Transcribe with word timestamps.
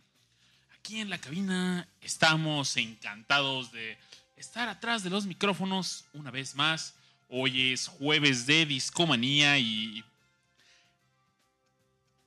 Aquí 0.78 1.00
en 1.00 1.08
la 1.08 1.16
cabina 1.16 1.88
estamos 2.02 2.76
encantados 2.76 3.72
de 3.72 3.96
estar 4.36 4.68
atrás 4.68 5.02
de 5.02 5.08
los 5.08 5.24
micrófonos 5.24 6.04
una 6.12 6.30
vez 6.30 6.54
más. 6.54 6.96
Hoy 7.30 7.72
es 7.72 7.88
jueves 7.88 8.44
de 8.44 8.66
discomanía 8.66 9.58
y 9.58 10.04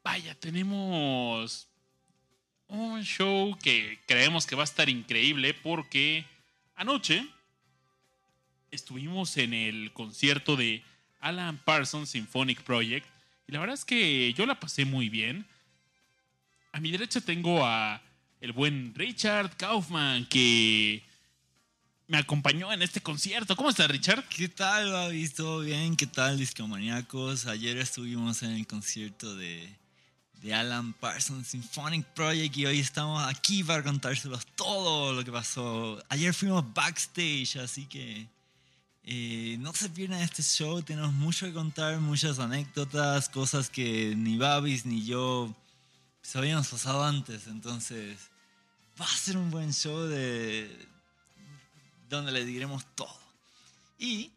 vaya, 0.03 0.33
tenemos 0.33 1.67
un 2.67 3.03
show 3.03 3.57
que 3.61 3.99
creemos 4.07 4.45
que 4.45 4.55
va 4.55 4.63
a 4.63 4.65
estar 4.65 4.89
increíble 4.89 5.53
porque 5.53 6.25
anoche 6.75 7.27
estuvimos 8.71 9.37
en 9.37 9.53
el 9.53 9.93
concierto 9.93 10.55
de 10.55 10.83
Alan 11.19 11.57
Parsons 11.57 12.09
Symphonic 12.09 12.61
Project 12.61 13.07
y 13.47 13.51
la 13.51 13.59
verdad 13.59 13.75
es 13.75 13.85
que 13.85 14.33
yo 14.33 14.45
la 14.45 14.59
pasé 14.59 14.85
muy 14.85 15.09
bien. 15.09 15.45
A 16.71 16.79
mi 16.79 16.91
derecha 16.91 17.21
tengo 17.21 17.65
a 17.65 18.01
el 18.41 18.51
buen 18.51 18.93
Richard 18.95 19.55
Kaufman 19.55 20.25
que 20.25 21.03
me 22.07 22.17
acompañó 22.17 22.71
en 22.71 22.81
este 22.81 23.01
concierto. 23.01 23.55
¿Cómo 23.55 23.69
estás, 23.69 23.89
Richard? 23.89 24.23
¿Qué 24.29 24.49
tal, 24.49 24.91
Babis? 24.91 25.33
¿Todo 25.33 25.61
bien? 25.61 25.95
¿Qué 25.95 26.05
tal, 26.05 26.37
discomaníacos? 26.37 27.45
Ayer 27.45 27.77
estuvimos 27.77 28.43
en 28.43 28.51
el 28.51 28.67
concierto 28.67 29.35
de, 29.35 29.69
de 30.45 30.53
Alan 30.53 30.93
Parsons 30.93 31.47
Symphonic 31.47 32.05
Project 32.13 32.55
y 32.55 32.67
hoy 32.67 32.79
estamos 32.79 33.27
aquí 33.27 33.63
para 33.63 33.81
contárselos 33.81 34.45
todo 34.55 35.11
lo 35.11 35.25
que 35.25 35.31
pasó. 35.31 35.99
Ayer 36.07 36.35
fuimos 36.35 36.71
backstage, 36.71 37.55
así 37.55 37.87
que 37.87 38.27
eh, 39.05 39.57
no 39.59 39.73
se 39.73 39.89
pierdan 39.89 40.21
este 40.21 40.43
show. 40.43 40.83
Tenemos 40.83 41.13
mucho 41.13 41.47
que 41.47 41.53
contar, 41.53 41.99
muchas 41.99 42.37
anécdotas, 42.37 43.27
cosas 43.27 43.71
que 43.71 44.13
ni 44.15 44.37
Babis 44.37 44.85
ni 44.85 45.03
yo 45.03 45.51
se 46.21 46.37
habíamos 46.37 46.67
pasado 46.67 47.03
antes. 47.03 47.47
Entonces, 47.47 48.19
va 49.01 49.05
a 49.05 49.17
ser 49.17 49.37
un 49.37 49.49
buen 49.49 49.73
show 49.73 49.99
de 50.01 50.69
donde 52.07 52.31
le 52.31 52.45
diremos 52.45 52.85
todo. 52.93 53.17
Y 53.97 54.31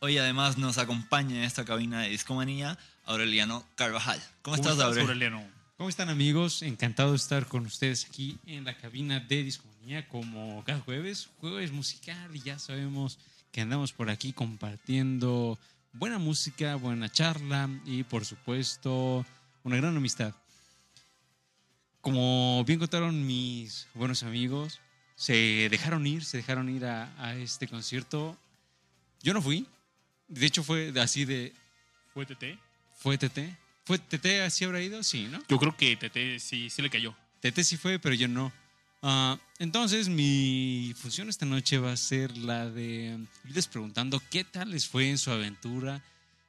hoy 0.00 0.18
además 0.18 0.58
nos 0.58 0.78
acompaña 0.78 1.36
en 1.36 1.44
esta 1.44 1.64
cabina 1.64 2.00
de 2.00 2.08
Discomanía 2.08 2.76
Aureliano 3.06 3.64
Carvajal. 3.74 4.22
¿Cómo, 4.42 4.56
estás, 4.56 4.78
Aureliano? 4.78 5.08
Aureliano? 5.08 5.54
¿Cómo 5.76 5.88
están 5.88 6.08
amigos? 6.08 6.62
Encantado 6.62 7.10
de 7.10 7.16
estar 7.16 7.46
con 7.46 7.66
ustedes 7.66 8.06
aquí 8.06 8.38
en 8.46 8.64
la 8.64 8.76
cabina 8.76 9.20
de 9.20 9.42
Discomanía 9.42 10.08
como 10.08 10.64
cada 10.64 10.80
jueves, 10.80 11.28
jueves 11.40 11.72
musical 11.72 12.34
y 12.34 12.40
ya 12.40 12.58
sabemos 12.58 13.18
que 13.52 13.60
andamos 13.60 13.92
por 13.92 14.08
aquí 14.08 14.32
compartiendo 14.32 15.58
buena 15.92 16.18
música, 16.18 16.76
buena 16.76 17.10
charla 17.10 17.68
y 17.84 18.04
por 18.04 18.24
supuesto 18.24 19.26
una 19.62 19.76
gran 19.76 19.96
amistad. 19.96 20.34
Como 22.00 22.64
bien 22.64 22.78
contaron 22.78 23.26
mis 23.26 23.86
buenos 23.94 24.22
amigos, 24.22 24.80
se 25.16 25.68
dejaron 25.70 26.06
ir, 26.06 26.24
se 26.24 26.38
dejaron 26.38 26.68
ir 26.68 26.86
a, 26.86 27.12
a 27.18 27.34
este 27.34 27.68
concierto. 27.68 28.36
Yo 29.22 29.34
no 29.34 29.42
fui, 29.42 29.66
de 30.28 30.46
hecho 30.46 30.62
fue 30.62 30.92
así 31.00 31.24
de... 31.24 31.52
¿Fue 32.12 32.26
TT? 32.26 32.58
¿Fue 33.04 33.18
TT? 33.18 33.54
¿Fue 33.84 33.98
TT 33.98 34.40
así 34.46 34.64
habrá 34.64 34.80
ido? 34.80 35.02
Sí, 35.02 35.28
¿no? 35.30 35.38
Yo 35.46 35.58
creo 35.58 35.76
que 35.76 35.94
TT 35.94 36.40
sí, 36.40 36.70
sí 36.70 36.80
le 36.80 36.88
cayó. 36.88 37.14
TT 37.40 37.60
sí 37.62 37.76
fue, 37.76 37.98
pero 37.98 38.14
yo 38.14 38.28
no. 38.28 38.50
Ah, 39.02 39.38
entonces, 39.58 40.08
mi 40.08 40.94
función 40.96 41.28
esta 41.28 41.44
noche 41.44 41.76
va 41.76 41.92
a 41.92 41.98
ser 41.98 42.34
la 42.38 42.70
de 42.70 43.18
irles 43.44 43.66
preguntando 43.66 44.22
qué 44.30 44.42
tal 44.42 44.70
les 44.70 44.88
fue 44.88 45.10
en 45.10 45.18
su 45.18 45.30
aventura, 45.30 46.02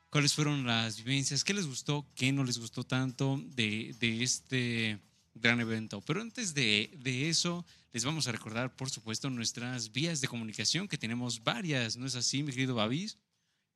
cuáles 0.10 0.34
fueron 0.34 0.66
las 0.66 0.96
vivencias, 0.96 1.44
qué 1.44 1.54
les 1.54 1.68
gustó, 1.68 2.06
qué 2.16 2.32
no 2.32 2.46
les 2.46 2.58
gustó 2.58 2.86
tanto 2.86 3.38
de, 3.48 3.94
de 4.00 4.24
este 4.24 4.98
gran 5.34 5.60
evento. 5.60 6.00
Pero 6.08 6.22
antes 6.22 6.54
de, 6.54 6.90
de 7.00 7.28
eso, 7.28 7.66
les 7.92 8.06
vamos 8.06 8.30
a 8.30 8.32
recordar, 8.32 8.78
por 8.78 8.90
supuesto, 8.90 9.30
nuestras 9.30 9.92
vías 9.92 10.22
de 10.22 10.30
comunicación, 10.30 10.88
que 10.88 10.98
tenemos 10.98 11.44
varias, 11.44 11.98
¿no 11.98 12.06
es 12.06 12.16
así, 12.16 12.44
mi 12.44 12.54
querido 12.54 12.76
Babis? 12.76 13.18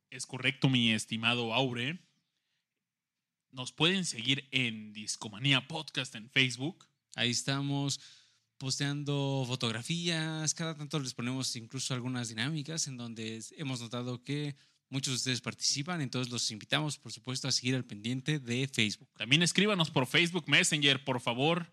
Es 0.09 0.25
correcto, 0.25 0.69
mi 0.69 0.93
estimado 0.93 1.53
Aure. 1.53 1.99
Nos 3.51 3.71
pueden 3.71 4.05
seguir 4.05 4.47
en 4.51 4.93
Discomanía 4.93 5.67
Podcast 5.67 6.13
en 6.15 6.29
Facebook. 6.29 6.85
Ahí 7.15 7.31
estamos 7.31 7.99
posteando 8.57 9.43
fotografías, 9.47 10.53
cada 10.53 10.75
tanto 10.75 10.99
les 10.99 11.13
ponemos 11.13 11.55
incluso 11.55 11.93
algunas 11.93 12.29
dinámicas 12.29 12.87
en 12.87 12.97
donde 12.97 13.43
hemos 13.57 13.81
notado 13.81 14.23
que 14.23 14.55
muchos 14.89 15.13
de 15.13 15.17
ustedes 15.17 15.41
participan, 15.41 16.01
entonces 16.01 16.31
los 16.31 16.51
invitamos, 16.51 16.97
por 16.97 17.11
supuesto, 17.11 17.47
a 17.47 17.51
seguir 17.51 17.75
al 17.75 17.85
pendiente 17.85 18.39
de 18.39 18.67
Facebook. 18.67 19.09
También 19.17 19.41
escríbanos 19.41 19.89
por 19.89 20.07
Facebook 20.07 20.47
Messenger, 20.47 21.03
por 21.03 21.21
favor. 21.21 21.71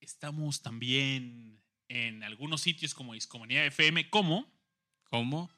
Estamos 0.00 0.62
también 0.62 1.62
en 1.88 2.24
algunos 2.24 2.62
sitios 2.62 2.94
como 2.94 3.14
Discomanía 3.14 3.66
FM, 3.66 4.08
como 4.10 4.50
¿Cómo? 5.12 5.50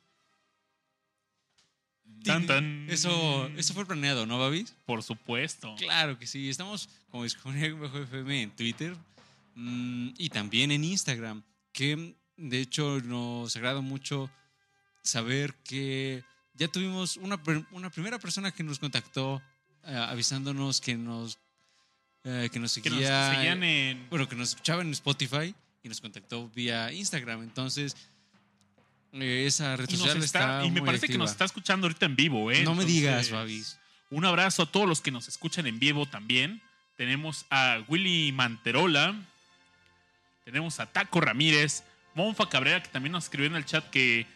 Tan, 2.25 2.47
tan. 2.47 2.87
Eso, 2.89 3.49
eso 3.57 3.75
fue 3.75 3.87
planeado, 3.87 4.27
¿no, 4.27 4.39
Babis? 4.39 4.75
Por 4.87 5.03
supuesto. 5.03 5.75
Claro 5.77 6.19
que 6.19 6.27
sí, 6.27 6.49
estamos 6.49 6.89
como 7.11 7.25
Discomanía 7.25 7.67
FM 7.95 8.43
en 8.43 8.51
Twitter 8.51 8.97
mm, 9.55 10.11
y 10.19 10.29
también 10.31 10.71
en 10.71 10.85
Instagram, 10.85 11.43
que 11.73 12.15
de 12.37 12.61
hecho 12.61 13.01
nos 13.01 13.55
agrada 13.57 13.81
mucho 13.81 14.31
saber 15.03 15.55
que 15.65 16.25
ya 16.55 16.69
tuvimos 16.69 17.17
una, 17.19 17.41
una 17.73 17.91
primera 17.91 18.19
persona 18.19 18.51
que 18.51 18.62
nos 18.62 18.79
contactó 18.79 19.43
eh, 19.87 19.95
avisándonos 19.95 20.81
que 20.81 20.97
nos, 20.97 21.39
eh, 22.25 22.49
que 22.51 22.59
nos 22.59 22.75
Que 22.75 22.89
nos 22.89 22.99
seguía, 22.99 23.35
seguían 23.35 23.62
en. 23.62 24.09
bueno, 24.09 24.29
que 24.29 24.37
nos 24.37 24.51
escuchaba 24.51 24.83
en 24.83 24.91
Spotify 24.93 25.55
y 25.83 25.89
nos 25.89 26.01
contactó 26.01 26.49
vía 26.49 26.91
Instagram. 26.93 27.43
Entonces, 27.43 27.97
esa 29.22 29.76
red 29.76 29.86
Y, 29.88 29.92
nos 29.92 30.00
social 30.02 30.22
está- 30.22 30.38
está 30.41 30.64
y 30.64 30.70
me 30.70 30.80
muy 30.80 30.86
parece 30.86 31.06
que 31.08 31.19
nos 31.19 31.30
está 31.30 31.44
escuchando 31.44 31.86
ahorita 31.86 32.06
en 32.06 32.16
vivo, 32.16 32.50
¿eh? 32.50 32.62
No 32.64 32.75
me 32.75 32.84
digas, 32.84 33.30
Babis. 33.30 33.78
Un 34.10 34.25
abrazo 34.25 34.62
a 34.62 34.66
todos 34.66 34.88
los 34.88 35.00
que 35.00 35.10
nos 35.10 35.28
escuchan 35.28 35.66
en 35.66 35.78
vivo 35.78 36.06
también. 36.06 36.60
Tenemos 36.97 37.47
a 37.50 37.82
Willy 37.88 38.32
Manterola. 38.32 39.14
Tenemos 40.44 40.78
a 40.80 40.86
Taco 40.86 41.20
Ramírez. 41.20 41.82
Monfa 42.14 42.48
Cabrera, 42.48 42.82
que 42.82 42.88
también 42.91 43.12
nos 43.12 43.25
escribió 43.25 43.48
en 43.48 43.56
el 43.56 43.64
chat 43.64 43.88
que 43.91 44.26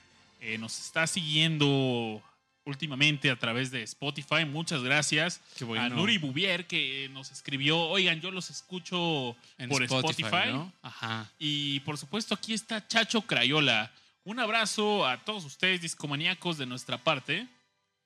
eh, 0.40 0.58
nos 0.58 0.78
está 0.80 1.06
siguiendo 1.06 2.20
últimamente 2.64 3.30
a 3.30 3.36
través 3.36 3.70
de 3.70 3.82
Spotify. 3.84 4.44
Muchas 4.46 4.82
gracias. 4.82 5.40
Bueno. 5.60 5.84
A 5.84 5.88
Nuri 5.88 6.18
Bouvier, 6.18 6.66
que 6.66 7.08
nos 7.12 7.30
escribió. 7.30 7.78
Oigan, 7.78 8.20
yo 8.20 8.30
los 8.30 8.50
escucho 8.50 9.36
En 9.58 9.68
por 9.68 9.82
Spotify. 9.84 10.50
¿no? 10.52 10.72
Ajá. 10.82 11.30
Y 11.38 11.80
por 11.80 11.96
supuesto, 11.98 12.34
aquí 12.34 12.52
está 12.52 12.86
Chacho 12.86 13.22
Crayola. 13.22 13.90
Un 14.28 14.38
abrazo 14.38 15.06
a 15.06 15.16
todos 15.24 15.46
ustedes, 15.46 15.80
discomaníacos, 15.80 16.58
de 16.58 16.66
nuestra 16.66 17.02
parte. 17.02 17.48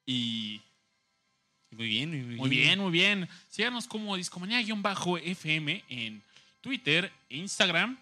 Y 0.06 0.60
Muy 1.72 1.88
bien, 1.88 2.10
muy, 2.10 2.36
muy 2.36 2.48
bien, 2.48 2.78
muy 2.78 2.92
bien. 2.92 3.28
Síganos 3.48 3.88
como 3.88 4.16
Discomanía-FM 4.16 5.84
en 5.88 6.22
Twitter, 6.60 7.10
Instagram 7.28 7.98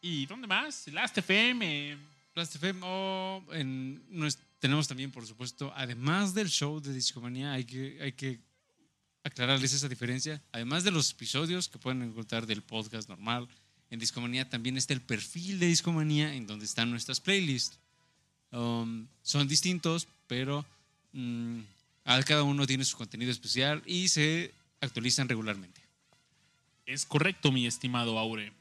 y 0.00 0.26
¿dónde 0.26 0.48
más? 0.48 0.88
Last 0.88 1.16
FM. 1.18 1.96
Blast 2.34 2.56
FM 2.56 2.80
o 2.82 3.44
en 3.52 4.02
nues- 4.10 4.38
tenemos 4.58 4.88
también, 4.88 5.12
por 5.12 5.24
supuesto, 5.24 5.72
además 5.76 6.34
del 6.34 6.48
show 6.50 6.80
de 6.80 6.92
Discomanía, 6.92 7.52
hay 7.52 7.64
que, 7.64 7.98
hay 8.02 8.10
que 8.14 8.40
aclararles 9.22 9.72
esa 9.72 9.88
diferencia. 9.88 10.42
Además 10.50 10.82
de 10.82 10.90
los 10.90 11.12
episodios 11.12 11.68
que 11.68 11.78
pueden 11.78 12.02
encontrar 12.02 12.46
del 12.46 12.62
podcast 12.62 13.08
normal, 13.08 13.48
en 13.90 13.98
Discomanía 13.98 14.48
también 14.48 14.76
está 14.76 14.94
el 14.94 15.00
perfil 15.00 15.58
de 15.58 15.66
Discomanía 15.66 16.34
en 16.34 16.46
donde 16.46 16.64
están 16.64 16.90
nuestras 16.90 17.20
playlists. 17.20 17.78
Um, 18.52 19.06
son 19.22 19.46
distintos, 19.48 20.08
pero 20.26 20.64
a 22.04 22.22
cada 22.22 22.44
uno 22.44 22.66
tiene 22.66 22.84
su 22.84 22.96
contenido 22.96 23.30
especial 23.30 23.82
y 23.84 24.08
se 24.08 24.52
actualizan 24.80 25.28
regularmente. 25.28 25.80
Es 26.86 27.04
correcto, 27.04 27.52
mi 27.52 27.66
estimado 27.66 28.18
Aure. 28.18 28.52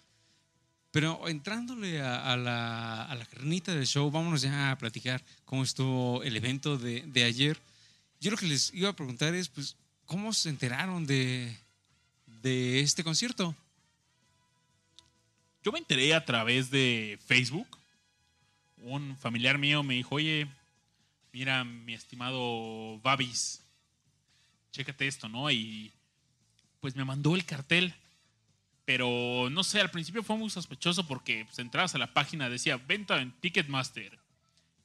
Pero 0.92 1.28
entrándole 1.28 2.02
a, 2.02 2.34
a 2.34 2.38
la, 2.38 3.04
a 3.06 3.16
la 3.16 3.26
carnita 3.26 3.74
del 3.76 3.86
show, 3.86 4.10
vámonos 4.10 4.42
ya 4.42 4.72
a 4.72 4.78
platicar 4.78 5.24
cómo 5.46 5.64
estuvo 5.64 6.24
el 6.24 6.36
evento 6.36 6.78
de, 6.78 7.02
de 7.02 7.24
ayer. 7.24 7.60
Yo 8.20 8.32
lo 8.32 8.38
que 8.38 8.48
les 8.48 8.74
iba 8.74 8.90
a 8.90 8.96
preguntar 8.96 9.36
es, 9.36 9.50
pues, 9.50 9.76
¿cómo 10.06 10.34
se 10.34 10.50
enteraron 10.50 11.06
de, 11.06 11.56
de 12.42 12.80
este 12.82 13.04
concierto? 13.04 13.56
Yo 15.64 15.72
me 15.72 15.80
enteré 15.80 16.14
a 16.14 16.24
través 16.24 16.72
de 16.72 17.20
Facebook. 17.26 17.68
Un 18.78 19.18
familiar 19.18 19.58
mío 19.58 19.84
me 19.84 19.96
dijo, 19.96 20.16
oye, 20.16 20.48
mira, 21.34 21.64
mi 21.64 21.94
estimado 21.94 23.00
Babis, 23.00 23.62
chécate 24.72 25.08
esto, 25.08 25.28
¿no? 25.28 25.52
Y 25.52 25.92
pues 26.80 26.96
me 26.96 27.04
mandó 27.04 27.36
el 27.36 27.46
cartel. 27.46 27.94
Pero 28.86 29.50
no 29.52 29.64
sé, 29.64 29.82
al 29.82 29.92
principio 29.92 30.24
fue 30.24 30.38
muy 30.38 30.50
sospechoso 30.50 31.06
porque 31.06 31.46
pues, 31.46 31.60
entrabas 31.60 31.94
a 31.94 32.00
la 32.00 32.14
página, 32.14 32.50
decía 32.50 32.78
venta 32.78 33.22
en 33.22 33.32
Ticketmaster. 33.40 34.18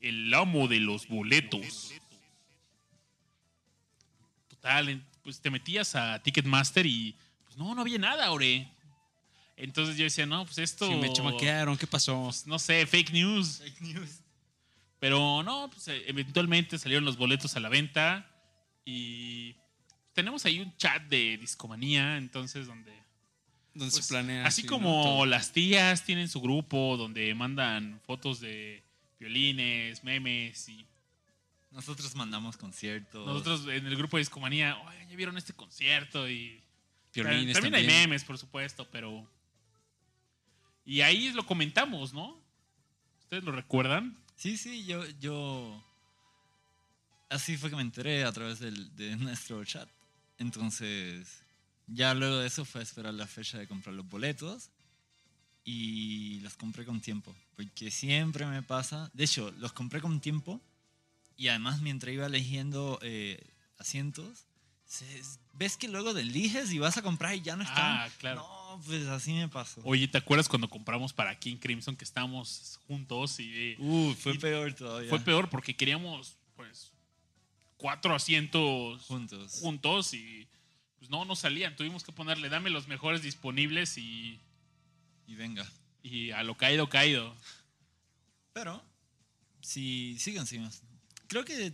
El 0.00 0.35
amo 0.35 0.69
de 0.69 0.81
los 0.81 1.09
boletos. 1.09 1.94
Total, 4.49 5.03
pues 5.23 5.41
te 5.41 5.50
metías 5.50 5.94
a 5.94 6.23
Ticketmaster 6.23 6.85
y 6.85 7.15
pues 7.44 7.56
no, 7.56 7.75
no 7.75 7.81
había 7.81 7.99
nada, 7.99 8.31
Ore. 8.31 8.69
Entonces 9.56 9.97
yo 9.97 10.05
decía, 10.05 10.27
no, 10.27 10.45
pues 10.45 10.59
esto. 10.59 10.89
Sí, 10.89 10.95
me 10.97 11.12
chamaquearon, 11.12 11.77
¿qué 11.77 11.87
pasó? 11.87 12.25
pues, 12.25 12.47
no 12.47 12.59
sé, 12.59 12.87
fake 12.87 13.12
news. 13.12 13.59
Fake 13.59 13.81
news. 13.81 14.21
Pero 14.99 15.43
no, 15.43 15.71
pues 15.71 15.89
eh, 15.89 16.03
eventualmente 16.06 16.79
salieron 16.79 17.05
los 17.05 17.17
boletos 17.17 17.56
a 17.56 17.61
la 17.61 17.69
venta 17.69 18.27
y 18.85 19.55
tenemos 20.12 20.45
ahí 20.47 20.61
un 20.61 20.75
chat 20.77 21.03
de 21.05 21.37
discomanía, 21.39 22.17
entonces 22.17 22.67
donde... 22.67 22.93
Donde 23.75 23.91
pues, 23.91 24.06
se 24.06 24.12
planea. 24.12 24.47
así 24.47 24.62
sí, 24.62 24.69
como 24.69 25.27
las 25.27 25.53
tías 25.53 26.05
tienen 26.05 26.29
su 26.29 26.41
grupo 26.41 26.97
donde 26.97 27.35
mandan 27.35 28.01
fotos 28.06 28.41
de 28.41 28.85
violines, 29.19 30.05
memes 30.05 30.69
y 30.69 30.87
Nosotros 31.73 32.15
mandamos 32.15 32.56
conciertos. 32.56 33.27
nosotros 33.27 33.67
en 33.67 33.87
el 33.87 33.97
grupo 33.97 34.17
de 34.17 34.21
discomanía, 34.21 34.77
oigan, 34.87 35.09
ya 35.09 35.17
vieron 35.17 35.37
este 35.37 35.53
concierto 35.53 36.29
y... 36.29 36.61
Violines 37.12 37.53
también, 37.55 37.75
también. 37.75 37.91
hay 37.91 38.06
memes, 38.06 38.25
por 38.25 38.39
supuesto, 38.39 38.89
pero... 38.91 39.29
Y 40.87 41.01
ahí 41.01 41.33
lo 41.33 41.47
comentamos, 41.47 42.13
¿no? 42.13 42.39
¿Ustedes 43.23 43.45
lo 43.45 43.53
recuerdan? 43.53 44.17
Sí, 44.37 44.57
sí, 44.57 44.85
yo, 44.85 45.05
yo. 45.21 45.83
Así 47.31 47.57
fue 47.57 47.71
que 47.71 47.77
me 47.77 47.83
enteré 47.83 48.25
a 48.25 48.33
través 48.33 48.59
del, 48.61 48.95
de 48.97 49.17
nuestro 49.17 49.65
chat. 49.65 49.89
Entonces, 50.39 51.43
ya 51.87 52.15
luego 52.15 52.39
de 52.39 52.47
eso 52.47 52.65
fue 52.65 52.81
a 52.81 52.85
esperar 52.85 53.15
la 53.15 53.27
fecha 53.27 53.59
de 53.59 53.67
comprar 53.69 53.95
los 53.95 54.09
boletos. 54.09 54.71
Y 55.65 56.41
los 56.41 56.55
compré 56.57 56.85
con 56.85 57.01
tiempo. 57.01 57.35
Porque 57.57 57.91
siempre 57.91 58.45
me 58.45 58.63
pasa. 58.63 59.11
De 59.15 59.25
hecho, 59.25 59.51
los 59.53 59.73
compré 59.73 60.01
con 60.03 60.21
tiempo. 60.21 60.61
Y 61.39 61.49
además, 61.49 61.81
mientras 61.81 62.13
iba 62.13 62.27
eligiendo 62.27 62.99
eh, 63.03 63.43
asientos, 63.79 64.45
se- 64.85 65.23
ves 65.55 65.77
que 65.79 65.89
luego 65.89 66.11
eliges 66.11 66.71
y 66.73 66.79
vas 66.79 66.99
a 66.99 67.03
comprar 67.03 67.35
y 67.35 67.41
ya 67.41 67.57
no 67.57 67.63
están. 67.63 67.97
Ah, 67.97 68.09
claro. 68.19 68.41
No, 68.43 68.64
pues 68.85 69.06
así 69.06 69.32
me 69.32 69.49
pasó. 69.49 69.81
Oye, 69.85 70.09
¿te 70.09 70.19
acuerdas 70.19 70.49
cuando 70.49 70.69
compramos 70.69 71.12
para 71.12 71.38
King 71.38 71.56
Crimson 71.56 71.97
que 71.97 72.05
estábamos 72.05 72.79
juntos 72.87 73.38
y 73.41 73.76
Uh, 73.79 74.15
fue 74.15 74.35
y 74.35 74.38
peor 74.38 74.73
todavía. 74.75 75.09
fue 75.11 75.21
peor 75.21 75.49
porque 75.50 75.76
queríamos 75.76 76.37
pues 76.56 76.93
cuatro 77.76 78.15
asientos 78.15 79.03
Juntos. 79.03 79.59
juntos 79.61 80.15
y 80.15 80.47
pues 80.99 81.11
no, 81.11 81.25
no 81.25 81.37
salían. 81.37 81.76
Tuvimos 81.76 82.03
que 82.05 82.12
ponerle, 82.12 82.49
dame 82.49 82.71
los 82.71 82.88
mejores 82.88 83.23
disponibles 83.23 83.99
y, 83.99 84.41
Y 85.27 85.35
venga. 85.35 85.67
y 86.03 86.31
a 86.31 86.43
lo 86.43 86.56
caído, 86.56 86.88
caído. 86.88 87.35
Pero, 88.53 88.82
si 89.61 90.17
sigan, 90.19 90.47
sigan. 90.47 90.70
Creo 91.27 91.44
que 91.44 91.73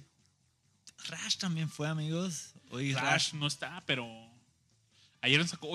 Rash 1.08 1.36
también 1.36 1.68
fue, 1.68 1.86
amigos. 1.88 2.54
Hoy 2.70 2.92
Rash. 2.94 3.02
Rash 3.02 3.32
no 3.34 3.46
está, 3.46 3.82
pero 3.86 4.08
ayer 5.20 5.38
nos 5.40 5.50
sacó. 5.50 5.68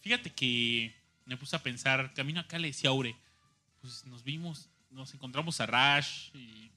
Fíjate 0.00 0.30
que 0.30 0.94
me 1.24 1.36
puse 1.36 1.56
a 1.56 1.62
pensar, 1.62 2.12
camino 2.14 2.40
acá 2.40 2.58
le 2.58 2.68
decía 2.68 2.90
a 2.90 2.92
Aure, 2.92 3.16
pues 3.80 4.04
nos 4.06 4.24
vimos, 4.24 4.68
nos 4.90 5.12
encontramos 5.14 5.60
a 5.60 5.66
Rash 5.66 6.30
y 6.34 6.70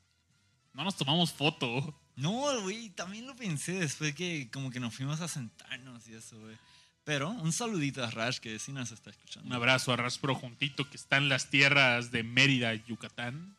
no 0.73 0.83
nos 0.83 0.95
tomamos 0.95 1.31
foto. 1.31 1.97
No, 2.15 2.61
güey, 2.61 2.89
también 2.89 3.25
lo 3.25 3.35
pensé 3.35 3.73
después 3.73 4.13
que 4.13 4.49
como 4.51 4.69
que 4.69 4.79
nos 4.79 4.93
fuimos 4.93 5.21
a 5.21 5.27
sentarnos 5.27 6.07
y 6.07 6.13
eso, 6.13 6.39
güey. 6.39 6.57
Pero 7.03 7.29
un 7.29 7.51
saludito 7.51 8.03
a 8.03 8.11
Rash 8.11 8.39
que 8.39 8.59
sí 8.59 8.71
nos 8.71 8.91
está 8.91 9.09
escuchando. 9.09 9.47
Un 9.47 9.53
abrazo 9.53 9.91
a 9.91 9.95
Raspro 9.95 10.35
Juntito 10.35 10.87
que 10.89 10.97
está 10.97 11.17
en 11.17 11.29
las 11.29 11.49
tierras 11.49 12.11
de 12.11 12.23
Mérida, 12.23 12.75
Yucatán. 12.75 13.55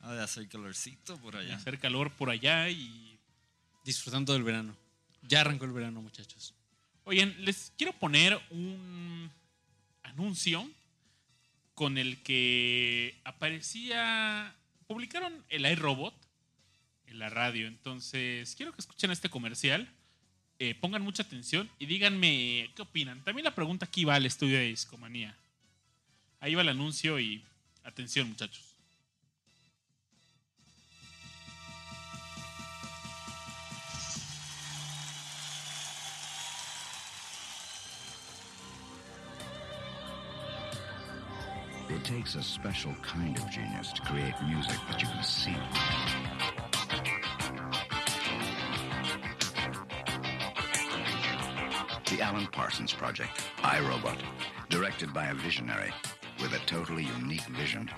Ha 0.00 0.12
de 0.12 0.22
hacer 0.22 0.48
calorcito 0.48 1.16
por 1.18 1.36
allá. 1.36 1.56
hacer 1.56 1.78
calor 1.78 2.10
por 2.10 2.30
allá 2.30 2.68
y... 2.68 3.18
Disfrutando 3.84 4.32
del 4.32 4.42
verano. 4.42 4.74
Ya 5.22 5.42
arrancó 5.42 5.66
el 5.66 5.72
verano, 5.72 6.00
muchachos. 6.00 6.54
Oigan, 7.06 7.34
les 7.44 7.72
quiero 7.76 7.92
poner 7.92 8.40
un 8.50 9.30
anuncio 10.02 10.68
con 11.74 11.98
el 11.98 12.22
que 12.22 13.20
aparecía... 13.24 14.54
Publicaron 14.86 15.44
el 15.48 15.64
iRobot 15.66 16.14
en 17.06 17.18
la 17.18 17.30
radio. 17.30 17.66
Entonces, 17.66 18.54
quiero 18.54 18.72
que 18.72 18.80
escuchen 18.80 19.10
este 19.10 19.28
comercial. 19.30 19.88
eh, 20.58 20.74
pongan 20.74 21.02
mucha 21.02 21.22
atención 21.22 21.68
y 21.78 21.86
díganme 21.86 22.70
qué 22.74 22.82
opinan. 22.82 23.22
También 23.24 23.44
la 23.44 23.54
pregunta 23.54 23.86
aquí 23.86 24.04
va 24.04 24.14
al 24.14 24.26
estudio 24.26 24.58
de 24.58 24.68
Discomanía. 24.68 25.36
Ahí 26.40 26.54
va 26.54 26.62
el 26.62 26.68
anuncio 26.68 27.18
y 27.18 27.42
atención, 27.82 28.28
muchachos. 28.28 28.73
It 41.94 42.02
takes 42.02 42.34
a 42.34 42.42
special 42.42 42.92
kind 43.02 43.38
of 43.38 43.48
genius 43.48 43.92
to 43.92 44.02
create 44.02 44.34
music 44.48 44.76
that 44.90 45.00
you 45.00 45.06
can 45.06 45.22
see. 45.22 45.56
The 52.10 52.20
Alan 52.20 52.48
Parsons 52.48 52.92
Project, 52.92 53.30
iRobot, 53.58 54.18
directed 54.70 55.14
by 55.14 55.26
a 55.26 55.34
visionary 55.34 55.92
with 56.42 56.52
a 56.52 56.58
totally 56.66 57.04
unique 57.20 57.46
vision. 57.46 57.88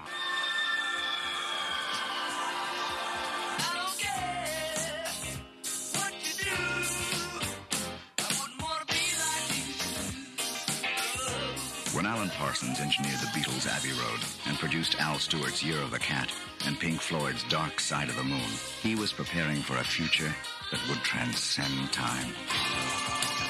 Parsons 12.38 12.80
engineered 12.80 13.18
the 13.20 13.32
Beatles' 13.32 13.66
Abbey 13.66 13.92
Road 13.92 14.20
and 14.46 14.58
produced 14.58 15.00
Al 15.00 15.18
Stewart's 15.18 15.64
Year 15.64 15.80
of 15.80 15.90
the 15.90 15.98
Cat 15.98 16.30
and 16.66 16.78
Pink 16.78 17.00
Floyd's 17.00 17.42
Dark 17.44 17.80
Side 17.80 18.10
of 18.10 18.16
the 18.16 18.24
Moon, 18.24 18.50
he 18.82 18.94
was 18.94 19.12
preparing 19.12 19.62
for 19.62 19.76
a 19.78 19.84
future 19.84 20.34
that 20.70 20.80
would 20.88 20.98
transcend 20.98 21.92
time. 21.92 22.34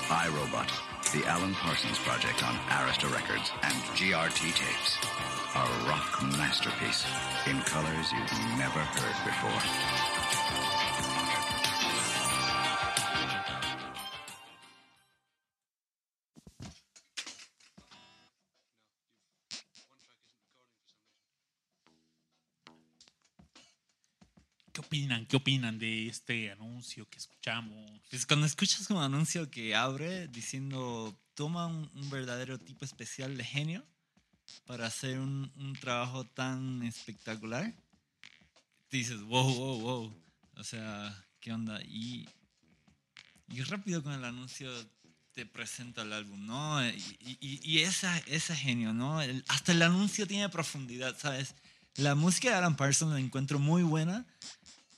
iRobot, 0.07 0.71
the 1.13 1.27
Alan 1.27 1.55
Parsons 1.55 1.99
Project 1.99 2.45
on 2.47 2.55
Arista 2.71 3.13
Records 3.13 3.51
and 3.63 3.75
GRT 3.99 4.55
tapes. 4.55 4.99
A 5.55 5.89
rock 5.89 6.23
masterpiece 6.23 7.05
in 7.47 7.61
colors 7.63 8.13
you've 8.13 8.59
never 8.59 8.79
heard 8.79 9.19
before. 9.27 10.06
Opinan? 24.97 25.27
¿Qué 25.27 25.37
opinan 25.37 25.79
de 25.79 26.09
este 26.09 26.51
anuncio 26.51 27.09
que 27.11 27.19
escuchamos? 27.19 28.01
Pues 28.11 28.25
cuando 28.27 28.47
escuchas 28.47 28.89
un 28.91 28.99
anuncio 28.99 29.51
que 29.51 29.75
abre 29.75 30.27
diciendo 30.29 31.15
toma 31.35 31.67
un, 31.67 31.91
un 31.95 32.11
verdadero 32.11 32.59
tipo 32.59 32.85
especial 32.85 33.37
de 33.37 33.45
genio 33.45 33.85
para 34.65 34.87
hacer 34.87 35.19
un, 35.19 35.53
un 35.57 35.75
trabajo 35.75 36.25
tan 36.25 36.83
espectacular, 36.83 37.75
te 38.89 38.97
dices, 38.97 39.21
wow, 39.23 39.55
wow, 39.55 39.81
wow. 39.81 40.23
O 40.57 40.65
sea, 40.65 41.15
¿qué 41.41 41.53
onda? 41.53 41.83
Y, 41.83 42.27
y 43.49 43.63
rápido 43.65 44.03
con 44.03 44.13
el 44.13 44.25
anuncio 44.25 44.71
te 45.35 45.45
presenta 45.45 46.03
el 46.03 46.13
álbum, 46.15 46.47
¿no? 46.47 46.83
Y, 46.89 47.37
y, 47.41 47.61
y 47.63 47.79
esa, 47.81 48.17
ese 48.21 48.57
genio, 48.57 48.95
¿no? 48.95 49.21
El- 49.21 49.45
hasta 49.49 49.73
el 49.73 49.83
anuncio 49.83 50.27
tiene 50.27 50.49
profundidad, 50.49 51.19
¿sabes? 51.19 51.55
La 51.97 52.15
música 52.15 52.49
de 52.51 52.55
Alan 52.57 52.77
Parsons 52.77 53.13
la 53.13 53.21
encuentro 53.21 53.59
muy 53.59 53.83
buena 53.83 54.27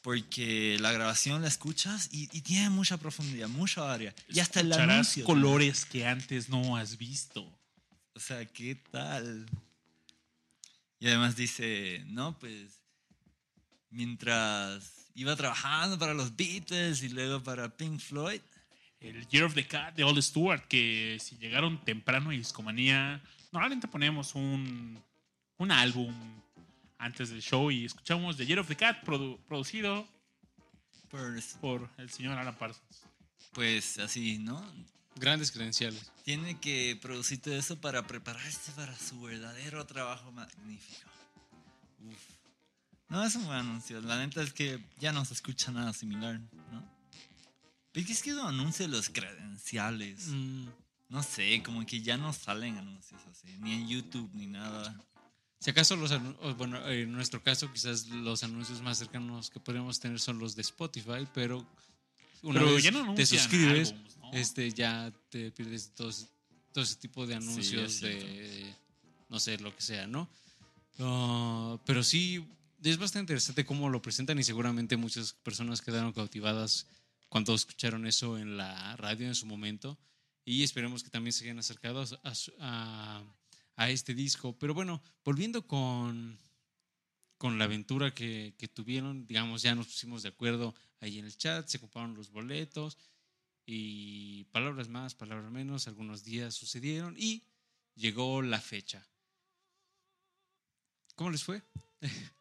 porque 0.08 0.78
la 0.80 0.90
grabación 0.90 1.42
la 1.42 1.48
escuchas 1.48 2.08
y, 2.10 2.30
y 2.32 2.40
tiene 2.40 2.70
mucha 2.70 2.96
profundidad, 2.96 3.46
mucha 3.46 3.92
área. 3.92 4.14
Y 4.30 4.40
hasta 4.40 4.60
el 4.60 4.72
anuncio. 4.72 5.22
colores 5.22 5.84
que 5.84 6.06
antes 6.06 6.48
no 6.48 6.78
has 6.78 6.96
visto. 6.96 7.42
O 8.14 8.18
sea, 8.18 8.42
¿qué 8.46 8.74
tal? 8.90 9.44
Y 10.98 11.08
además 11.08 11.36
dice, 11.36 12.02
no, 12.06 12.38
pues, 12.38 12.80
mientras 13.90 15.10
iba 15.14 15.36
trabajando 15.36 15.98
para 15.98 16.14
los 16.14 16.34
Beatles 16.34 17.02
y 17.02 17.10
luego 17.10 17.42
para 17.42 17.68
Pink 17.68 18.00
Floyd, 18.00 18.40
El 19.00 19.28
Year 19.28 19.44
of 19.44 19.52
the 19.52 19.66
Cat 19.66 19.94
de 19.94 20.04
All 20.04 20.22
Stewart, 20.22 20.66
que 20.68 21.18
si 21.20 21.36
llegaron 21.36 21.84
temprano 21.84 22.32
y 22.32 22.38
discomanía, 22.38 23.20
normalmente 23.52 23.86
ponemos 23.88 24.34
un, 24.34 25.02
un 25.58 25.70
álbum 25.70 26.14
antes 26.98 27.30
del 27.30 27.40
show 27.42 27.70
y 27.70 27.84
escuchamos 27.86 28.36
The 28.36 28.46
Year 28.46 28.58
of 28.58 28.68
the 28.68 28.76
Cat, 28.76 29.04
produ- 29.04 29.38
producido 29.46 30.06
por 31.60 31.88
el 31.96 32.10
señor 32.10 32.36
Alan 32.38 32.56
Parsons. 32.56 33.02
pues 33.52 33.98
así, 33.98 34.38
¿no? 34.38 34.64
Grandes 35.16 35.50
credenciales. 35.50 36.12
Tiene 36.24 36.60
que 36.60 36.96
producir 37.00 37.40
todo 37.40 37.54
eso 37.54 37.80
para 37.80 38.06
prepararse 38.06 38.70
para 38.72 38.96
su 38.96 39.20
verdadero 39.22 39.84
trabajo 39.86 40.30
magnífico. 40.30 41.08
Uf. 42.00 42.18
No, 43.08 43.24
es 43.24 43.34
un 43.34 43.46
buen 43.46 43.58
anuncio. 43.58 44.00
La 44.02 44.18
neta 44.18 44.42
es 44.42 44.52
que 44.52 44.78
ya 44.98 45.12
no 45.12 45.24
se 45.24 45.34
escucha 45.34 45.72
nada 45.72 45.92
similar, 45.92 46.38
¿no? 46.70 46.84
Pero 47.90 48.06
es 48.06 48.22
que 48.22 48.30
anuncio 48.32 48.86
de 48.86 48.92
los 48.92 49.08
credenciales. 49.08 50.26
Mm, 50.28 50.68
No 51.08 51.22
sé, 51.22 51.62
como 51.64 51.84
que 51.86 52.02
ya 52.02 52.18
no 52.18 52.32
salen 52.34 52.76
anuncios 52.76 53.20
así, 53.30 53.48
ni 53.60 53.72
en 53.72 53.88
YouTube 53.88 54.30
ni 54.34 54.46
nada. 54.46 54.94
Si 55.60 55.70
acaso 55.70 55.96
los 55.96 56.12
bueno, 56.56 56.86
en 56.88 57.10
nuestro 57.12 57.42
caso 57.42 57.72
quizás 57.72 58.06
los 58.08 58.42
anuncios 58.44 58.80
más 58.80 58.98
cercanos 58.98 59.50
que 59.50 59.58
podríamos 59.60 59.98
tener 59.98 60.20
son 60.20 60.38
los 60.38 60.54
de 60.54 60.62
Spotify, 60.62 61.26
pero 61.34 61.66
una 62.42 62.60
Pero 62.60 62.74
vez 62.74 62.84
ya 62.84 62.90
no 62.92 63.14
te 63.14 63.26
suscribes, 63.26 63.90
álbums, 63.90 64.16
¿no? 64.18 64.30
este 64.32 64.70
ya 64.72 65.12
te 65.30 65.50
pierdes 65.50 65.90
todo, 65.94 66.12
todo 66.72 66.84
ese 66.84 66.94
tipo 66.96 67.26
de 67.26 67.34
anuncios 67.34 67.94
es 67.94 68.00
de 68.00 68.74
no 69.28 69.40
sé, 69.40 69.58
lo 69.58 69.74
que 69.74 69.82
sea, 69.82 70.06
¿no? 70.06 70.28
Ah, 71.00 71.76
pero 71.84 72.02
sí, 72.02 72.44
es 72.82 72.96
bastante 72.96 73.24
interesante 73.32 73.64
cómo 73.66 73.88
lo 73.88 74.00
presentan 74.00 74.38
y 74.38 74.44
seguramente 74.44 74.96
muchas 74.96 75.32
personas 75.32 75.82
quedaron 75.82 76.12
cautivadas 76.12 76.86
cuando 77.28 77.54
escucharon 77.54 78.06
eso 78.06 78.38
en 78.38 78.56
la 78.56 78.96
radio 78.96 79.26
en 79.26 79.34
su 79.34 79.44
momento 79.46 79.98
y 80.44 80.62
esperemos 80.62 81.02
que 81.02 81.10
también 81.10 81.32
se 81.32 81.44
hayan 81.44 81.58
acercado 81.58 82.02
a, 82.22 82.32
a- 82.60 83.24
a 83.78 83.88
este 83.88 84.12
disco. 84.12 84.58
Pero 84.58 84.74
bueno, 84.74 85.00
volviendo 85.24 85.66
con, 85.66 86.38
con 87.38 87.58
la 87.58 87.64
aventura 87.64 88.12
que, 88.12 88.54
que 88.58 88.68
tuvieron, 88.68 89.26
digamos, 89.26 89.62
ya 89.62 89.74
nos 89.74 89.86
pusimos 89.86 90.22
de 90.22 90.30
acuerdo 90.30 90.74
ahí 91.00 91.18
en 91.18 91.24
el 91.24 91.36
chat, 91.38 91.66
se 91.68 91.78
compraron 91.78 92.14
los 92.14 92.30
boletos 92.30 92.98
y 93.64 94.44
palabras 94.46 94.88
más, 94.88 95.14
palabras 95.14 95.50
menos, 95.52 95.86
algunos 95.86 96.24
días 96.24 96.54
sucedieron 96.54 97.14
y 97.16 97.44
llegó 97.94 98.42
la 98.42 98.60
fecha. 98.60 99.06
¿Cómo 101.14 101.30
les 101.30 101.44
fue? 101.44 101.62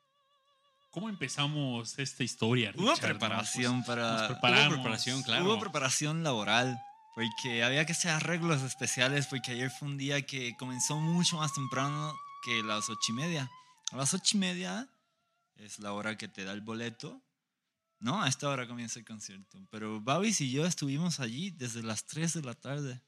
¿Cómo 0.89 1.09
empezamos 1.09 1.99
esta 1.99 2.23
historia? 2.23 2.73
Hubo 2.75 2.93
Richard? 2.93 3.09
preparación 3.09 3.83
para... 3.83 4.13
nos 4.13 4.31
preparamos. 4.31 4.67
Hubo 4.67 4.75
preparación, 4.75 5.21
claro. 5.21 5.45
Hubo 5.45 5.59
preparación 5.59 6.23
laboral, 6.23 6.81
porque 7.17 7.63
había 7.63 7.83
que 7.83 7.93
hacer 7.93 8.11
arreglos 8.11 8.61
especiales, 8.61 9.25
porque 9.25 9.53
ayer 9.53 9.71
fue 9.71 9.87
un 9.87 9.97
día 9.97 10.23
que 10.23 10.55
comenzó 10.55 10.99
mucho 10.99 11.37
más 11.37 11.51
temprano 11.51 12.13
que 12.43 12.61
las 12.61 12.91
ocho 12.91 13.11
y 13.11 13.13
media. 13.13 13.49
A 13.91 13.97
las 13.97 14.13
ocho 14.13 14.37
y 14.37 14.39
media 14.39 14.87
es 15.55 15.79
la 15.79 15.93
hora 15.93 16.15
que 16.15 16.27
te 16.27 16.43
da 16.43 16.53
el 16.53 16.61
boleto. 16.61 17.19
No, 17.97 18.21
a 18.21 18.27
esta 18.27 18.47
hora 18.49 18.67
comienza 18.67 18.99
el 18.99 19.05
concierto. 19.05 19.57
Pero 19.71 19.99
Babis 19.99 20.41
y 20.41 20.51
yo 20.51 20.67
estuvimos 20.67 21.19
allí 21.19 21.49
desde 21.49 21.81
las 21.81 22.05
3 22.05 22.33
de 22.33 22.41
la 22.43 22.53
tarde. 22.53 23.01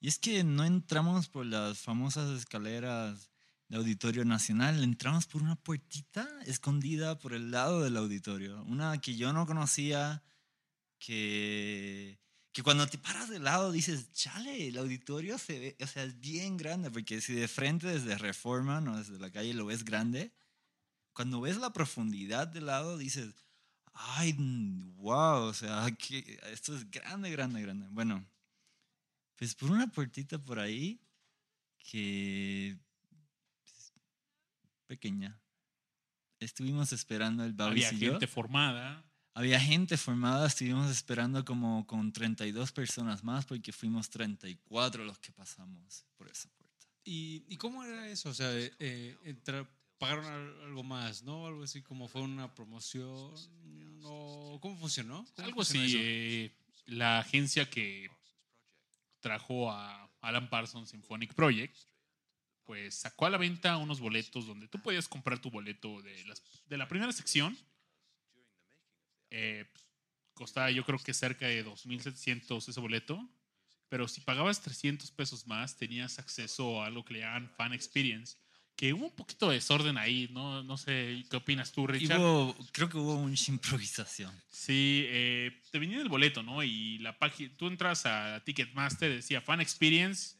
Y 0.00 0.08
es 0.08 0.18
que 0.18 0.42
no 0.42 0.64
entramos 0.64 1.28
por 1.28 1.44
las 1.44 1.80
famosas 1.80 2.30
escaleras 2.30 3.30
de 3.68 3.76
Auditorio 3.76 4.24
Nacional, 4.24 4.82
entramos 4.82 5.26
por 5.26 5.42
una 5.42 5.56
puertita 5.56 6.26
escondida 6.46 7.18
por 7.18 7.34
el 7.34 7.50
lado 7.50 7.82
del 7.82 7.98
auditorio. 7.98 8.62
Una 8.62 8.98
que 9.02 9.16
yo 9.16 9.34
no 9.34 9.44
conocía, 9.44 10.22
que, 10.98 12.18
que 12.52 12.62
cuando 12.62 12.86
te 12.86 12.98
paras 12.98 13.30
de 13.30 13.38
lado 13.38 13.72
dices, 13.72 14.12
chale, 14.12 14.68
el 14.68 14.76
auditorio 14.76 15.38
se 15.38 15.58
ve, 15.58 15.76
o 15.80 15.86
sea, 15.86 16.04
es 16.04 16.20
bien 16.20 16.58
grande, 16.58 16.90
porque 16.90 17.20
si 17.20 17.32
de 17.32 17.48
frente 17.48 17.86
desde 17.86 18.18
Reforma, 18.18 18.80
no 18.80 18.98
desde 18.98 19.18
la 19.18 19.30
calle 19.30 19.54
lo 19.54 19.66
ves 19.66 19.84
grande, 19.84 20.32
cuando 21.14 21.40
ves 21.40 21.56
la 21.56 21.72
profundidad 21.72 22.46
de 22.46 22.60
lado 22.60 22.98
dices, 22.98 23.34
ay, 23.94 24.34
wow, 24.96 25.44
o 25.44 25.54
sea, 25.54 25.90
que 25.98 26.38
esto 26.50 26.76
es 26.76 26.90
grande, 26.90 27.30
grande, 27.30 27.62
grande. 27.62 27.86
Bueno, 27.90 28.24
pues 29.36 29.54
por 29.54 29.70
una 29.70 29.86
puertita 29.86 30.38
por 30.38 30.58
ahí 30.58 31.00
que 31.78 32.76
pues, 33.62 33.92
pequeña. 34.86 35.38
Estuvimos 36.38 36.92
esperando 36.92 37.44
el 37.44 37.52
Babis 37.52 37.86
Había 37.86 37.98
y 37.98 38.00
yo. 38.00 38.10
gente 38.12 38.26
formada. 38.26 39.04
Había 39.34 39.58
gente 39.58 39.96
formada, 39.96 40.46
estuvimos 40.46 40.90
esperando 40.90 41.42
como 41.44 41.86
con 41.86 42.12
32 42.12 42.70
personas 42.72 43.24
más 43.24 43.46
porque 43.46 43.72
fuimos 43.72 44.10
34 44.10 45.04
los 45.04 45.18
que 45.18 45.32
pasamos 45.32 46.04
por 46.16 46.28
esa 46.28 46.50
puerta. 46.50 46.86
¿Y, 47.04 47.44
y 47.48 47.56
cómo 47.56 47.82
era 47.82 48.08
eso? 48.08 48.28
O 48.28 48.34
sea, 48.34 48.52
eh, 48.52 48.72
eh, 48.78 49.16
entra- 49.24 49.66
pagaron 49.98 50.26
al- 50.26 50.62
algo 50.64 50.82
más, 50.82 51.22
¿no? 51.22 51.46
Algo 51.46 51.62
así 51.64 51.80
como 51.82 52.08
fue 52.08 52.20
una 52.20 52.54
promoción. 52.54 53.34
¿O 54.04 54.58
¿Cómo 54.60 54.76
funcionó? 54.76 55.24
¿Cómo 55.34 55.46
Algo 55.46 55.56
funcionó 55.64 55.84
así. 55.86 55.96
eh, 55.98 56.56
la 56.86 57.18
agencia 57.20 57.70
que 57.70 58.10
trajo 59.20 59.70
a 59.70 60.10
Alan 60.20 60.50
Parsons 60.50 60.90
Symphonic 60.90 61.32
Project, 61.34 61.76
pues 62.64 62.94
sacó 62.96 63.26
a 63.26 63.30
la 63.30 63.38
venta 63.38 63.76
unos 63.76 63.98
boletos 64.00 64.46
donde 64.46 64.68
tú 64.68 64.80
podías 64.80 65.08
comprar 65.08 65.40
tu 65.40 65.50
boleto 65.50 66.02
de, 66.02 66.24
las- 66.26 66.42
de 66.66 66.76
la 66.76 66.86
primera 66.88 67.12
sección. 67.12 67.56
Eh, 69.34 69.64
pues, 69.72 69.86
costaba 70.34 70.70
yo 70.70 70.84
creo 70.84 70.98
que 70.98 71.14
cerca 71.14 71.46
de 71.46 71.64
2.700 71.64 72.68
ese 72.68 72.80
boleto. 72.80 73.28
Pero 73.88 74.08
si 74.08 74.20
pagabas 74.22 74.62
300 74.62 75.10
pesos 75.10 75.46
más, 75.46 75.76
tenías 75.76 76.18
acceso 76.18 76.80
a 76.82 76.86
algo 76.86 77.04
que 77.04 77.14
le 77.14 77.20
llaman 77.20 77.50
Fan 77.56 77.72
Experience. 77.74 78.36
Que 78.74 78.92
hubo 78.94 79.04
un 79.04 79.14
poquito 79.14 79.48
de 79.50 79.56
desorden 79.56 79.98
ahí, 79.98 80.28
¿no? 80.32 80.62
No 80.62 80.78
sé, 80.78 81.22
¿qué 81.30 81.36
opinas 81.36 81.72
tú, 81.72 81.86
Richard? 81.86 82.18
hubo- 82.18 82.56
creo 82.72 82.88
que 82.88 82.96
hubo 82.96 83.16
mucha 83.18 83.52
improvisación. 83.52 84.32
Sí, 84.50 85.04
eh, 85.08 85.60
te 85.70 85.78
venía 85.78 86.00
el 86.00 86.08
boleto, 86.08 86.42
¿no? 86.42 86.62
Y 86.64 86.98
la 87.00 87.18
página, 87.18 87.54
tú 87.56 87.66
entras 87.66 88.06
a 88.06 88.42
Ticketmaster, 88.44 89.12
decía 89.14 89.42
Fan 89.42 89.60
Experience, 89.60 90.36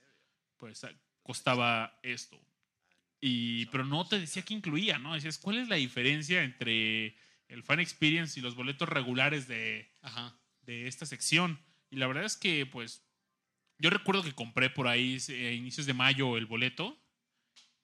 pues 0.56 0.82
ah, 0.84 0.92
costaba 1.22 1.98
esto. 2.02 2.40
Y, 3.20 3.66
pero 3.66 3.84
no 3.84 4.06
te 4.08 4.18
decía 4.18 4.42
qué 4.42 4.54
incluía, 4.54 4.98
¿no? 4.98 5.14
Decías, 5.14 5.36
¿cuál 5.38 5.58
es 5.58 5.68
la 5.68 5.76
diferencia 5.76 6.42
entre 6.42 7.14
el 7.52 7.62
Fan 7.62 7.80
Experience 7.80 8.38
y 8.38 8.42
los 8.42 8.54
boletos 8.54 8.88
regulares 8.88 9.46
de, 9.46 9.90
Ajá. 10.02 10.36
de 10.62 10.88
esta 10.88 11.06
sección? 11.06 11.60
Y 11.90 11.96
la 11.96 12.06
verdad 12.06 12.24
es 12.24 12.36
que, 12.36 12.66
pues, 12.66 13.04
yo 13.78 13.90
recuerdo 13.90 14.22
que 14.22 14.32
compré 14.32 14.70
por 14.70 14.88
ahí 14.88 15.18
eh, 15.28 15.48
a 15.48 15.52
inicios 15.52 15.86
de 15.86 15.94
mayo 15.94 16.36
el 16.36 16.46
boleto. 16.46 16.98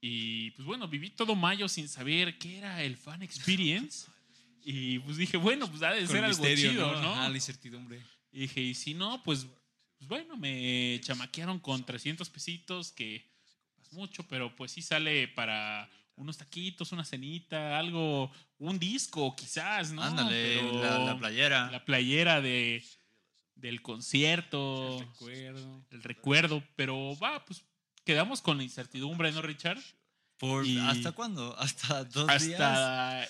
Y 0.00 0.52
pues 0.52 0.64
bueno, 0.64 0.87
viví 0.87 1.10
todo 1.10 1.34
mayo 1.34 1.68
sin 1.68 1.88
saber 1.88 2.38
qué 2.38 2.58
era 2.58 2.82
el 2.84 2.96
Fan 2.96 3.22
Experience. 3.22 4.06
Y 4.62 5.00
pues 5.00 5.16
dije, 5.16 5.37
bueno, 5.37 5.68
pues 5.68 5.82
ha 5.82 5.90
de 5.90 6.06
ser 6.06 6.25
algo 6.25 6.38
misterio, 6.38 6.70
chido, 6.70 7.02
¿no? 7.02 7.14
Ajá, 7.14 7.28
la 7.28 7.34
incertidumbre. 7.34 8.00
Y 8.30 8.40
dije, 8.40 8.60
y 8.60 8.75
si 8.75 8.94
no, 8.94 9.22
pues, 9.25 9.46
pues 9.96 10.08
bueno, 10.08 10.37
me 10.37 11.00
chamaquearon 11.02 11.58
con 11.58 11.84
300 11.84 12.28
pesitos, 12.30 12.92
que 12.92 13.28
no 13.76 13.82
es 13.82 13.92
mucho, 13.92 14.22
pero 14.28 14.54
pues 14.54 14.70
sí 14.70 14.82
sale 14.82 15.26
para 15.26 15.90
unos 16.18 16.37
taquitos, 16.37 16.92
una 16.92 17.04
cenita, 17.04 17.78
algo, 17.78 18.30
un 18.58 18.78
disco 18.78 19.34
quizás, 19.37 19.92
¿no? 19.92 20.02
Ándale, 20.02 20.56
Pero 20.60 20.82
la, 20.82 20.98
la 20.98 21.18
playera. 21.18 21.70
la 21.70 21.84
playera 21.84 22.40
de, 22.40 22.84
del 23.54 23.80
concierto, 23.82 24.98
Recuerdo. 25.00 25.84
el 25.90 26.02
recuerdo, 26.02 26.62
pero 26.76 27.16
va, 27.18 27.44
pues 27.44 27.62
quedamos 28.04 28.40
con 28.42 28.56
la 28.58 28.64
incertidumbre, 28.64 29.32
¿no, 29.32 29.42
Richard? 29.42 29.80
Por, 30.38 30.66
y- 30.66 30.78
¿Hasta 30.78 31.12
cuándo? 31.12 31.56
¿Hasta 31.58 32.04
dos 32.04 32.26
días? 32.26 32.60
Hasta 32.60 33.28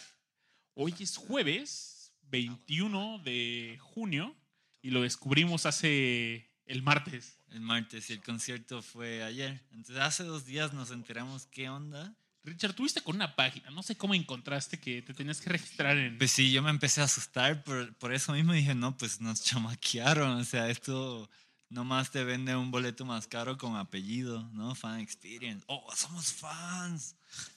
hoy 0.75 0.95
es 1.01 1.17
jueves 1.17 2.13
21 2.23 3.19
de 3.25 3.79
junio 3.81 4.37
y 4.83 4.91
lo 4.91 5.03
descubrimos 5.03 5.65
hace 5.67 6.51
el 6.67 6.83
martes. 6.83 7.39
El 7.51 7.61
martes 7.63 8.11
y 8.11 8.13
el 8.13 8.23
concierto 8.23 8.83
fue 8.83 9.23
ayer. 9.23 9.63
Entonces 9.71 9.97
hace 9.99 10.25
dos 10.25 10.45
días 10.45 10.75
nos 10.75 10.91
enteramos 10.91 11.47
qué 11.47 11.69
onda. 11.71 12.15
Richard, 12.49 12.75
tuviste 12.75 13.01
con 13.03 13.17
una 13.17 13.35
página, 13.37 13.71
no 13.71 13.83
sé 13.83 13.97
cómo 13.97 14.15
encontraste 14.15 14.79
que 14.81 15.03
te 15.03 15.15
tenías 15.15 15.41
que 15.41 15.51
registrar 15.51 15.97
en... 15.97 16.19
Pues 16.19 16.31
sí, 16.33 16.51
yo 16.53 16.63
me 16.63 16.71
empecé 16.71 17.01
a 17.01 17.05
asustar 17.05 17.63
por, 17.65 17.95
por 17.97 18.13
eso 18.13 18.33
mismo 18.33 18.53
dije, 18.53 18.75
no, 18.75 18.97
pues 18.97 19.21
nos 19.21 19.43
chamaquearon. 19.43 20.39
O 20.41 20.45
sea, 20.45 20.69
esto 20.71 21.29
nomás 21.71 22.11
te 22.11 22.25
vende 22.25 22.57
un 22.57 22.71
boleto 22.71 23.05
más 23.05 23.27
caro 23.27 23.57
con 23.59 23.77
apellido, 23.77 24.43
¿no? 24.53 24.75
Fan 24.75 25.01
Experience. 25.01 25.65
Oh, 25.69 25.91
somos 25.95 26.33
fans, 26.33 27.15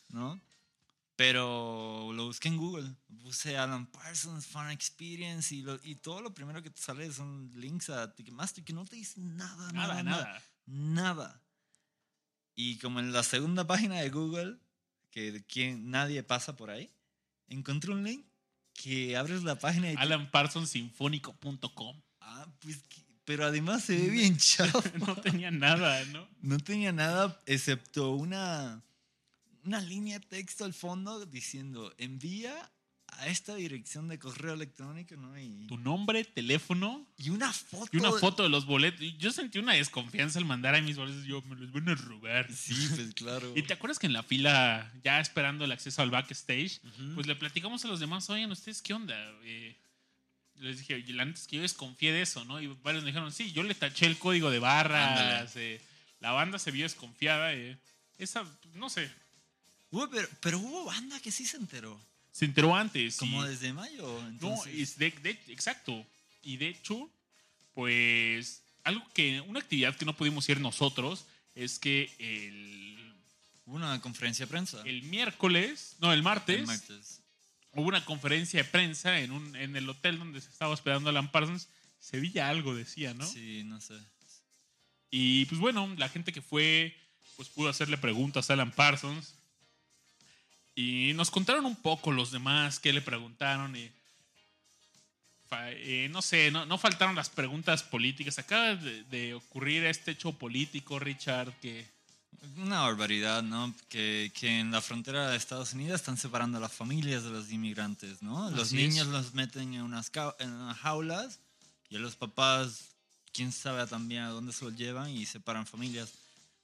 ¿no? 0.10 0.40
Pero 1.16 2.12
lo 2.14 2.26
busqué 2.26 2.48
en 2.48 2.58
Google. 2.58 2.90
Puse 3.22 3.58
Alan 3.58 3.86
Parsons, 3.86 4.46
Fan 4.48 4.72
Experience 4.72 5.54
y, 5.54 5.62
lo- 5.62 5.80
y 5.84 5.96
todo 5.96 6.22
lo 6.22 6.34
primero 6.34 6.64
que 6.64 6.70
te 6.72 6.82
sale 6.82 7.12
son 7.14 7.52
links 7.56 7.90
a 7.90 8.14
Ticketmaster 8.16 8.64
que 8.64 8.74
no 8.74 8.86
te 8.86 8.96
dicen 8.96 9.38
nada, 9.38 9.72
nada, 9.72 10.02
nada, 10.02 10.04
nada. 10.04 10.42
nada. 10.66 11.42
Y 12.56 12.78
como 12.80 13.00
en 13.00 13.12
la 13.14 13.24
segunda 13.24 13.66
página 13.68 13.96
de 14.02 14.10
Google, 14.10 14.58
que 15.12 15.44
quien 15.46 15.92
nadie 15.92 16.24
pasa 16.24 16.56
por 16.56 16.72
ahí, 16.72 16.90
encontré 17.48 17.92
un 17.92 18.04
link 18.04 18.26
que 18.74 19.18
abres 19.18 19.44
la 19.44 19.60
página 19.60 19.92
y 19.92 19.96
AlanParsonsSinfónico.com. 19.96 22.02
Ah, 22.22 22.48
pues, 22.60 22.84
pero 23.26 23.46
además 23.46 23.84
se 23.84 23.98
ve 23.98 24.10
bien 24.10 24.38
chavo. 24.38 24.82
No 25.06 25.16
tenía 25.18 25.52
nada, 25.52 26.04
¿no? 26.06 26.28
No 26.42 26.58
tenía 26.58 26.92
nada 26.92 27.40
excepto 27.46 28.12
una, 28.12 28.82
una 29.64 29.82
línea 29.82 30.18
de 30.20 30.26
texto 30.26 30.66
al 30.66 30.74
fondo 30.74 31.26
diciendo 31.26 31.94
envía 31.98 32.72
a 33.18 33.28
esta 33.28 33.56
dirección 33.56 34.08
de 34.08 34.18
correo 34.18 34.54
electrónico, 34.54 35.16
¿no? 35.16 35.38
Y, 35.40 35.68
Tu 35.68 35.78
nombre, 35.78 36.24
teléfono 36.26 37.06
y 37.18 37.30
una 37.30 37.52
foto. 37.54 37.90
y 37.92 37.98
una 37.98 38.12
foto 38.12 38.44
de 38.44 38.50
los 38.50 38.66
boletos. 38.66 39.02
Yo 39.20 39.32
sentí 39.32 39.60
una 39.60 39.74
desconfianza 39.74 40.40
al 40.40 40.46
mandar 40.46 40.74
a 40.76 40.82
mis 40.82 40.98
boletos. 40.98 41.26
Yo, 41.26 41.42
me 41.44 41.56
los 41.56 41.72
van 41.72 41.90
a 41.90 41.96
robar. 41.96 42.52
Sí, 42.52 42.74
pues 42.96 43.14
claro. 43.14 43.54
¿Y 43.56 43.64
te 43.64 43.74
acuerdas 43.74 44.00
que 44.00 44.08
en 44.08 44.14
la 44.14 44.24
fila, 44.24 44.92
ya 45.04 45.20
esperando 45.20 45.66
el 45.66 45.72
acceso 45.72 46.02
al 46.02 46.10
backstage, 46.10 46.80
pues 47.16 47.28
le 47.28 47.36
platicamos 47.36 47.84
a 47.86 47.90
los 47.90 48.00
demás, 48.00 48.30
oigan, 48.30 48.52
¿ustedes 48.52 48.82
qué 48.82 48.94
onda? 48.94 49.16
Eh, 49.44 49.76
les 50.56 50.80
dije, 50.80 50.96
"Oye, 50.96 51.14
la 51.14 51.26
neta 51.26 51.40
es 51.40 51.48
que 51.48 51.58
yo 51.58 51.62
desconfié 51.62 52.12
de 52.12 52.22
eso, 52.22 52.46
¿no? 52.46 52.62
Y 52.62 52.68
varios 52.68 53.04
me 53.04 53.10
dijeron, 53.12 53.32
sí, 53.32 53.52
yo 53.52 53.64
le 53.64 53.76
taché 53.76 54.06
el 54.06 54.18
código 54.18 54.50
de 54.52 54.60
barras, 54.60 55.56
eh, 55.56 55.82
la 56.20 56.32
banda 56.32 56.60
se 56.60 56.72
vio 56.72 56.84
desconfiada. 56.86 57.54
eh. 57.54 57.78
Esa, 58.18 58.46
no 58.76 58.90
sé, 58.90 59.10
pero, 60.12 60.28
pero 60.40 60.60
hubo 60.60 60.86
banda 60.86 61.20
que 61.20 61.32
sí 61.32 61.46
se 61.46 61.58
enteró. 61.58 62.00
Se 62.32 62.46
enteró 62.46 62.76
antes. 62.76 63.18
Como 63.18 63.44
desde 63.44 63.74
mayo. 63.74 64.04
No, 64.22 64.28
Entonces, 64.30 64.74
es 64.76 64.98
de, 64.98 65.12
de- 65.12 65.40
exacto. 65.48 66.06
Y 66.44 66.58
de 66.58 66.70
hecho, 66.70 67.10
pues 67.74 68.64
algo 68.84 69.04
que, 69.14 69.42
una 69.42 69.60
actividad 69.60 69.96
que 69.96 70.06
no 70.06 70.16
pudimos 70.16 70.48
ir 70.50 70.60
nosotros 70.60 71.26
es 71.56 71.78
que 71.80 72.12
el, 72.20 73.14
hubo 73.66 73.76
una 73.76 74.00
conferencia 74.02 74.46
de 74.46 74.50
prensa. 74.50 74.82
el 74.86 75.04
miércoles, 75.04 75.96
no, 76.00 76.14
el 76.14 76.24
martes, 76.24 76.60
El 76.62 76.68
martes. 76.68 77.22
hubo 77.74 77.88
una 77.88 78.04
conferencia 78.06 78.64
de 78.64 78.70
prensa 78.70 79.20
en, 79.20 79.32
un, 79.32 79.56
en 79.56 79.76
el 79.76 79.88
hotel 79.90 80.18
donde 80.18 80.42
se 80.42 80.50
estaba 80.50 80.74
hospedando 80.74 81.10
Alan 81.10 81.32
Parsons. 81.32 81.68
Sevilla 82.00 82.50
algo 82.50 82.74
decía, 82.74 83.14
¿no? 83.14 83.26
Sí, 83.28 83.62
no 83.66 83.80
sé. 83.80 83.94
Y 85.12 85.46
pues 85.46 85.60
bueno, 85.60 85.94
la 85.98 86.10
gente 86.10 86.32
que 86.32 86.42
fue, 86.42 86.96
pues 87.36 87.50
pudo 87.50 87.70
hacerle 87.70 87.98
preguntas 87.98 88.50
a 88.50 88.54
Alan 88.54 88.72
Parsons. 88.72 89.36
Y 90.82 91.14
nos 91.14 91.30
contaron 91.30 91.66
un 91.66 91.76
poco 91.76 92.12
los 92.12 92.32
demás 92.32 92.80
qué 92.80 92.92
le 92.92 93.02
preguntaron. 93.02 93.76
Y, 93.76 93.92
eh, 95.52 96.08
no 96.10 96.22
sé, 96.22 96.50
no, 96.50 96.66
no 96.66 96.78
faltaron 96.78 97.16
las 97.16 97.30
preguntas 97.30 97.84
políticas. 97.84 98.40
Acaba 98.40 98.76
de, 98.76 99.04
de 99.04 99.34
ocurrir 99.36 99.86
este 99.86 100.12
hecho 100.12 100.32
político, 100.32 100.98
Richard, 100.98 101.54
que 101.62 101.86
Una 102.58 102.82
barbaridad, 102.82 103.44
¿no? 103.44 103.74
Que, 103.90 104.32
que 104.34 104.60
en 104.60 104.72
la 104.72 104.82
frontera 104.82 105.30
de 105.30 105.38
Estados 105.38 105.74
Unidos 105.74 106.00
están 106.02 106.18
separando 106.18 106.58
a 106.58 106.62
las 106.62 106.74
familias 106.74 107.24
de 107.24 107.30
los 107.30 107.52
inmigrantes, 107.52 108.24
¿no? 108.24 108.50
Los 108.50 108.68
Así 108.70 108.78
niños 108.78 109.08
es. 109.08 109.14
los 109.14 109.34
meten 109.36 109.74
en 109.76 109.84
unas, 109.84 110.12
en 110.40 110.50
unas 110.52 110.78
jaulas 110.80 111.40
y 111.90 111.98
a 111.98 112.00
los 112.00 112.16
papás, 112.16 112.96
quién 113.34 113.52
sabe 113.52 113.86
también 113.86 114.24
a 114.24 114.30
dónde 114.30 114.54
se 114.54 114.66
los 114.66 114.76
llevan 114.76 115.12
y 115.12 115.28
separan 115.28 115.68
familias. 115.68 116.14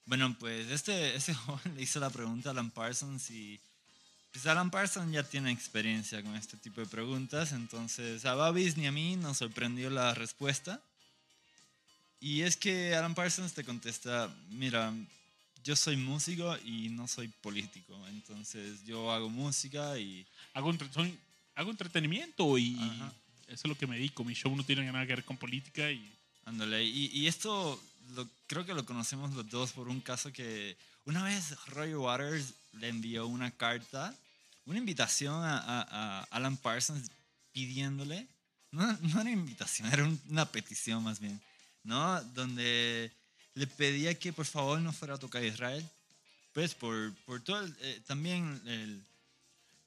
Bueno, 0.06 0.36
pues 0.40 0.72
este, 0.72 1.16
este 1.20 1.36
joven 1.36 1.76
le 1.76 1.84
hizo 1.84 2.00
la 2.00 2.10
pregunta 2.10 2.50
a 2.50 2.52
Alan 2.54 2.72
Parsons 2.72 3.30
y 3.30 3.60
pues 4.38 4.46
Alan 4.46 4.70
Parsons 4.70 5.12
ya 5.12 5.24
tiene 5.24 5.52
experiencia 5.52 6.22
con 6.22 6.36
este 6.36 6.58
tipo 6.58 6.80
de 6.80 6.86
preguntas, 6.86 7.54
entonces 7.54 8.24
a 8.24 8.36
Babis 8.36 8.78
ni 8.78 8.86
a 8.86 8.92
mí 8.92 9.16
nos 9.16 9.38
sorprendió 9.40 9.90
la 9.90 10.14
respuesta. 10.14 10.80
Y 12.20 12.42
es 12.42 12.56
que 12.56 12.94
Alan 12.94 13.16
Parsons 13.16 13.54
te 13.54 13.64
contesta, 13.64 14.32
mira, 14.52 14.94
yo 15.64 15.76
soy 15.76 15.98
músico 15.98 16.56
y 16.64 16.90
no 16.90 17.08
soy 17.08 17.30
político, 17.30 18.00
entonces 18.10 18.86
yo 18.86 19.12
hago 19.12 19.28
música 19.28 19.98
y 19.98 20.24
hago, 20.54 20.70
entre- 20.70 20.94
soy- 20.94 21.18
hago 21.56 21.72
entretenimiento 21.72 22.60
y 22.60 22.78
Ajá. 22.80 23.12
eso 23.48 23.62
es 23.64 23.66
lo 23.66 23.76
que 23.76 23.88
me 23.88 23.96
dedico. 23.96 24.24
Mi 24.24 24.36
show 24.36 24.56
no 24.56 24.64
tiene 24.64 24.86
nada 24.92 25.08
que 25.08 25.16
ver 25.16 25.26
con 25.26 25.38
política 25.38 25.92
y 25.92 26.12
ándale. 26.46 26.84
Y, 26.84 27.08
y 27.12 27.26
esto 27.26 27.82
lo, 28.14 28.28
creo 28.46 28.64
que 28.68 28.76
lo 28.76 28.86
conocemos 28.86 29.34
los 29.34 29.50
dos 29.50 29.72
por 29.72 29.88
un 29.90 30.00
caso 30.00 30.32
que 30.32 30.78
una 31.06 31.24
vez 31.24 31.56
Roger 31.70 31.98
Waters 31.98 32.54
le 32.74 32.90
envió 32.90 33.26
una 33.26 33.50
carta, 33.50 34.16
una 34.68 34.78
invitación 34.80 35.34
a, 35.44 35.58
a- 35.58 35.88
a 36.20 36.24
Alan 36.32 36.58
Parsons 36.58 37.10
pidiéndole, 37.52 38.28
no, 38.72 38.86
no 39.02 39.22
era 39.22 39.30
invitación, 39.32 39.92
era 39.92 40.04
un- 40.04 40.22
una 40.30 40.46
petición 40.52 41.04
más 41.04 41.20
bien, 41.20 41.42
¿no? 41.84 42.22
Donde 42.36 43.12
le 43.56 43.68
pedía 43.68 44.14
que 44.20 44.32
por 44.34 44.46
favor 44.46 44.80
no 44.80 44.94
fuera 44.94 45.16
a 45.16 45.18
tocar 45.18 45.42
a 45.42 45.46
Israel. 45.48 45.90
Pues 46.54 46.74
por, 46.76 47.14
por 47.26 47.42
todo 47.42 47.62
el, 47.62 47.76
eh, 47.82 48.02
también 48.08 48.62
el, 48.66 49.04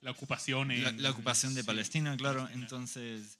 la 0.00 0.10
ocupación. 0.12 0.68
la, 0.68 0.88
en- 0.90 1.02
la 1.02 1.10
ocupación 1.10 1.54
de 1.54 1.60
sí, 1.62 1.66
Palestina, 1.66 2.16
claro. 2.16 2.40
Palestina. 2.40 2.62
Entonces, 2.64 3.38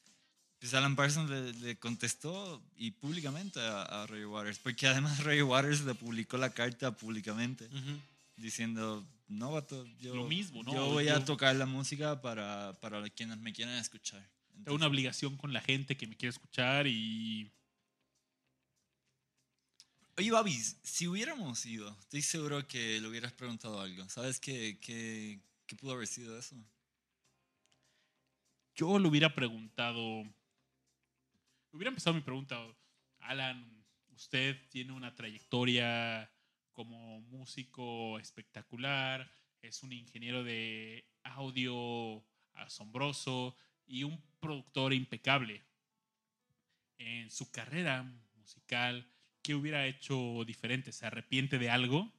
pues 0.59 0.75
Alan 0.75 0.95
Parsons 0.95 1.31
le, 1.31 1.53
le 1.55 1.77
contestó 1.79 2.63
y 2.77 2.91
públicamente 2.91 3.61
a, 3.61 3.83
a 3.83 4.07
Roger 4.07 4.27
Waters, 4.27 4.59
porque 4.59 4.87
además 4.89 5.19
Roger 5.25 5.45
Waters 5.45 5.81
le 5.83 5.95
publicó 5.95 6.37
la 6.37 6.51
carta 6.51 6.91
públicamente 6.93 7.69
diciendo, 8.37 9.05
no, 9.31 9.53
vato, 9.53 9.87
yo, 10.01 10.15
Lo 10.15 10.25
mismo, 10.27 10.63
¿no? 10.63 10.73
yo 10.73 10.87
voy 10.91 11.07
Yo- 11.07 11.17
a 11.17 11.25
tocar 11.25 11.55
la 11.57 11.67
música 11.67 12.21
para, 12.21 12.79
para 12.81 13.09
quienes 13.11 13.39
me 13.39 13.53
quieran 13.53 13.77
escuchar. 13.77 14.29
Tengo 14.65 14.75
una 14.75 14.87
obligación 14.89 15.37
con 15.37 15.53
la 15.53 15.61
gente 15.61 15.97
que 15.97 16.07
me 16.07 16.17
quiere 16.17 16.31
escuchar 16.31 16.87
y 16.87 17.51
Oye, 20.19 20.31
Babis, 20.33 20.77
si 20.83 21.09
hubiéramos 21.09 21.65
ido, 21.65 21.97
estoy 22.01 22.21
seguro 22.21 22.67
que 22.69 23.01
le 23.01 23.09
hubieras 23.09 23.33
preguntado 23.33 23.81
algo. 23.81 24.07
¿Sabes 24.11 24.39
qué, 24.39 24.79
qué, 24.81 25.41
qué 25.67 25.77
pudo 25.77 25.93
haber 25.93 26.07
sido 26.07 26.39
eso? 26.39 26.57
yo 28.75 28.99
le 28.99 29.09
hubiera 29.09 29.35
preguntado, 29.35 30.23
hubiera 31.71 31.91
empezado 31.91 32.15
mi 32.15 32.23
pregunta, 32.23 32.59
Alan, 33.19 33.85
usted 34.15 34.57
tiene 34.71 34.93
una 34.93 35.15
trayectoria 35.15 36.31
como 36.81 37.21
músico 37.21 38.19
espectacular, 38.19 39.31
es 39.61 39.83
un 39.83 39.93
ingeniero 39.93 40.43
de 40.43 41.05
audio 41.25 42.25
asombroso 42.55 43.55
y 43.87 44.05
un 44.05 44.19
productor 44.41 44.95
impecable. 44.95 45.63
En 46.97 47.31
su 47.31 47.51
carrera 47.51 48.03
musical, 48.35 49.07
¿qué 49.43 49.55
hubiera 49.55 49.87
hecho 49.87 50.43
diferente? 50.47 50.91
¿Se 50.91 51.05
arrepiente 51.05 51.59
de 51.59 51.69
algo? 51.69 52.11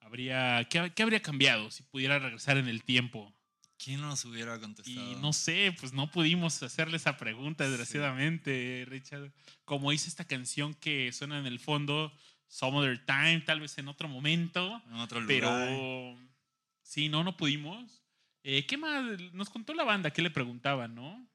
¿Habría, 0.00 0.66
qué, 0.70 0.90
qué 0.96 1.02
habría 1.02 1.20
cambiado 1.20 1.70
si 1.70 1.82
pudiera 1.82 2.18
regresar 2.18 2.56
en 2.56 2.68
el 2.68 2.84
tiempo? 2.84 3.34
¿Quién 3.76 4.00
nos 4.00 4.24
hubiera 4.24 4.58
contestado? 4.58 5.12
Y 5.12 5.16
no 5.16 5.34
sé, 5.34 5.76
pues 5.78 5.92
no 5.92 6.10
pudimos 6.10 6.62
hacerle 6.62 6.96
esa 6.96 7.18
pregunta, 7.18 7.68
desgraciadamente, 7.68 8.86
Richard. 8.88 9.30
Como 9.66 9.90
dice 9.90 10.08
esta 10.08 10.24
canción 10.24 10.72
que 10.72 11.12
suena 11.12 11.38
en 11.38 11.44
el 11.44 11.58
fondo, 11.58 12.16
Some 12.48 12.78
Other 12.78 13.04
Time, 13.04 13.40
tal 13.40 13.60
vez 13.60 13.76
en 13.78 13.88
otro 13.88 14.08
momento, 14.08 14.82
en 14.88 14.94
otro 14.94 15.20
lugar. 15.20 15.28
pero 15.28 16.18
sí, 16.82 17.08
no, 17.08 17.24
no 17.24 17.36
pudimos. 17.36 18.02
Eh, 18.42 18.64
¿Qué 18.66 18.76
más? 18.76 19.02
Nos 19.32 19.50
contó 19.50 19.74
la 19.74 19.84
banda, 19.84 20.10
¿qué 20.12 20.22
le 20.22 20.30
preguntaban, 20.30 20.94
no? 20.94 21.28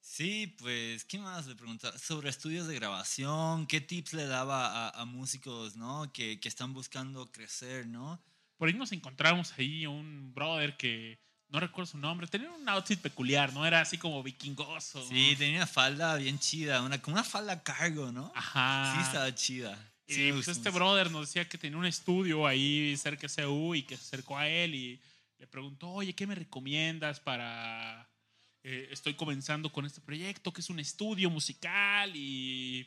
Sí, 0.00 0.54
pues, 0.58 1.04
¿qué 1.04 1.18
más 1.18 1.46
le 1.46 1.54
preguntaba? 1.56 1.96
Sobre 1.98 2.28
estudios 2.28 2.66
de 2.66 2.74
grabación, 2.74 3.66
¿qué 3.66 3.80
tips 3.80 4.12
le 4.12 4.26
daba 4.26 4.88
a, 4.88 5.00
a 5.00 5.04
músicos, 5.06 5.76
¿no? 5.76 6.12
Que, 6.12 6.38
que 6.38 6.48
están 6.48 6.74
buscando 6.74 7.32
crecer, 7.32 7.86
¿no? 7.86 8.22
Por 8.56 8.68
ahí 8.68 8.74
nos 8.74 8.92
encontramos 8.92 9.52
ahí 9.58 9.86
un 9.86 10.32
brother 10.34 10.76
que 10.76 11.18
no 11.48 11.58
recuerdo 11.58 11.90
su 11.92 11.98
nombre, 11.98 12.26
tenía 12.26 12.50
un 12.50 12.68
outfit 12.68 13.00
peculiar, 13.00 13.52
¿no? 13.52 13.64
Era 13.66 13.80
así 13.80 13.96
como 13.96 14.22
vikingoso. 14.22 15.06
Sí, 15.08 15.34
tenía 15.38 15.56
una 15.58 15.66
falda 15.66 16.16
bien 16.16 16.38
chida, 16.38 16.82
una, 16.82 17.00
como 17.00 17.14
una 17.16 17.24
falda 17.24 17.62
cargo, 17.62 18.12
¿no? 18.12 18.30
Ajá. 18.34 18.92
Sí, 18.94 19.02
estaba 19.06 19.34
chida. 19.34 19.93
Sí, 20.06 20.30
pues 20.32 20.48
este 20.48 20.70
brother 20.70 21.10
nos 21.10 21.28
decía 21.28 21.48
que 21.48 21.56
tenía 21.58 21.78
un 21.78 21.86
estudio 21.86 22.46
ahí 22.46 22.94
cerca 22.96 23.26
de 23.26 23.44
CU 23.44 23.74
y 23.74 23.82
que 23.84 23.96
se 23.96 24.02
acercó 24.02 24.36
a 24.36 24.48
él 24.48 24.74
y 24.74 25.00
le 25.38 25.46
preguntó, 25.46 25.88
oye, 25.90 26.14
¿qué 26.14 26.26
me 26.26 26.34
recomiendas 26.34 27.20
para... 27.20 28.08
eh, 28.62 28.88
estoy 28.90 29.14
comenzando 29.14 29.70
con 29.72 29.86
este 29.86 30.00
proyecto 30.00 30.52
que 30.52 30.60
es 30.60 30.70
un 30.70 30.78
estudio 30.80 31.30
musical 31.30 32.12
y 32.14 32.86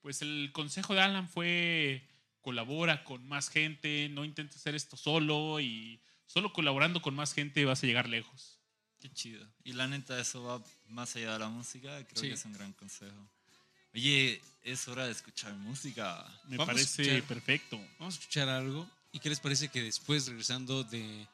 pues 0.00 0.20
el 0.22 0.50
consejo 0.52 0.94
de 0.94 1.00
Alan 1.00 1.28
fue 1.28 2.06
colabora 2.42 3.04
con 3.04 3.26
más 3.26 3.48
gente, 3.48 4.08
no 4.10 4.24
intentes 4.24 4.56
hacer 4.58 4.74
esto 4.74 4.96
solo 4.98 5.60
y 5.60 6.00
solo 6.26 6.52
colaborando 6.52 7.00
con 7.00 7.14
más 7.14 7.32
gente 7.32 7.64
vas 7.64 7.82
a 7.82 7.86
llegar 7.86 8.06
lejos. 8.08 8.60
Qué 9.00 9.10
chido. 9.10 9.46
Y 9.64 9.72
la 9.72 9.86
neta, 9.86 10.18
eso 10.20 10.42
va 10.42 10.62
más 10.88 11.16
allá 11.16 11.32
de 11.34 11.38
la 11.38 11.48
música. 11.48 12.04
Creo 12.06 12.20
Sí. 12.22 12.28
que 12.28 12.34
es 12.34 12.44
un 12.44 12.52
gran 12.54 12.72
consejo. 12.74 13.30
Oye, 13.94 14.40
es 14.62 14.88
hora 14.88 15.06
de 15.06 15.12
escuchar 15.12 15.52
música. 15.54 16.26
Me 16.48 16.56
Vamos 16.56 16.74
parece 16.74 17.02
escuchar. 17.02 17.22
perfecto. 17.28 17.76
Vamos 17.98 18.16
a 18.16 18.18
escuchar 18.18 18.48
algo. 18.48 18.88
¿Y 19.12 19.20
qué 19.20 19.28
les 19.28 19.38
parece 19.40 19.68
que 19.68 19.82
después, 19.82 20.26
regresando 20.26 20.82
de, 20.84 21.26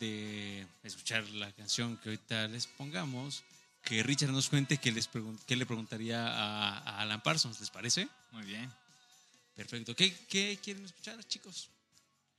de 0.00 0.66
escuchar 0.82 1.28
la 1.30 1.52
canción 1.52 1.96
que 1.98 2.08
ahorita 2.10 2.48
les 2.48 2.66
pongamos, 2.66 3.42
que 3.84 4.02
Richard 4.02 4.30
nos 4.32 4.48
cuente 4.48 4.78
qué, 4.78 4.90
les 4.92 5.10
pregun- 5.10 5.38
qué 5.46 5.56
le 5.56 5.66
preguntaría 5.66 6.26
a, 6.26 6.78
a 6.78 7.00
Alan 7.00 7.22
Parsons? 7.22 7.60
¿Les 7.60 7.68
parece? 7.70 8.08
Muy 8.32 8.44
bien. 8.44 8.72
Perfecto. 9.54 9.94
¿Qué, 9.94 10.12
qué 10.28 10.58
quieren 10.62 10.84
escuchar, 10.86 11.22
chicos? 11.24 11.68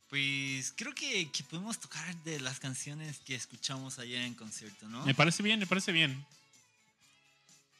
Pues 0.09 0.73
creo 0.75 0.93
que, 0.95 1.29
que 1.31 1.43
podemos 1.43 1.79
tocar 1.79 2.15
de 2.23 2.39
las 2.39 2.59
canciones 2.59 3.19
que 3.19 3.35
escuchamos 3.35 3.99
ayer 3.99 4.21
en 4.21 4.33
concierto, 4.33 4.87
¿no? 4.89 5.05
Me 5.05 5.13
parece 5.15 5.43
bien, 5.43 5.59
me 5.59 5.67
parece 5.67 5.91
bien. 5.91 6.25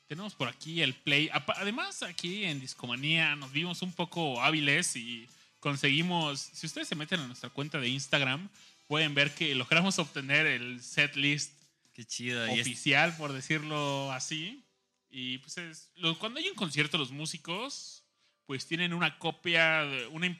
Tenemos 0.08 0.36
por 0.36 0.48
aquí 0.48 0.82
el 0.82 0.94
play. 0.94 1.30
Además, 1.32 2.04
aquí 2.04 2.46
en 2.46 2.60
Discomanía 2.60 3.36
nos 3.36 3.52
vimos 3.52 3.82
un 3.82 3.92
poco 3.92 4.42
hábiles 4.42 4.96
y 4.96 5.28
conseguimos. 5.60 6.40
Si 6.40 6.68
ustedes 6.68 6.88
se 6.88 6.96
meten 6.96 7.20
a 7.20 7.28
nuestra 7.28 7.50
cuenta 7.50 7.80
de 7.80 7.90
Instagram, 7.90 8.50
pueden 8.88 9.16
ver 9.16 9.34
que 9.34 9.56
logramos 9.56 9.98
obtener 10.00 10.46
el 10.46 10.82
set 10.82 11.16
list 11.16 11.52
Qué 11.96 12.04
chido. 12.04 12.44
Oficial, 12.52 13.16
por 13.16 13.32
decirlo 13.32 14.12
así. 14.12 14.62
Y 15.10 15.38
pues 15.38 15.58
es, 15.58 15.92
cuando 16.20 16.40
hay 16.40 16.50
un 16.50 16.56
concierto, 16.56 16.98
los 16.98 17.12
músicos 17.12 18.04
pues 18.46 18.68
tienen 18.68 18.94
una 18.94 19.18
copia, 19.18 19.84
una, 20.12 20.36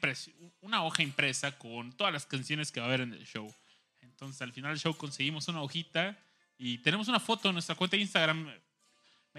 una 0.60 0.84
hoja 0.84 1.02
impresa 1.02 1.58
con 1.58 1.92
todas 1.92 2.12
las 2.12 2.26
canciones 2.26 2.70
que 2.70 2.78
va 2.78 2.86
a 2.86 2.88
haber 2.90 3.00
en 3.00 3.14
el 3.14 3.26
show. 3.26 3.52
Entonces 4.02 4.40
al 4.42 4.52
final 4.52 4.72
del 4.72 4.80
show 4.80 4.94
conseguimos 4.94 5.48
una 5.48 5.62
hojita 5.62 6.16
y 6.58 6.78
tenemos 6.78 7.08
una 7.08 7.20
foto 7.20 7.48
en 7.48 7.54
nuestra 7.54 7.74
cuenta 7.74 7.96
de 7.96 8.02
Instagram. 8.02 8.52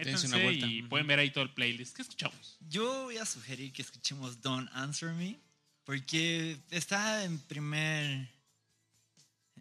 Métanse 0.05 0.27
una 0.27 0.37
vuelta. 0.43 0.65
y 0.67 0.81
pueden 0.83 1.07
ver 1.07 1.19
ahí 1.19 1.31
todo 1.31 1.43
el 1.43 1.53
playlist. 1.53 1.95
¿Qué 1.95 2.01
escuchamos? 2.03 2.57
Yo 2.69 3.03
voy 3.03 3.17
a 3.17 3.25
sugerir 3.25 3.71
que 3.73 3.81
escuchemos 3.81 4.41
Don't 4.41 4.69
Answer 4.73 5.13
Me 5.13 5.39
porque 5.83 6.59
está 6.69 7.23
en 7.23 7.39
primer... 7.39 8.29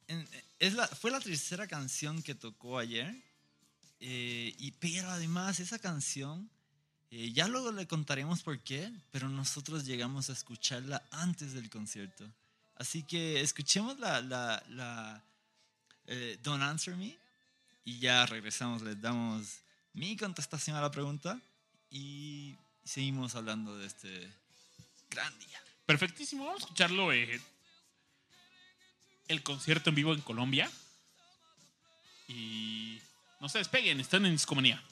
en- 0.08 0.28
es 0.58 0.74
la, 0.74 0.86
fue 0.88 1.10
la 1.10 1.20
tercera 1.20 1.66
canción 1.66 2.22
que 2.22 2.34
tocó 2.34 2.78
ayer. 2.78 3.14
eh, 4.00 4.54
y, 4.58 4.72
pero 4.72 5.10
además 5.10 5.58
esa 5.60 5.78
canción, 5.78 6.50
eh, 7.10 7.32
ya 7.32 7.48
luego 7.48 7.72
le 7.72 7.86
contaremos 7.86 8.42
por 8.42 8.58
qué, 8.60 8.90
pero 9.10 9.28
nosotros 9.28 9.84
llegamos 9.86 10.28
a 10.28 10.32
escucharla 10.34 11.02
antes 11.10 11.52
del 11.54 11.70
concierto. 11.70 12.30
Así 12.76 13.02
que 13.04 13.40
escuchemos 13.40 13.98
la, 13.98 14.20
la, 14.20 14.62
la 14.68 15.24
eh, 16.06 16.38
Don't 16.42 16.62
Answer 16.62 16.94
Me 16.96 17.16
y 17.84 17.98
ya 18.00 18.26
regresamos, 18.26 18.82
les 18.82 19.00
damos 19.00 19.60
mi 19.96 20.16
contestación 20.16 20.76
a 20.76 20.80
la 20.82 20.90
pregunta 20.90 21.40
y 21.90 22.54
seguimos 22.84 23.34
hablando 23.34 23.76
de 23.78 23.86
este 23.86 24.32
gran 25.10 25.36
día. 25.38 25.60
Perfectísimo, 25.86 26.44
vamos 26.44 26.62
a 26.62 26.64
escucharlo. 26.66 27.12
eh, 27.12 27.40
el 29.28 29.42
concierto 29.42 29.90
en 29.90 29.96
vivo 29.96 30.12
en 30.12 30.20
Colombia. 30.20 30.70
Y 32.28 33.00
no 33.40 33.48
se 33.48 33.58
despeguen, 33.58 33.98
están 34.00 34.26
en 34.26 34.32
Discomanía. 34.32 34.82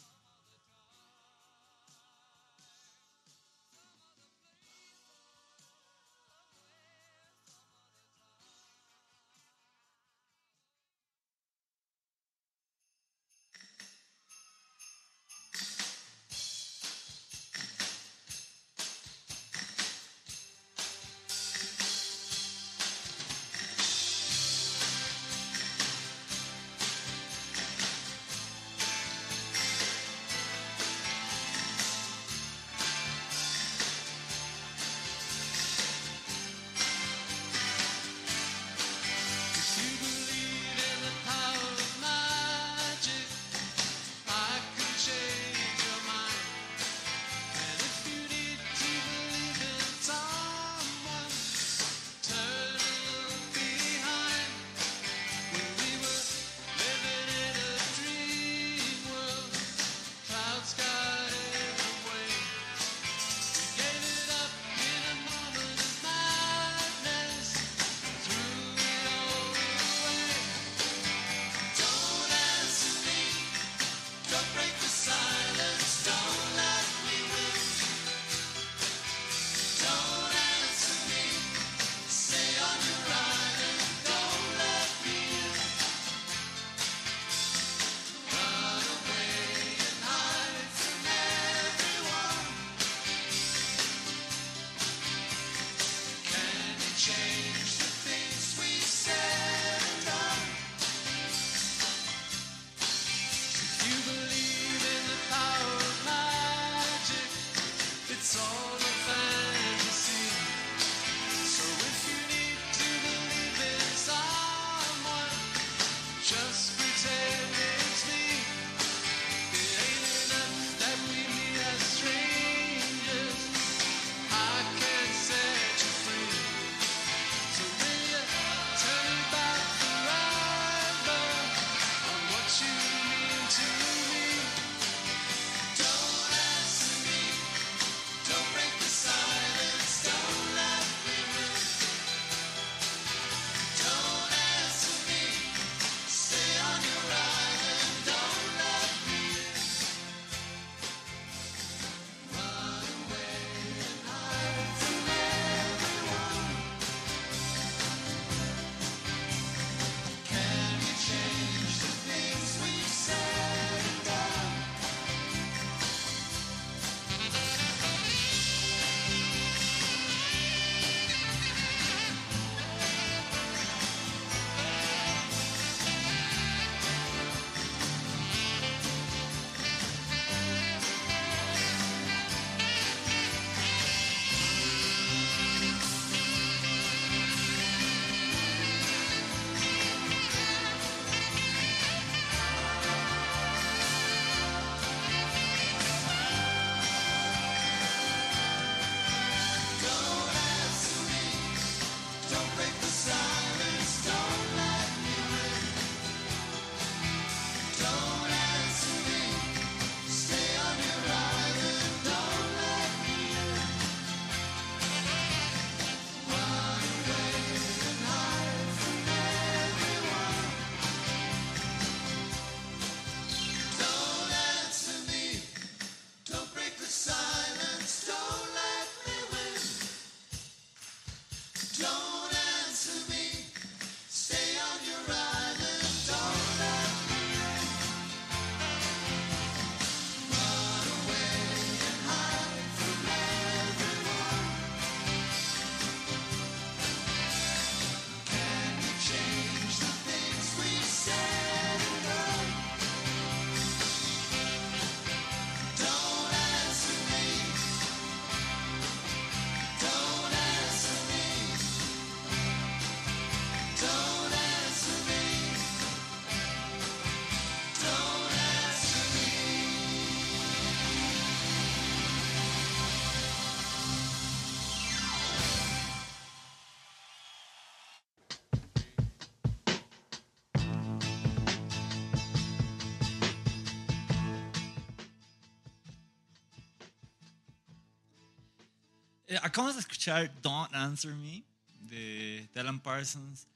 Acabamos 289.43 289.77
de 289.77 289.81
escuchar 289.81 290.33
Don't 290.43 290.75
Answer 290.75 291.15
Me 291.15 291.45
de, 291.81 292.49
Alan 292.57 292.81
Parsons. 292.81 293.47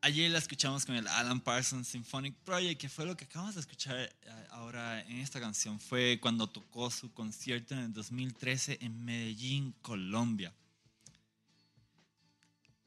Ayer 0.00 0.30
la 0.30 0.38
escuchamos 0.38 0.86
con 0.86 0.94
el 0.94 1.06
Alan 1.08 1.40
Parsons 1.40 1.88
Symphonic 1.88 2.34
Project, 2.44 2.80
que 2.80 2.88
fue 2.88 3.04
lo 3.04 3.16
que 3.16 3.24
acabamos 3.24 3.56
de 3.56 3.60
escuchar 3.60 3.96
eh, 3.96 4.12
ahora 4.50 5.00
en 5.02 5.18
esta 5.18 5.40
canción. 5.40 5.80
Fue 5.80 6.18
cuando 6.20 6.48
tocó 6.48 6.90
su 6.90 7.12
concierto 7.12 7.74
en 7.74 7.80
el 7.80 7.92
2013 7.92 8.78
en 8.80 9.04
Medellín, 9.04 9.74
Colombia. 9.82 10.54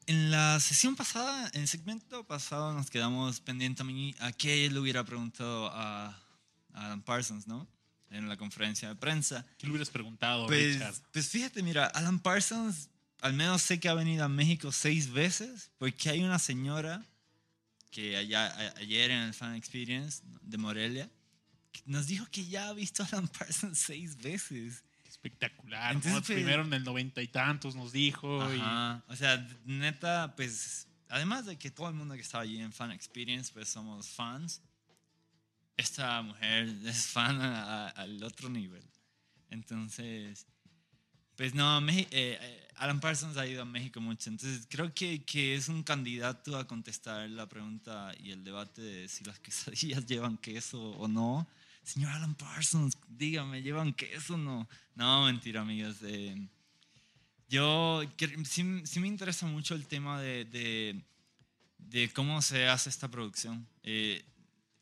En 0.08 0.32
la 0.32 0.60
sesión 0.60 0.95
pasada, 0.95 1.49
en 1.54 1.62
el 1.62 1.67
segmento 1.67 2.23
pasado, 2.23 2.73
nos 2.73 2.89
quedamos 2.89 3.39
pendientes 3.41 3.86
a 4.19 4.32
qué 4.32 4.69
le 4.69 4.80
hubiera 4.80 5.04
preguntado 5.04 5.69
a 5.73 6.17
Alan 6.73 7.01
Parsons, 7.01 7.47
¿no? 7.47 7.67
En 8.12 8.28
la 8.30 8.36
conferencia 8.38 8.89
de 8.89 8.95
prensa. 8.95 9.45
¿Qué 9.58 9.65
le 9.67 9.71
hubieras 9.71 9.89
preguntado, 9.89 10.45
Pues, 10.47 10.74
Richard? 10.76 10.95
pues 11.12 11.30
fíjate, 11.30 11.63
mira, 11.63 11.86
Alan 11.88 12.19
Parsons, 12.19 12.89
al 13.21 13.34
menos 13.34 13.62
sé 13.62 13.80
que 13.80 13.88
ha 13.89 13.93
venido 13.93 14.26
a 14.26 14.30
México 14.30 14.71
seis 14.71 15.10
veces, 15.12 15.71
porque 15.78 16.10
hay 16.10 16.21
una 16.24 16.38
señora 16.39 17.06
que 17.89 18.17
allá, 18.17 18.47
a- 18.47 18.78
ayer 18.80 19.12
en 19.12 19.19
el 19.24 19.34
Fan 19.34 19.56
Experience 19.56 20.21
de 20.41 20.58
Morelia, 20.58 21.10
nos 21.86 22.08
dijo 22.08 22.26
que 22.32 22.45
ya 22.45 22.67
ha 22.69 22.74
visto 22.74 23.04
a 23.04 23.06
Alan 23.08 23.28
Parsons 23.28 23.78
seis 23.80 24.17
veces. 24.17 24.84
Espectacular. 25.08 25.93
Entonces, 25.93 26.12
¿no? 26.13 26.21
pues- 26.21 26.36
Primero 26.36 26.63
en 26.63 26.74
el 26.74 26.84
noventa 26.84 27.21
y 27.21 27.28
tantos 27.28 27.76
nos 27.76 27.91
dijo. 27.93 28.54
y- 28.54 28.60
Ajá. 28.60 29.04
O 29.08 29.15
sea, 29.15 29.47
neta, 29.65 30.34
pues, 30.36 30.88
además 31.10 31.45
de 31.45 31.58
que 31.58 31.71
todo 31.71 31.88
el 31.89 31.93
mundo 31.95 32.15
que 32.15 32.21
estaba 32.21 32.43
allí 32.43 32.60
en 32.60 32.74
Fan 32.74 32.91
Experience, 32.91 33.52
pues 33.54 33.69
somos 33.69 34.08
fans, 34.10 34.62
esta 35.82 36.22
mujer 36.22 36.70
es 36.86 37.08
fan 37.08 37.41
al 37.41 38.24
otro 38.24 38.50
nivel. 38.50 38.84
Entonces, 39.50 40.48
pues 41.36 41.54
no, 41.54 41.80
eh, 41.89 42.08
eh, 42.12 42.67
Alan 42.76 43.00
Parsons 43.00 43.36
ha 43.38 43.48
ido 43.48 43.63
a 43.63 43.65
México 43.65 44.00
mucho, 44.00 44.30
entonces 44.30 44.67
creo 44.70 44.94
que, 44.94 45.24
que 45.24 45.56
es 45.56 45.70
un 45.70 45.84
candidato 45.84 46.58
a 46.58 46.67
contestar 46.67 47.30
la 47.30 47.48
pregunta 47.48 48.13
y 48.20 48.32
el 48.32 48.44
debate 48.44 48.82
de 48.82 49.08
si 49.08 49.24
las 49.24 49.39
quesadillas 49.46 50.06
llevan 50.06 50.38
queso 50.38 50.82
o 50.91 51.08
no. 51.08 51.48
Señor 51.84 52.12
Alan 52.12 52.36
Parsons, 52.36 52.96
dígame, 53.08 53.62
¿llevan 53.63 53.94
queso 53.94 54.36
o 54.36 54.38
no? 54.38 54.70
No, 54.96 55.26
mentira, 55.26 55.62
amigos. 55.62 55.98
eh, 56.04 56.36
yo 57.50 58.02
sí, 58.46 58.82
sí 58.86 59.00
me 59.02 59.08
interesa 59.08 59.46
mucho 59.46 59.76
el 59.76 59.86
tema 59.86 60.22
de, 60.22 61.04
de, 61.78 62.10
cómo 62.13 62.41
se 62.41 62.67
hace 62.67 62.89
esta 62.89 63.10
producción. 63.10 63.67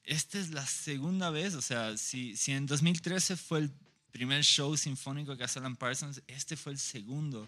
Esta 0.10 0.40
es 0.40 0.50
la 0.50 0.66
segunda 0.66 1.30
vez, 1.30 1.54
o 1.54 1.62
sea, 1.62 1.96
si, 1.98 2.36
si 2.36 2.52
en 2.52 2.66
2013 2.66 3.38
fue 3.38 3.60
el 3.60 3.72
primer 4.12 4.44
show 4.44 4.76
sinfónico 4.76 5.38
que 5.38 5.44
hace 5.44 5.60
Alan 5.60 5.76
Parsons, 5.76 6.22
este 6.28 6.58
fue 6.58 6.72
el 6.72 6.80
segundo. 6.80 7.48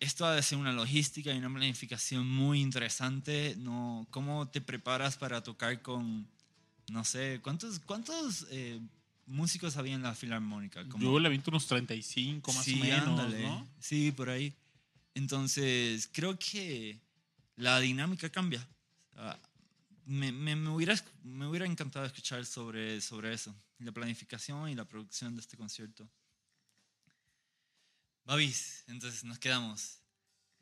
Esto 0.00 0.26
ha 0.26 0.34
de 0.34 0.42
ser 0.42 0.58
una 0.58 0.72
logística 0.72 1.32
y 1.32 1.38
una 1.38 1.48
planificación 1.48 2.28
muy 2.28 2.60
interesante. 2.60 3.54
No, 3.58 4.06
¿Cómo 4.10 4.46
te 4.48 4.60
preparas 4.60 5.16
para 5.16 5.42
tocar 5.42 5.80
con, 5.80 6.28
no 6.90 7.04
sé, 7.04 7.40
cuántos, 7.42 7.78
cuántos 7.80 8.46
eh, 8.50 8.78
músicos 9.26 9.78
había 9.78 9.94
en 9.94 10.02
la 10.02 10.14
filarmónica? 10.14 10.86
Como- 10.88 11.02
Yo 11.02 11.18
le 11.18 11.28
aviento 11.28 11.50
unos 11.50 11.66
35 11.66 12.52
más 12.52 12.64
Sí, 12.64 12.74
o 12.74 12.84
menos, 12.84 13.08
ándale. 13.08 13.42
¿no? 13.42 13.66
Sí, 13.80 14.12
por 14.12 14.28
ahí. 14.28 14.52
Entonces, 15.14 16.10
creo 16.12 16.38
que 16.38 16.98
la 17.56 17.80
dinámica 17.80 18.28
cambia. 18.28 18.66
Me, 20.06 20.32
me, 20.32 20.54
me 20.56 20.70
hubiera, 20.70 20.94
me 21.22 21.46
hubiera 21.46 21.66
encantado 21.66 22.04
escuchar 22.04 22.44
sobre, 22.44 23.00
sobre 23.00 23.32
eso, 23.32 23.54
la 23.78 23.92
planificación 23.92 24.68
y 24.68 24.74
la 24.74 24.84
producción 24.84 25.34
de 25.34 25.40
este 25.40 25.56
concierto. 25.56 26.08
Babis, 28.24 28.84
entonces 28.88 29.24
nos 29.24 29.38
quedamos 29.38 29.98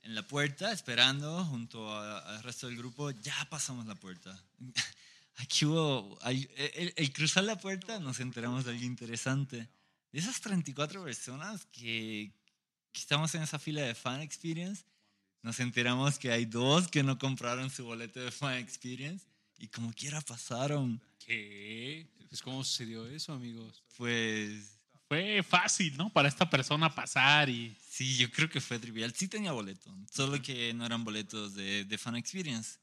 en 0.03 0.15
la 0.15 0.27
puerta 0.27 0.73
esperando 0.73 1.45
junto 1.45 1.97
al 1.97 2.43
resto 2.43 2.67
del 2.67 2.77
grupo. 2.77 3.11
Ya 3.11 3.47
pasamos 3.51 3.87
la 3.87 3.95
puerta. 3.95 4.41
Aquí 5.37 5.65
hubo, 5.65 6.19
hay- 6.23 6.49
el, 6.75 6.93
el 6.97 7.13
cruzar 7.13 7.45
la 7.45 7.57
puerta 7.59 7.99
nos 8.01 8.21
enteramos 8.21 8.65
de 8.65 8.73
algo 8.73 8.85
interesante. 8.85 9.69
De 10.11 10.19
esas 10.19 10.41
34 10.41 11.03
personas 11.05 11.65
que, 11.73 12.33
que 12.93 13.01
estamos 13.01 13.35
en 13.35 13.43
esa 13.43 13.59
fila 13.59 13.81
de 13.83 13.95
Fan 13.95 14.21
Experience, 14.21 14.85
nos 15.43 15.59
enteramos 15.59 16.19
que 16.19 16.31
hay 16.31 16.45
dos 16.45 16.87
que 16.89 17.03
no 17.03 17.19
compraron 17.19 17.71
su 17.71 17.85
boleto 17.85 18.21
de 18.21 18.31
Fan 18.31 18.59
Experience 18.59 19.25
y 19.63 19.69
como 19.69 19.93
quiera 19.93 20.21
pasaron. 20.21 21.01
¿Qué? 21.25 22.09
Pues, 22.29 22.43
¿cómo 22.43 22.65
sucedió 22.65 23.07
eso, 23.07 23.33
amigos? 23.33 23.81
Pues 23.97 24.77
Fue 25.07 25.41
fácil, 25.45 25.97
¿no? 25.97 26.13
Para 26.13 26.29
esta 26.29 26.51
persona 26.51 26.93
pasar 26.93 27.49
y... 27.49 27.77
sí, 27.89 28.17
yo 28.17 28.29
creo 28.33 28.51
que 28.51 28.61
fue 28.61 28.81
trivial. 28.81 29.15
Sí 29.15 29.29
tenía 29.29 29.53
boleto, 29.53 29.95
solo 30.11 30.43
que 30.43 30.75
no 30.75 30.85
eran 30.85 31.05
boletos 31.05 31.55
de, 31.55 31.85
de 31.85 31.99
Fan 31.99 32.17
Experience. 32.17 32.81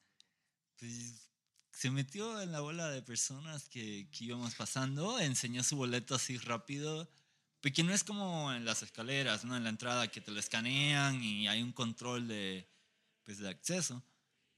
Pues 0.80 1.30
se 1.74 1.92
metió 1.92 2.42
en 2.42 2.54
la 2.54 2.62
bola 2.62 2.90
de 2.90 3.02
personas 3.02 3.68
que, 3.68 4.08
que 4.10 4.24
íbamos 4.24 4.56
pasando, 4.56 5.20
enseñó 5.20 5.64
su 5.64 5.76
boleto 5.76 6.16
así 6.16 6.38
rápido, 6.38 7.10
porque 7.60 7.84
no 7.84 7.94
es 7.94 8.06
como 8.06 8.54
en 8.54 8.64
las 8.64 8.84
escaleras, 8.84 9.44
¿no? 9.44 9.58
En 9.58 9.66
la 9.66 9.70
entrada 9.70 10.08
que 10.08 10.22
te 10.22 10.32
lo 10.32 10.40
escanean 10.40 11.22
y 11.22 11.50
hay 11.50 11.62
un 11.62 11.74
control 11.74 12.30
de, 12.30 12.70
pues, 13.26 13.40
de 13.40 13.50
acceso, 13.50 14.02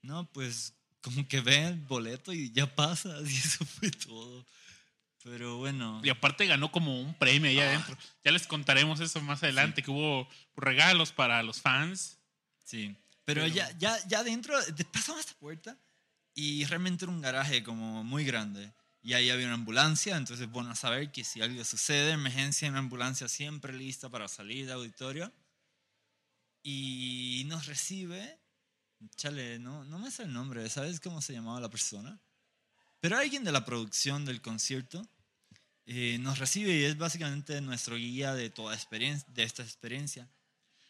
¿no? 0.03 0.31
Pues 0.31 0.75
como 1.01 1.27
que 1.27 1.41
ve 1.41 1.67
el 1.67 1.79
boleto 1.79 2.31
y 2.33 2.51
ya 2.51 2.67
pasa, 2.73 3.09
y 3.25 3.35
eso 3.35 3.65
fue 3.65 3.91
todo. 3.91 4.45
Pero 5.23 5.57
bueno. 5.57 6.01
Y 6.03 6.09
aparte 6.09 6.47
ganó 6.47 6.71
como 6.71 6.99
un 6.99 7.13
premio 7.13 7.47
Ah. 7.49 7.51
ahí 7.51 7.59
adentro. 7.59 7.97
Ya 8.23 8.31
les 8.31 8.47
contaremos 8.47 8.99
eso 8.99 9.21
más 9.21 9.43
adelante, 9.43 9.83
que 9.83 9.91
hubo 9.91 10.27
regalos 10.55 11.11
para 11.11 11.43
los 11.43 11.61
fans. 11.61 12.17
Sí, 12.63 12.95
pero, 13.25 13.43
Pero- 13.43 13.53
ya, 13.53 13.69
ya, 13.77 13.97
ya 14.07 14.23
dentro, 14.23 14.59
de- 14.63 14.85
pasamos 14.85 15.21
esta 15.21 15.33
puerta 15.35 15.77
y 16.33 16.65
realmente 16.65 17.05
era 17.05 17.11
un 17.11 17.21
garaje 17.21 17.61
como 17.63 18.03
muy 18.03 18.23
grande. 18.25 18.71
Y 19.03 19.13
ahí 19.13 19.29
había 19.31 19.45
una 19.47 19.55
ambulancia, 19.55 20.15
entonces 20.15 20.47
bueno 20.49 20.71
a 20.71 20.75
saber 20.75 21.11
que 21.11 21.23
si 21.23 21.41
algo 21.41 21.63
sucede, 21.65 22.11
emergencia, 22.11 22.69
una 22.69 22.79
ambulancia 22.79 23.27
siempre 23.27 23.73
lista 23.73 24.09
para 24.09 24.27
salir 24.27 24.65
del 24.65 24.75
auditorio. 24.75 25.31
Y 26.63 27.43
nos 27.47 27.65
recibe, 27.65 28.37
chale, 29.15 29.59
no, 29.59 29.83
no 29.85 29.99
me 29.99 30.11
sé 30.11 30.23
el 30.23 30.33
nombre, 30.33 30.67
¿sabes 30.69 30.99
cómo 30.99 31.21
se 31.21 31.33
llamaba 31.33 31.59
la 31.59 31.69
persona? 31.69 32.19
Pero 32.99 33.17
alguien 33.17 33.43
de 33.43 33.51
la 33.51 33.65
producción 33.65 34.25
del 34.25 34.41
concierto 34.41 35.05
eh, 35.85 36.17
nos 36.19 36.37
recibe 36.39 36.75
y 36.75 36.83
es 36.83 36.97
básicamente 36.97 37.59
nuestro 37.61 37.95
guía 37.95 38.33
de 38.33 38.49
toda 38.49 38.75
experiencia, 38.75 39.27
de 39.33 39.43
esta 39.43 39.63
experiencia. 39.63 40.29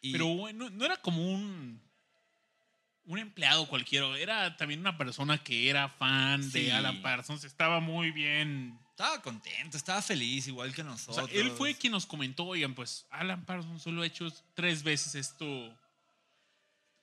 Y- 0.02 0.12
Pero 0.12 0.28
bueno, 0.28 0.70
no 0.70 0.84
era 0.86 0.98
como 0.98 1.26
un, 1.34 1.82
un 3.06 3.18
empleado 3.20 3.68
cualquiera, 3.68 4.18
era 4.18 4.56
también 4.58 4.80
una 4.82 4.98
persona 4.98 5.42
que 5.44 5.70
era 5.70 5.88
fan 5.90 6.44
Sí. 6.44 6.52
de 6.64 6.74
Alan 6.74 7.02
Parsons, 7.02 7.44
estaba 7.44 7.80
muy 7.80 8.12
bien. 8.12 8.78
Estaba 8.92 9.22
contento, 9.22 9.78
estaba 9.78 10.02
feliz, 10.02 10.48
igual 10.48 10.76
que 10.76 10.82
O 10.82 10.86
nosotros. 10.86 11.30
sea, 11.30 11.40
él 11.42 11.50
fue 11.52 11.74
quien 11.76 11.94
nos 11.94 12.06
comentó, 12.06 12.46
oigan, 12.46 12.76
pues 12.76 13.06
Alan 13.10 13.46
Parsons 13.46 13.82
solo 13.82 14.02
ha 14.04 14.06
hecho 14.06 14.28
tres 14.54 14.84
veces 14.84 15.16
esto 15.16 15.76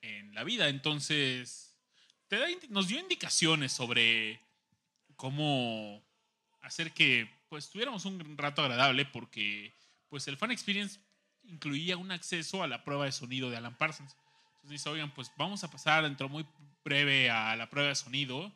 en 0.02 0.34
la 0.34 0.44
vida, 0.44 0.68
entonces 0.68 1.76
te 2.28 2.38
da 2.38 2.46
nos 2.68 2.88
dio 2.88 3.00
indicaciones 3.00 3.72
sobre 3.72 4.40
cómo 5.16 6.02
hacer 6.60 6.92
que 6.92 7.28
pues 7.48 7.70
tuviéramos 7.70 8.04
un 8.04 8.36
rato 8.36 8.62
agradable 8.62 9.06
porque 9.06 9.74
pues 10.08 10.28
el 10.28 10.36
fan 10.36 10.50
experience 10.50 11.00
incluía 11.42 11.96
un 11.96 12.10
acceso 12.10 12.62
a 12.62 12.68
la 12.68 12.84
prueba 12.84 13.06
de 13.06 13.12
sonido 13.12 13.50
de 13.50 13.56
Alan 13.56 13.76
Parsons. 13.76 14.14
Entonces 14.56 14.70
dice, 14.70 14.88
oigan, 14.88 15.12
pues 15.14 15.32
vamos 15.36 15.64
a 15.64 15.70
pasar 15.70 16.04
dentro 16.04 16.28
muy 16.28 16.46
breve 16.84 17.30
a 17.30 17.56
la 17.56 17.70
prueba 17.70 17.88
de 17.88 17.94
sonido 17.94 18.52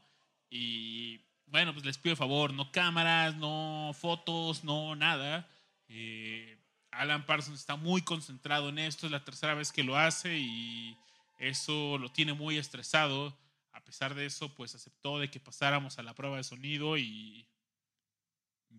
y 0.50 1.20
bueno, 1.46 1.72
pues 1.72 1.84
les 1.84 1.98
pido 1.98 2.16
favor, 2.16 2.52
no 2.52 2.72
cámaras, 2.72 3.36
no 3.36 3.92
fotos, 3.98 4.64
no 4.64 4.94
nada. 4.94 5.48
Eh, 5.88 6.58
Alan 6.90 7.26
Parsons 7.26 7.60
está 7.60 7.76
muy 7.76 8.02
concentrado 8.02 8.68
en 8.68 8.78
esto, 8.78 9.06
es 9.06 9.12
la 9.12 9.24
tercera 9.24 9.54
vez 9.54 9.72
que 9.72 9.82
lo 9.82 9.96
hace 9.96 10.38
y 10.38 10.96
eso 11.38 11.98
lo 11.98 12.10
tiene 12.12 12.32
muy 12.34 12.58
estresado. 12.58 13.38
A 13.72 13.82
pesar 13.84 14.14
de 14.14 14.26
eso, 14.26 14.54
pues 14.54 14.74
aceptó 14.74 15.18
de 15.18 15.30
que 15.30 15.40
pasáramos 15.40 15.98
a 15.98 16.02
la 16.02 16.14
prueba 16.14 16.36
de 16.36 16.44
sonido 16.44 16.98
y 16.98 17.46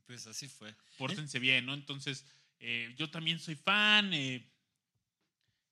Pues 0.05 0.27
así 0.27 0.47
fue. 0.47 0.75
pórtense 0.97 1.39
bien, 1.39 1.65
¿no? 1.65 1.73
Entonces, 1.73 2.25
eh, 2.59 2.93
yo 2.97 3.09
también 3.09 3.39
soy 3.39 3.55
fan. 3.55 4.13
eh, 4.13 4.49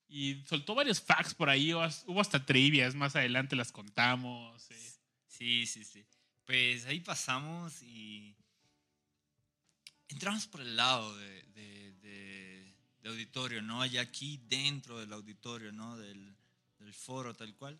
y 0.08 0.44
soltó 0.46 0.76
varios 0.76 1.00
facts 1.02 1.34
por 1.34 1.50
ahí. 1.50 1.74
Hubo 1.74 2.20
hasta 2.20 2.46
trivias, 2.46 2.96
más 2.96 3.16
adelante 3.16 3.56
las 3.56 3.72
contamos. 3.72 4.70
eh. 4.72 4.92
Sí, 5.28 5.66
sí, 5.66 5.86
sí. 5.86 6.06
Pues 6.46 6.86
ahí 6.86 7.00
pasamos 7.00 7.82
y 7.82 8.36
entramos 10.10 10.48
por 10.48 10.62
el 10.62 10.76
lado 10.76 11.16
de, 11.18 11.44
de- 11.54 11.92
de- 11.94 12.76
de 13.02 13.10
auditorio, 13.10 13.62
¿no? 13.62 13.82
Allá 13.82 14.02
aquí 14.02 14.38
dentro 14.48 15.00
del 15.00 15.14
auditorio, 15.14 15.72
¿no? 15.72 15.96
Del, 15.98 16.36
del 16.92 16.94
foro 16.94 17.34
tal 17.34 17.56
cual. 17.56 17.80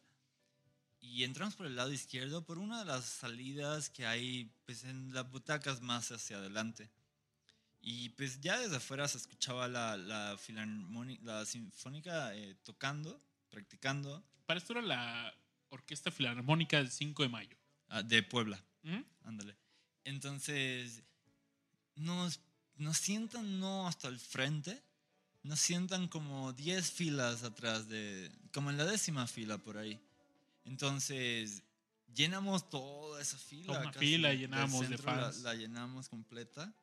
Y 1.02 1.24
entramos 1.24 1.56
por 1.56 1.66
el 1.66 1.76
lado 1.76 1.92
izquierdo 1.92 2.46
por 2.46 2.58
una 2.60 2.80
de 2.80 2.86
las 2.86 3.06
salidas 3.06 3.90
que 3.90 4.06
hay 4.06 4.52
pues, 4.66 4.84
en 4.86 5.14
las 5.14 5.30
butacas 5.30 5.82
más 5.82 6.12
hacia 6.12 6.38
adelante. 6.38 6.90
Y 7.82 8.10
pues 8.10 8.40
ya 8.40 8.60
desde 8.60 8.78
afuera 8.78 9.08
se 9.08 9.18
escuchaba 9.18 9.68
la, 9.68 9.98
la, 9.98 10.38
la 11.24 11.46
sinfónica 11.46 12.36
eh, 12.36 12.56
tocando, 12.64 13.20
practicando, 13.50 14.24
Para 14.46 14.60
esto 14.60 14.74
era 14.74 14.84
la 14.84 15.34
Orquesta 15.70 16.12
Filarmónica 16.12 16.78
del 16.78 16.92
5 16.92 17.24
de 17.24 17.30
mayo. 17.30 17.58
ah, 17.90 18.04
de 18.04 18.22
Puebla. 18.22 18.64
¿Mm? 18.84 19.02
Ándale. 19.24 19.58
Entonces, 20.04 21.04
nos, 21.96 22.40
nos 22.76 22.98
sientan 22.98 23.60
no 23.60 23.88
hasta 23.88 24.08
el 24.08 24.20
frente, 24.20 24.84
nos 25.44 25.60
sientan 25.60 26.08
como 26.08 26.54
10 26.54 26.92
filas 26.92 27.44
atrás 27.44 27.88
de, 27.88 28.32
como 28.54 28.70
en 28.70 28.78
la 28.78 28.86
décima 28.86 29.28
fila 29.28 29.58
por 29.58 29.78
ahí. 29.78 30.00
Entonces, 30.66 31.64
llenamos 32.14 32.70
toda 32.70 33.22
esa 33.22 33.38
fila. 33.38 33.80
Una 33.80 33.94
fila 33.94 34.34
llenamos 34.34 34.90
de 34.90 34.98
la- 34.98 35.04
fans. 35.04 35.42
La, 35.42 35.56
llenamos 35.56 36.10
completa. 36.10 36.74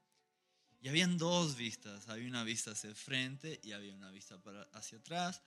Y 0.81 0.89
habían 0.89 1.19
dos 1.19 1.57
vistas. 1.57 2.09
Había 2.09 2.29
una 2.29 2.45
vista 2.45 2.73
hacia 2.73 2.91
el 2.91 2.97
frente 2.97 3.61
y 3.63 3.73
había 3.73 3.95
una 3.95 4.11
vista 4.11 4.39
para, 4.39 4.63
hacia 4.73 4.99
atrás. 4.99 5.43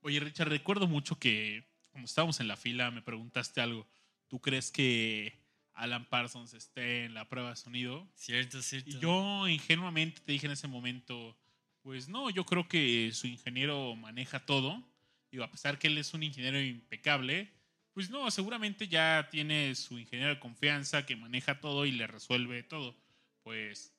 Oye, 0.00 0.20
Richard, 0.20 0.48
recuerdo 0.48 0.86
mucho 0.86 1.18
que, 1.18 1.66
como 1.92 2.04
estábamos 2.04 2.40
en 2.40 2.48
la 2.48 2.56
fila, 2.56 2.90
me 2.90 3.02
preguntaste 3.02 3.60
algo. 3.60 3.86
¿Tú 4.28 4.40
crees 4.40 4.70
que 4.70 5.38
Alan 5.72 6.06
Parsons 6.08 6.52
esté 6.54 7.06
en 7.06 7.14
la 7.14 7.28
prueba 7.28 7.50
de 7.50 7.56
sonido? 7.56 8.06
Cierto, 8.14 8.60
cierto. 8.62 8.90
Y 8.90 8.98
yo 8.98 9.48
ingenuamente 9.48 10.20
te 10.20 10.32
dije 10.32 10.46
en 10.46 10.52
ese 10.52 10.68
momento, 10.68 11.36
pues 11.84 12.08
no, 12.08 12.30
yo 12.30 12.46
creo 12.46 12.66
que 12.66 13.10
su 13.12 13.26
ingeniero 13.26 13.94
maneja 13.94 14.44
todo. 14.44 14.82
Digo, 15.30 15.44
a 15.44 15.50
pesar 15.50 15.78
que 15.78 15.88
él 15.88 15.98
es 15.98 16.14
un 16.14 16.22
ingeniero 16.22 16.58
impecable, 16.58 17.52
pues 17.92 18.08
no, 18.08 18.30
seguramente 18.30 18.88
ya 18.88 19.28
tiene 19.30 19.74
su 19.74 19.98
ingeniero 19.98 20.34
de 20.34 20.40
confianza 20.40 21.04
que 21.04 21.14
maneja 21.14 21.60
todo 21.60 21.84
y 21.84 21.92
le 21.92 22.06
resuelve 22.06 22.62
todo. 22.62 22.96
Pues 23.42 23.92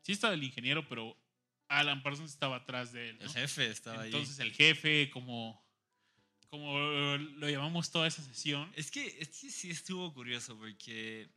sí 0.00 0.12
estaba 0.12 0.32
el 0.32 0.42
ingeniero, 0.42 0.88
pero 0.88 1.14
Alan 1.68 2.02
Parsons 2.02 2.30
estaba 2.30 2.56
atrás 2.56 2.92
de 2.92 3.10
él. 3.10 3.18
¿no? 3.18 3.26
El 3.26 3.30
jefe 3.30 3.66
estaba 3.66 4.00
ahí. 4.00 4.06
Entonces 4.06 4.38
el 4.38 4.52
jefe, 4.52 5.10
como, 5.10 5.62
como 6.48 6.78
lo 6.78 7.50
llamamos 7.50 7.90
toda 7.90 8.06
esa 8.06 8.22
sesión, 8.22 8.72
Es 8.74 8.90
que, 8.90 9.18
es 9.20 9.28
que 9.28 9.50
sí 9.50 9.70
estuvo 9.70 10.14
curioso 10.14 10.56
porque 10.56 11.28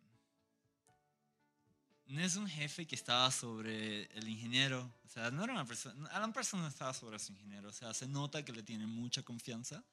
no 2.08 2.22
es 2.22 2.36
un 2.36 2.48
jefe 2.48 2.86
que 2.86 2.96
estaba 2.96 3.32
sobre 3.32 4.04
el 4.18 4.28
ingeniero. 4.28 4.92
O 5.06 5.10
sea, 5.10 5.32
no 5.32 5.44
era 5.44 5.54
una 5.54 5.66
persona. 5.66 6.08
Alan 6.10 6.34
Parsons 6.34 6.62
no 6.62 6.70
estaba 6.70 6.94
sobre 6.94 7.20
su 7.20 7.34
ingeniero. 7.34 7.70
O 7.70 7.74
sea, 7.74 7.94
se 7.94 8.08
nota 8.08 8.44
que 8.44 8.52
le 8.52 8.64
tiene 8.64 8.86
mucha 8.86 9.24
confianza. 9.24 9.84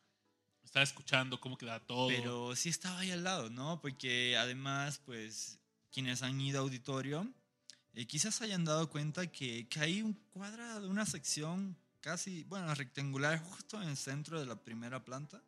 estaba 0.63 0.83
escuchando 0.83 1.41
cómo 1.41 1.57
quedaba 1.57 1.81
todo. 1.81 2.09
Pero 2.09 2.55
sí 2.55 2.69
estaba 2.69 3.01
ahí 3.01 3.11
al 3.11 3.25
lado, 3.25 3.51
¿no? 3.51 3.81
Porque 3.81 4.37
además, 4.37 5.01
pues, 5.05 5.59
quienes 5.91 6.23
han 6.23 6.41
ido 6.41 6.61
a 6.61 6.63
auditorio, 6.63 7.27
eh, 7.95 8.07
quizás 8.07 8.43
hayan 8.43 8.65
dado 8.65 8.89
cuenta 8.91 9.27
que, 9.27 9.69
que 9.69 9.81
hay 9.81 10.03
un 10.03 10.13
cuadrado, 10.13 10.89
una 10.89 11.07
sección 11.07 11.77
casi, 12.01 12.45
bueno, 12.45 12.75
rectangular, 12.75 13.39
justo 13.39 13.81
en 13.81 13.89
el 13.89 13.97
centro 13.97 14.39
de 14.39 14.47
la 14.47 14.57
primera 14.57 15.05
planta, 15.05 15.43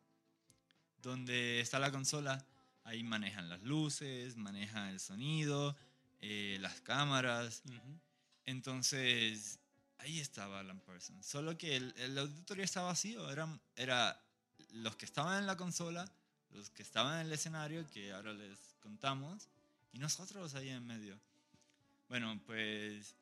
donde 0.97 1.59
está 1.59 1.77
la 1.79 1.91
consola. 1.91 2.43
Ahí 2.83 3.03
manejan 3.03 3.49
las 3.49 3.61
luces, 3.63 4.37
manejan 4.37 4.89
el 4.89 4.99
sonido, 4.99 5.75
eh, 6.21 6.57
las 6.61 6.81
cámaras. 6.81 7.63
Entonces, 8.45 9.59
ahí 9.97 10.19
estaba 10.19 10.59
Alan 10.59 10.79
Parsons. 10.79 11.25
Solo 11.25 11.57
que 11.57 11.75
el, 11.75 11.93
el 11.97 12.17
auditorio 12.17 12.63
estaba 12.63 12.87
vacío. 12.87 13.29
Eran, 13.31 13.59
era 13.75 14.21
los 14.71 14.95
que 14.95 15.05
estaban 15.05 15.39
en 15.39 15.47
la 15.47 15.57
consola, 15.57 16.09
los 16.51 16.69
que 16.69 16.83
estaban 16.83 17.19
en 17.21 17.27
el 17.27 17.33
escenario, 17.33 17.85
que 17.91 18.11
ahora 18.13 18.33
les 18.33 18.57
contamos, 18.81 19.47
y 19.93 19.99
nosotros 19.99 20.53
ahí 20.55 20.69
en 20.69 20.85
medio. 20.85 21.19
Bueno, 22.07 22.39
pues 22.45 23.15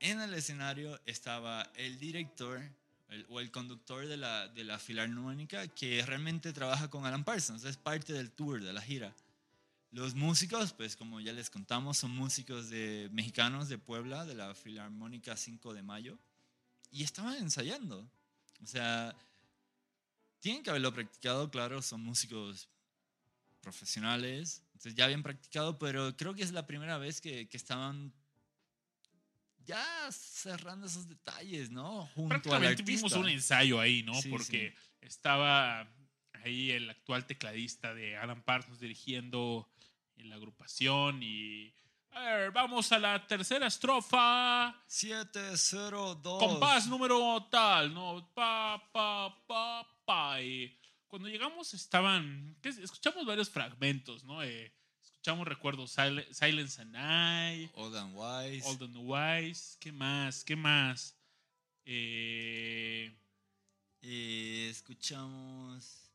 en 0.00 0.20
el 0.20 0.34
escenario 0.34 1.00
estaba 1.06 1.70
el 1.74 1.98
director 1.98 2.60
el- 3.08 3.26
o 3.28 3.40
el 3.40 3.50
conductor 3.50 4.06
de 4.06 4.16
la, 4.16 4.48
de 4.48 4.64
la 4.64 4.78
filarmónica 4.78 5.68
que 5.68 6.04
realmente 6.06 6.52
trabaja 6.52 6.88
con 6.88 7.04
Alan 7.06 7.24
Parsons, 7.24 7.64
es 7.64 7.76
parte 7.76 8.12
del 8.12 8.30
tour, 8.30 8.62
de 8.62 8.72
la 8.72 8.80
gira. 8.80 9.14
Los 9.92 10.14
músicos, 10.14 10.72
pues 10.72 10.94
como 10.94 11.20
ya 11.20 11.32
les 11.32 11.50
contamos, 11.50 11.98
son 11.98 12.12
músicos 12.12 12.70
de, 12.70 13.08
mexicanos 13.12 13.68
de 13.68 13.78
Puebla, 13.78 14.24
de 14.24 14.34
la 14.34 14.54
Filarmónica 14.54 15.36
5 15.36 15.74
de 15.74 15.82
Mayo, 15.82 16.18
y 16.92 17.02
estaban 17.02 17.34
ensayando. 17.36 18.08
O 18.62 18.66
sea, 18.66 19.16
tienen 20.38 20.62
que 20.62 20.70
haberlo 20.70 20.92
practicado, 20.92 21.50
claro, 21.50 21.82
son 21.82 22.04
músicos 22.04 22.68
profesionales, 23.60 24.62
entonces 24.72 24.94
ya 24.94 25.04
habían 25.04 25.22
practicado, 25.22 25.78
pero 25.78 26.16
creo 26.16 26.34
que 26.34 26.42
es 26.42 26.52
la 26.52 26.66
primera 26.66 26.96
vez 26.96 27.20
que, 27.20 27.48
que 27.48 27.56
estaban 27.56 28.12
ya 29.64 30.10
cerrando 30.10 30.86
esos 30.86 31.08
detalles, 31.08 31.70
¿no? 31.70 32.06
Junto 32.14 32.28
Prácticamente 32.28 32.82
vimos 32.82 33.12
un 33.12 33.28
ensayo 33.28 33.80
ahí, 33.80 34.02
¿no? 34.02 34.14
Sí, 34.14 34.28
Porque 34.28 34.74
estaba 35.00 35.88
ahí 36.32 36.70
el 36.70 36.90
actual 36.90 37.26
tecladista 37.26 37.94
de 37.94 38.16
Alan 38.16 38.42
Parsons 38.42 38.80
dirigiendo 38.80 39.68
la 40.24 40.36
agrupación 40.36 41.22
y... 41.22 41.72
A 42.12 42.20
ver, 42.22 42.50
vamos 42.50 42.90
a 42.90 42.98
la 42.98 43.24
tercera 43.26 43.66
estrofa. 43.68 44.74
702. 44.86 46.38
Compás 46.42 46.86
número 46.88 47.46
tal, 47.50 47.94
¿no? 47.94 48.28
Pa, 48.34 48.82
pa, 48.92 49.32
pa, 49.46 49.86
pa. 50.04 50.42
Y 50.42 50.76
cuando 51.06 51.28
llegamos 51.28 51.72
estaban... 51.72 52.56
Escuchamos 52.62 53.24
varios 53.24 53.48
fragmentos, 53.48 54.24
¿no? 54.24 54.42
Eh, 54.42 54.72
escuchamos, 55.02 55.46
recuerdo, 55.46 55.84
Sil- 55.86 56.26
Silence 56.32 56.82
and 56.82 56.96
I. 56.96 57.70
Old 57.74 57.96
and 57.96 58.12
Wise. 58.16 58.66
Old 58.66 58.82
and 58.82 58.96
Wise. 58.96 59.76
¿Qué 59.78 59.92
más? 59.92 60.42
¿Qué 60.44 60.56
más? 60.56 61.16
Eh, 61.84 63.14
Y 64.02 64.66
escuchamos 64.68 66.10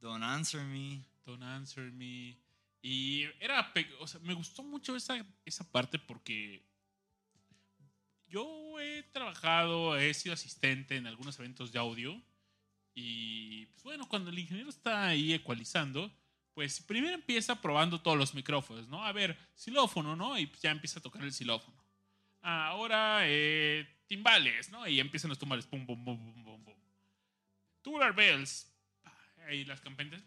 Don't 0.00 0.22
Answer 0.22 0.62
Me. 0.62 1.02
Don't 1.24 1.42
Answer 1.42 1.90
Me. 1.90 2.36
Y 2.86 3.24
era. 3.40 3.72
O 4.00 4.06
sea, 4.06 4.20
me 4.20 4.34
gustó 4.34 4.62
mucho 4.62 4.94
esa, 4.94 5.24
esa 5.46 5.64
parte 5.72 5.98
porque. 5.98 6.62
Yo 8.26 8.78
he 8.78 9.02
trabajado, 9.04 9.96
he 9.96 10.12
sido 10.12 10.34
asistente 10.34 10.96
en 10.96 11.06
algunos 11.06 11.38
eventos 11.38 11.72
de 11.72 11.78
audio. 11.78 12.20
Y 12.92 13.66
pues 13.66 13.84
bueno, 13.84 14.06
cuando 14.06 14.28
el 14.28 14.38
ingeniero 14.38 14.68
está 14.68 15.06
ahí 15.06 15.32
ecualizando, 15.32 16.12
pues 16.52 16.82
primero 16.82 17.14
empieza 17.14 17.62
probando 17.62 18.02
todos 18.02 18.18
los 18.18 18.34
micrófonos, 18.34 18.86
¿no? 18.88 19.02
A 19.02 19.12
ver, 19.12 19.38
xilófono, 19.54 20.14
¿no? 20.14 20.38
Y 20.38 20.52
ya 20.60 20.70
empieza 20.70 20.98
a 20.98 21.02
tocar 21.02 21.22
el 21.22 21.32
xilófono. 21.32 21.82
Ah, 22.42 22.66
Ahora, 22.66 23.20
eh, 23.22 23.86
timbales, 24.06 24.70
¿no? 24.70 24.86
Y 24.86 25.00
empiezan 25.00 25.30
los 25.30 25.38
timbales. 25.38 25.66
Pum, 25.66 25.86
pum, 25.86 26.04
pum, 26.04 26.18
pum, 26.18 26.44
pum, 26.44 26.64
pum. 26.64 26.74
Tubular 27.80 28.14
bells. 28.14 28.70
Ahí 29.46 29.64
las 29.64 29.80
campanitas. 29.80 30.22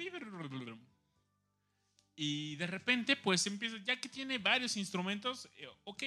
Y 2.20 2.56
de 2.56 2.66
repente, 2.66 3.16
pues 3.16 3.46
empieza, 3.46 3.78
ya 3.86 4.02
que 4.02 4.10
tiene 4.10 4.40
varios 4.40 4.76
instrumentos, 4.76 5.48
eh, 5.56 5.68
ok, 5.84 6.04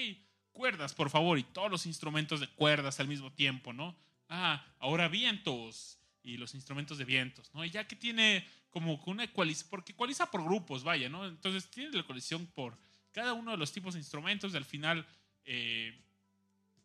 cuerdas, 0.51 0.93
por 0.93 1.09
favor, 1.09 1.39
y 1.39 1.45
todos 1.45 1.71
los 1.71 1.87
instrumentos 1.87 2.41
de 2.41 2.49
cuerdas 2.49 2.99
al 2.99 3.07
mismo 3.07 3.33
tiempo, 3.33 3.73
¿no? 3.73 3.97
Ah, 4.29 4.67
ahora 4.81 5.07
vientos 5.07 6.01
y 6.25 6.37
los 6.37 6.55
instrumentos 6.55 6.99
de 6.99 7.05
vientos, 7.05 7.55
¿no? 7.55 7.65
Y 7.65 7.71
ya 7.71 7.87
que 7.87 7.95
tiene 7.95 8.45
como 8.71 9.03
que 9.03 9.09
una 9.09 9.23
ecualización, 9.23 9.71
porque 9.71 9.93
ecualiza 9.93 10.29
por 10.33 10.43
grupos, 10.43 10.83
vaya, 10.83 11.09
¿no? 11.09 11.29
Entonces 11.29 11.71
tiene 11.71 11.93
la 11.93 12.01
ecualización 12.01 12.45
por 12.49 12.77
cada 13.13 13.33
uno 13.33 13.53
de 13.53 13.57
los 13.57 13.71
tipos 13.71 13.95
de 13.95 14.01
instrumentos 14.01 14.53
y 14.53 14.57
al 14.57 14.65
final, 14.65 15.07
eh, 15.45 15.97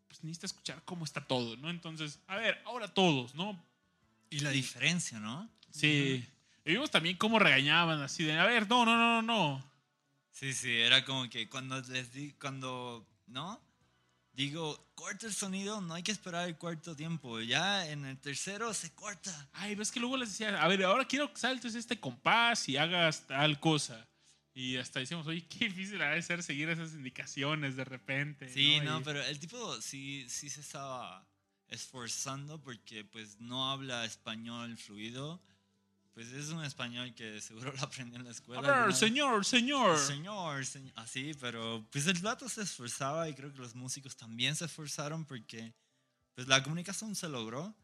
pues 0.06 0.22
necesita 0.22 0.46
escuchar 0.46 0.84
cómo 0.84 1.04
está 1.04 1.26
todo, 1.26 1.56
¿no? 1.56 1.68
Entonces, 1.68 2.20
a 2.28 2.36
ver, 2.36 2.62
ahora 2.64 2.94
todos, 2.94 3.34
¿no? 3.34 3.60
Y 4.30 4.38
la 4.38 4.50
diferencia, 4.50 5.18
¿no? 5.18 5.50
Sí. 5.72 6.24
Y 6.66 6.72
vimos 6.72 6.90
también 6.90 7.16
cómo 7.16 7.38
regañaban 7.38 8.02
así 8.02 8.24
de, 8.24 8.32
a 8.38 8.44
ver, 8.44 8.68
no, 8.68 8.84
no, 8.84 8.96
no, 8.96 9.22
no, 9.22 9.22
no. 9.22 9.72
Sí, 10.32 10.52
sí, 10.52 10.70
era 10.70 11.04
como 11.04 11.30
que 11.30 11.48
cuando 11.48 11.80
les 11.82 12.12
di, 12.12 12.32
cuando, 12.32 13.06
¿no? 13.28 13.60
Digo, 14.32 14.90
corta 14.96 15.26
el 15.26 15.32
sonido, 15.32 15.80
no 15.80 15.94
hay 15.94 16.02
que 16.02 16.10
esperar 16.12 16.46
el 16.48 16.58
cuarto 16.58 16.94
tiempo. 16.94 17.40
Ya 17.40 17.88
en 17.88 18.04
el 18.04 18.18
tercero 18.18 18.74
se 18.74 18.92
corta. 18.94 19.48
Ay, 19.52 19.76
ves 19.76 19.90
que 19.92 20.00
luego 20.00 20.16
les 20.18 20.30
decía, 20.30 20.60
a 20.60 20.68
ver, 20.68 20.84
ahora 20.84 21.06
quiero 21.06 21.32
que 21.32 21.38
saltes 21.40 21.74
este 21.74 21.98
compás 22.00 22.68
y 22.68 22.76
hagas 22.76 23.26
tal 23.28 23.58
cosa. 23.60 24.06
Y 24.52 24.76
hasta 24.76 24.98
decíamos, 25.00 25.26
oye, 25.28 25.46
qué 25.46 25.66
difícil 25.68 26.02
ha 26.02 26.10
de 26.10 26.20
ser 26.22 26.42
seguir 26.42 26.68
esas 26.68 26.92
indicaciones 26.94 27.76
de 27.76 27.84
repente. 27.84 28.52
Sí, 28.52 28.80
no, 28.80 29.00
Y- 29.00 29.04
pero 29.04 29.22
el 29.22 29.38
tipo 29.38 29.80
sí, 29.80 30.26
sí 30.28 30.50
se 30.50 30.60
estaba 30.62 31.26
esforzando 31.68 32.60
porque 32.60 33.04
pues 33.04 33.40
no 33.40 33.70
habla 33.70 34.04
español 34.04 34.76
fluido. 34.76 35.40
Pues 36.16 36.32
es 36.32 36.48
un 36.48 36.64
español 36.64 37.14
que 37.14 37.42
seguro 37.42 37.70
lo 37.74 37.80
aprendió 37.82 38.16
en 38.16 38.24
la 38.24 38.30
A 38.30 38.32
escuela. 38.32 38.62
ver, 38.62 38.70
alguna 38.70 38.86
vez. 38.86 38.98
señor, 38.98 39.44
señor. 39.44 39.98
Señor, 39.98 40.64
señor. 40.64 40.92
Así, 40.96 41.32
pero 41.38 41.86
pues 41.92 42.06
el 42.06 42.18
vato 42.20 42.48
se 42.48 42.62
esforzaba 42.62 43.28
y 43.28 43.34
creo 43.34 43.52
que 43.52 43.58
los 43.58 43.74
músicos 43.74 44.16
también 44.16 44.56
se 44.56 44.64
esforzaron 44.64 45.26
porque 45.26 45.74
pues 46.34 46.48
la 46.48 46.62
comunicación 46.62 47.14
se 47.14 47.28
logró 47.28 47.76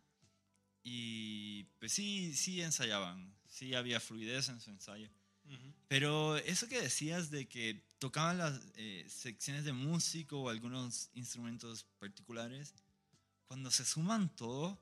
y 0.83 1.65
pues 1.79 1.93
sí, 1.93 2.35
sí 2.35 2.63
ensayaban, 2.63 3.37
sí 3.47 3.75
había 3.75 4.01
fluidez 4.01 4.49
en 4.49 4.61
su 4.63 4.71
ensayo. 4.71 5.11
Ujú. 5.45 5.75
Pero 5.89 6.39
eso 6.39 6.67
que 6.69 6.81
decías 6.81 7.31
de 7.31 7.47
que 7.47 7.85
tocaban 7.99 8.39
las 8.39 8.59
eh, 8.77 9.05
secciones 9.11 9.65
de 9.67 9.75
músico 9.75 10.41
o 10.41 10.49
algunos 10.49 11.11
instrumentos 11.13 11.85
particulares, 11.99 12.73
cuando 13.45 13.71
se 13.71 13.85
suman 13.85 14.35
todo 14.35 14.79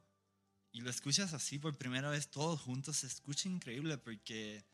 y 0.72 0.80
lo 0.80 0.90
escuchas 0.90 1.32
así 1.32 1.58
por 1.58 1.76
primera 1.76 2.10
vez 2.10 2.28
todos 2.30 2.60
juntos, 2.60 2.98
se 2.98 3.06
escucha 3.06 3.48
increíble 3.48 3.98
porque 3.98 4.64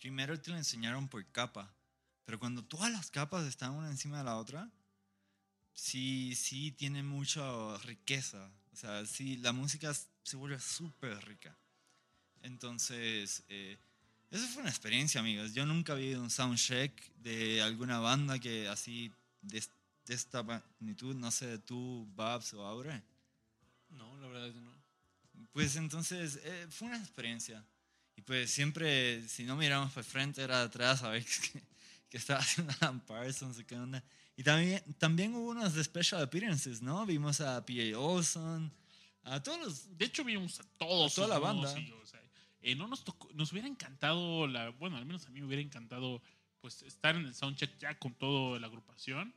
primero 0.00 0.40
te 0.40 0.50
lo 0.50 0.56
enseñaron 0.56 1.08
por 1.08 1.24
capa, 1.32 1.74
pero 2.24 2.38
cuando 2.38 2.64
todas 2.64 2.90
las 2.90 3.10
capas 3.10 3.46
están 3.46 3.72
una 3.72 3.90
encima 3.90 4.18
de 4.18 4.24
la 4.24 4.36
otra, 4.36 4.70
sí, 5.72 6.34
sí 6.34 6.72
tiene 6.72 7.02
mucha 7.02 7.76
riqueza. 7.78 8.50
O 8.72 8.76
sea, 8.76 9.06
sí, 9.06 9.36
la 9.38 9.52
música 9.52 9.92
se 10.22 10.36
vuelve 10.36 10.58
súper 10.58 11.24
rica. 11.24 11.56
Entonces, 12.42 13.44
eh, 13.48 13.78
eso 14.30 14.46
fue 14.48 14.62
una 14.62 14.70
experiencia, 14.70 15.20
amigos. 15.20 15.54
Yo 15.54 15.64
nunca 15.66 15.92
había 15.92 16.10
ido 16.10 16.20
a 16.20 16.24
un 16.24 16.30
soundcheck 16.30 16.92
de 17.16 17.62
alguna 17.62 18.00
banda 18.00 18.38
que 18.38 18.68
así, 18.68 19.12
de, 19.40 19.62
de 20.06 20.14
esta 20.14 20.42
magnitud, 20.42 21.14
no 21.14 21.30
sé, 21.30 21.58
tú, 21.58 22.06
Babs 22.14 22.52
o 22.54 22.66
Aure. 22.66 23.02
No, 23.90 24.16
la 24.18 24.26
verdad 24.26 24.48
es 24.48 24.54
que 24.54 24.60
no. 24.60 24.75
Pues 25.56 25.74
entonces, 25.76 26.38
eh, 26.44 26.66
fue 26.68 26.88
una 26.88 26.98
experiencia. 26.98 27.64
Y 28.14 28.20
pues 28.20 28.50
siempre, 28.50 29.26
si 29.26 29.44
no 29.44 29.56
miramos 29.56 29.90
para 29.90 30.04
frente, 30.04 30.42
era 30.42 30.60
atrás 30.60 31.02
a 31.02 31.08
ver 31.08 31.24
qué, 31.52 31.62
qué 32.10 32.18
estaba 32.18 32.40
haciendo 32.40 32.74
Alan 32.78 33.00
Parsons 33.00 33.58
o 33.58 33.66
qué 33.66 33.74
onda. 33.74 34.04
Y 34.36 34.42
también, 34.42 34.82
también 34.98 35.34
hubo 35.34 35.52
unos 35.52 35.72
de 35.72 35.82
special 35.82 36.20
appearances, 36.20 36.82
¿no? 36.82 37.06
Vimos 37.06 37.40
a 37.40 37.64
P.A. 37.64 37.98
Olson, 37.98 38.70
a 39.22 39.42
todos 39.42 39.58
los... 39.58 39.96
De 39.96 40.04
hecho, 40.04 40.24
vimos 40.24 40.60
a 40.60 40.64
todos. 40.76 41.12
A 41.12 41.14
toda 41.14 41.28
la 41.28 41.38
banda. 41.38 41.72
o 41.72 42.06
sea, 42.06 42.20
eh, 42.60 42.74
no 42.74 42.86
nos 42.86 43.02
tocó, 43.02 43.32
nos 43.32 43.50
hubiera 43.52 43.66
encantado, 43.66 44.46
la, 44.46 44.68
bueno, 44.68 44.98
al 44.98 45.06
menos 45.06 45.24
a 45.24 45.30
mí 45.30 45.40
me 45.40 45.46
hubiera 45.46 45.62
encantado 45.62 46.20
pues 46.60 46.82
estar 46.82 47.16
en 47.16 47.24
el 47.24 47.34
soundcheck 47.34 47.78
ya 47.78 47.98
con 47.98 48.12
toda 48.12 48.60
la 48.60 48.66
agrupación. 48.66 49.32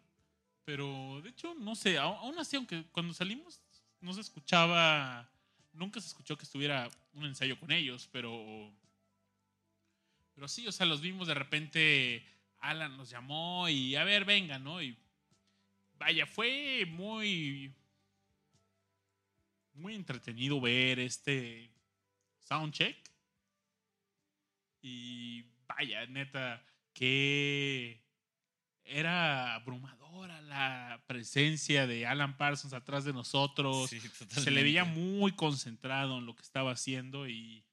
Pero 0.66 1.22
de 1.24 1.30
hecho, 1.30 1.56
no 1.56 1.78
sé, 1.78 1.98
aún 1.98 2.38
así, 2.40 2.58
aunque 2.58 2.84
cuando 2.92 3.14
salimos 3.14 3.62
no 4.02 4.14
se 4.14 4.20
escuchaba, 4.20 5.32
nunca 5.74 6.00
se 6.02 6.08
escuchó 6.08 6.38
que 6.38 6.44
estuviera 6.44 6.90
un 7.14 7.26
ensayo 7.26 7.60
con 7.60 7.72
ellos, 7.72 8.10
pero... 8.12 8.72
Pero 10.36 10.48
sí, 10.48 10.68
o 10.68 10.72
sea, 10.72 10.86
los 10.86 11.02
vimos 11.02 11.28
de 11.28 11.34
repente, 11.34 12.26
Alan 12.60 12.96
nos 12.96 13.10
llamó 13.10 13.68
y 13.68 13.96
a 13.96 14.06
ver, 14.06 14.24
venga, 14.24 14.58
¿no? 14.58 14.82
Y 14.82 14.98
vaya, 15.98 16.26
fue 16.26 16.86
muy 16.88 17.74
muy 19.80 19.96
entretenido 19.96 20.60
ver 20.62 21.00
este 21.00 21.70
soundcheck. 22.40 22.98
Y 24.82 25.44
vaya, 25.68 26.06
neta, 26.06 26.64
que 26.94 28.02
era 28.90 29.56
abrumadora 29.56 30.42
la 30.42 31.02
presencia 31.08 31.88
de 31.88 32.06
Alan 32.06 32.38
Parsons 32.38 32.74
atrás 32.74 33.06
de 33.06 33.14
nosotros. 33.14 33.90
Sí, 33.90 34.02
Se 34.30 34.52
le 34.52 34.64
veía 34.64 34.84
muy 34.84 35.32
concentrado 35.34 36.18
en 36.18 36.26
lo 36.26 36.36
que 36.36 36.42
estaba 36.42 36.72
haciendo 36.72 37.28
y 37.28 37.64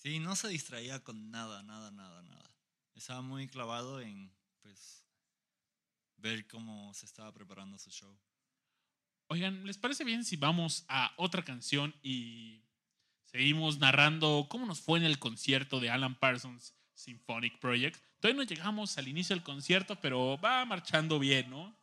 Sí, 0.00 0.18
no 0.18 0.34
se 0.34 0.48
distraía 0.48 1.04
con 1.04 1.30
nada, 1.30 1.62
nada, 1.62 1.90
nada, 1.90 2.22
nada. 2.22 2.50
Estaba 2.94 3.20
muy 3.20 3.48
clavado 3.48 4.00
en, 4.00 4.32
pues, 4.62 5.06
ver 6.16 6.46
cómo 6.46 6.94
se 6.94 7.04
estaba 7.04 7.34
preparando 7.34 7.78
su 7.78 7.90
show. 7.90 8.18
Oigan, 9.26 9.66
¿les 9.66 9.76
parece 9.76 10.04
bien 10.04 10.24
si 10.24 10.36
vamos 10.36 10.86
a 10.88 11.12
otra 11.18 11.44
canción 11.44 11.94
y 12.02 12.64
seguimos 13.24 13.78
narrando 13.78 14.46
cómo 14.48 14.64
nos 14.64 14.80
fue 14.80 14.98
en 14.98 15.04
el 15.04 15.18
concierto 15.18 15.80
de 15.80 15.90
Alan 15.90 16.18
Parsons 16.18 16.74
Symphonic 16.94 17.58
Project? 17.58 18.02
Todavía 18.20 18.44
no 18.44 18.48
llegamos 18.48 18.98
al 18.98 19.08
inicio 19.08 19.34
del 19.34 19.42
concierto, 19.42 19.96
pero 19.96 20.38
va 20.38 20.64
marchando 20.66 21.18
bien, 21.18 21.48
¿no? 21.48 21.74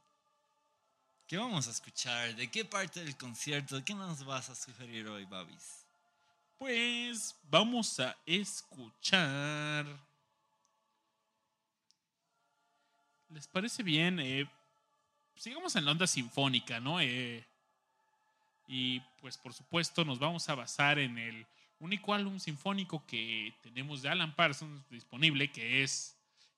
¿Qué 1.28 1.36
vamos 1.36 1.68
a 1.68 1.72
escuchar? 1.72 2.36
¿De 2.36 2.50
qué 2.50 2.64
parte 2.64 3.04
del 3.04 3.18
concierto? 3.18 3.84
¿Qué 3.84 3.96
nos 3.96 4.24
vas 4.24 4.50
a 4.50 4.56
sugerir 4.56 5.08
hoy, 5.08 5.26
Babis? 5.26 5.86
Pues 6.60 7.36
vamos 7.50 8.00
a 8.00 8.16
escuchar. 8.26 9.86
¿Les 13.30 13.48
parece 13.48 13.82
bien? 13.84 14.20
Eh, 14.20 14.48
sigamos 15.36 15.76
en 15.76 15.86
la 15.86 15.92
onda 15.92 16.08
sinfónica, 16.08 16.80
¿no? 16.80 17.02
Eh, 17.02 17.44
y 18.68 19.00
pues 19.22 19.38
por 19.38 19.54
supuesto 19.54 20.06
nos 20.06 20.20
vamos 20.20 20.48
a 20.50 20.56
basar 20.56 21.00
en 21.00 21.18
el 21.18 21.46
único 21.80 22.14
álbum 22.14 22.40
sinfónico 22.40 23.06
que 23.08 23.54
tenemos 23.62 24.02
de 24.02 24.10
Alan 24.10 24.36
Parsons 24.36 24.88
disponible, 24.90 25.52
que 25.52 25.84
es 25.84 26.17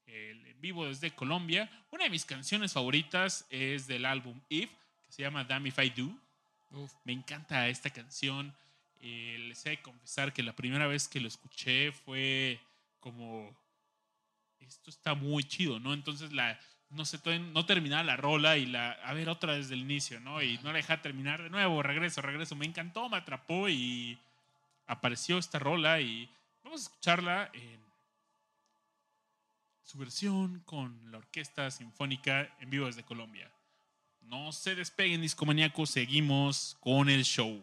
el 0.09 0.53
vivo 0.55 0.85
desde 0.85 1.11
Colombia. 1.11 1.69
Una 1.91 2.05
de 2.05 2.09
mis 2.09 2.25
canciones 2.25 2.73
favoritas 2.73 3.45
es 3.49 3.87
del 3.87 4.05
álbum 4.05 4.39
If, 4.49 4.69
que 5.05 5.11
se 5.11 5.21
llama 5.21 5.43
Damn 5.43 5.67
If 5.67 5.79
I 5.79 5.89
Do. 5.89 6.11
Uf. 6.71 6.93
Me 7.03 7.13
encanta 7.13 7.67
esta 7.67 7.89
canción. 7.89 8.53
Eh, 9.01 9.37
les 9.47 9.65
he 9.65 9.71
de 9.71 9.81
confesar 9.81 10.33
que 10.33 10.43
la 10.43 10.53
primera 10.53 10.87
vez 10.87 11.07
que 11.07 11.19
lo 11.19 11.27
escuché 11.27 11.91
fue 11.91 12.59
como. 12.99 13.55
Esto 14.59 14.89
está 14.89 15.13
muy 15.15 15.43
chido, 15.43 15.79
¿no? 15.79 15.93
Entonces 15.93 16.33
la. 16.33 16.59
No 16.89 17.05
sé, 17.05 17.19
no 17.39 17.65
terminaba 17.65 18.03
la 18.03 18.17
rola 18.17 18.57
y 18.57 18.65
la. 18.65 18.91
A 18.91 19.13
ver, 19.13 19.29
otra 19.29 19.53
desde 19.53 19.75
el 19.75 19.81
inicio, 19.81 20.19
¿no? 20.19 20.41
Y 20.41 20.57
no 20.59 20.71
la 20.71 20.77
dejaba 20.77 21.01
terminar 21.01 21.41
de 21.41 21.49
nuevo. 21.49 21.81
Regreso, 21.81 22.21
regreso. 22.21 22.55
Me 22.55 22.65
encantó, 22.65 23.09
me 23.09 23.17
atrapó 23.17 23.69
y. 23.69 24.19
Apareció 24.87 25.37
esta 25.37 25.59
rola 25.59 26.01
y. 26.01 26.29
Vamos 26.63 26.81
a 26.81 26.83
escucharla 26.83 27.49
en. 27.53 27.78
Su 29.89 29.97
versión 29.97 30.61
con 30.65 31.11
la 31.11 31.17
Orquesta 31.17 31.71
Sinfónica 31.71 32.55
en 32.59 32.69
vivo 32.69 32.85
desde 32.85 33.01
Colombia. 33.03 33.51
No 34.21 34.51
se 34.51 34.75
despeguen, 34.75 35.19
discomaníacos. 35.19 35.89
Seguimos 35.89 36.77
con 36.79 37.09
el 37.09 37.23
show. 37.23 37.59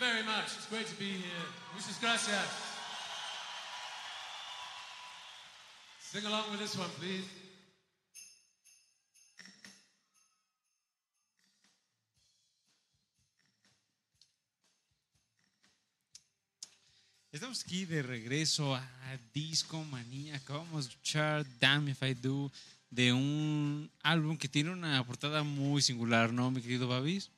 Very 0.00 0.22
much. 0.22 0.56
It's 0.56 0.66
great 0.66 0.86
to 0.86 0.96
be 0.96 1.12
here. 1.12 1.46
Muchas 1.74 2.00
gracias. 2.00 2.48
Sing 6.00 6.24
along 6.24 6.50
with 6.50 6.60
this 6.60 6.74
one, 6.76 6.88
please. 6.98 7.28
Estamos 17.30 17.62
aquí 17.62 17.84
de 17.84 18.02
regreso 18.02 18.74
a 18.74 18.82
Disco 19.34 19.84
Manía. 19.84 20.34
Acabamos 20.36 20.86
de 20.86 20.90
escuchar 20.92 21.46
Damn 21.60 21.88
If 21.88 22.02
I 22.02 22.14
Do 22.14 22.50
de 22.90 23.12
un 23.12 23.90
álbum 24.02 24.36
que 24.36 24.48
tiene 24.48 24.70
una 24.70 25.04
portada 25.04 25.42
muy 25.42 25.82
singular, 25.82 26.32
¿no, 26.32 26.50
mi 26.50 26.62
querido 26.62 26.88
Babis? 26.88 27.30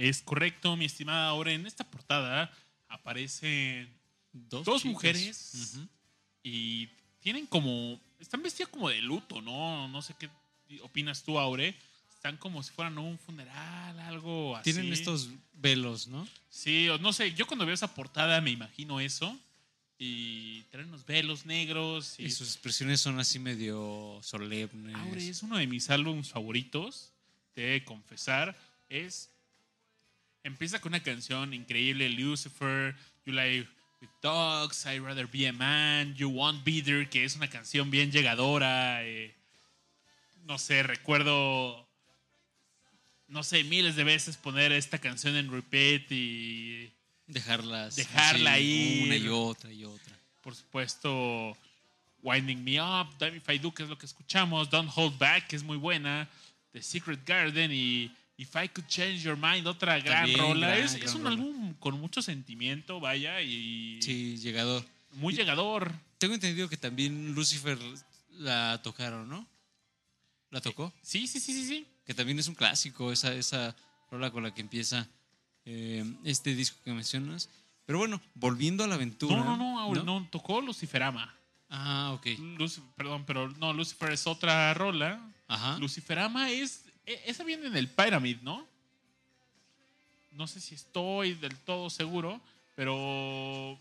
Es 0.00 0.22
correcto, 0.22 0.76
mi 0.76 0.86
estimada. 0.86 1.28
Ahora 1.28 1.52
en 1.52 1.66
esta 1.66 1.84
portada 1.84 2.50
aparecen 2.88 3.92
dos, 4.32 4.84
mujeres 4.86 5.78
y 6.42 6.88
tienen 7.20 7.46
como. 7.46 8.00
Están 8.18 8.42
vestidas 8.42 8.70
como 8.70 8.88
de 8.88 9.02
luto, 9.02 9.42
¿no? 9.42 9.88
No 9.88 10.00
sé 10.00 10.14
qué 10.18 10.30
opinas 10.80 11.22
tú, 11.22 11.38
Aure. 11.38 11.76
Están 12.14 12.38
como 12.38 12.62
si 12.62 12.72
fueran 12.72 12.96
un 12.96 13.18
funeral, 13.18 13.98
algo 14.00 14.56
así. 14.56 14.72
Tienen 14.72 14.90
estos 14.90 15.28
velos, 15.52 16.08
¿no? 16.08 16.26
Sí, 16.48 16.88
no 17.00 17.12
sé. 17.12 17.34
Yo 17.34 17.46
cuando 17.46 17.66
veo 17.66 17.74
esa 17.74 17.94
portada 17.94 18.40
me 18.40 18.50
imagino 18.50 19.00
eso. 19.00 19.38
Y 19.98 20.62
traen 20.70 20.88
unos 20.88 21.04
velos 21.04 21.44
negros. 21.44 22.14
Y, 22.18 22.24
Y 22.24 22.30
sus 22.30 22.48
expresiones 22.48 23.02
son 23.02 23.20
así 23.20 23.38
medio 23.38 24.18
solemnes. 24.22 24.96
Aure 24.96 25.28
es 25.28 25.42
uno 25.42 25.58
de 25.58 25.66
mis 25.66 25.90
álbumes 25.90 26.30
favoritos. 26.30 27.12
Te 27.52 27.68
he 27.68 27.70
de 27.72 27.84
confesar. 27.84 28.56
Es. 28.88 29.28
Empieza 30.42 30.80
con 30.80 30.90
una 30.92 31.02
canción 31.02 31.52
increíble: 31.54 32.08
Lucifer, 32.08 32.96
You 33.26 33.32
Like 33.32 33.68
with 34.00 34.08
Dogs, 34.22 34.86
I'd 34.86 35.02
Rather 35.02 35.26
Be 35.26 35.46
a 35.46 35.52
Man, 35.52 36.14
You 36.14 36.30
Won't 36.30 36.64
Be 36.64 36.82
There, 36.82 37.08
que 37.08 37.24
es 37.24 37.36
una 37.36 37.48
canción 37.48 37.90
bien 37.90 38.10
llegadora. 38.10 39.04
eh, 39.04 39.34
no 40.46 40.58
sé, 40.58 40.82
recuerdo. 40.82 41.86
No 43.28 43.44
sé, 43.44 43.62
miles 43.62 43.94
de 43.94 44.02
veces 44.02 44.36
poner 44.36 44.72
esta 44.72 44.98
canción 44.98 45.36
en 45.36 45.50
repeat 45.50 46.10
y. 46.10 46.90
Dejarlas. 47.26 47.94
Dejarla 47.94 48.54
así, 48.54 48.62
ahí. 48.62 49.02
Una 49.04 49.16
y 49.16 49.28
otra 49.28 49.72
y 49.72 49.84
otra. 49.84 50.18
por 50.40 50.56
supuesto, 50.56 51.56
Winding 52.22 52.64
Me 52.64 52.80
Up, 52.80 53.16
Damn 53.18 53.36
If 53.36 53.48
I 53.48 53.58
Do, 53.58 53.72
que 53.72 53.84
es 53.84 53.88
lo 53.88 53.96
que 53.96 54.06
escuchamos, 54.06 54.68
Don't 54.70 54.90
Hold 54.94 55.18
Back, 55.18 55.46
que 55.46 55.56
es 55.56 55.62
muy 55.62 55.76
buena, 55.76 56.28
The 56.72 56.82
Secret 56.82 57.24
Garden 57.24 57.70
y 57.72 58.10
If 58.40 58.56
I 58.56 58.68
Could 58.68 58.86
Change 58.88 59.22
Your 59.22 59.36
Mind, 59.36 59.66
otra 59.66 59.98
gran 60.00 60.22
También 60.22 60.38
rola. 60.38 60.68
gran, 60.68 60.78
es, 60.82 60.94
gran 60.94 61.06
es 61.08 61.14
un 61.14 61.22
rola. 61.24 61.30
álbum 61.34 61.74
con 61.74 62.00
mucho 62.00 62.22
sentimiento, 62.22 62.98
vaya, 62.98 63.42
y 63.42 64.00
Sí, 64.00 64.38
llegador. 64.38 64.82
muy 65.12 65.34
llegador. 65.34 65.92
Tengo 66.18 66.34
entendido 66.34 66.68
que 66.68 66.76
también 66.78 67.34
Lucifer 67.34 67.78
la 68.30 68.80
tocaron, 68.82 69.28
¿no? 69.28 69.46
¿La 70.50 70.60
tocó? 70.62 70.92
Sí, 71.02 71.26
sí, 71.26 71.38
sí, 71.38 71.52
sí, 71.52 71.66
sí. 71.66 71.86
Que 72.06 72.14
también 72.14 72.38
es 72.38 72.48
un 72.48 72.54
clásico, 72.54 73.12
esa, 73.12 73.34
esa 73.34 73.76
rola 74.10 74.30
con 74.30 74.42
la 74.42 74.52
que 74.54 74.62
empieza 74.62 75.06
eh, 75.66 76.04
este 76.24 76.54
disco 76.54 76.78
que 76.82 76.92
mencionas. 76.92 77.48
Pero 77.86 77.98
bueno, 77.98 78.20
volviendo 78.34 78.84
a 78.84 78.86
la 78.86 78.94
aventura. 78.94 79.36
No, 79.36 79.44
no, 79.44 79.56
no, 79.56 79.78
ahora 79.80 80.02
no, 80.02 80.26
tocó 80.30 80.60
Luciferama. 80.62 81.34
Ah, 81.68 82.12
ok. 82.14 82.26
Luci- 82.58 82.82
perdón, 82.96 83.24
pero 83.26 83.48
no, 83.58 83.72
Lucifer 83.74 84.10
es 84.12 84.26
otra 84.26 84.72
rola. 84.74 85.20
Ajá. 85.46 85.76
Luciferama 85.78 86.50
es. 86.50 86.84
E- 87.12 87.22
Esa 87.26 87.44
viene 87.44 87.66
en 87.66 87.76
el 87.76 87.88
Pyramid, 87.88 88.38
¿no? 88.42 88.66
No 90.32 90.46
sé 90.46 90.60
si 90.60 90.74
estoy 90.74 91.34
del 91.34 91.56
todo 91.58 91.90
seguro, 91.90 92.40
pero. 92.76 93.78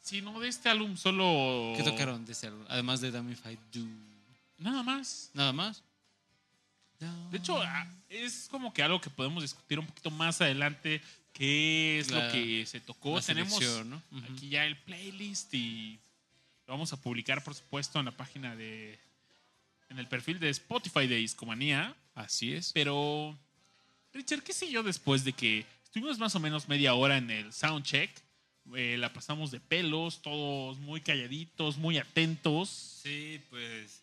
Si 0.00 0.22
no, 0.22 0.40
de 0.40 0.48
este 0.48 0.68
álbum 0.68 0.96
solo. 0.96 1.74
¿Qué 1.76 1.82
tocaron 1.82 2.24
de 2.24 2.32
ese 2.32 2.46
álbum? 2.46 2.64
Además 2.68 3.00
de 3.00 3.10
Damn 3.10 3.30
If 3.30 3.44
I 3.46 3.58
Do. 3.72 3.86
Nada 4.58 4.82
más. 4.82 5.30
¿Nada 5.34 5.52
más? 5.52 5.82
De 7.30 7.36
hecho, 7.38 7.60
es 8.08 8.48
como 8.50 8.72
que 8.72 8.82
algo 8.82 9.00
que 9.00 9.10
podemos 9.10 9.42
discutir 9.42 9.78
un 9.78 9.86
poquito 9.86 10.10
más 10.10 10.40
adelante. 10.40 11.00
¿Qué 11.32 12.00
es 12.00 12.10
La- 12.10 12.26
lo 12.26 12.32
que 12.32 12.66
se 12.66 12.80
tocó? 12.80 13.14
la 13.16 13.22
Tenemos 13.22 13.62
aquí 14.34 14.48
ya 14.48 14.64
el 14.64 14.76
playlist 14.78 15.54
y 15.54 15.96
lo 16.66 16.72
vamos 16.72 16.92
a 16.92 17.00
publicar, 17.00 17.44
por 17.44 17.54
supuesto, 17.54 17.98
en 18.00 18.06
la 18.06 18.10
página 18.10 18.56
de. 18.56 18.98
En 19.90 19.98
el 19.98 20.06
perfil 20.08 20.38
de 20.38 20.50
Spotify 20.50 21.06
de 21.06 21.16
Discomanía. 21.16 21.94
Así 22.14 22.52
es. 22.52 22.72
Pero, 22.72 23.38
Richard, 24.12 24.42
¿qué 24.42 24.52
sé 24.52 24.70
yo 24.70 24.82
después 24.82 25.24
de 25.24 25.32
que 25.32 25.64
estuvimos 25.84 26.18
más 26.18 26.34
o 26.34 26.40
menos 26.40 26.68
media 26.68 26.94
hora 26.94 27.16
en 27.16 27.30
el 27.30 27.52
soundcheck? 27.52 28.10
eh, 28.74 28.96
la 28.98 29.10
pasamos 29.14 29.50
de 29.50 29.60
pelos, 29.60 30.20
todos 30.20 30.76
muy 30.78 31.00
calladitos, 31.00 31.78
muy 31.78 31.96
atentos. 31.96 32.68
Sí, 33.02 33.40
pues. 33.48 34.02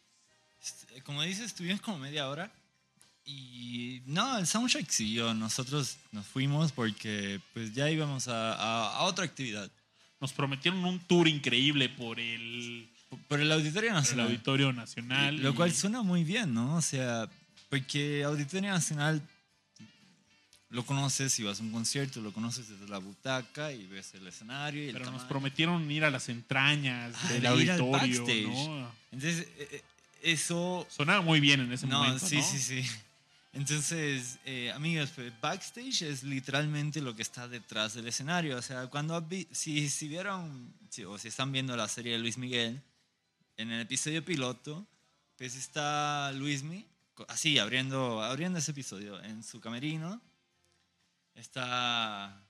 est- 0.62 1.04
Como 1.04 1.22
dices, 1.22 1.46
estuvimos 1.46 1.82
como 1.82 2.00
media 2.00 2.28
hora. 2.28 2.52
Y 3.26 4.02
no, 4.06 4.38
el 4.40 4.48
soundcheck 4.48 4.90
siguió. 4.90 5.34
Nosotros 5.36 5.98
nos 6.12 6.26
fuimos 6.26 6.72
porque 6.72 7.40
pues 7.54 7.74
ya 7.76 7.90
íbamos 7.92 8.28
a, 8.28 8.54
a- 8.54 8.98
a 8.98 9.04
otra 9.04 9.26
actividad. 9.26 9.70
Nos 10.20 10.34
prometieron 10.34 10.84
un 10.86 11.00
tour 11.00 11.28
increíble 11.28 11.90
por 11.90 12.20
el, 12.20 12.90
Por- 13.18 13.28
Por 13.28 13.39
el 13.41 13.51
Auditorio 13.51 13.89
por 13.89 13.97
el 13.97 14.01
Nacional. 14.03 14.26
Auditorio 14.28 14.74
Nacional. 14.74 15.36
Lo 15.38 15.55
cual 15.55 15.70
y- 15.70 15.74
suena 15.74 16.01
muy 16.03 16.24
bien, 16.24 16.53
¿no? 16.53 16.76
O 16.76 16.82
sea, 16.82 17.30
porque 17.70 18.24
Auditorio 18.24 18.70
Nacional 18.72 19.22
lo 20.70 20.86
conoces 20.86 21.39
y 21.39 21.43
vas 21.43 21.59
a 21.59 21.63
un 21.63 21.72
concierto, 21.72 22.20
lo 22.22 22.34
conoces 22.34 22.68
desde 22.68 22.88
la 22.88 22.97
butaca 22.97 23.72
y 23.72 23.86
ves 23.88 24.13
el 24.16 24.28
escenario 24.28 24.84
y 24.84 24.88
el 24.88 24.93
Pero 24.93 25.05
nos 25.05 25.13
tamaño. 25.16 25.30
prometieron 25.30 25.89
ir 25.91 26.03
a 26.03 26.09
las 26.11 26.28
entrañas 26.28 27.16
Ah, 27.24 27.34
del 27.34 27.45
auditorio. 27.45 27.91
backstage. 27.91 28.43
¿no? 28.47 28.91
Entonces, 29.11 29.47
eh, 29.57 29.68
eh, 29.72 29.84
eso 30.24 30.86
Sonaba 30.89 31.22
muy 31.22 31.39
bien 31.39 31.61
en 31.61 31.72
ese 31.72 31.88
No, 31.88 31.99
momento. 32.03 32.26
sí, 32.28 32.38
¿no? 32.38 32.43
sí, 32.43 32.59
sí. 32.59 32.84
Entonces, 33.53 34.38
eh, 34.43 34.70
amigos, 34.76 35.11
pues, 35.16 35.32
backstage 35.39 36.01
es 36.01 36.24
literalmente 36.24 36.99
lo 36.99 37.16
que 37.16 37.22
está 37.22 37.47
detrás 37.47 37.93
del 37.93 38.07
escenario. 38.07 38.57
O 38.57 38.61
sea, 38.61 38.88
cuando 38.88 39.26
si, 39.51 39.88
si 39.89 40.07
vieron 40.09 40.74
si- 40.89 41.05
o 41.05 41.18
si 41.18 41.30
están 41.30 41.53
viendo 41.53 41.74
la 41.78 41.88
serie 41.88 42.13
de 42.13 42.20
Luis 42.20 42.38
Miguel, 42.38 42.82
en 43.58 43.72
el 43.72 43.82
episodio 43.82 44.24
piloto, 44.24 44.86
pues 45.38 45.56
está 45.56 46.32
Luismi, 46.34 46.86
así, 47.28 47.60
abriendo, 47.60 48.22
abriendo 48.22 48.60
ese 48.60 48.72
episodio 48.72 49.22
en 49.24 49.43
su 49.43 49.60
camerino. 49.60 50.22
Está. 51.34 52.41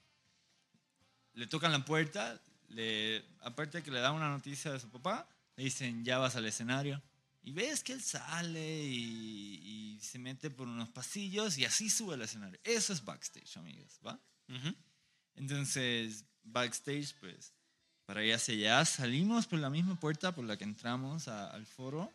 Le 1.34 1.47
tocan 1.47 1.72
la 1.72 1.84
puerta, 1.84 2.39
le, 2.70 3.24
aparte 3.41 3.84
que 3.84 3.91
le 3.91 3.99
dan 3.99 4.16
una 4.16 4.30
noticia 4.30 4.72
de 4.72 4.80
su 4.80 4.89
papá, 4.89 5.28
le 5.56 5.66
dicen, 5.66 6.06
ya 6.06 6.18
vas 6.18 6.36
al 6.36 6.45
escenario. 6.45 7.01
Y 7.43 7.51
ves 7.51 7.84
que 7.84 7.93
él 7.93 8.01
sale 8.01 8.84
y, 8.84 9.97
y 9.97 9.99
se 10.01 10.18
mete 10.18 10.49
por 10.49 10.68
unos 10.68 10.89
pasillos 10.89 11.58
y 11.58 11.66
así 11.66 11.89
sube 11.89 12.16
al 12.16 12.22
escenario. 12.22 12.60
Eso 12.64 12.93
es 12.93 13.03
backstage, 13.03 13.58
amigos, 13.58 13.99
¿va? 14.06 14.20
Entonces, 15.36 16.26
backstage, 16.43 17.14
pues, 17.20 17.53
para 18.06 18.24
ir 18.24 18.34
hacia 18.34 18.53
allá, 18.53 18.86
salimos 18.86 19.47
por 19.47 19.60
la 19.60 19.70
misma 19.70 19.99
puerta 19.99 20.34
por 20.34 20.45
la 20.45 20.58
que 20.58 20.64
entramos 20.64 21.28
a- 21.28 21.49
al 21.51 21.66
foro. 21.66 22.12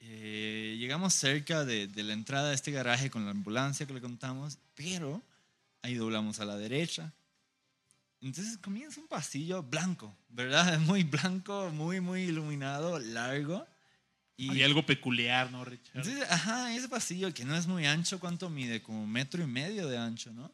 Eh, 0.00 0.76
llegamos 0.78 1.12
cerca 1.14 1.64
de, 1.64 1.86
de 1.86 2.02
la 2.02 2.12
entrada 2.14 2.48
de 2.48 2.54
este 2.54 2.70
garaje 2.72 3.10
con 3.10 3.24
la 3.24 3.32
ambulancia 3.32 3.86
que 3.86 3.92
le 3.94 4.00
contamos, 4.00 4.58
pero 4.74 5.22
ahí 5.82 5.94
doblamos 5.94 6.40
a 6.40 6.44
la 6.44 6.56
derecha. 6.56 7.12
Entonces 8.22 8.58
comienza 8.58 9.00
un 9.00 9.08
pasillo 9.08 9.62
blanco, 9.62 10.14
¿verdad? 10.30 10.78
Muy 10.80 11.04
blanco, 11.04 11.70
muy, 11.70 12.00
muy 12.00 12.22
iluminado, 12.22 12.98
largo. 12.98 13.66
Y 14.36 14.48
Había 14.50 14.66
algo 14.66 14.84
peculiar, 14.84 15.50
¿no, 15.50 15.64
Richard? 15.64 15.96
entonces, 15.96 16.30
ajá, 16.30 16.74
ese 16.74 16.88
pasillo 16.88 17.32
que 17.34 17.44
no 17.44 17.54
es 17.54 17.66
muy 17.66 17.84
ancho, 17.86 18.18
¿cuánto 18.18 18.48
mide? 18.48 18.82
Como 18.82 19.06
metro 19.06 19.42
y 19.42 19.46
medio 19.46 19.86
de 19.86 19.98
ancho, 19.98 20.32
¿no? 20.32 20.50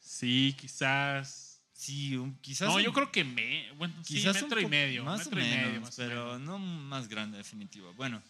sí, 0.00 0.54
quizás. 0.58 1.43
Sí, 1.76 2.16
un- 2.16 2.36
quizás. 2.40 2.68
No, 2.68 2.76
un- 2.76 2.82
yo 2.82 2.92
creo 2.92 3.10
que 3.10 3.24
me. 3.24 3.70
Bueno, 3.72 3.94
quizás 4.06 4.36
sí, 4.36 4.44
un 4.44 4.48
metro 4.48 4.60
y 4.60 4.66
medio. 4.66 5.04
Más 5.04 5.18
metro 5.26 5.40
o 5.40 5.42
y 5.42 5.48
menos, 5.48 5.66
medio, 5.66 5.80
más 5.80 5.96
pero 5.96 6.24
menos. 6.38 6.40
no 6.40 6.58
más 6.58 7.08
grande, 7.08 7.36
definitivo. 7.38 7.92
Bueno, 7.94 8.22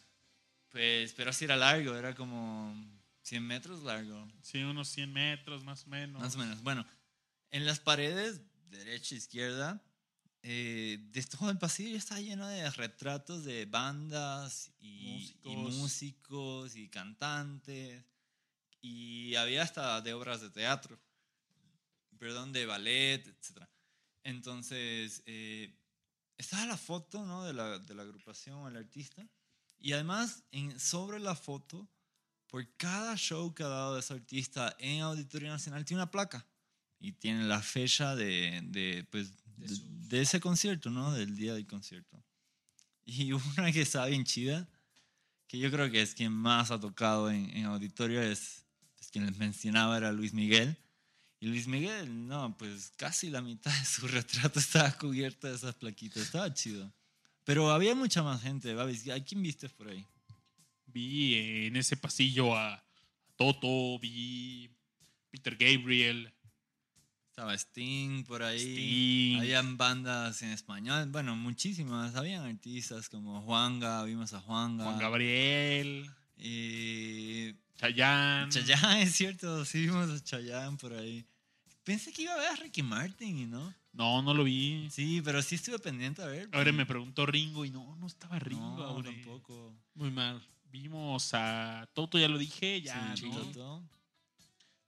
pues, 0.71 1.13
pero 1.13 1.31
así 1.31 1.45
era 1.45 1.57
largo, 1.57 1.95
era 1.95 2.15
como 2.15 2.75
100 3.23 3.47
metros 3.47 3.83
largo, 3.83 4.27
Sí, 4.43 4.59
unos 4.63 4.89
100 4.89 5.13
metros, 5.13 5.63
más 5.63 5.85
o 5.87 5.91
menos. 5.91 6.21
más 6.23 6.35
o 6.35 6.39
menos. 6.39 6.63
Bueno, 6.63 6.87
en 7.51 7.65
las 7.67 7.81
paredes, 7.81 8.41
derecha 8.71 9.15
e 9.15 9.19
izquierda, 9.19 9.83
eh, 10.43 10.99
de 11.13 11.23
todo 11.23 11.51
el 11.51 11.59
pasillo 11.59 11.97
está 11.97 12.19
lleno 12.21 12.47
de 12.49 12.69
retratos 12.71 13.45
de 13.45 13.67
bandas 13.67 14.73
y 14.81 15.35
y 15.45 15.57
Músicos. 15.57 15.75
músicos 15.77 16.77
y 16.77 16.89
cantantes. 16.89 18.05
Y 18.81 19.35
había 19.37 19.63
hasta 19.63 20.01
de 20.03 20.13
obras 20.13 20.41
de 20.41 20.51
teatro, 20.51 20.99
perdón, 22.25 22.55
de 22.55 22.65
ballet, 22.65 23.27
etc. 23.27 23.67
Entonces, 24.23 25.23
eh, 25.27 25.77
estaba 26.39 26.65
la 26.65 26.79
foto 26.79 27.27
¿no? 27.27 27.45
de, 27.45 27.53
la, 27.53 27.79
de 27.79 27.95
la 27.95 28.01
agrupación 28.01 28.67
el 28.67 28.79
artista. 28.79 29.29
Y 29.77 29.93
además, 29.93 30.43
en, 30.51 30.81
sobre 30.81 31.21
la 31.21 31.35
foto 31.35 31.87
por 32.47 32.67
cada 32.79 33.15
show 33.19 33.55
que 33.55 33.63
ha 33.63 33.69
dado 33.69 33.99
ese 33.99 34.15
artista 34.15 34.75
en 34.79 35.03
Auditorio 35.03 35.51
Nacional 35.51 35.85
tiene 35.85 36.03
una 36.03 36.11
placa 36.11 36.47
y 36.99 37.13
tiene 37.13 37.45
la 37.45 37.61
fecha 37.61 38.17
de, 38.17 38.63
de, 38.69 39.07
pues, 39.11 39.31
de, 39.59 39.77
de 40.09 40.23
ese 40.23 40.41
concierto, 40.41 40.89
¿no? 40.89 41.13
Del 41.13 41.37
día 41.37 41.53
del 41.53 41.67
concierto. 41.67 42.25
Y 43.05 43.33
una 43.59 43.71
que 43.71 43.83
está 43.83 44.07
bien 44.07 44.25
chida, 44.25 44.67
que 45.47 45.59
yo 45.59 45.71
creo 45.71 45.91
que 45.91 46.01
es 46.01 46.15
quien 46.15 46.33
más 46.33 46.71
ha 46.71 46.81
tocado 46.81 47.31
en, 47.31 47.51
en 47.51 47.67
Auditorio, 47.67 48.23
es, 48.23 48.65
es 48.99 49.11
quien 49.11 49.27
les 49.27 49.37
mencionaba, 49.37 49.99
era 49.99 50.11
Luis 50.11 50.33
Miguel. 50.33 50.79
Y 51.41 51.47
Luis 51.47 51.67
Miguel, 51.67 52.27
no, 52.27 52.57
pues 52.57 52.93
casi 52.97 53.29
la 53.31 53.43
mitad 53.43 53.77
de 53.79 53.85
su 53.85 54.07
retrato 54.09 54.59
estaba 54.59 54.93
cubierta 54.93 55.49
de 55.49 55.57
esas 55.57 55.75
plaquitas, 55.75 56.23
estaba 56.23 56.53
chido. 56.53 56.93
Pero 57.45 57.71
había 57.71 57.95
mucha 57.95 58.23
más 58.23 58.43
gente, 58.43 58.75
Babis. 58.75 59.09
¿A 59.11 59.23
quién 59.23 59.43
viste 59.43 59.69
por 59.69 59.89
ahí? 59.89 60.07
Vi 60.87 61.67
en 61.67 61.77
ese 61.77 61.97
pasillo 61.97 62.57
a 62.57 62.83
Toto, 63.37 63.99
vi 63.99 64.71
Peter 65.31 65.57
Gabriel, 65.57 66.33
Estaba 67.35 67.53
Sting 67.55 68.23
por 68.23 68.45
ahí. 68.45 68.61
Sting. 68.61 69.39
Habían 69.41 69.77
bandas 69.77 70.41
en 70.43 70.51
español, 70.51 71.09
bueno, 71.11 71.35
muchísimas. 71.35 72.15
Habían 72.15 72.45
artistas 72.45 73.09
como 73.09 73.43
Juanga, 73.43 74.05
vimos 74.05 74.33
a 74.35 74.41
Juanga. 74.41 74.85
Juan 74.85 75.01
Gabriel, 75.01 76.09
Y 76.37 77.55
Chayanne. 77.77 78.51
Chayanne, 78.51 79.03
es 79.03 79.15
cierto, 79.15 79.65
sí 79.65 79.83
vimos 79.83 80.11
a 80.11 80.23
Chayanne 80.23 80.77
por 80.77 80.93
ahí. 80.93 81.25
Pensé 81.85 82.13
que 82.13 82.23
iba 82.23 82.33
a 82.33 82.39
ver 82.39 82.49
a 82.49 82.57
Ricky 82.57 82.83
Martin 82.83 83.39
y 83.39 83.47
no. 83.47 83.75
No, 83.93 84.23
no 84.23 84.35
lo 84.35 84.45
vi. 84.45 84.89
Sí, 84.91 85.21
pero 85.23 85.43
sí 85.43 85.55
estuve 85.55 85.79
pendiente 85.79 86.23
a 86.23 86.27
ver. 86.27 86.49
Ahora 86.53 86.73
me 86.73 86.87
preguntó 86.87 87.27
Ringo 87.27 87.65
y 87.65 87.71
no, 87.71 87.95
no 87.97 88.07
estaba 88.07 88.39
Ringo. 88.39 88.77
No, 88.77 89.03
tampoco. 89.03 89.77
Muy 89.95 90.11
mal. 90.11 90.43
Vimos 90.71 91.31
a 91.35 91.89
Toto, 91.95 92.19
ya 92.19 92.27
lo 92.27 92.39
dije, 92.39 92.81
ya, 92.83 93.15
Sí, 93.17 93.29
¿no? 93.29 93.37
Toto. 93.37 93.81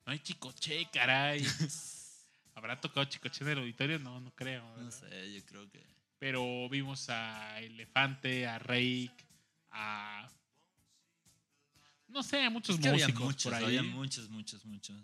No 0.07 0.13
hay 0.13 0.19
Chicoche, 0.19 0.89
caray. 0.93 1.45
¿Habrá 2.55 2.81
tocado 2.81 3.05
Chicoche 3.05 3.45
en 3.45 3.51
el 3.51 3.59
auditorio? 3.59 3.99
No, 3.99 4.19
no 4.21 4.33
creo. 4.35 4.65
No 4.79 4.91
sé, 4.91 5.33
yo 5.35 5.45
creo 5.45 5.69
que. 5.71 5.85
Pero 6.19 6.69
vimos 6.71 7.09
a 7.11 7.61
Elefante, 7.61 8.47
a 8.47 8.59
Rake, 8.59 9.15
a. 9.71 10.29
No 12.17 12.23
sé, 12.23 12.49
muchos 12.49 12.77
Es 12.77 12.81
que 12.81 12.89
había 12.89 13.05
músicos 13.07 13.27
muchos, 13.27 13.45
por 13.45 13.55
ahí. 13.55 13.65
había 13.65 13.83
muchos, 13.83 14.31
muchos, 14.31 14.65
muchos. 14.65 14.97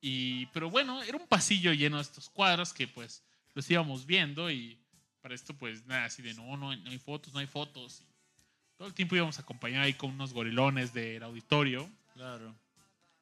Y, 0.00 0.44
pero 0.46 0.68
bueno, 0.70 1.02
era 1.02 1.16
un 1.16 1.26
pasillo 1.26 1.72
lleno 1.72 1.96
de 1.96 2.02
estos 2.02 2.28
cuadros 2.28 2.74
que 2.74 2.86
pues 2.86 3.22
los 3.54 3.70
íbamos 3.70 4.04
viendo 4.04 4.50
y 4.50 4.78
para 5.22 5.34
esto 5.34 5.54
pues 5.54 5.86
nada, 5.86 6.04
así 6.04 6.20
de 6.20 6.34
no, 6.34 6.56
no, 6.58 6.70
hay- 6.72 6.80
no 6.82 6.90
hay 6.90 6.98
fotos, 6.98 7.32
no 7.32 7.38
hay 7.40 7.46
fotos. 7.46 8.02
Y 8.02 8.76
todo 8.76 8.86
el 8.88 8.92
tiempo 8.92 9.16
íbamos 9.16 9.38
acompañados 9.38 9.86
ahí 9.86 9.94
con 9.94 10.10
unos 10.10 10.34
gorilones 10.34 10.92
del 10.92 11.22
auditorio 11.22 11.90
Claro. 12.12 12.54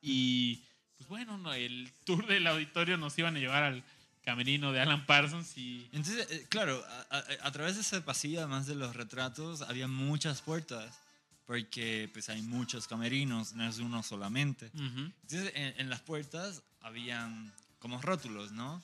y 0.01 0.61
pues 0.97 1.09
bueno, 1.09 1.39
no, 1.39 1.53
el 1.55 1.89
tour 2.05 2.27
del 2.27 2.47
auditorio 2.49 2.97
nos 2.97 3.17
iban 3.17 3.37
a 3.37 3.39
llevar 3.39 3.63
al 3.63 3.85
camerino 4.25 4.73
de 4.73 4.81
Alan 4.81 5.07
Parsons 5.07 5.57
y 5.57 5.89
Entonces, 5.93 6.29
eh, 6.33 6.47
claro, 6.49 6.85
a, 7.11 7.17
a- 7.19 7.25
a 7.47 7.53
través 7.53 7.77
de 7.77 7.83
ese 7.83 8.01
pasillo, 8.01 8.41
además 8.41 8.67
de 8.67 8.75
los 8.75 8.97
retratos, 8.97 9.63
había 9.63 9.87
muchas 9.87 10.43
puertas, 10.43 10.99
porque 11.47 12.09
pues 12.13 12.29
hay 12.29 12.43
muchos 12.43 12.87
camerinos, 12.87 13.55
no 13.55 13.69
es 13.69 13.79
uno 13.79 14.03
solamente. 14.03 14.71
Entonces, 14.75 15.53
en, 15.55 15.75
en 15.81 15.91
las 15.91 16.01
puertas 16.01 16.63
habían 16.81 17.53
como 17.79 18.01
rótulos, 18.01 18.53
¿no? 18.53 18.83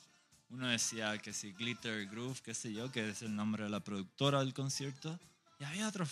Uno 0.50 0.66
decía 0.66 1.18
que 1.18 1.32
si 1.32 1.52
Glitter 1.52 2.06
Groove, 2.06 2.40
qué 2.42 2.54
sé 2.54 2.72
yo, 2.72 2.90
que 2.90 3.10
es 3.10 3.22
el 3.22 3.34
nombre 3.34 3.64
de 3.64 3.70
la 3.70 3.80
productora 3.80 4.40
del 4.40 4.54
concierto. 4.54 5.18
Y 5.60 5.64
había 5.64 5.88
otro, 5.88 6.06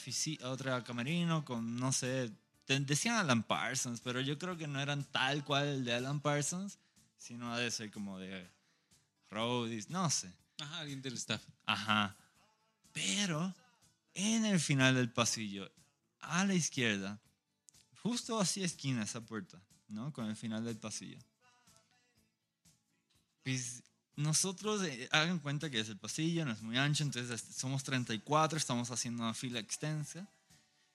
otro 0.44 0.84
camerino 0.84 1.44
con, 1.44 1.76
no 1.76 1.92
sé, 1.92 2.30
decían 2.66 3.16
Alan 3.16 3.42
Parsons, 3.42 4.00
pero 4.00 4.20
yo 4.20 4.38
creo 4.38 4.56
que 4.56 4.66
no 4.66 4.80
eran 4.80 5.04
tal 5.04 5.44
cual 5.44 5.66
el 5.68 5.84
de 5.84 5.94
Alan 5.94 6.20
Parsons, 6.20 6.78
sino 7.16 7.52
ha 7.52 7.58
de 7.58 7.70
ser 7.70 7.90
como 7.90 8.18
de 8.18 8.48
Roadies, 9.30 9.88
no 9.88 10.10
sé. 10.10 10.32
Ajá, 10.58 10.80
alguien 10.80 11.00
del 11.00 11.14
staff. 11.14 11.42
Ajá. 11.64 12.16
Pero 12.92 13.54
en 14.14 14.44
el 14.44 14.60
final 14.60 14.94
del 14.94 15.10
pasillo, 15.10 15.70
a 16.26 16.44
la 16.44 16.54
izquierda, 16.54 17.20
justo 18.02 18.38
así 18.40 18.62
esquina 18.62 19.02
esa 19.02 19.20
puerta, 19.20 19.60
¿no? 19.88 20.12
Con 20.12 20.26
el 20.26 20.36
final 20.36 20.64
del 20.64 20.76
pasillo. 20.78 21.18
Pues 23.42 23.82
nosotros, 24.16 24.82
eh, 24.82 25.08
hagan 25.12 25.38
cuenta 25.38 25.70
que 25.70 25.80
es 25.80 25.88
el 25.88 25.98
pasillo, 25.98 26.44
no 26.44 26.52
es 26.52 26.62
muy 26.62 26.76
ancho, 26.78 27.04
entonces 27.04 27.30
es- 27.42 27.56
somos 27.56 27.84
34, 27.84 28.58
estamos 28.58 28.90
haciendo 28.90 29.22
una 29.22 29.34
fila 29.34 29.60
extensa 29.60 30.26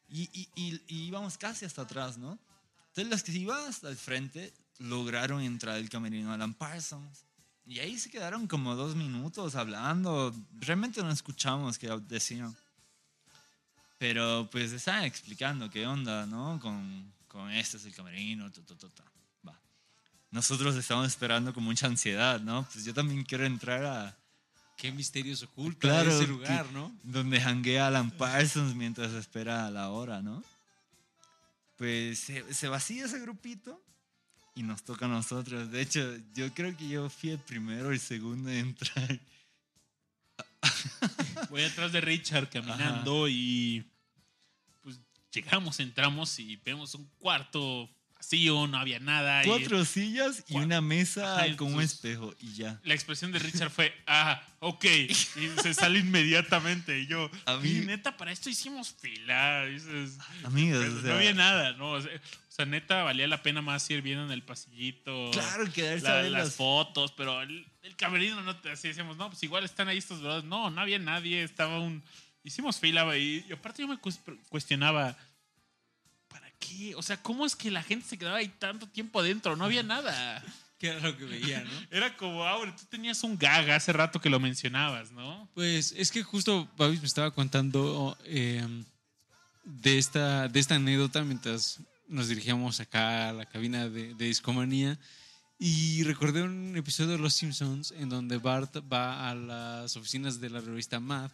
y, 0.10 0.24
y, 0.34 0.50
y, 0.56 0.82
y 0.88 1.04
íbamos 1.08 1.38
casi 1.38 1.66
hasta 1.66 1.84
atrás, 1.84 2.18
¿no? 2.18 2.38
Entonces 2.88 3.10
los 3.10 3.24
que 3.24 3.32
iban 3.32 3.70
hasta 3.70 3.90
el 3.90 3.96
frente 3.96 4.54
lograron 4.80 5.42
entrar 5.42 5.76
al 5.76 5.90
camerino 5.90 6.30
de 6.30 6.36
Alan 6.36 6.54
Parsons. 6.54 7.24
Y 7.66 7.80
ahí 7.80 7.98
se 7.98 8.10
quedaron 8.10 8.48
como 8.48 8.76
dos 8.76 8.96
minutos 8.96 9.56
hablando. 9.56 10.34
Realmente 10.56 11.02
no 11.04 11.12
escuchamos 11.12 11.78
qué 11.78 11.88
decían. 12.08 12.54
Pero 14.02 14.50
pues 14.52 14.72
estaban 14.72 15.04
explicando 15.04 15.70
qué 15.70 15.86
onda, 15.86 16.26
¿no? 16.26 16.60
Con, 16.60 17.14
con 17.28 17.52
este 17.52 17.78
es 17.78 17.86
el 17.86 17.94
camerino, 17.94 18.52
ta, 18.52 18.60
ta, 18.64 18.76
ta. 18.90 19.04
Va. 19.48 19.54
Nosotros 20.32 20.76
estamos 20.76 21.06
esperando 21.06 21.54
con 21.54 21.64
mucha 21.64 21.86
ansiedad, 21.86 22.42
¿no? 22.42 22.68
Pues 22.74 22.84
yo 22.84 22.96
también 22.96 23.24
quiero 23.24 23.46
entrar 23.46 23.86
a 23.86 24.18
Qué 24.76 24.92
misterios 24.92 25.44
oculta 25.44 25.82
Claro, 25.82 26.10
ese 26.10 26.22
que- 26.26 26.32
lugar, 26.32 26.66
¿no? 26.72 26.92
donde 27.04 27.40
janguea 27.40 27.86
Alan 27.86 28.10
Parsons 28.10 28.74
mientras 28.74 29.12
espera 29.12 29.70
la 29.70 29.90
hora, 29.92 30.24
¿no? 30.24 30.44
Pues 31.78 32.18
se, 32.18 32.52
se 32.52 32.68
vacía 32.68 33.06
ese 33.06 33.20
grupito 33.20 33.80
y 34.56 34.64
nos 34.64 34.82
toca 34.84 35.06
a 35.06 35.10
nosotros. 35.10 35.70
De 35.70 35.80
hecho, 35.82 36.02
yo 36.34 36.52
creo 36.56 36.76
que 36.76 36.88
yo 36.88 37.08
fui 37.12 37.30
el 37.30 37.38
primero 37.40 37.90
o 37.90 37.92
el 37.92 38.00
segundo 38.00 38.50
en 38.50 38.58
entrar. 38.70 39.20
voy 41.50 41.64
atrás 41.64 41.92
de 41.92 42.02
Richard 42.02 42.50
caminando 42.50 43.28
y 43.28 43.86
pues 44.82 45.00
llegamos, 45.34 45.80
entramos 45.80 46.40
y 46.40 46.56
vemos 46.58 46.94
un 46.96 47.06
cuarto 47.20 47.90
vacío, 48.16 48.68
no 48.68 48.78
había 48.78 49.00
nada. 49.00 49.44
y- 49.44 49.48
Cuatro 49.48 49.84
sillas 49.84 50.44
y 50.48 50.56
una 50.58 50.80
mesa 50.82 51.38
Ajá, 51.44 51.56
con 51.58 51.74
un 51.74 51.82
espejo 51.82 52.34
y 52.40 52.54
ya. 52.54 52.80
la 52.84 52.94
expresión 52.94 53.32
de 53.32 53.40
Richard 53.40 53.72
fue, 53.72 53.94
ah, 54.08 54.42
ok. 54.60 54.86
Y 54.86 55.62
se 55.62 55.74
sale 55.74 56.00
inmediatamente. 56.00 57.00
Y 57.00 57.08
yo, 57.08 57.32
A 57.46 57.58
mí- 57.58 57.70
"Y 57.70 57.86
neta, 57.86 58.18
para 58.18 58.32
esto 58.32 58.50
hicimos 58.50 58.94
fila. 58.94 59.66
Dices, 59.66 60.18
Amigos, 60.44 60.80
pero 60.84 60.98
o 60.98 61.02
sea, 61.02 61.10
no 61.10 61.16
había 61.16 61.34
nada, 61.34 61.74
¿no? 61.74 61.94
O 61.94 62.02
sea, 62.02 62.12
o 62.16 62.54
sea, 62.54 62.66
neta, 62.66 63.02
valía 63.04 63.28
la 63.28 63.42
pena 63.42 63.62
más 63.64 63.90
ir 63.90 64.02
viendo 64.04 64.26
en 64.26 64.32
el 64.32 64.44
pasillito. 64.44 65.32
Claro, 65.32 65.72
quedarse 65.72 66.04
la- 66.04 66.20
a 66.20 66.22
ver 66.22 66.32
las 66.32 66.44
las 66.48 66.56
fotos, 66.56 67.12
pero 67.14 67.42
el, 67.42 67.66
el 67.84 67.96
camerino 67.96 68.42
no 68.42 68.56
te 68.58 68.72
así 68.72 68.88
decíamos, 68.90 69.18
no, 69.18 69.30
pues 69.30 69.42
igual 69.44 69.64
están 69.64 69.88
ahí 69.88 69.98
estos 69.98 70.22
brothers. 70.22 70.46
No, 70.46 70.70
no 70.70 70.82
había 70.82 71.00
nadie, 71.00 71.44
estaba 71.44 71.80
un. 71.80 72.04
Hicimos 72.44 72.80
fila 72.80 73.16
y, 73.18 73.46
y 73.48 73.54
aparte 73.54 73.82
yo 73.82 73.88
me 73.88 73.98
cues- 74.00 74.20
cuestionaba. 74.50 75.16
¿Para 76.28 76.50
qué? 76.60 76.96
O 76.96 77.02
sea, 77.02 77.18
¿cómo 77.22 77.46
es 77.46 77.56
que 77.56 77.70
la 77.72 77.84
gente 77.84 78.08
se 78.08 78.18
quedaba 78.18 78.38
ahí 78.38 78.48
tanto 78.48 78.88
tiempo 78.88 79.20
adentro? 79.20 79.56
No 79.56 79.66
había 79.66 79.84
nada. 79.84 80.44
Que 80.82 80.88
era 80.88 81.00
lo 81.00 81.16
que 81.16 81.26
veía, 81.26 81.64
¿no? 81.64 81.70
Era 81.92 82.18
como, 82.18 82.44
ahora 82.44 82.76
tú 82.76 82.84
tenías 82.90 83.24
un 83.24 83.38
gag 83.38 83.70
hace 83.70 83.94
rato 83.94 84.20
que 84.20 84.32
lo 84.32 84.40
mencionabas, 84.40 85.12
¿no? 85.12 85.48
Pues 85.54 85.92
es 85.96 86.10
que 86.10 86.24
justo 86.24 86.68
Babis 86.76 87.02
me 87.02 87.06
estaba 87.06 87.30
contando 87.30 88.18
eh, 88.26 88.66
de, 89.64 90.00
esta, 90.00 90.48
de 90.48 90.60
esta 90.60 90.74
anécdota 90.74 91.24
mientras 91.24 91.80
nos 92.08 92.30
dirigíamos 92.30 92.80
acá 92.80 93.30
a 93.30 93.34
la 93.34 93.46
cabina 93.46 93.90
de, 93.90 94.16
de 94.16 94.26
Discomanía. 94.26 94.98
Y 95.64 96.02
recordé 96.06 96.42
un 96.42 96.76
episodio 96.76 97.12
de 97.12 97.18
Los 97.20 97.36
Simpsons 97.36 97.92
en 97.92 98.10
donde 98.10 98.38
Bart 98.38 98.76
va 98.92 99.30
a 99.30 99.36
las 99.36 99.96
oficinas 99.96 100.42
de 100.42 100.50
la 100.50 100.60
revista 100.60 101.00
Mad 101.00 101.30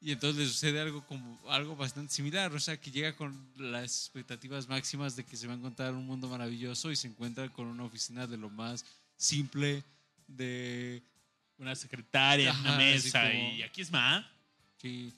y 0.00 0.12
entonces 0.12 0.42
le 0.42 0.48
sucede 0.48 0.80
algo 0.80 1.04
como 1.06 1.38
algo 1.50 1.76
bastante 1.76 2.10
similar, 2.14 2.54
o 2.54 2.58
sea, 2.58 2.80
que 2.80 2.90
llega 2.90 3.14
con 3.14 3.46
las 3.58 3.84
expectativas 4.06 4.66
máximas 4.66 5.14
de 5.14 5.24
que 5.24 5.36
se 5.36 5.46
va 5.46 5.52
a 5.52 5.56
encontrar 5.56 5.92
un 5.92 6.06
mundo 6.06 6.26
maravilloso 6.26 6.90
y 6.90 6.96
se 6.96 7.06
encuentra 7.08 7.46
con 7.50 7.66
una 7.66 7.84
oficina 7.84 8.26
de 8.26 8.38
lo 8.38 8.48
más 8.48 8.82
simple 9.18 9.84
de 10.26 11.02
Una 11.58 11.74
secretaria 11.74 12.50
una 12.60 12.78
mesa 12.78 13.30
como- 13.30 13.52
y 13.56 13.62
aquí 13.62 13.82
es 13.82 13.90
más. 13.92 14.24
sí, 14.80 15.12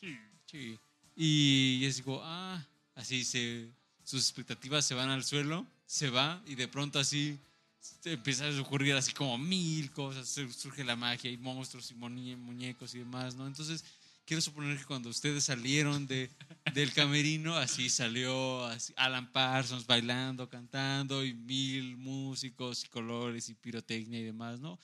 Sí. 0.00 0.16
Sí. 0.46 0.78
Y 1.14 1.84
es 1.84 2.00
como, 2.00 2.20
ah, 2.22 2.64
así 2.94 3.22
se, 3.22 3.68
sus 4.02 4.22
expectativas 4.22 4.86
se 4.86 4.94
van 4.94 5.10
al 5.10 5.24
suelo, 5.24 5.66
se 5.86 6.10
va 6.10 6.42
y 6.46 6.54
de 6.54 6.68
pronto 6.68 6.98
así 6.98 7.38
se 7.80 8.12
empieza 8.14 8.46
a 8.46 8.60
ocurrir 8.60 8.94
así 8.94 9.12
como 9.12 9.36
mil 9.36 9.90
cosas, 9.90 10.28
surge 10.28 10.84
la 10.84 10.96
magia 10.96 11.30
y 11.30 11.36
monstruos 11.36 11.90
y 11.90 11.94
muñe- 11.94 12.36
muñecos 12.36 12.94
y 12.94 13.00
demás, 13.00 13.34
¿no? 13.34 13.46
Entonces, 13.46 13.84
quiero 14.24 14.40
suponer 14.40 14.78
que 14.78 14.86
cuando 14.86 15.10
ustedes 15.10 15.44
salieron 15.44 16.06
de, 16.06 16.30
del 16.72 16.92
camerino, 16.94 17.56
así 17.56 17.90
salió 17.90 18.66
Alan 18.96 19.30
Parsons 19.30 19.86
bailando, 19.86 20.48
cantando 20.48 21.22
y 21.24 21.34
mil 21.34 21.96
músicos 21.98 22.84
y 22.84 22.88
colores 22.88 23.50
y 23.50 23.54
pirotecnia 23.54 24.18
y 24.20 24.24
demás, 24.24 24.60
¿no? 24.60 24.78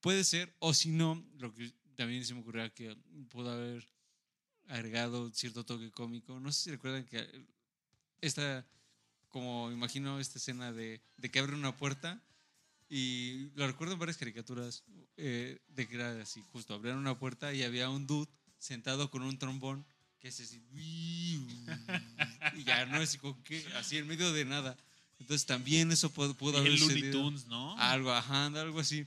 Puede 0.00 0.24
ser, 0.24 0.54
o 0.58 0.72
si 0.72 0.88
no, 0.88 1.22
lo 1.38 1.52
que 1.52 1.70
también 1.94 2.24
se 2.24 2.32
me 2.32 2.40
ocurría 2.40 2.70
que 2.70 2.96
pudo 3.28 3.50
haber 3.50 3.86
agregado 4.68 5.30
cierto 5.32 5.64
toque 5.64 5.90
cómico. 5.90 6.40
No 6.40 6.52
sé 6.52 6.62
si 6.62 6.70
recuerdan 6.70 7.04
que 7.04 7.26
esta 8.20 8.64
como 9.36 9.70
imagino 9.70 10.18
esta 10.18 10.38
escena 10.38 10.72
de, 10.72 10.98
de 11.18 11.30
que 11.30 11.38
abre 11.40 11.54
una 11.54 11.76
puerta 11.76 12.18
y 12.88 13.50
lo 13.54 13.66
recuerdo 13.66 13.92
en 13.92 13.98
varias 13.98 14.16
caricaturas 14.16 14.82
eh, 15.18 15.58
de 15.68 15.86
que 15.86 15.96
era 15.96 16.22
así, 16.22 16.42
justo 16.52 16.72
abrían 16.72 16.96
una 16.96 17.18
puerta 17.18 17.52
y 17.52 17.62
había 17.62 17.90
un 17.90 18.06
dude 18.06 18.30
sentado 18.58 19.10
con 19.10 19.20
un 19.22 19.38
trombón 19.38 19.84
que 20.20 20.28
es 20.28 20.40
así 20.40 20.62
y 22.54 22.64
ya 22.64 22.86
no 22.86 23.02
es 23.02 23.18
como 23.18 23.36
que 23.44 23.62
así 23.74 23.98
en 23.98 24.06
medio 24.06 24.32
de 24.32 24.46
nada. 24.46 24.74
Entonces 25.20 25.44
también 25.44 25.92
eso 25.92 26.08
pudo, 26.10 26.32
pudo 26.32 26.56
haber 26.56 26.72
Looney. 26.80 27.10
Tunes, 27.10 27.46
¿no? 27.46 27.76
Algo, 27.78 28.12
ajá, 28.12 28.46
algo 28.46 28.80
así. 28.80 29.04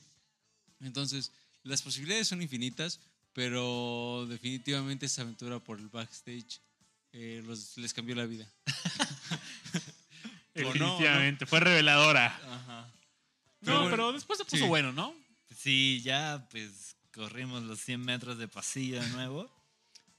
Entonces, 0.80 1.32
las 1.64 1.82
posibilidades 1.82 2.28
son 2.28 2.44
infinitas, 2.44 3.00
pero 3.34 4.28
definitivamente 4.30 5.08
esa 5.08 5.24
aventura 5.24 5.60
por 5.60 5.80
el 5.80 5.88
backstage 5.90 6.62
eh, 7.14 7.42
los- 7.48 7.76
les 7.80 7.94
cambió 7.96 8.14
la 8.14 8.28
vida. 8.28 8.48
O 10.66 10.68
no, 10.68 10.72
Definitivamente, 10.74 11.46
fue 11.46 11.60
reveladora. 11.60 12.28
Ajá. 12.28 12.88
No, 13.62 13.80
Pero- 13.84 13.90
pero 13.90 14.12
después 14.14 14.38
se 14.40 14.46
puso 14.46 14.58
sí. 14.64 14.68
bueno, 14.68 14.92
¿no? 14.94 15.14
Sí, 15.56 16.02
ya 16.04 16.48
pues 16.52 16.96
corrimos 17.14 17.64
los 17.64 17.80
100 17.82 18.02
metros 18.02 18.38
de 18.38 18.48
pasillo 18.48 19.02
de 19.02 19.08
nuevo 19.10 19.50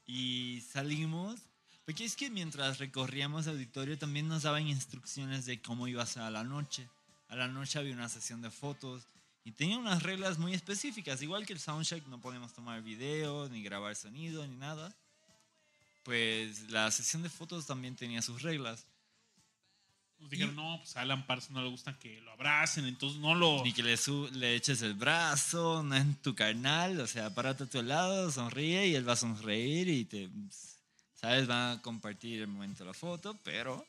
y 0.05 0.61
salimos. 0.71 1.39
Porque 1.85 2.05
es 2.05 2.15
que 2.15 2.29
mientras 2.29 2.77
recorríamos 2.77 3.47
el 3.47 3.53
auditorio 3.53 3.97
también 3.97 4.27
nos 4.27 4.43
daban 4.43 4.67
instrucciones 4.67 5.45
de 5.45 5.61
cómo 5.61 5.87
iba 5.87 6.03
a 6.03 6.05
ser 6.05 6.21
a 6.23 6.29
la 6.29 6.43
noche. 6.43 6.87
A 7.29 7.35
la 7.35 7.47
noche 7.47 7.79
había 7.79 7.93
una 7.93 8.07
sesión 8.09 8.41
de 8.41 8.51
fotos 8.51 9.03
y 9.43 9.51
tenía 9.51 9.77
unas 9.77 10.03
reglas 10.03 10.37
muy 10.37 10.53
específicas. 10.53 11.21
Igual 11.23 11.45
que 11.47 11.53
el 11.53 11.59
soundcheck 11.59 12.05
no 12.07 12.21
podemos 12.21 12.53
tomar 12.53 12.81
video, 12.83 13.49
ni 13.49 13.63
grabar 13.63 13.95
sonido, 13.95 14.45
ni 14.45 14.55
nada. 14.57 14.93
Pues 16.03 16.69
la 16.69 16.89
sesión 16.91 17.23
de 17.23 17.29
fotos 17.29 17.65
también 17.65 17.95
tenía 17.95 18.21
sus 18.21 18.41
reglas. 18.43 18.85
Nos 20.21 20.29
dijeron, 20.29 20.55
no, 20.55 20.77
pues 20.79 20.95
a 20.95 21.01
Alan 21.01 21.25
Parsons 21.25 21.51
no 21.51 21.63
le 21.63 21.69
gusta 21.69 21.97
que 21.97 22.21
lo 22.21 22.31
abracen, 22.31 22.85
entonces 22.85 23.19
no 23.19 23.33
lo... 23.35 23.63
Ni 23.63 23.73
que 23.73 23.81
le, 23.83 23.95
le 24.33 24.55
eches 24.55 24.81
el 24.83 24.93
brazo, 24.93 25.81
no 25.83 25.95
es 25.95 26.21
tu 26.21 26.35
carnal, 26.35 26.99
o 27.01 27.07
sea, 27.07 27.33
párate 27.33 27.63
a 27.63 27.67
tu 27.69 27.81
lado, 27.81 28.31
sonríe 28.31 28.87
y 28.87 28.95
él 28.95 29.07
va 29.07 29.13
a 29.13 29.17
sonreír 29.17 29.89
y 29.89 30.05
te, 30.05 30.29
sabes, 31.15 31.49
va 31.49 31.71
a 31.73 31.81
compartir 31.81 32.41
el 32.41 32.47
momento 32.47 32.83
de 32.83 32.89
la 32.89 32.93
foto, 32.93 33.37
pero 33.43 33.83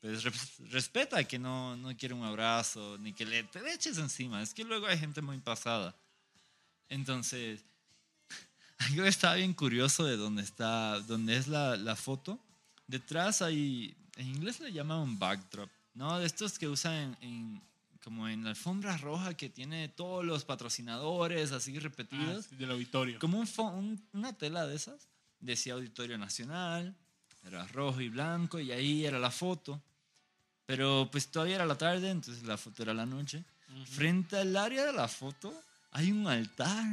pues 0.00 0.24
res- 0.24 0.58
respeta 0.70 1.22
que 1.24 1.38
no, 1.38 1.76
no 1.76 1.96
quiere 1.96 2.14
un 2.14 2.24
abrazo, 2.24 2.98
ni 2.98 3.12
que 3.12 3.24
le, 3.24 3.44
te 3.44 3.60
le 3.62 3.72
eches 3.72 3.96
encima, 3.98 4.42
es 4.42 4.52
que 4.52 4.64
luego 4.64 4.86
hay 4.88 4.98
gente 4.98 5.22
muy 5.22 5.38
pasada. 5.38 5.94
Entonces, 6.88 7.60
yo 8.94 9.04
estaba 9.06 9.34
bien 9.36 9.54
curioso 9.54 10.04
de 10.04 10.16
dónde 10.16 10.42
está, 10.42 10.98
dónde 11.00 11.36
es 11.36 11.46
la, 11.48 11.76
la 11.76 11.94
foto. 11.96 12.38
Detrás 12.86 13.40
hay, 13.42 13.94
en 14.20 14.28
inglés 14.28 14.60
le 14.60 14.72
llaman 14.72 14.98
un 14.98 15.18
backdrop, 15.18 15.70
¿no? 15.94 16.18
De 16.18 16.26
estos 16.26 16.58
que 16.58 16.68
usan 16.68 16.94
en, 16.94 17.16
en- 17.22 17.62
como 18.02 18.28
en 18.28 18.44
la 18.44 18.50
alfombra 18.50 18.96
roja 18.96 19.34
que 19.34 19.50
tiene 19.50 19.88
todos 19.88 20.24
los 20.24 20.44
patrocinadores 20.46 21.52
así 21.52 21.76
Ah, 21.76 21.80
repetidos. 21.80 22.46
sí, 22.46 22.56
del 22.56 22.70
auditorio. 22.70 23.18
Como 23.18 23.38
un 23.38 23.48
un- 23.58 24.08
una 24.12 24.32
tela 24.32 24.66
de 24.66 24.76
esas. 24.76 25.08
Decía 25.38 25.74
Auditorio 25.74 26.16
Nacional, 26.18 26.94
era 27.44 27.66
rojo 27.68 28.00
y 28.00 28.08
blanco 28.10 28.58
y 28.60 28.72
ahí 28.72 29.04
era 29.06 29.18
la 29.18 29.30
foto. 29.30 29.82
Pero 30.66 31.08
pues 31.10 31.30
todavía 31.30 31.56
era 31.56 31.66
la 31.66 31.76
tarde, 31.78 32.10
entonces 32.10 32.44
la 32.44 32.56
foto 32.56 32.82
era 32.82 32.94
la 32.94 33.06
noche. 33.06 33.44
Frente 33.86 34.36
al 34.36 34.56
área 34.56 34.84
de 34.86 34.92
la 34.92 35.08
foto 35.08 35.52
hay 35.92 36.10
un 36.12 36.26
altar 36.26 36.84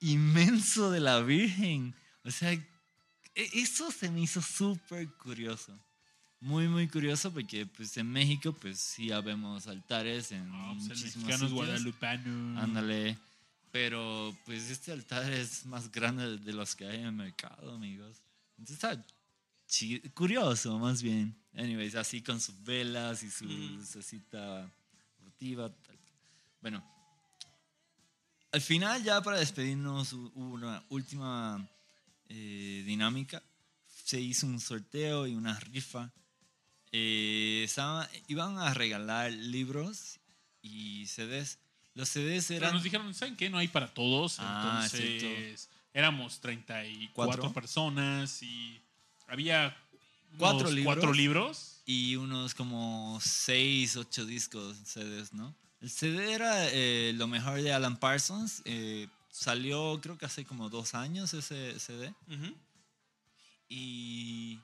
inmenso 0.00 0.90
de 0.90 1.00
la 1.00 1.20
Virgen. 1.20 1.94
O 2.24 2.30
sea, 2.30 2.52
e- 2.52 2.62
eso 3.34 3.90
se 3.90 4.10
me 4.10 4.20
hizo 4.22 4.40
súper 4.42 5.08
curioso. 5.14 5.78
Muy, 6.42 6.66
muy 6.66 6.88
curioso 6.88 7.32
porque 7.32 7.66
pues 7.66 7.96
en 7.96 8.10
México 8.10 8.52
pues 8.52 8.80
sí 8.80 9.12
habemos 9.12 9.68
altares 9.68 10.32
en 10.32 10.50
Ah, 10.52 10.72
pues 10.74 10.90
el 10.90 10.96
muchísimos 10.98 11.28
es 11.28 11.34
sitios. 11.36 11.52
guadalupano. 11.52 12.60
Ándale. 12.60 13.16
Pero 13.70 14.36
pues 14.44 14.68
este 14.68 14.90
altar 14.92 15.32
es 15.32 15.64
más 15.66 15.90
grande 15.90 16.38
de 16.38 16.52
los 16.52 16.74
que 16.74 16.84
hay 16.86 16.98
en 16.98 17.06
el 17.06 17.12
mercado, 17.12 17.74
amigos. 17.74 18.20
Entonces 18.58 18.74
está 18.84 19.04
curioso, 20.14 20.78
más 20.78 21.00
bien. 21.00 21.34
Anyways, 21.54 21.94
así 21.94 22.20
con 22.22 22.40
sus 22.40 22.60
velas 22.64 23.22
y 23.22 23.30
su 23.30 23.44
lucecita 23.46 24.68
votiva. 25.20 25.68
tal. 25.70 25.98
Bueno, 26.60 26.84
al 28.50 28.60
final 28.60 29.02
ya 29.04 29.22
para 29.22 29.38
despedirnos 29.38 30.12
hu- 30.12 30.30
hubo 30.34 30.54
una 30.54 30.82
última 30.88 31.66
eh, 32.28 32.82
dinámica. 32.84 33.42
Se 34.04 34.20
hizo 34.20 34.46
un 34.46 34.58
sorteo 34.60 35.26
y 35.28 35.34
una 35.34 35.58
rifa. 35.60 36.10
Eh, 36.92 37.62
estaba- 37.64 38.08
iban 38.28 38.58
a 38.58 38.74
regalar 38.74 39.32
libros 39.32 40.18
y 40.62 41.06
CDs. 41.06 41.58
Los 41.94 42.08
CDs 42.10 42.46
Pero 42.48 42.58
eran... 42.58 42.74
nos 42.74 42.82
dijeron, 42.82 43.12
¿saben 43.14 43.36
qué? 43.36 43.50
No 43.50 43.58
hay 43.58 43.68
para 43.68 43.92
todos. 43.92 44.36
Ah, 44.38 44.82
Entonces, 44.92 45.68
éramos 45.94 46.40
34 46.40 47.12
¿Cuatro? 47.14 47.52
personas 47.52 48.42
y 48.42 48.80
había 49.26 49.76
Cuatro 50.38 50.70
libros. 50.70 50.94
cuatro 50.94 51.12
libros. 51.12 51.82
y 51.84 52.16
unos 52.16 52.54
como 52.54 53.18
6, 53.22 53.96
8 53.96 54.24
discos 54.24 54.76
CDs, 54.84 55.32
¿no? 55.34 55.54
El 55.80 55.90
CD 55.90 56.32
era 56.32 56.68
eh, 56.70 57.12
lo 57.16 57.26
mejor 57.26 57.60
de 57.60 57.72
Alan 57.72 57.96
Parsons. 57.98 58.62
eh, 58.64 59.08
salió 59.30 59.98
creo 60.02 60.16
que 60.16 60.26
hace 60.26 60.44
como 60.44 60.68
dos 60.70 60.94
años 60.94 61.32
ese 61.34 61.78
CD. 61.80 62.14
Y, 63.68 64.58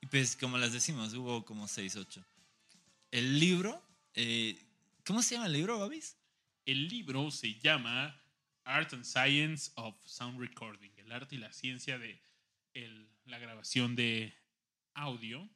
y 0.00 0.06
pues 0.06 0.36
como 0.36 0.58
les 0.58 0.72
decimos, 0.72 1.12
hubo 1.14 1.44
como 1.44 1.68
6, 1.68 1.96
8. 1.96 2.24
El 3.10 3.38
libro, 3.38 3.82
eh, 4.14 4.58
¿cómo 5.04 5.22
se 5.22 5.34
llama 5.34 5.46
el 5.46 5.52
libro, 5.54 5.78
Babis? 5.78 6.16
El 6.64 6.88
libro 6.88 7.30
se 7.30 7.58
llama 7.58 8.16
Art 8.64 8.92
and 8.92 9.04
Science 9.04 9.72
of 9.76 9.96
Sound 10.04 10.38
Recording, 10.40 10.90
el 10.96 11.10
arte 11.12 11.34
y 11.36 11.38
la 11.38 11.52
ciencia 11.52 11.98
de 11.98 12.20
el- 12.74 13.08
la 13.24 13.38
grabación 13.38 13.96
de 13.96 14.32
audio. 14.94 15.48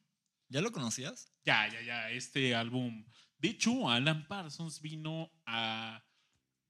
¿Ya 0.48 0.60
lo 0.60 0.72
conocías? 0.72 1.30
Ya, 1.44 1.68
ya, 1.72 1.80
ya, 1.82 2.10
este 2.10 2.54
álbum. 2.54 3.04
De 3.38 3.48
hecho, 3.50 3.88
Alan 3.88 4.26
Parsons 4.26 4.80
vino 4.80 5.30
a... 5.46 6.02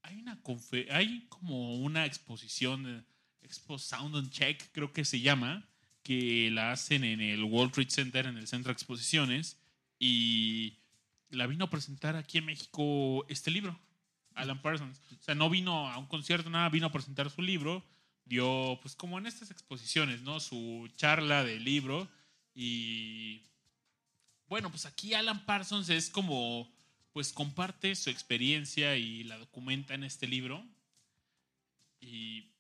Hay 0.03 0.17
una 0.19 0.43
confe- 0.43 0.91
hay 0.91 1.27
como 1.29 1.77
una 1.79 2.05
exposición, 2.05 3.07
Expo 3.41 3.79
Sound 3.79 4.17
and 4.17 4.31
Check, 4.31 4.71
creo 4.73 4.93
que 4.93 5.05
se 5.05 5.21
llama, 5.21 5.67
que 6.05 6.51
la 6.53 6.71
hacen 6.71 7.03
en 7.03 7.21
el 7.21 7.43
World 7.43 7.73
Trade 7.73 7.91
Center, 7.91 8.27
en 8.27 8.37
el 8.37 8.47
Centro 8.47 8.69
de 8.69 8.75
Exposiciones, 8.75 9.59
y 9.99 10.79
la 11.31 11.49
vino 11.49 11.65
a 11.65 11.71
presentar 11.71 12.15
aquí 12.15 12.39
en 12.39 12.45
México 12.45 13.27
este 13.29 13.51
libro, 13.51 13.77
Alan 14.35 14.63
Parsons. 14.63 15.01
O 15.19 15.23
sea, 15.23 15.35
no 15.35 15.51
vino 15.51 15.91
a 15.91 15.99
un 15.99 16.07
concierto, 16.07 16.49
nada, 16.49 16.69
vino 16.69 16.87
a 16.87 16.93
presentar 16.93 17.29
su 17.31 17.43
libro, 17.43 17.85
dio, 18.25 18.79
pues 18.83 18.95
como 18.95 19.19
en 19.19 19.27
estas 19.27 19.51
exposiciones, 19.51 20.23
¿no? 20.23 20.39
Su 20.39 20.89
charla 20.95 21.43
del 21.43 21.65
libro, 21.65 22.09
y 22.55 23.43
bueno, 24.47 24.71
pues 24.71 24.87
aquí 24.87 25.15
Alan 25.15 25.45
Parsons 25.45 25.89
es 25.89 26.11
como, 26.11 26.73
pues 27.13 27.33
comparte 27.33 27.95
su 27.97 28.11
experiencia 28.11 28.97
y 28.97 29.25
la 29.25 29.39
documenta 29.39 29.95
en 29.95 30.05
este 30.05 30.29
libro. 30.29 30.65
Y 32.01 32.51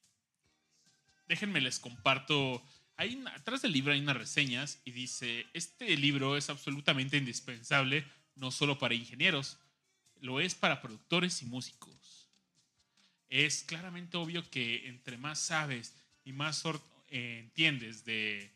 déjenme 1.28 1.60
les 1.60 1.78
comparto. 1.78 2.62
Hay 2.96 3.16
una- 3.16 3.34
atrás 3.34 3.62
del 3.62 3.72
libro 3.72 3.92
hay 3.92 4.00
unas 4.00 4.16
reseñas 4.16 4.80
y 4.84 4.92
dice, 4.92 5.46
este 5.52 5.96
libro 5.96 6.36
es 6.36 6.48
absolutamente 6.48 7.16
indispensable 7.16 8.04
no 8.36 8.50
solo 8.50 8.78
para 8.78 8.94
ingenieros, 8.94 9.58
lo 10.20 10.40
es 10.40 10.54
para 10.54 10.80
productores 10.80 11.42
y 11.42 11.46
músicos. 11.46 12.28
Es 13.28 13.62
claramente 13.64 14.16
obvio 14.16 14.48
que 14.48 14.86
entre 14.88 15.16
más 15.16 15.40
sabes 15.40 15.94
y 16.24 16.32
más 16.32 16.62
eh, 17.08 17.40
entiendes 17.40 18.04
de 18.04 18.52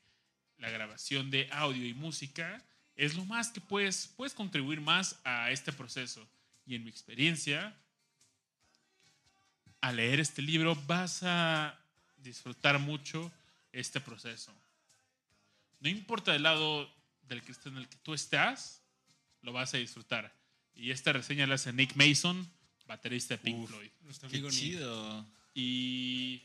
la 0.59 0.71
grabación 0.71 1.31
de 1.31 1.49
audio 1.53 1.87
y 1.87 1.95
música, 1.95 2.65
es 2.97 3.15
lo 3.15 3.25
más 3.25 3.51
que 3.51 3.61
puedes, 3.61 4.09
puedes 4.17 4.35
contribuir 4.35 4.81
más 4.81 5.21
a 5.25 5.51
este 5.51 5.73
proceso. 5.73 6.29
Y 6.67 6.75
en 6.75 6.85
mi 6.85 6.91
experiencia, 6.91 7.77
al 9.81 9.97
leer 9.97 10.21
este 10.21 10.43
libro 10.43 10.75
vas 10.87 11.23
a 11.23 11.79
disfrutar 12.17 12.79
mucho 12.79 13.33
este 13.73 14.01
proceso. 14.01 14.55
No 15.81 15.89
importa 15.89 16.35
el 16.35 16.43
lado 16.43 16.91
del 17.23 17.43
que 17.43 17.53
esté- 17.53 17.69
en 17.69 17.77
el 17.77 17.89
que 17.89 17.97
tú 17.99 18.15
estás, 18.15 18.83
lo 19.43 19.53
vas 19.53 19.75
a 19.75 19.79
disfrutar. 19.79 20.35
Y 20.75 20.91
esta 20.91 21.13
reseña 21.13 21.47
la 21.47 21.55
hace 21.57 21.73
Nick 21.73 21.95
Mason, 21.97 22.49
baterista 22.87 23.35
de 23.35 23.39
Pink 23.39 23.67
Floyd. 23.67 23.91
Nuestro 24.03 24.29
Qué 24.29 24.43
chido. 24.49 25.27
Y 25.55 26.43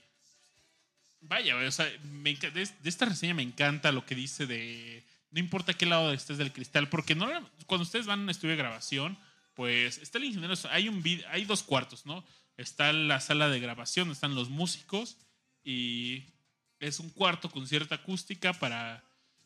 vaya, 1.22 1.56
o 1.56 1.72
sea, 1.72 1.90
me 2.12 2.36
de, 2.36 2.50
de 2.52 2.90
esta 2.90 3.06
reseña 3.06 3.34
me 3.34 3.44
encanta 3.44 3.92
lo 3.92 4.06
que 4.06 4.16
dice 4.16 4.46
de 4.46 5.04
no 5.32 5.40
importa 5.40 5.74
qué 5.74 5.86
lado 5.86 6.14
estés 6.14 6.38
del 6.38 6.52
cristal, 6.54 6.90
porque 6.90 7.16
no, 7.16 7.28
cuando 7.66 7.84
ustedes 7.84 8.06
van 8.06 8.20
a 8.20 8.24
un 8.24 8.30
estudio 8.30 8.52
de 8.52 8.58
grabación, 8.58 9.18
pues 9.56 9.98
está 9.98 10.18
el 10.20 10.26
ingeniero, 10.26 10.54
hay, 10.70 10.90
un, 10.90 11.04
hay 11.30 11.46
dos 11.46 11.64
cuartos, 11.64 12.06
¿no? 12.06 12.24
Está 12.58 12.94
la 12.94 13.20
sala 13.20 13.50
de 13.50 13.60
grabación, 13.60 14.12
están 14.12 14.36
los 14.36 14.50
músicos 14.50 15.18
y 15.64 16.24
es 16.84 17.00
un 17.00 17.10
cuarto 17.10 17.50
con 17.50 17.66
cierta 17.66 17.96
acústica 17.96 18.54
para 18.54 19.04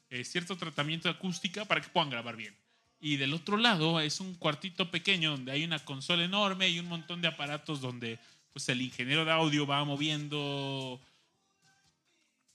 eh, 0.10 0.24
cierto 0.24 0.58
tratamiento 0.58 1.08
de 1.08 1.16
acústica 1.16 1.66
para 1.66 1.82
que 1.82 1.90
puedan 1.90 2.10
grabar 2.10 2.36
bien. 2.36 2.56
Y 3.00 3.18
del 3.18 3.34
otro 3.34 3.58
lado 3.58 4.00
es 4.00 4.20
un 4.20 4.34
cuartito 4.36 4.90
pequeño 4.90 5.32
donde 5.32 5.52
hay 5.52 5.64
una 5.64 5.80
consola 5.80 6.24
enorme 6.24 6.70
y 6.70 6.80
un 6.80 6.88
montón 6.88 7.22
de 7.22 7.28
aparatos 7.28 7.80
donde 7.80 8.20
pues 8.54 8.68
el 8.70 8.82
ingeniero 8.82 9.24
de 9.24 9.32
audio 9.32 9.68
va 9.68 9.86
moviendo, 9.86 11.00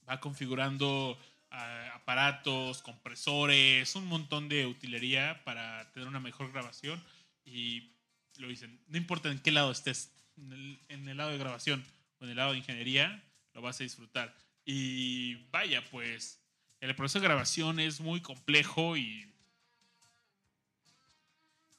va 0.09 0.19
configurando 0.19 1.17
ah, 1.53 1.93
aparatos, 1.95 2.83
compresores, 2.83 3.95
un 3.95 4.07
montón 4.07 4.49
de 4.49 4.67
utilería 4.67 5.45
para 5.45 5.93
tener 5.93 6.09
una 6.09 6.19
mejor 6.19 6.51
grabación. 6.51 7.01
Y 7.45 7.93
lo 8.39 8.49
dicen, 8.49 8.81
no 8.89 8.97
importa 8.97 9.31
en 9.31 9.39
qué 9.39 9.53
lado 9.53 9.71
estés, 9.71 10.11
en 10.37 10.53
el, 10.53 10.79
en 10.89 11.09
el 11.09 11.17
lado 11.19 11.31
de 11.31 11.39
grabación 11.39 11.85
o 12.19 12.25
en 12.25 12.31
el 12.31 12.37
lado 12.37 12.53
de 12.53 12.59
ingeniería, 12.59 13.23
lo 13.55 13.63
vas 13.63 13.79
a 13.81 13.85
disfrutar. 13.85 14.35
Y 14.65 15.35
vaya, 15.51 15.83
pues 15.91 16.41
el 16.81 16.95
proceso 16.95 17.21
de 17.21 17.29
grabación 17.29 17.81
es 17.81 18.01
muy 18.01 18.21
complejo 18.21 18.97
y... 18.97 19.29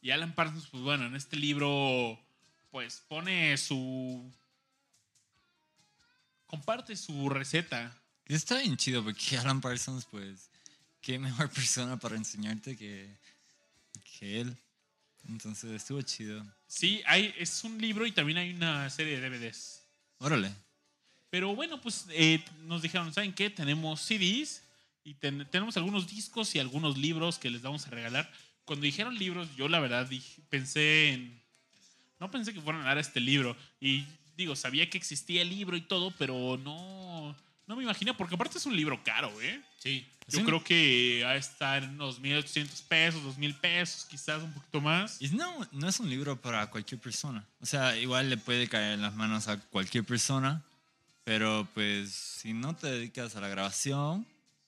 Y 0.01 0.11
Alan 0.11 0.35
Parsons, 0.35 0.67
pues 0.67 0.83
bueno, 0.83 1.05
en 1.05 1.15
este 1.15 1.37
libro, 1.37 2.19
pues 2.71 3.03
pone 3.07 3.57
su... 3.57 4.33
Comparte 6.45 6.95
su 6.95 7.29
receta. 7.29 7.97
Está 8.25 8.59
bien 8.59 8.77
chido 8.77 9.03
porque 9.03 9.37
Alan 9.37 9.61
Parsons, 9.61 10.05
pues, 10.05 10.49
qué 11.01 11.19
mejor 11.19 11.49
persona 11.53 11.97
para 11.97 12.15
enseñarte 12.15 12.75
que, 12.75 13.17
que 14.19 14.41
él. 14.41 14.57
Entonces 15.29 15.71
estuvo 15.71 16.01
chido. 16.01 16.45
Sí, 16.67 17.01
hay, 17.05 17.33
es 17.37 17.63
un 17.63 17.77
libro 17.79 18.05
y 18.05 18.11
también 18.11 18.37
hay 18.37 18.53
una 18.53 18.89
serie 18.89 19.19
de 19.19 19.29
DVDs. 19.29 19.83
Órale. 20.19 20.53
Pero 21.33 21.55
bueno, 21.55 21.81
pues 21.81 22.05
eh, 22.11 22.45
nos 22.67 22.83
dijeron, 22.83 23.11
¿saben 23.11 23.33
qué? 23.33 23.49
Tenemos 23.49 23.99
CDs 24.01 24.61
y 25.03 25.15
ten- 25.15 25.47
tenemos 25.49 25.75
algunos 25.77 26.07
discos 26.07 26.53
y 26.53 26.59
algunos 26.59 26.95
libros 26.95 27.39
que 27.39 27.49
les 27.49 27.63
vamos 27.63 27.87
a 27.87 27.89
regalar. 27.89 28.31
Cuando 28.65 28.83
dijeron 28.85 29.17
libros, 29.17 29.47
yo 29.57 29.67
la 29.67 29.79
verdad 29.79 30.05
dije- 30.07 30.43
pensé 30.51 31.09
en... 31.09 31.41
No 32.19 32.29
pensé 32.29 32.53
que 32.53 32.61
fueran 32.61 32.83
a 32.83 32.85
dar 32.85 32.99
este 32.99 33.19
libro. 33.19 33.57
Y 33.81 34.05
digo, 34.37 34.55
sabía 34.55 34.87
que 34.91 34.99
existía 34.99 35.41
el 35.41 35.49
libro 35.49 35.75
y 35.75 35.81
todo, 35.81 36.11
pero 36.19 36.59
no... 36.63 37.35
No 37.65 37.75
me 37.77 37.81
imaginé, 37.83 38.13
porque 38.13 38.35
aparte 38.35 38.59
es 38.59 38.65
un 38.67 38.75
libro 38.77 39.01
caro, 39.03 39.31
¿eh? 39.41 39.59
Sí. 39.79 40.05
Yo 40.27 40.37
Sí. 40.39 40.45
creo 40.45 40.63
que 40.63 41.21
va 41.25 41.31
a 41.31 41.35
estar 41.37 41.81
en 41.83 41.89
unos 41.95 42.21
1.800 42.21 42.83
pesos, 42.87 43.23
2.000 43.23 43.59
pesos, 43.59 44.05
quizás 44.05 44.43
un 44.43 44.53
poquito 44.53 44.81
más. 44.81 45.19
Y 45.19 45.29
no, 45.29 45.67
no 45.71 45.87
es 45.89 45.99
un 45.99 46.11
libro 46.11 46.39
para 46.39 46.69
cualquier 46.69 47.01
persona. 47.01 47.43
O 47.59 47.65
sea, 47.65 47.97
igual 47.97 48.29
le 48.29 48.37
puede 48.37 48.67
caer 48.69 48.93
en 48.93 49.01
las 49.01 49.15
manos 49.15 49.47
a 49.47 49.59
cualquier 49.59 50.03
persona, 50.03 50.61
pero 51.23 51.67
pues 51.73 52.11
si 52.13 52.53
no 52.53 52.75
te 52.75 52.87
dedicas 52.87 53.35
a 53.35 53.41
la 53.41 53.47
grabación, 53.47 54.25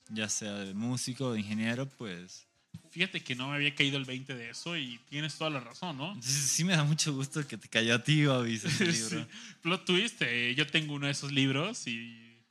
ya 0.10 0.30
sea 0.30 0.54
de 0.54 0.74
músico 0.74 1.28
o 1.28 1.34
de 1.34 1.40
ingeniero, 1.40 1.88
pues 1.98 2.46
Fíjate 2.92 3.22
que 3.22 3.36
no 3.36 3.50
me 3.50 3.56
había 3.56 3.74
caído 3.76 3.98
el 3.98 4.06
20 4.06 4.36
de 4.36 4.50
eso 4.52 4.78
y 4.78 5.00
tienes 5.10 5.38
toda 5.38 5.50
la 5.50 5.60
razón, 5.60 5.98
¿no? 5.98 6.16
sí, 6.22 6.32
sí 6.32 6.64
me 6.64 6.76
da 6.76 6.84
mucho 6.84 7.14
gusto 7.14 7.46
que 7.48 7.58
te 7.58 7.68
cayó 7.68 7.96
a 7.96 8.04
ti, 8.04 8.26
Babis, 8.26 8.64
ese 8.64 8.92
Sí. 8.92 9.16
libro. 9.16 9.28
Plot 9.62 9.86
twist, 9.86 10.22
eh, 10.22 10.54
yo 10.56 10.66
tengo 10.68 10.94
uno 10.94 11.06
de 11.08 11.12
esos 11.12 11.32
libros 11.32 11.88
y, 11.88 12.42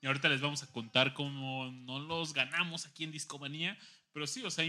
y 0.00 0.06
ahorita 0.06 0.28
les 0.30 0.40
vamos 0.40 0.62
a 0.62 0.66
contar 0.68 1.12
cómo 1.12 1.70
no 1.72 1.98
los 1.98 2.32
ganamos 2.32 2.86
aquí 2.86 3.04
en 3.04 3.12
Discomanía. 3.12 3.78
Pero 4.12 4.26
sí, 4.26 4.42
o 4.42 4.50
sea, 4.50 4.64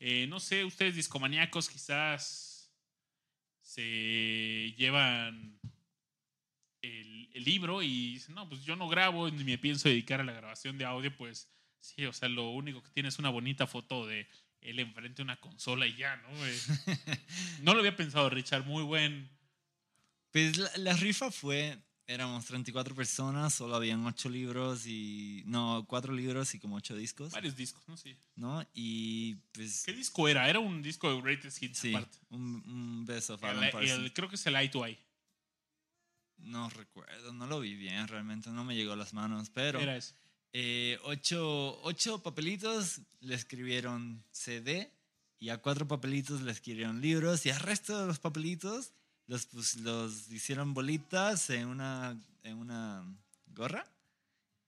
eh, 0.00 0.26
no 0.28 0.40
sé, 0.40 0.64
ustedes 0.64 0.96
discomaníacos 0.96 1.68
quizás 1.68 2.72
se 3.62 4.74
llevan 4.76 5.58
el, 6.82 7.28
el 7.32 7.44
libro 7.44 7.82
y 7.82 8.12
dicen, 8.14 8.34
no, 8.34 8.48
pues 8.48 8.64
yo 8.64 8.76
no 8.76 8.88
grabo 8.88 9.30
ni 9.30 9.44
me 9.44 9.58
pienso 9.58 9.88
dedicar 9.88 10.20
a 10.20 10.24
la 10.24 10.32
grabación 10.32 10.78
de 10.78 10.84
audio, 10.84 11.14
pues 11.16 11.48
sí, 11.80 12.04
o 12.06 12.12
sea, 12.12 12.28
lo 12.28 12.50
único 12.50 12.82
que 12.82 12.90
tiene 12.90 13.08
es 13.08 13.18
una 13.18 13.30
bonita 13.30 13.66
foto 13.66 14.06
de 14.06 14.28
él 14.60 14.78
enfrente 14.80 15.16
de 15.18 15.22
una 15.22 15.36
consola 15.40 15.86
y 15.86 15.96
ya, 15.96 16.16
¿no? 16.16 16.46
Eh, 16.46 16.58
no 17.62 17.74
lo 17.74 17.80
había 17.80 17.96
pensado, 17.96 18.28
Richard, 18.30 18.64
muy 18.64 18.82
buen... 18.82 19.28
Pues 20.32 20.56
la, 20.58 20.70
la 20.76 20.92
rifa 20.94 21.30
fue, 21.30 21.78
éramos 22.06 22.44
34 22.44 22.94
personas, 22.94 23.54
solo 23.54 23.76
habían 23.76 24.04
8 24.04 24.28
libros 24.28 24.86
y, 24.86 25.42
no, 25.46 25.84
4 25.88 26.12
libros 26.12 26.54
y 26.54 26.58
como 26.58 26.76
8 26.76 26.96
discos, 26.96 27.32
Varios 27.32 27.56
discos, 27.56 27.86
¿no? 27.88 27.96
Sí. 27.96 28.16
¿no? 28.36 28.64
Y 28.74 29.36
pues, 29.52 29.84
¿Qué 29.86 29.92
disco 29.94 30.28
era? 30.28 30.48
Era 30.50 30.58
un 30.58 30.82
disco 30.82 31.12
de 31.14 31.20
Greatest 31.22 31.62
Hits 31.62 31.78
sí, 31.78 31.94
aparte. 31.94 32.18
un, 32.30 32.62
un 32.66 33.06
Best 33.06 33.30
of 33.30 33.42
El- 33.42 33.48
Alan 33.50 33.64
el- 33.64 33.70
Parsons. 33.70 34.12
creo 34.14 34.28
que 34.28 34.34
es 34.36 34.46
el 34.46 34.56
Eye 34.56 34.68
to 34.68 34.84
Eye. 34.86 34.98
No 36.38 36.68
recuerdo, 36.70 37.32
no 37.32 37.46
lo 37.46 37.60
vi 37.60 37.74
bien, 37.74 38.06
realmente 38.08 38.50
no 38.50 38.64
me 38.64 38.74
llegó 38.76 38.92
a 38.92 38.96
las 38.96 39.12
manos, 39.12 39.50
pero 39.50 39.80
Era 39.80 39.96
eso. 39.96 40.14
eh, 40.52 40.98
ocho, 41.02 41.80
ocho 41.82 42.22
papelitos 42.22 43.00
le 43.20 43.34
escribieron 43.34 44.24
CD 44.30 44.92
y 45.38 45.50
a 45.50 45.58
cuatro 45.58 45.86
papelitos 45.86 46.40
le 46.42 46.52
escribieron 46.52 47.00
libros 47.00 47.44
y 47.46 47.50
al 47.50 47.60
resto 47.60 48.00
de 48.00 48.06
los 48.06 48.18
papelitos 48.18 48.92
los, 49.26 49.52
los 49.76 50.30
hicieron 50.30 50.74
bolitas 50.74 51.50
en 51.50 51.66
una, 51.68 52.18
en 52.44 52.56
una 52.56 53.04
gorra 53.48 53.84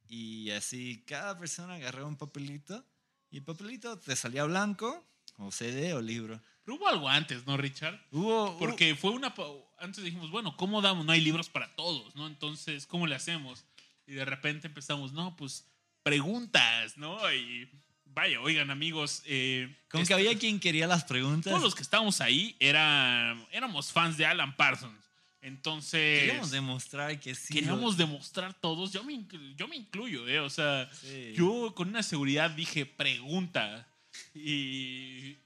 y 0.08 0.50
así 0.50 1.02
cada 1.06 1.38
persona 1.38 1.74
agarró 1.74 2.06
un 2.06 2.16
papelito 2.16 2.84
y 3.30 3.38
el 3.38 3.44
papelito 3.44 3.98
te 3.98 4.16
salía 4.16 4.44
blanco 4.44 5.06
o 5.38 5.50
CD 5.52 5.94
o 5.94 6.02
libro. 6.02 6.42
Pero 6.70 6.78
hubo 6.82 6.88
algo 6.88 7.08
antes, 7.08 7.44
¿no, 7.48 7.56
Richard? 7.56 7.98
Hubo, 8.12 8.56
Porque 8.56 8.94
fue 8.94 9.10
una... 9.10 9.34
Antes 9.80 10.04
dijimos, 10.04 10.30
bueno, 10.30 10.56
¿cómo 10.56 10.80
damos? 10.80 11.04
No 11.04 11.10
hay 11.10 11.20
libros 11.20 11.48
para 11.48 11.74
todos, 11.74 12.14
¿no? 12.14 12.28
Entonces, 12.28 12.86
¿cómo 12.86 13.08
le 13.08 13.16
hacemos? 13.16 13.64
Y 14.06 14.12
de 14.12 14.24
repente 14.24 14.68
empezamos, 14.68 15.12
no, 15.12 15.34
pues 15.36 15.66
preguntas, 16.04 16.96
¿no? 16.96 17.18
Y 17.32 17.68
vaya, 18.04 18.40
oigan, 18.40 18.70
amigos. 18.70 19.22
Eh, 19.26 19.74
como 19.90 20.00
que 20.02 20.12
este- 20.12 20.14
había 20.14 20.38
quien 20.38 20.60
quería 20.60 20.86
las 20.86 21.02
preguntas. 21.04 21.50
Todos 21.50 21.62
los 21.64 21.74
que 21.74 21.82
estábamos 21.82 22.20
ahí 22.20 22.54
era, 22.60 23.36
éramos 23.50 23.90
fans 23.90 24.16
de 24.16 24.26
Alan 24.26 24.54
Parsons. 24.56 25.00
Entonces... 25.42 26.20
Queríamos 26.20 26.50
demostrar 26.52 27.18
que 27.18 27.34
sí. 27.34 27.54
lo- 27.54 27.60
queríamos 27.60 27.96
demostrar 27.96 28.54
todos, 28.54 28.92
yo 28.92 29.02
me, 29.02 29.24
yo 29.56 29.66
me 29.66 29.74
incluyo, 29.74 30.28
¿eh? 30.28 30.38
O 30.38 30.50
sea, 30.50 30.88
Sí. 31.00 31.32
yo 31.34 31.74
con 31.74 31.88
una 31.88 32.04
seguridad 32.04 32.50
dije, 32.50 32.86
pregunta. 32.86 33.88
Y 34.34 35.36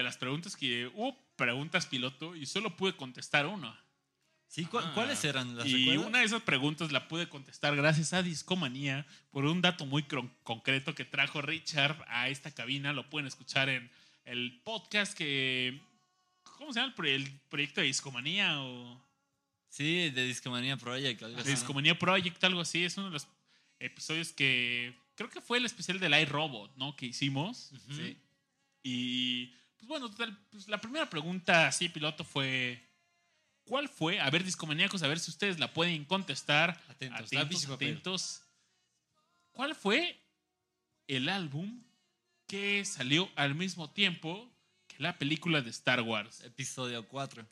de 0.00 0.04
las 0.04 0.16
preguntas 0.18 0.56
que 0.56 0.86
hubo 0.94 1.16
preguntas 1.36 1.86
piloto 1.86 2.34
y 2.36 2.46
solo 2.46 2.76
pude 2.76 2.94
contestar 2.96 3.46
una. 3.46 3.78
Sí, 4.48 4.64
¿cu- 4.64 4.78
Ah. 4.78 4.90
¿cuáles 4.94 5.24
eran 5.24 5.56
las 5.56 5.66
Y 5.66 5.78
recuerdas? 5.86 6.06
una 6.06 6.18
de 6.18 6.24
esas 6.24 6.42
preguntas 6.42 6.90
la 6.90 7.06
pude 7.06 7.28
contestar 7.28 7.76
gracias 7.76 8.12
a 8.12 8.22
Discomanía 8.22 9.06
por 9.30 9.44
un 9.44 9.60
dato 9.62 9.86
muy 9.86 10.02
concreto 10.42 10.94
que 10.94 11.04
trajo 11.04 11.40
Richard 11.40 12.04
a 12.08 12.28
esta 12.28 12.50
cabina. 12.50 12.92
Lo 12.92 13.08
pueden 13.08 13.28
escuchar 13.28 13.68
en 13.68 13.90
el 14.24 14.60
podcast 14.64 15.16
que... 15.16 15.80
¿Cómo 16.42 16.72
se 16.72 16.80
llama 16.80 16.88
el, 16.88 16.94
pro- 16.94 17.06
el 17.06 17.30
proyecto 17.48 17.80
de 17.80 17.86
Discomanía? 17.86 18.60
O... 18.62 19.00
Sí, 19.68 20.10
de 20.10 20.24
Discomanía 20.26 20.76
Project. 20.76 21.22
Algo 21.22 21.36
de 21.36 21.42
así. 21.42 21.50
Discomanía 21.52 21.96
Project, 21.98 22.42
algo 22.42 22.60
así. 22.60 22.84
Es 22.84 22.96
uno 22.96 23.06
de 23.06 23.12
los 23.12 23.28
episodios 23.78 24.32
que 24.32 24.94
creo 25.14 25.30
que 25.30 25.40
fue 25.40 25.58
el 25.58 25.64
especial 25.64 26.00
del 26.00 26.12
iRobot, 26.20 26.74
¿no? 26.76 26.96
Que 26.96 27.06
hicimos. 27.06 27.70
Sí. 27.90 28.16
Y 28.82 29.54
pues 29.80 29.88
bueno, 29.88 30.10
total, 30.10 30.36
pues, 30.50 30.68
la 30.68 30.78
primera 30.78 31.08
pregunta 31.08 31.66
así, 31.66 31.88
piloto, 31.88 32.22
fue. 32.22 32.86
¿Cuál 33.64 33.88
fue? 33.88 34.20
A 34.20 34.28
ver, 34.28 34.44
discomaníacos, 34.44 35.02
a 35.02 35.08
ver 35.08 35.18
si 35.18 35.30
ustedes 35.30 35.58
la 35.58 35.72
pueden 35.72 36.04
contestar. 36.04 36.78
Atentos, 36.88 37.30
papel. 37.30 37.88
atentos. 37.88 38.42
¿Cuál 39.52 39.74
fue 39.74 40.20
el 41.06 41.28
álbum 41.30 41.82
que 42.46 42.84
salió 42.84 43.30
al 43.36 43.54
mismo 43.54 43.90
tiempo 43.90 44.52
que 44.86 44.96
la 44.98 45.16
película 45.18 45.62
de 45.62 45.70
Star 45.70 46.02
Wars? 46.02 46.42
Episodio 46.42 47.08
4. 47.08 47.46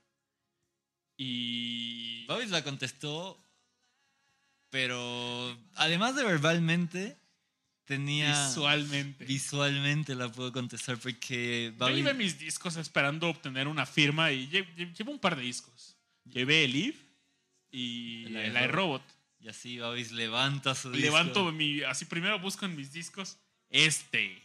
Y. 1.16 2.26
Babis 2.26 2.51
la 2.51 2.62
contestó, 2.62 3.43
pero 4.68 5.59
además 5.76 6.14
de 6.14 6.24
verbalmente, 6.24 7.16
tenía... 7.89 8.47
Visualmente. 8.49 9.24
Visualmente 9.24 10.14
la 10.14 10.30
puedo 10.30 10.53
contestar 10.53 10.97
porque 10.99 11.72
Yo 11.76 11.89
llevé 11.91 12.14
mis 12.14 12.39
discos 12.39 12.76
esperando 12.76 13.28
obtener 13.28 13.66
una 13.66 13.86
firma 13.86 14.30
y 14.30 14.47
lle- 14.49 14.68
lle- 14.76 14.95
llevo 14.95 15.11
un 15.11 15.18
par 15.18 15.34
de 15.34 15.43
discos. 15.43 15.97
Llevé 16.24 16.64
el 16.64 16.76
Eve 16.76 16.97
y 17.72 18.26
El 18.26 18.36
el 18.36 18.64
iRobot. 18.64 19.03
Y 19.41 19.49
así 19.49 19.78
Babis 19.78 20.12
levanta 20.12 20.74
su 20.74 20.91
disco. 20.91 21.05
Levanto 21.07 21.51
mi. 21.53 21.82
Así 21.82 22.05
primero 22.05 22.39
busco 22.39 22.66
en 22.66 22.76
mis 22.76 22.93
discos 22.93 23.39
este. 23.70 24.43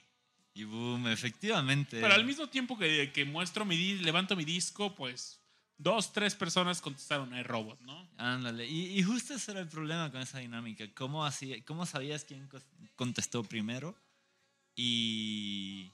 Y 0.54 0.64
boom, 0.66 1.08
efectivamente. 1.08 2.00
Pero 2.00 2.14
al 2.14 2.26
mismo 2.26 2.48
tiempo 2.48 2.78
que, 2.78 3.12
que 3.12 3.26
muestro 3.26 3.66
mi 3.66 3.76
levanto 3.96 4.36
mi 4.36 4.46
disco, 4.46 4.94
pues 4.96 5.40
dos, 5.78 6.14
tres 6.14 6.36
personas 6.36 6.82
contestaron 6.82 7.36
iRobot, 7.36 7.80
¿no? 7.82 8.10
Ándale. 8.18 8.68
Y, 8.68 8.98
y 9.00 9.04
justo 9.04 9.34
ese 9.34 9.52
era 9.52 9.60
el 9.62 9.68
problema 9.68 10.12
con 10.12 10.22
esa 10.22 10.40
dinámica. 10.40 10.86
¿Cómo, 10.94 11.26
hacía, 11.26 11.64
cómo 11.66 11.86
sabías 11.86 12.24
quién 12.26 12.50
contestó 12.96 13.44
primero? 13.44 13.96
Y, 14.76 15.92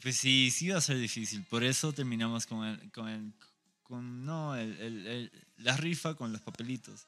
pues 0.00 0.16
sí, 0.16 0.50
sí 0.50 0.66
iba 0.66 0.78
a 0.78 0.82
ser 0.82 0.98
difícil. 0.98 1.42
Por 1.44 1.64
eso 1.64 1.92
terminamos 1.92 2.46
con 2.46 2.64
el, 2.66 2.90
con 2.92 3.08
el, 3.08 3.32
con, 3.82 4.24
no, 4.24 4.54
el- 4.56 4.78
el- 4.80 5.06
el- 5.06 5.32
la 5.58 5.76
rifa 5.76 6.14
con 6.14 6.32
los 6.32 6.40
papelitos. 6.40 7.06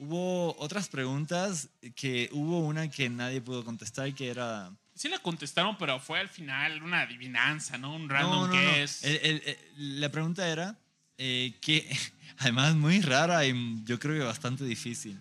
hubo 0.00 0.56
otras 0.60 0.88
preguntas 0.88 1.70
que 1.96 2.28
hubo 2.32 2.60
una 2.60 2.88
que 2.88 3.08
nadie 3.10 3.40
pudo 3.40 3.64
contestar 3.64 4.14
que 4.14 4.28
era 4.28 4.70
Sí 4.94 5.08
la 5.08 5.18
contestaron, 5.18 5.76
pero 5.76 5.98
fue 5.98 6.20
al 6.20 6.28
final 6.28 6.82
una 6.84 7.00
adivinanza, 7.02 7.78
¿no? 7.78 7.94
Un 7.96 8.08
random 8.08 8.48
No, 8.48 8.54
no. 8.54 8.58
El- 8.60 8.88
el- 9.02 9.42
el- 9.44 10.00
la 10.00 10.08
pregunta 10.08 10.48
era 10.48 10.76
eh, 11.18 11.54
que, 11.60 11.86
además 12.38 12.74
muy 12.74 13.00
rara 13.00 13.44
y 13.46 13.82
yo 13.84 13.98
creo 13.98 14.14
que 14.18 14.24
bastante 14.24 14.64
difícil. 14.64 15.20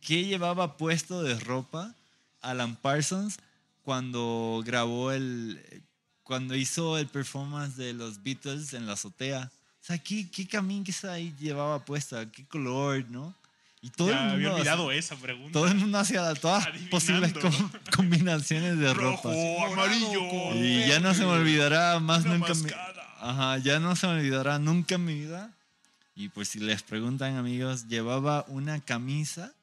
¿Qué 0.00 0.24
llevaba 0.24 0.76
puesto 0.76 1.22
de 1.22 1.38
ropa 1.40 1.94
Alan 2.42 2.76
Parsons 2.76 3.36
cuando 3.82 4.62
grabó 4.64 5.12
el, 5.12 5.60
cuando 6.22 6.54
hizo 6.54 6.98
el 6.98 7.06
performance 7.06 7.76
de 7.76 7.92
los 7.94 8.22
Beatles 8.22 8.74
en 8.74 8.86
la 8.86 8.94
azotea? 8.94 9.50
O 9.82 9.86
sea, 9.86 9.98
¿qué, 9.98 10.30
qué 10.30 10.46
camisa 10.46 11.12
ahí 11.12 11.34
llevaba 11.38 11.84
puesta? 11.84 12.30
¿Qué 12.30 12.46
color, 12.46 13.04
no? 13.10 13.34
Y 13.82 13.90
todo 13.90 14.08
Ya 14.08 14.14
el 14.14 14.20
mundo 14.20 14.34
había 14.36 14.54
olvidado 14.54 14.92
esa 14.92 15.14
pregunta. 15.16 15.52
todo 15.52 15.66
el 15.68 15.74
mundo 15.74 15.98
hacía 15.98 16.34
todas 16.34 16.64
Adivinando. 16.66 16.90
posibles 16.90 17.32
com- 17.34 17.70
combinaciones 17.94 18.78
de 18.78 18.94
Rojo, 18.94 19.30
ropa. 19.30 19.72
amarillo. 19.72 20.54
Y 20.54 20.86
ya 20.88 21.00
no 21.00 21.12
se 21.12 21.20
me 21.20 21.32
olvidará 21.32 22.00
más 22.00 22.24
nunca 22.24 22.48
mascada. 22.54 23.03
Ajá, 23.24 23.56
ya 23.56 23.80
no 23.80 23.96
se 23.96 24.06
me 24.06 24.14
olvidará 24.18 24.58
nunca 24.58 24.96
en 24.96 25.04
mi 25.06 25.14
vida. 25.14 25.50
Y 26.14 26.28
pues 26.28 26.48
si 26.48 26.60
les 26.60 26.82
preguntan 26.82 27.36
amigos, 27.36 27.88
llevaba 27.88 28.44
una 28.48 28.80
camisa 28.80 29.54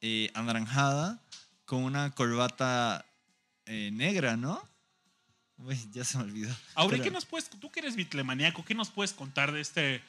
eh, 0.00 0.32
anaranjada 0.34 1.20
con 1.64 1.84
una 1.84 2.10
corbata 2.10 3.06
eh, 3.66 3.90
negra, 3.92 4.36
¿no? 4.36 4.60
Uy, 5.58 5.78
ya 5.92 6.02
se 6.04 6.18
me 6.18 6.24
olvidó. 6.24 6.52
Ahora, 6.74 6.94
Pero- 6.96 7.04
¿qué 7.04 7.10
nos 7.12 7.24
puedes, 7.24 7.48
tú 7.48 7.70
que 7.70 7.78
eres 7.78 7.94
bitlemaníaco, 7.94 8.64
qué 8.64 8.74
nos 8.74 8.90
puedes 8.90 9.12
contar 9.12 9.52
de 9.52 9.60
este 9.60 10.02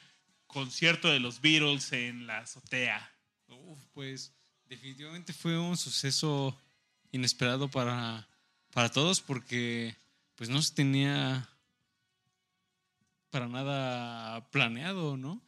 concierto 0.48 1.08
de 1.08 1.20
los 1.20 1.40
Beatles 1.40 1.92
en 1.92 2.26
la 2.26 2.38
azotea? 2.38 3.08
Uf, 3.48 3.78
pues 3.94 4.32
definitivamente 4.68 5.32
fue 5.32 5.56
un 5.60 5.76
suceso 5.76 6.58
inesperado 7.12 7.68
para, 7.68 8.26
para 8.72 8.88
todos 8.90 9.20
porque 9.20 9.94
pues 10.34 10.50
no 10.50 10.60
se 10.60 10.74
tenía 10.74 11.48
para 13.34 13.48
nada 13.48 14.48
planeado, 14.52 15.16
¿no? 15.16 15.42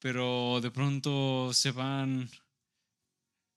Pero 0.00 0.60
de 0.60 0.72
pronto 0.72 1.52
se 1.54 1.70
van 1.70 2.28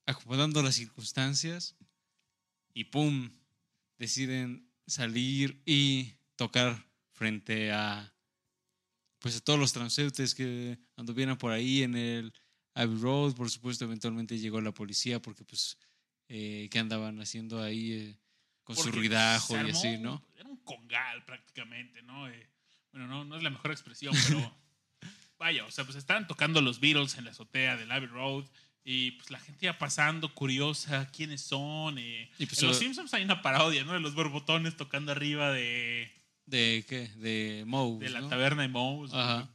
acomodando 0.05 0.61
las 0.61 0.75
circunstancias 0.75 1.75
y 2.75 2.83
¡pum! 2.83 3.31
deciden 3.97 4.69
salir 4.85 5.63
y 5.65 6.13
tocar 6.35 6.85
frente 7.13 7.71
a 7.71 8.13
pues 9.17 9.37
a 9.37 9.41
todos 9.41 9.59
los 9.59 9.73
transeúntes 9.73 10.35
que 10.35 10.77
anduvieran 10.95 11.39
por 11.39 11.51
ahí 11.51 11.81
en 11.81 11.95
el 11.95 12.33
Abbey 12.75 12.99
Road, 12.99 13.33
por 13.33 13.49
supuesto, 13.49 13.85
eventualmente 13.85 14.37
llegó 14.37 14.61
la 14.61 14.71
policía 14.71 15.19
porque 15.19 15.43
pues 15.43 15.79
eh, 16.27 16.69
¿qué 16.71 16.77
andaban 16.77 17.19
haciendo 17.19 17.59
ahí 17.59 17.93
eh, 17.93 18.19
con 18.63 18.75
su 18.75 18.83
Porque 18.83 18.99
ruidajo 18.99 19.55
se 19.55 19.63
y 19.63 19.71
así, 19.71 19.97
¿no? 19.97 20.23
Era 20.37 20.49
un 20.49 20.57
congal 20.57 21.25
prácticamente, 21.25 22.03
¿no? 22.03 22.29
Eh, 22.29 22.47
bueno, 22.91 23.07
no, 23.07 23.23
no 23.25 23.37
es 23.37 23.43
la 23.43 23.49
mejor 23.49 23.71
expresión, 23.71 24.13
pero 24.27 24.55
vaya, 25.39 25.65
o 25.65 25.71
sea, 25.71 25.83
pues 25.85 25.97
estaban 25.97 26.27
tocando 26.27 26.61
los 26.61 26.79
Beatles 26.79 27.17
en 27.17 27.25
la 27.25 27.31
azotea 27.31 27.77
del 27.77 27.91
Abbey 27.91 28.07
Road 28.07 28.45
y 28.83 29.11
pues 29.11 29.29
la 29.31 29.39
gente 29.39 29.65
iba 29.67 29.77
pasando 29.77 30.33
curiosa, 30.33 31.09
quiénes 31.11 31.41
son. 31.41 31.97
eh. 31.99 32.29
Y 32.39 32.45
pues, 32.47 32.61
en 32.61 32.67
Los 32.69 32.77
Simpsons 32.79 33.13
hay 33.13 33.23
una 33.23 33.41
parodia, 33.41 33.83
¿no? 33.83 33.93
De 33.93 33.99
los 33.99 34.15
borbotones 34.15 34.75
tocando 34.75 35.11
arriba 35.11 35.51
de, 35.51 36.11
¿De 36.47 36.83
qué? 36.87 37.07
De 37.17 37.63
Moe. 37.67 37.99
de 37.99 38.09
la 38.09 38.21
¿no? 38.21 38.27
taberna 38.29 38.63
de 38.63 38.67
Moe's. 38.69 39.13
Ajá. 39.13 39.47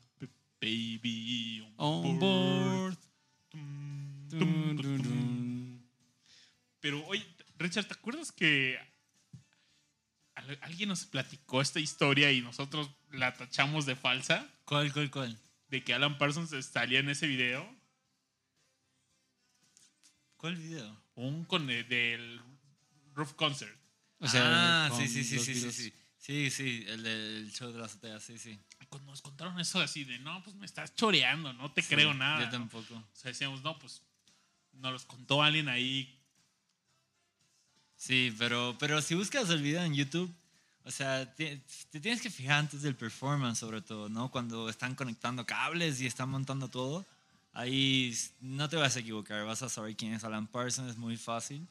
Baby 0.60 1.66
On 1.76 2.18
board. 2.18 2.96
Tum, 3.50 4.28
tum, 4.30 4.76
tum. 5.02 5.80
Pero, 6.80 7.04
oye, 7.06 7.26
Richard, 7.58 7.84
¿te 7.86 7.94
acuerdas 7.94 8.32
que 8.32 8.78
alguien 10.62 10.88
nos 10.88 11.06
platicó 11.06 11.60
esta 11.60 11.80
historia 11.80 12.32
y 12.32 12.40
nosotros 12.40 12.90
la 13.10 13.34
tachamos 13.34 13.86
de 13.86 13.96
falsa? 13.96 14.48
¿Cuál, 14.64 14.92
cuál, 14.92 15.10
cuál? 15.10 15.38
De 15.68 15.82
que 15.82 15.94
Alan 15.94 16.18
Parsons 16.18 16.54
salía 16.64 17.00
en 17.00 17.08
ese 17.08 17.26
video. 17.26 17.68
¿Cuál 20.36 20.56
video? 20.56 21.02
Un 21.14 21.44
con 21.44 21.68
el 21.70 21.88
del 21.88 22.40
Roof 23.14 23.34
Concert. 23.34 23.76
O 24.18 24.28
sea, 24.28 24.86
ah, 24.86 24.90
sí, 24.96 25.08
sí, 25.08 25.24
sí, 25.24 25.38
sí, 25.38 25.54
sí, 25.54 25.72
sí. 25.72 25.92
Sí, 26.26 26.50
sí, 26.50 26.84
el 26.88 27.04
del 27.04 27.52
show 27.52 27.70
de 27.70 27.78
la 27.78 27.86
azotea, 27.86 28.18
sí, 28.18 28.36
sí. 28.36 28.58
Y 28.80 28.86
Cuando 28.86 29.12
nos 29.12 29.22
contaron 29.22 29.60
eso 29.60 29.80
así 29.80 30.02
de, 30.02 30.18
no, 30.18 30.42
pues 30.42 30.56
me 30.56 30.66
estás 30.66 30.92
choreando, 30.94 31.52
no 31.52 31.70
te 31.70 31.84
creo 31.84 32.14
nada. 32.14 32.40
Yo 32.40 32.46
¿no? 32.46 32.50
tampoco. 32.50 32.94
O 32.94 33.08
sea, 33.12 33.30
decíamos, 33.30 33.62
no, 33.62 33.78
pues 33.78 34.02
nos 34.72 34.92
los 34.92 35.04
contó 35.04 35.42
alguien 35.42 35.68
ahí. 35.68 36.20
Sí, 37.96 38.34
pero, 38.38 38.76
pero 38.78 39.00
si 39.02 39.14
buscas 39.14 39.48
el 39.50 39.62
video 39.62 39.82
en 39.82 39.94
YouTube, 39.94 40.32
o 40.84 40.90
sea, 40.90 41.32
te, 41.34 41.60
te 41.90 41.98
tienes 42.00 42.20
que 42.20 42.30
fijar 42.30 42.58
antes 42.60 42.82
del 42.82 42.94
performance, 42.94 43.58
sobre 43.58 43.80
todo, 43.80 44.08
¿no? 44.08 44.30
Cuando 44.30 44.68
están 44.68 44.94
conectando 44.94 45.44
cables 45.46 46.00
y 46.00 46.06
están 46.06 46.28
montando 46.28 46.68
todo, 46.68 47.04
ahí 47.52 48.14
no 48.40 48.68
te 48.68 48.76
vas 48.76 48.96
a 48.96 49.00
equivocar, 49.00 49.44
vas 49.44 49.62
a 49.62 49.68
saber 49.68 49.96
quién 49.96 50.12
es 50.14 50.24
Alan 50.24 50.46
Parsons, 50.46 50.90
es 50.90 50.96
muy 50.96 51.16
fácil. 51.16 51.66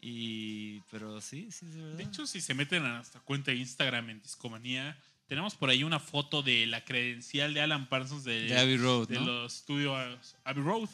Y, 0.00 0.80
pero 0.90 1.20
sí, 1.20 1.48
sí, 1.52 1.66
es 1.66 1.76
verdad. 1.76 1.96
De 1.96 2.02
hecho, 2.04 2.26
si 2.26 2.40
se 2.40 2.54
meten 2.54 2.84
a 2.84 2.96
nuestra 2.96 3.20
cuenta 3.20 3.50
de 3.50 3.58
Instagram 3.58 4.10
en 4.10 4.22
Discomanía, 4.22 4.96
tenemos 5.28 5.54
por 5.54 5.70
ahí 5.70 5.84
una 5.84 6.00
foto 6.00 6.42
de 6.42 6.66
la 6.66 6.84
credencial 6.84 7.54
de 7.54 7.60
Alan 7.60 7.88
Parsons 7.88 8.24
de, 8.24 8.42
De 8.42 8.58
Abbey 8.58 8.76
Road, 8.76 9.08
de 9.08 9.20
¿no? 9.20 9.26
los 9.26 9.54
estudios 9.56 10.36
Abbey 10.44 10.62
Road. 10.62 10.88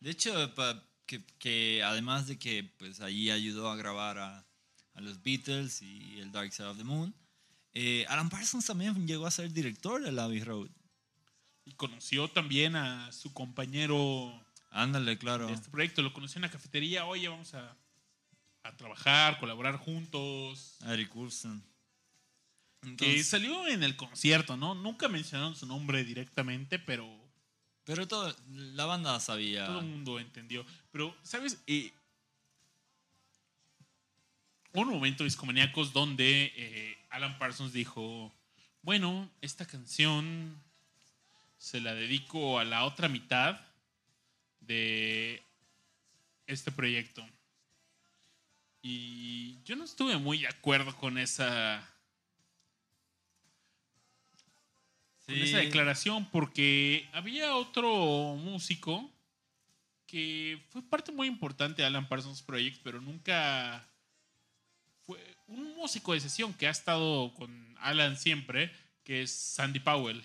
De 0.00 0.10
hecho, 0.10 0.54
pa- 0.54 0.82
que, 1.06 1.24
que 1.38 1.82
además 1.84 2.26
de 2.26 2.38
que 2.38 2.64
pues 2.78 3.00
allí 3.00 3.30
ayudó 3.30 3.70
a 3.70 3.76
grabar 3.76 4.18
a, 4.18 4.46
a 4.94 5.00
los 5.00 5.22
Beatles 5.22 5.82
y 5.82 6.18
el 6.20 6.32
Dark 6.32 6.52
Side 6.52 6.68
of 6.68 6.76
the 6.78 6.84
Moon, 6.84 7.14
eh, 7.72 8.04
Alan 8.08 8.28
Parsons 8.30 8.66
también 8.66 9.06
llegó 9.06 9.26
a 9.26 9.30
ser 9.30 9.52
director 9.52 10.02
de 10.02 10.20
Abbey 10.20 10.40
Road. 10.42 10.70
Y 11.64 11.72
conoció 11.72 12.28
también 12.28 12.76
a 12.76 13.10
su 13.12 13.32
compañero 13.32 14.32
Ándale, 14.70 15.18
claro. 15.18 15.46
de 15.46 15.54
este 15.54 15.68
proyecto. 15.68 16.00
Lo 16.02 16.12
conoció 16.12 16.38
en 16.38 16.42
la 16.42 16.50
cafetería. 16.50 17.06
Oye, 17.06 17.28
vamos 17.28 17.54
a, 17.54 17.76
a 18.62 18.76
trabajar, 18.76 19.38
colaborar 19.40 19.76
juntos. 19.78 20.76
Eric 20.86 21.14
Wilson. 21.16 21.62
Que 22.82 22.88
Entonces- 22.90 23.26
salió 23.26 23.66
en 23.66 23.82
el 23.82 23.96
concierto, 23.96 24.56
¿no? 24.56 24.74
Nunca 24.74 25.08
mencionaron 25.08 25.56
su 25.56 25.66
nombre 25.66 26.04
directamente, 26.04 26.78
pero 26.78 27.08
Pero 27.86 28.08
todo, 28.08 28.34
la 28.50 28.84
banda 28.84 29.18
sabía. 29.20 29.64
todo 29.66 29.78
el 29.78 29.86
mundo 29.86 30.18
entendió. 30.18 30.66
Pero, 30.90 31.16
¿sabes? 31.22 31.62
Eh, 31.68 31.92
un 34.72 34.88
momento 34.88 35.22
discomaníacos 35.22 35.92
donde 35.92 36.52
eh, 36.56 36.98
Alan 37.10 37.38
Parsons 37.38 37.72
dijo, 37.72 38.32
bueno, 38.82 39.30
esta 39.40 39.64
canción 39.66 40.60
se 41.58 41.80
la 41.80 41.94
dedico 41.94 42.58
a 42.58 42.64
la 42.64 42.84
otra 42.84 43.08
mitad 43.08 43.60
de 44.60 45.44
este 46.48 46.72
proyecto. 46.72 47.24
Y 48.82 49.62
yo 49.62 49.76
no 49.76 49.84
estuve 49.84 50.16
muy 50.16 50.40
de 50.40 50.48
acuerdo 50.48 50.94
con 50.96 51.18
esa, 51.18 51.88
con 55.26 55.36
esa 55.36 55.58
declaración 55.58 56.30
porque 56.30 57.08
había 57.12 57.56
otro 57.56 58.36
músico 58.36 59.10
que 60.06 60.64
fue 60.70 60.82
parte 60.82 61.10
muy 61.10 61.26
importante 61.26 61.82
de 61.82 61.88
Alan 61.88 62.08
Parsons 62.08 62.42
Project, 62.42 62.80
pero 62.84 63.00
nunca 63.00 63.86
fue 65.04 65.18
un 65.48 65.74
músico 65.74 66.12
de 66.12 66.20
sesión 66.20 66.54
que 66.54 66.68
ha 66.68 66.70
estado 66.70 67.34
con 67.34 67.76
Alan 67.80 68.16
siempre, 68.16 68.72
que 69.02 69.22
es 69.22 69.32
Sandy 69.32 69.80
Powell. 69.80 70.24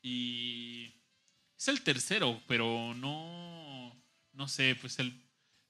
Y 0.00 0.92
es 1.56 1.68
el 1.68 1.82
tercero, 1.82 2.40
pero 2.46 2.94
no, 2.94 4.00
no 4.32 4.48
sé, 4.48 4.76
pues 4.80 5.00
el, 5.00 5.20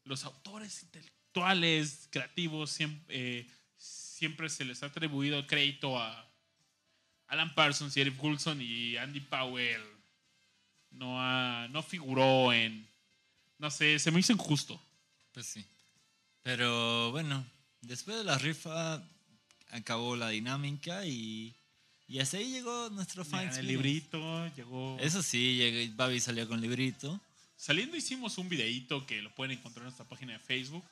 los 0.04 0.24
autores 0.24 0.82
intelectuales, 0.82 2.08
creativos, 2.10 2.70
siempre, 2.70 3.46
siempre 3.78 4.50
se 4.50 4.66
les 4.66 4.82
ha 4.82 4.86
atribuido 4.86 5.46
crédito 5.46 5.98
a 5.98 6.27
Alan 7.28 7.54
Parsons 7.54 7.96
y 7.96 8.00
Eric 8.00 8.22
Wilson 8.22 8.60
y 8.60 8.96
Andy 8.96 9.20
Powell 9.20 9.82
no, 10.90 11.20
ha- 11.20 11.68
no 11.70 11.82
figuró 11.82 12.52
en, 12.52 12.86
no 13.58 13.70
sé, 13.70 13.98
se 13.98 14.10
me 14.10 14.20
hizo 14.20 14.32
injusto. 14.32 14.80
Pues 15.32 15.46
sí. 15.46 15.64
Pero 16.42 17.10
bueno, 17.10 17.44
después 17.82 18.16
de 18.18 18.24
la 18.24 18.38
rifa 18.38 19.02
acabó 19.70 20.16
la 20.16 20.30
dinámica 20.30 21.04
y, 21.04 21.54
y 22.06 22.20
hasta 22.20 22.38
ahí 22.38 22.50
llegó 22.50 22.88
nuestro 22.90 23.24
fan 23.24 23.50
el 23.56 23.66
librito 23.66 24.48
llegó... 24.56 24.96
Eso 25.00 25.22
sí, 25.22 25.56
llegó, 25.56 25.94
Babi 25.96 26.20
salió 26.20 26.48
con 26.48 26.60
librito. 26.60 27.20
Saliendo 27.56 27.96
hicimos 27.96 28.38
un 28.38 28.48
videíto 28.48 29.04
que 29.06 29.20
lo 29.20 29.34
pueden 29.34 29.58
encontrar 29.58 29.82
en 29.82 29.86
nuestra 29.88 30.06
página 30.08 30.32
de 30.32 30.38
Facebook 30.38 30.84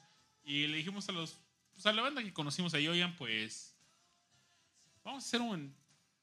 y 0.44 0.66
le 0.66 0.76
dijimos 0.76 1.08
a 1.08 1.12
los 1.12 1.36
pues, 1.74 1.86
a 1.86 1.92
la 1.92 2.02
banda 2.02 2.22
que 2.22 2.32
conocimos 2.32 2.74
ahí, 2.74 2.88
oigan, 2.88 3.14
pues 3.16 3.72
vamos 5.04 5.24
a 5.24 5.26
hacer 5.26 5.40
un, 5.40 5.72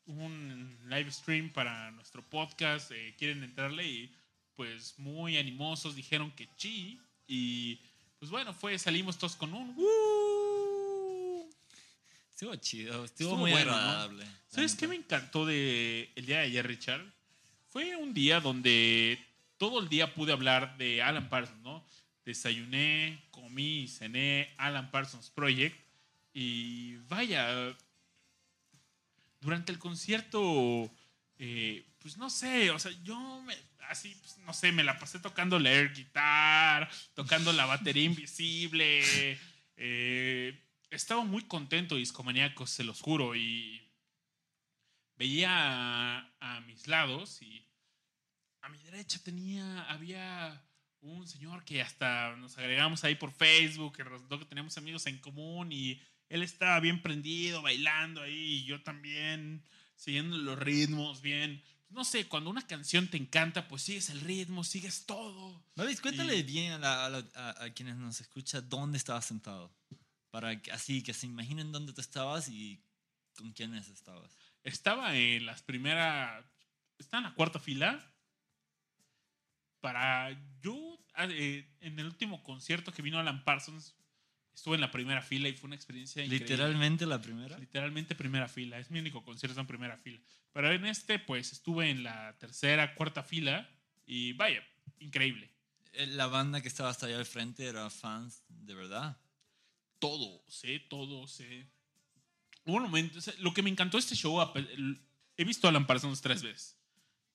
un 0.05 0.77
live 0.89 1.11
stream 1.11 1.49
para 1.51 1.91
nuestro 1.91 2.21
podcast, 2.23 2.91
eh, 2.91 3.15
quieren 3.17 3.43
entrarle 3.43 3.87
y 3.87 4.15
pues 4.55 4.95
muy 4.97 5.37
animosos, 5.37 5.95
dijeron 5.95 6.31
que 6.31 6.47
sí. 6.57 6.99
Y 7.27 7.79
pues 8.19 8.31
bueno, 8.31 8.53
fue, 8.53 8.77
salimos 8.77 9.17
todos 9.17 9.35
con 9.35 9.53
un 9.53 9.75
"Woo". 9.75 11.49
Estuvo 12.29 12.55
chido, 12.55 13.05
estuvo, 13.05 13.29
Estuvo 13.29 13.37
muy 13.37 13.53
agradable. 13.53 14.25
¿Sabes 14.49 14.75
qué 14.75 14.87
me 14.87 14.95
encantó 14.95 15.45
de 15.45 16.11
el 16.15 16.25
día 16.25 16.39
de 16.39 16.43
ayer, 16.43 16.67
Richard? 16.67 17.05
Fue 17.69 17.95
un 17.95 18.13
día 18.13 18.39
donde 18.39 19.19
todo 19.57 19.79
el 19.79 19.89
día 19.89 20.13
pude 20.13 20.31
hablar 20.31 20.77
de 20.77 21.01
Alan 21.01 21.29
Parsons, 21.29 21.61
¿no? 21.61 21.83
Desayuné, 22.25 23.23
comí, 23.31 23.87
cené 23.87 24.53
Alan 24.57 24.91
Parsons 24.91 25.29
Project 25.29 25.75
y 26.33 26.95
vaya, 27.07 27.75
durante 29.43 29.71
el 29.71 29.79
concierto, 29.79 30.91
eh, 31.37 31.85
pues 31.99 32.17
no 32.17 32.29
sé, 32.29 32.71
o 32.71 32.79
sea, 32.79 32.91
yo 33.03 33.41
me, 33.41 33.55
así, 33.89 34.15
pues, 34.15 34.37
no 34.39 34.53
sé, 34.53 34.71
me 34.71 34.83
la 34.83 34.97
pasé 34.97 35.19
tocando 35.19 35.59
la 35.59 35.83
guitar, 35.83 36.89
tocando 37.13 37.53
la 37.53 37.65
batería 37.65 38.03
invisible. 38.03 39.37
eh, 39.77 40.59
estaba 40.89 41.23
muy 41.23 41.43
contento, 41.43 41.95
discomaníacos, 41.95 42.69
se 42.69 42.83
los 42.83 43.01
juro, 43.01 43.35
y 43.35 43.81
veía 45.15 45.49
a, 45.49 46.33
a 46.39 46.61
mis 46.61 46.87
lados 46.87 47.41
y 47.41 47.65
a 48.61 48.69
mi 48.69 48.77
derecha 48.79 49.19
tenía, 49.23 49.83
había 49.83 50.63
un 51.01 51.27
señor 51.27 51.65
que 51.65 51.81
hasta 51.81 52.35
nos 52.37 52.57
agregamos 52.57 53.03
ahí 53.03 53.15
por 53.15 53.31
Facebook, 53.31 53.97
que 53.97 54.03
resultó 54.03 54.39
que 54.39 54.45
teníamos 54.45 54.77
amigos 54.77 55.05
en 55.07 55.17
común 55.17 55.71
y 55.71 56.01
él 56.33 56.41
estaba 56.43 56.79
bien 56.79 57.01
prendido, 57.01 57.61
bailando 57.61 58.21
ahí, 58.21 58.33
y 58.61 58.63
yo 58.65 58.81
también, 58.81 59.63
siguiendo 59.95 60.37
los 60.37 60.57
ritmos 60.57 61.21
bien. 61.21 61.63
No 61.89 62.03
sé, 62.03 62.27
cuando 62.27 62.49
una 62.49 62.65
canción 62.65 63.07
te 63.07 63.17
encanta, 63.17 63.67
pues 63.67 63.83
sigues 63.83 64.09
el 64.09 64.21
ritmo, 64.21 64.63
sigues 64.63 65.05
todo. 65.05 65.63
Babis, 65.75 66.01
cuéntale 66.01 66.37
Y- 66.37 66.43
bien 66.43 66.71
a, 66.73 66.77
la- 66.79 67.05
a 67.05 67.09
la- 67.09 67.29
a- 67.35 67.63
a 67.65 67.69
quienes 67.73 67.97
nos 67.97 68.19
escuchan 68.19 68.67
dónde 68.67 68.97
estabas 68.97 69.25
sentado. 69.25 69.71
Para 70.31 70.59
que, 70.59 70.71
así 70.71 71.03
que 71.03 71.13
se 71.13 71.27
imaginen 71.27 71.71
dónde 71.71 71.93
tú 71.93 72.01
estabas 72.01 72.49
y 72.49 72.81
con 73.37 73.51
quiénes 73.51 73.87
estabas. 73.89 74.35
Estaba 74.63 75.15
en 75.15 75.45
las 75.45 75.61
primeras. 75.61 76.43
Está 76.97 77.17
en 77.17 77.23
la 77.25 77.35
cuarta 77.35 77.59
fila. 77.59 78.03
Para. 79.81 80.31
Yo, 80.61 80.97
ah, 81.13 81.25
eh, 81.29 81.67
en 81.81 81.99
el 81.99 82.07
último 82.07 82.41
concierto 82.41 82.91
que 82.91 83.01
vino 83.01 83.19
Alan 83.19 83.43
Parsons, 83.43 83.93
estuve 84.53 84.75
en 84.75 84.81
la 84.81 84.91
primera 84.91 85.21
fila 85.21 85.49
y 85.49 85.53
fue 85.53 85.67
una 85.67 85.75
experiencia 85.75 86.23
increíble. 86.23 86.47
Literalmente 86.47 87.05
la 87.05 87.21
primera. 87.21 87.57
Literalmente 87.57 88.15
primera 88.15 88.47
fila. 88.47 88.79
Es 88.79 88.91
mi 88.91 88.99
único 88.99 89.23
concierto 89.23 89.59
en 89.59 89.67
primera 89.67 89.97
fila. 89.97 90.19
Pero 90.51 90.71
en 90.71 90.85
este, 90.85 91.19
pues 91.19 91.51
estuve 91.51 91.89
en 91.89 92.03
la 92.03 92.37
tercera, 92.39 92.95
cuarta 92.95 93.23
fila. 93.23 93.69
Y 94.05 94.33
vaya, 94.33 94.63
increíble. 94.99 95.49
Eh, 95.93 96.07
La 96.07 96.27
banda 96.27 96.61
que 96.61 96.67
estaba 96.67 96.89
hasta 96.89 97.05
allá 97.07 97.17
al 97.17 97.25
frente 97.25 97.65
era 97.65 97.89
fans 97.89 98.43
de 98.49 98.73
verdad. 98.73 99.17
todo, 99.99 100.43
sé 100.47 100.79
todo, 100.79 101.27
sé. 101.27 101.67
Hubo 102.65 102.77
un 102.77 102.83
momento, 102.83 103.19
o 103.19 103.21
sea, 103.21 103.33
lo 103.39 103.53
que 103.53 103.61
me 103.61 103.69
encantó 103.69 103.97
este 103.97 104.15
show, 104.15 104.39
he 105.37 105.43
visto 105.43 105.67
a 105.67 105.69
Alan 105.69 105.87
Parsons 105.87 106.21
tres 106.21 106.43
veces. 106.43 106.77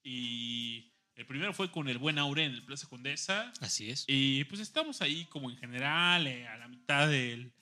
Y 0.02 0.92
el 1.18 1.26
primero 1.26 1.52
fue 1.52 1.68
con 1.68 1.88
el 1.88 1.98
buen 1.98 2.16
Aure 2.16 2.44
en 2.44 2.52
el 2.52 2.62
Plaza 2.62 2.86
Condesa. 2.86 3.52
Así 3.60 3.90
es. 3.90 4.04
Y 4.06 4.44
pues 4.44 4.60
estamos 4.60 5.02
ahí 5.02 5.24
como 5.24 5.50
en 5.50 5.56
general, 5.56 6.28
eh, 6.28 6.46
a 6.46 6.56
la 6.58 6.68
mitad 6.68 7.08
del, 7.08 7.52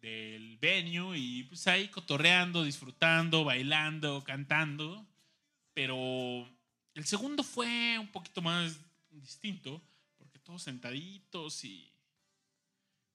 del 0.00 0.56
venue 0.58 1.18
y 1.18 1.42
pues 1.42 1.66
ahí 1.66 1.88
cotorreando, 1.88 2.62
disfrutando, 2.62 3.42
bailando, 3.42 4.22
cantando. 4.22 5.04
Pero 5.74 6.48
el 6.94 7.04
segundo 7.04 7.42
fue 7.42 7.98
un 7.98 8.12
poquito 8.12 8.42
más 8.42 8.78
distinto, 9.10 9.82
porque 10.16 10.38
todos 10.38 10.62
sentaditos 10.62 11.64
y... 11.64 11.92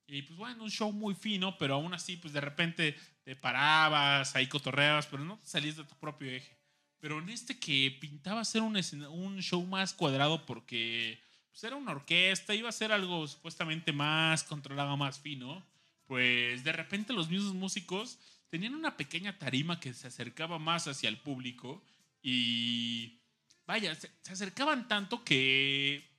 Y 0.05 0.23
pues 0.23 0.37
bueno, 0.37 0.65
un 0.65 0.71
show 0.71 0.91
muy 0.91 1.15
fino, 1.15 1.57
pero 1.57 1.75
aún 1.75 1.93
así 1.93 2.17
pues 2.17 2.33
de 2.33 2.41
repente 2.41 2.97
te 3.23 3.37
parabas, 3.37 4.35
ahí 4.35 4.47
cotorreabas, 4.47 5.07
pero 5.07 5.23
no 5.23 5.39
te 5.39 5.47
salías 5.47 5.77
de 5.77 5.85
tu 5.85 5.95
propio 5.95 6.29
eje. 6.29 6.62
Pero 7.03 7.19
en 7.19 7.27
este 7.27 7.59
que 7.59 7.97
pintaba 7.99 8.45
ser 8.45 8.61
un, 8.61 8.77
un 9.07 9.41
show 9.41 9.61
más 9.65 9.93
cuadrado 9.93 10.45
porque 10.45 11.21
pues 11.51 11.61
era 11.65 11.75
una 11.75 11.91
orquesta, 11.91 12.55
iba 12.55 12.69
a 12.69 12.71
ser 12.71 12.93
algo 12.93 13.27
supuestamente 13.27 13.91
más 13.91 14.45
controlado, 14.45 14.95
más 14.95 15.19
fino, 15.19 15.67
pues 16.05 16.63
de 16.63 16.71
repente 16.71 17.11
los 17.11 17.27
mismos 17.27 17.55
músicos 17.55 18.19
tenían 18.47 18.73
una 18.73 18.95
pequeña 18.95 19.37
tarima 19.37 19.81
que 19.81 19.93
se 19.93 20.07
acercaba 20.07 20.59
más 20.59 20.87
hacia 20.87 21.09
el 21.09 21.17
público 21.17 21.83
y 22.21 23.19
vaya, 23.67 23.93
se, 23.95 24.09
se 24.21 24.31
acercaban 24.31 24.87
tanto 24.87 25.25
que 25.25 26.09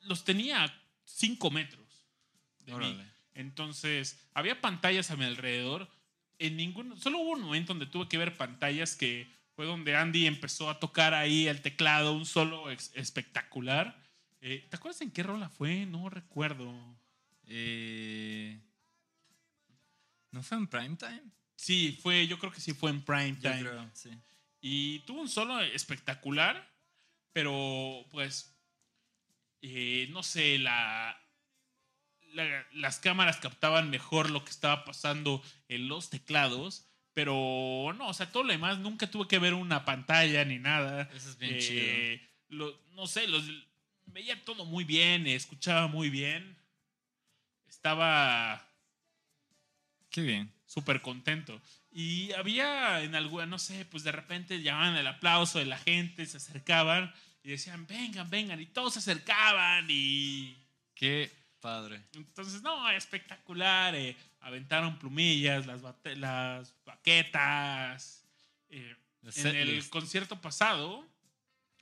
los 0.00 0.24
tenía 0.24 0.64
a 0.64 0.82
5 1.04 1.50
metros 1.50 2.06
de 2.60 2.74
mí. 2.74 3.02
Entonces, 3.34 4.18
había 4.32 4.62
pantallas 4.62 5.10
a 5.10 5.16
mi 5.16 5.26
alrededor. 5.26 5.90
En 6.40 6.56
ningún, 6.56 6.98
solo 6.98 7.18
hubo 7.18 7.32
un 7.32 7.42
momento 7.42 7.74
donde 7.74 7.86
tuve 7.86 8.08
que 8.08 8.16
ver 8.16 8.36
pantallas 8.36 8.96
que 8.96 9.30
fue 9.54 9.66
donde 9.66 9.94
Andy 9.94 10.26
empezó 10.26 10.70
a 10.70 10.80
tocar 10.80 11.12
ahí 11.12 11.46
el 11.46 11.60
teclado, 11.60 12.14
un 12.14 12.24
solo 12.24 12.70
espectacular. 12.70 14.02
Eh, 14.40 14.66
¿Te 14.70 14.76
acuerdas 14.76 15.02
en 15.02 15.10
qué 15.10 15.22
rola 15.22 15.50
fue? 15.50 15.84
No 15.84 16.08
recuerdo. 16.08 16.74
Eh, 17.46 18.58
¿No 20.30 20.42
fue 20.42 20.56
en 20.56 20.66
prime 20.66 20.96
time? 20.96 21.22
Sí, 21.56 21.98
fue, 22.00 22.26
yo 22.26 22.38
creo 22.38 22.50
que 22.50 22.60
sí 22.62 22.72
fue 22.72 22.90
en 22.90 23.02
prime 23.04 23.36
Yo 23.38 23.50
time. 23.50 23.60
creo, 23.60 23.90
sí. 23.92 24.10
Y 24.62 25.00
tuvo 25.00 25.20
un 25.20 25.28
solo 25.28 25.60
espectacular, 25.60 26.66
pero 27.34 28.06
pues, 28.10 28.56
eh, 29.60 30.08
no 30.10 30.22
sé, 30.22 30.58
la, 30.58 31.20
la- 32.32 32.66
las 32.72 32.98
cámaras 32.98 33.38
captaban 33.38 33.90
mejor 33.90 34.30
lo 34.30 34.44
que 34.44 34.50
estaba 34.50 34.84
pasando 34.84 35.42
en 35.68 35.88
los 35.88 36.10
teclados, 36.10 36.86
pero 37.14 37.92
no, 37.96 38.08
o 38.08 38.14
sea, 38.14 38.30
todo 38.30 38.44
lo 38.44 38.52
demás 38.52 38.78
nunca 38.78 39.10
tuve 39.10 39.26
que 39.28 39.38
ver 39.38 39.54
una 39.54 39.84
pantalla 39.84 40.44
ni 40.44 40.58
nada. 40.58 41.08
Eso 41.14 41.30
es 41.30 41.38
bien 41.38 41.58
Eh, 41.60 42.28
lo- 42.48 42.78
no 42.92 43.06
sé, 43.06 43.26
los, 43.28 43.44
veía 44.06 44.42
todo 44.44 44.64
muy 44.64 44.84
bien, 44.84 45.26
escuchaba 45.26 45.86
muy 45.88 46.10
bien, 46.10 46.56
estaba 47.68 48.66
Qué 50.10 50.22
bien. 50.22 50.52
súper 50.66 51.00
contento. 51.02 51.60
Y 51.92 52.32
había 52.32 53.02
en 53.02 53.14
alguna, 53.14 53.46
no 53.46 53.58
sé, 53.58 53.84
pues 53.84 54.04
de 54.04 54.12
repente 54.12 54.62
llamaban 54.62 54.96
el 54.96 55.06
aplauso 55.06 55.58
de 55.58 55.66
la 55.66 55.78
gente, 55.78 56.24
se 56.26 56.36
acercaban 56.36 57.12
y 57.42 57.50
decían, 57.50 57.86
vengan, 57.86 58.28
vengan, 58.30 58.60
y 58.60 58.66
todos 58.66 58.92
se 58.94 58.98
acercaban 59.00 59.86
y... 59.88 60.56
Qué 60.94 61.30
padre. 61.60 62.02
Entonces, 62.14 62.62
no, 62.62 62.88
espectacular. 62.90 63.94
eh, 63.94 64.16
aventaron 64.40 64.98
plumillas, 64.98 65.66
las, 65.66 65.82
las 66.16 66.74
baquetas. 66.84 68.24
eh, 68.70 68.96
en 69.36 69.56
el 69.56 69.88
concierto 69.90 70.40
pasado, 70.40 71.06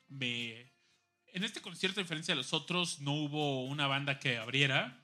me, 0.08 0.72
en 1.32 1.44
este 1.44 1.60
concierto, 1.60 2.00
a 2.00 2.02
diferencia 2.02 2.32
de 2.32 2.38
los 2.38 2.52
otros, 2.52 3.00
no 3.00 3.12
hubo 3.12 3.64
una 3.64 3.86
banda 3.86 4.18
que 4.18 4.38
abriera. 4.38 5.00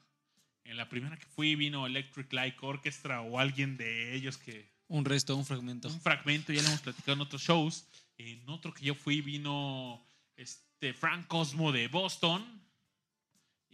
En 0.64 0.76
la 0.76 0.88
primera 0.88 1.16
que 1.18 1.26
fui 1.26 1.54
vino 1.56 1.86
Electric 1.86 2.32
Light 2.32 2.56
Orchestra 2.62 3.20
o 3.20 3.38
alguien 3.38 3.76
de 3.76 4.14
ellos 4.14 4.38
que 4.38 4.72
Un 4.88 5.04
resto, 5.04 5.36
un 5.36 5.44
fragmento. 5.44 5.88
un 5.88 6.00
fragmento, 6.00 6.52
ya 6.52 6.62
lo 6.62 6.68
hemos 6.68 6.80
platicado 6.80 7.12
en 7.12 7.20
otros 7.20 7.42
shows. 7.42 7.86
En 8.16 8.48
otro 8.48 8.72
que 8.72 8.84
yo 8.84 8.94
fui 8.94 9.20
vino 9.20 10.04
este 10.36 10.94
Frank 10.94 11.26
Cosmo 11.26 11.70
de 11.70 11.88
Boston. 11.88 12.63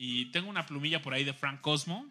Y 0.02 0.30
tengo 0.30 0.48
una 0.48 0.64
plumilla 0.64 1.02
por 1.02 1.12
ahí 1.12 1.24
de 1.24 1.34
Frank 1.34 1.60
Cosmo. 1.60 2.10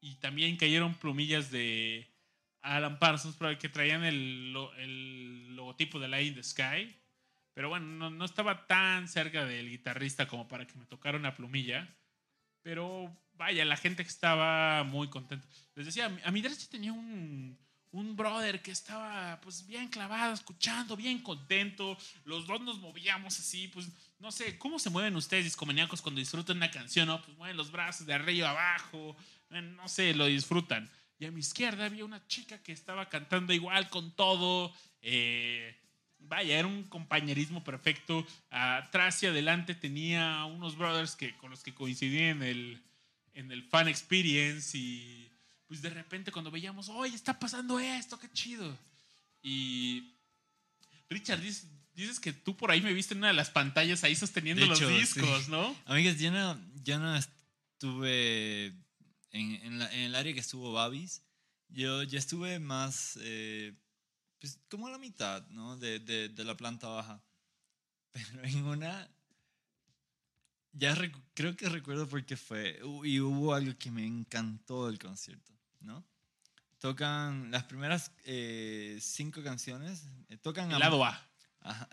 Y 0.00 0.14
también 0.20 0.56
cayeron 0.56 0.94
plumillas 0.94 1.50
de 1.50 2.08
Alan 2.62 3.00
Parsons, 3.00 3.36
que 3.58 3.68
traían 3.68 4.04
el, 4.04 4.56
el 4.78 5.56
logotipo 5.56 5.98
de 5.98 6.06
Light 6.06 6.28
in 6.28 6.34
the 6.36 6.44
Sky. 6.44 6.96
Pero 7.52 7.68
bueno, 7.68 7.86
no, 7.86 8.10
no 8.10 8.24
estaba 8.24 8.68
tan 8.68 9.08
cerca 9.08 9.44
del 9.44 9.70
guitarrista 9.70 10.28
como 10.28 10.46
para 10.46 10.68
que 10.68 10.78
me 10.78 10.86
tocara 10.86 11.18
una 11.18 11.34
plumilla. 11.34 11.92
Pero 12.62 13.12
vaya, 13.32 13.64
la 13.64 13.76
gente 13.76 14.04
que 14.04 14.10
estaba 14.10 14.84
muy 14.84 15.08
contenta. 15.08 15.48
Les 15.74 15.86
decía, 15.86 16.16
a 16.24 16.30
mi 16.30 16.40
derecha 16.42 16.68
tenía 16.70 16.92
un, 16.92 17.58
un 17.90 18.14
brother 18.14 18.62
que 18.62 18.70
estaba 18.70 19.40
pues 19.40 19.66
bien 19.66 19.88
clavado, 19.88 20.32
escuchando, 20.32 20.96
bien 20.96 21.22
contento. 21.22 21.98
Los 22.24 22.46
dos 22.46 22.60
nos 22.60 22.78
movíamos 22.78 23.36
así, 23.36 23.66
pues 23.66 23.88
no 24.20 24.30
sé, 24.30 24.58
¿cómo 24.58 24.78
se 24.78 24.90
mueven 24.90 25.16
ustedes 25.16 25.44
discomaníacos 25.44 26.02
cuando 26.02 26.20
disfrutan 26.20 26.58
una 26.58 26.70
canción? 26.70 27.08
No? 27.08 27.22
Pues 27.22 27.36
mueven 27.36 27.56
los 27.56 27.70
brazos 27.72 28.06
de 28.06 28.14
arriba 28.14 28.50
abajo, 28.50 29.16
eh, 29.50 29.62
no 29.62 29.88
sé, 29.88 30.14
lo 30.14 30.26
disfrutan. 30.26 30.90
Y 31.18 31.26
a 31.26 31.30
mi 31.30 31.40
izquierda 31.40 31.86
había 31.86 32.04
una 32.04 32.26
chica 32.26 32.62
que 32.62 32.72
estaba 32.72 33.08
cantando 33.08 33.52
igual 33.52 33.88
con 33.90 34.12
todo. 34.12 34.72
eh, 35.02 35.76
vaya, 36.20 36.58
era 36.58 36.68
un 36.68 36.84
compañerismo 36.84 37.64
perfecto. 37.64 38.26
Atrás 38.50 39.22
y 39.22 39.26
adelante 39.26 39.74
tenía 39.74 40.44
unos 40.44 40.76
brothers 40.76 41.16
que, 41.16 41.36
con 41.36 41.50
los 41.50 41.62
que 41.62 41.74
coincidí 41.74 42.20
en 42.20 42.42
el, 42.42 42.82
en 43.34 43.50
el 43.50 43.62
fan 43.64 43.88
experience 43.88 44.76
y 44.76 45.30
pues 45.66 45.82
de 45.82 45.90
repente 45.90 46.32
cuando 46.32 46.50
veíamos, 46.50 46.88
oye, 46.88 47.14
está 47.14 47.38
pasando 47.38 47.78
esto, 47.78 48.18
qué 48.18 48.28
chido. 48.32 48.76
Y 49.42 50.14
Richard 51.08 51.40
dice, 51.40 51.66
dices 51.94 52.20
que 52.20 52.32
tú 52.32 52.56
por 52.56 52.70
ahí 52.70 52.80
me 52.80 52.92
viste 52.92 53.14
en 53.14 53.18
una 53.18 53.28
de 53.28 53.34
las 53.34 53.50
pantallas 53.50 54.02
ahí 54.04 54.14
sosteniendo 54.16 54.62
De 54.62 54.68
los 54.68 54.78
hecho, 54.80 54.88
discos, 54.88 55.44
sí. 55.44 55.50
¿no? 55.50 55.76
Amigos, 55.86 56.18
yo 56.18 56.30
no, 56.30 56.58
yo 56.82 56.98
no 56.98 57.14
estuve 57.16 58.66
en, 59.32 59.54
en 59.62 59.78
la- 59.78 59.92
en 59.92 60.00
el 60.00 60.14
área 60.14 60.32
que 60.34 60.40
estuvo 60.40 60.72
Babis. 60.72 61.22
Yo, 61.68 62.02
yo 62.02 62.18
estuve 62.18 62.58
más, 62.58 63.18
eh, 63.22 63.72
pues 64.40 64.58
como 64.68 64.86
a 64.88 64.90
la 64.90 64.98
mitad, 64.98 65.46
¿no? 65.48 65.76
De, 65.76 65.98
de, 66.00 66.28
de 66.28 66.44
la 66.44 66.56
planta 66.56 66.88
baja. 66.88 67.22
Pero 68.12 68.44
en 68.44 68.64
una, 68.64 69.08
ya 70.72 70.96
creo 71.34 71.56
que 71.56 71.68
recuerdo 71.68 72.08
por 72.08 72.24
qué 72.24 72.36
fue. 72.36 72.80
Y 73.04 73.20
hubo 73.20 73.54
algo 73.54 73.76
que 73.78 73.90
me 73.90 74.04
encantó 74.06 74.86
del 74.86 74.98
concierto, 74.98 75.52
¿no? 75.80 76.04
Tocan 76.78 77.50
las 77.50 77.64
primeras 77.64 78.10
eh, 78.24 78.98
cinco 79.00 79.42
canciones. 79.42 80.04
eh, 80.28 80.36
tocan 80.38 80.70
El 80.72 80.78
lado 80.78 81.04
A. 81.04 81.29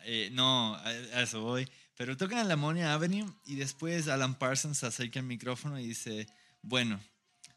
Eh, 0.04 0.30
no, 0.32 0.76
a, 0.76 0.92
eso 1.22 1.42
voy. 1.42 1.70
Pero 1.96 2.16
tocan 2.16 2.40
en 2.40 2.48
la 2.48 2.54
Ammonia 2.54 2.94
Avenue 2.94 3.26
y 3.46 3.56
después 3.56 4.08
Alan 4.08 4.36
Parsons 4.36 4.78
se 4.78 4.86
acerca 4.88 5.20
al 5.20 5.26
micrófono 5.26 5.80
y 5.80 5.88
dice, 5.88 6.28
bueno, 6.62 7.00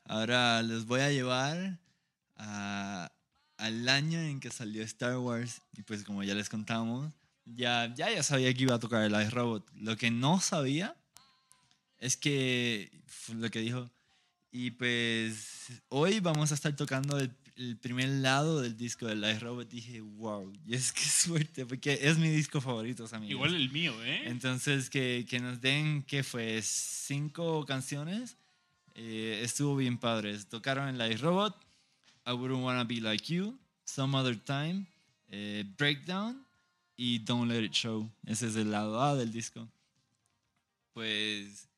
ahora 0.04 0.62
les 0.62 0.86
voy 0.86 1.00
a 1.00 1.10
llevar 1.10 1.78
al 2.36 3.88
año 3.88 4.18
en 4.20 4.40
que 4.40 4.50
salió 4.50 4.82
Star 4.82 5.18
Wars. 5.18 5.60
Y 5.76 5.82
pues 5.82 6.04
como 6.04 6.22
ya 6.22 6.34
les 6.34 6.48
contamos, 6.48 7.12
ya, 7.44 7.92
ya, 7.94 8.10
ya 8.10 8.22
sabía 8.22 8.52
que 8.54 8.62
iba 8.62 8.74
a 8.74 8.80
tocar 8.80 9.02
el 9.02 9.12
iRobot. 9.26 9.70
Lo 9.74 9.96
que 9.96 10.10
no 10.10 10.40
sabía 10.40 10.96
es 11.98 12.16
que, 12.16 12.90
lo 13.34 13.50
que 13.50 13.60
dijo, 13.60 13.90
y 14.52 14.72
pues 14.72 15.82
hoy 15.90 16.20
vamos 16.20 16.50
a 16.50 16.54
estar 16.54 16.74
tocando 16.74 17.18
el, 17.18 17.32
el 17.60 17.76
primer 17.76 18.08
lado 18.08 18.60
del 18.62 18.74
disco 18.76 19.06
del 19.06 19.22
iRobot. 19.22 19.68
Dije, 19.68 20.00
wow, 20.00 20.50
y 20.66 20.74
es 20.74 20.92
que 20.92 21.02
suerte, 21.04 21.66
porque 21.66 21.98
es 22.00 22.16
mi 22.18 22.28
disco 22.30 22.60
favorito, 22.60 23.04
amigos. 23.12 23.30
Igual 23.30 23.54
el 23.54 23.70
mío, 23.70 23.92
¿eh? 24.04 24.22
Entonces, 24.24 24.88
que, 24.88 25.26
que 25.28 25.38
nos 25.40 25.60
den, 25.60 26.02
¿qué 26.04 26.22
fue? 26.22 26.60
Cinco 26.62 27.64
canciones. 27.66 28.36
eh, 28.94 29.40
estuvo 29.42 29.76
bien 29.76 29.98
padres. 29.98 30.46
Tocaron 30.46 30.88
el 31.00 31.12
iRobot, 31.12 31.54
I 32.26 32.32
Wouldn't 32.32 32.62
Wanna 32.62 32.84
Be 32.84 33.00
Like 33.00 33.32
You, 33.34 33.58
Some 33.84 34.16
Other 34.16 34.36
Time, 34.38 34.86
eh, 35.28 35.64
Breakdown 35.78 36.44
y 36.96 37.18
Don't 37.20 37.50
Let 37.50 37.62
It 37.64 37.72
Show. 37.72 38.10
Ese 38.26 38.48
es 38.48 38.56
el 38.56 38.70
lado 38.70 39.00
A 39.00 39.14
del 39.16 39.32
disco. 39.32 39.68
Pues, 40.92 41.68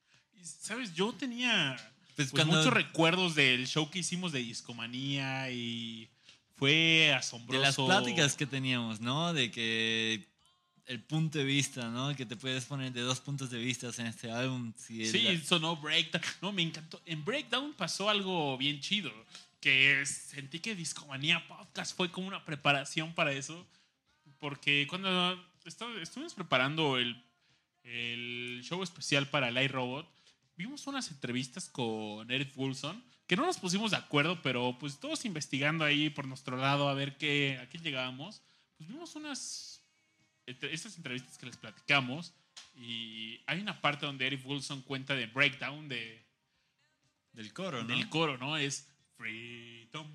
¿Sabes? 0.43 0.93
Yo 0.95 1.13
tenía 1.13 1.77
pues, 2.17 2.31
pues, 2.31 2.31
cuando... 2.33 2.57
muchos 2.59 2.73
recuerdos 2.73 3.35
del 3.35 3.67
show 3.67 3.91
que 3.91 4.01
hicimos 4.01 4.33
de 4.33 4.41
Discomanía 4.41 5.51
y 5.51 6.09
fue 6.57 6.71
de 6.73 7.13
asombroso. 7.15 7.63
las 7.63 7.77
pláticas 7.77 8.37
que 8.37 8.47
teníamos, 8.47 9.01
¿no? 9.01 9.33
De 9.33 9.51
que 9.51 10.27
el 10.87 11.01
punto 11.03 11.39
de 11.39 11.45
vista, 11.45 11.89
¿no? 11.91 12.15
Que 12.17 12.27
te 12.27 12.37
puedes 12.37 12.65
poner 12.67 12.93
de 12.93 13.01
dos 13.03 13.21
puntos 13.21 13.51
de 13.51 13.59
vista 13.59 13.89
en 13.99 14.07
este 14.07 14.31
álbum. 14.31 14.73
Si 14.77 15.07
Sí, 15.07 15.23
la- 15.23 15.41
sonó 15.45 15.77
Breakdown. 15.77 16.23
No, 16.43 16.53
me 16.53 16.63
encantó. 16.63 17.01
En 17.07 17.25
Breakdown 17.25 17.73
pasó 17.75 18.09
algo 18.11 18.57
bien 18.59 18.81
chido. 18.81 19.11
Que 19.61 20.05
sentí 20.07 20.59
que 20.59 20.75
Discomanía 20.75 21.47
Podcast 21.47 21.97
fue 21.97 22.11
como 22.11 22.27
una 22.27 22.45
preparación 22.45 23.15
para 23.15 23.33
eso. 23.33 23.65
Porque 24.41 24.87
cuando 24.89 25.09
estu- 25.65 26.01
estuvimos 26.01 26.35
preparando 26.35 26.99
el, 26.99 27.23
el 27.85 28.61
show 28.65 28.83
especial 28.83 29.29
para 29.29 29.49
el 29.49 29.57
iRobot, 29.63 30.07
vimos 30.63 30.87
unas 30.87 31.11
entrevistas 31.11 31.69
con 31.69 32.31
Eric 32.31 32.53
Wilson. 32.57 33.03
Que 33.27 33.37
no 33.37 33.47
nos 33.47 33.59
pusimos 33.59 33.93
de 33.93 33.97
acuerdo, 33.97 34.43
pero 34.43 34.77
pues 34.79 34.99
todos 34.99 35.25
investigando 35.25 35.85
ahí 35.85 36.11
por 36.11 36.27
nuestro 36.27 36.57
lado 36.57 36.89
a 36.89 36.95
ver 36.95 37.17
qué, 37.17 37.59
a 37.63 37.69
qué 37.69 37.79
llegábamos. 37.79 38.43
Pues 38.77 38.89
vimos 38.89 39.15
unas. 39.17 39.83
Estas 40.47 40.97
entrevistas 40.97 41.39
que 41.39 41.47
les 41.47 41.57
platicamos. 41.57 42.35
Y 42.75 43.41
hay 43.47 43.61
una 43.61 43.81
parte 43.81 44.07
donde 44.07 44.27
Eric 44.27 44.47
Wilson 44.47 44.83
cuenta 44.83 45.15
de 45.15 45.27
breakdown 45.27 45.89
de, 45.89 46.25
del 47.33 47.53
coro, 47.53 47.83
¿no? 47.83 47.89
del 47.89 48.09
coro, 48.09 48.39
¿no? 48.39 48.57
Es 48.57 48.89
freedom, 49.17 50.07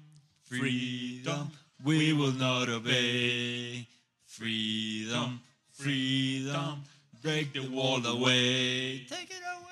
Freedom, 0.44 1.52
we 1.84 2.14
will 2.14 2.32
not 2.32 2.69
obey. 2.69 3.86
Freedom, 4.26 5.41
freedom, 5.72 6.84
break 7.22 7.52
the 7.53 7.60
wall 7.60 8.06
away. 8.06 9.06
Take 9.10 9.30
it 9.30 9.44
away. 9.44 9.66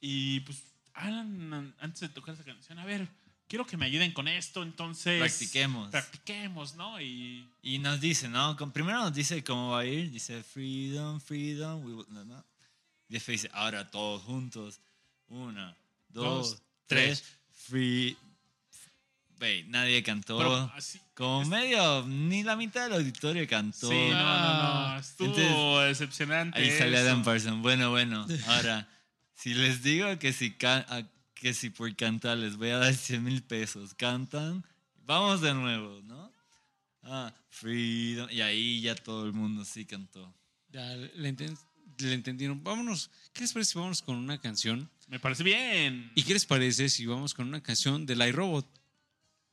Y 0.00 0.40
pues 0.40 0.62
Alan, 0.94 1.52
an- 1.52 1.74
antes 1.80 2.00
de 2.00 2.08
tocar 2.08 2.34
esa 2.34 2.44
canción, 2.44 2.78
a 2.78 2.84
ver, 2.84 3.06
quiero 3.48 3.66
que 3.66 3.76
me 3.76 3.86
ayuden 3.86 4.12
con 4.12 4.28
esto, 4.28 4.62
entonces. 4.62 5.18
Practiquemos. 5.20 5.90
Practiquemos, 5.90 6.74
¿no? 6.76 7.00
Y. 7.00 7.46
Y 7.62 7.78
nos 7.78 8.00
dice, 8.00 8.28
¿no? 8.28 8.56
Con- 8.56 8.72
primero 8.72 8.98
nos 9.00 9.14
dice 9.14 9.42
cómo 9.44 9.70
va 9.70 9.80
a 9.80 9.86
ir. 9.86 10.10
Dice, 10.10 10.42
freedom, 10.42 11.20
freedom. 11.20 11.84
We 11.84 11.92
will, 11.94 12.06
no, 12.10 12.24
no. 12.24 12.44
Y 13.08 13.14
después 13.14 13.42
dice, 13.42 13.50
ahora 13.54 13.90
todos 13.90 14.22
juntos. 14.22 14.80
Una, 15.28 15.76
dos, 16.08 16.50
Dos, 16.52 16.62
tres. 16.86 17.22
Free. 17.52 18.16
Wey, 19.40 19.64
nadie 19.68 20.02
cantó. 20.02 20.36
Pero 20.38 20.70
así. 20.74 21.00
Como 21.14 21.44
medio, 21.46 22.04
ni 22.06 22.42
la 22.42 22.56
mitad 22.56 22.84
del 22.84 22.94
auditorio 22.94 23.46
cantó. 23.48 23.88
Sí, 23.88 24.08
no, 24.10 24.18
no, 24.18 24.88
no. 24.92 24.98
Estuvo 24.98 25.26
Entonces, 25.28 25.98
decepcionante. 25.98 26.58
Ahí 26.58 26.70
sale. 26.76 26.98
Adam 26.98 27.22
Parsons. 27.24 27.62
Bueno, 27.62 27.90
bueno. 27.90 28.26
Ahora, 28.48 28.86
si 29.42 29.54
les 29.54 29.82
digo 29.82 30.18
que 30.18 30.32
si, 30.32 30.56
que 31.34 31.54
si 31.54 31.70
por 31.70 31.94
cantar 31.96 32.38
les 32.38 32.56
voy 32.56 32.70
a 32.70 32.78
dar 32.78 32.94
100 32.94 33.22
mil 33.24 33.42
pesos, 33.42 33.94
cantan, 33.94 34.64
vamos 35.06 35.40
de 35.40 35.54
nuevo, 35.54 36.00
¿no? 36.02 36.32
Ah, 37.02 37.32
Freedom. 37.48 38.28
Y 38.30 38.40
ahí 38.42 38.80
ya 38.82 38.94
todo 38.94 39.24
el 39.26 39.32
mundo 39.32 39.64
sí 39.64 39.84
cantó. 39.86 40.34
Ya 40.68 40.94
le, 40.94 41.34
enten- 41.34 41.58
le 41.98 42.12
entendieron. 42.12 42.62
Vámonos. 42.62 43.10
¿Qué 43.32 43.40
les 43.40 43.52
parece 43.52 43.72
si 43.72 43.78
vamos 43.78 44.02
con 44.02 44.16
una 44.16 44.38
canción? 44.40 44.88
Me 45.08 45.18
parece 45.18 45.42
bien. 45.42 46.12
¿Y 46.14 46.22
qué 46.22 46.34
les 46.34 46.44
parece 46.46 46.88
si 46.88 47.06
vamos 47.06 47.34
con 47.34 47.48
una 47.48 47.62
canción 47.62 48.06
de 48.06 48.14
iRobot? 48.28 48.66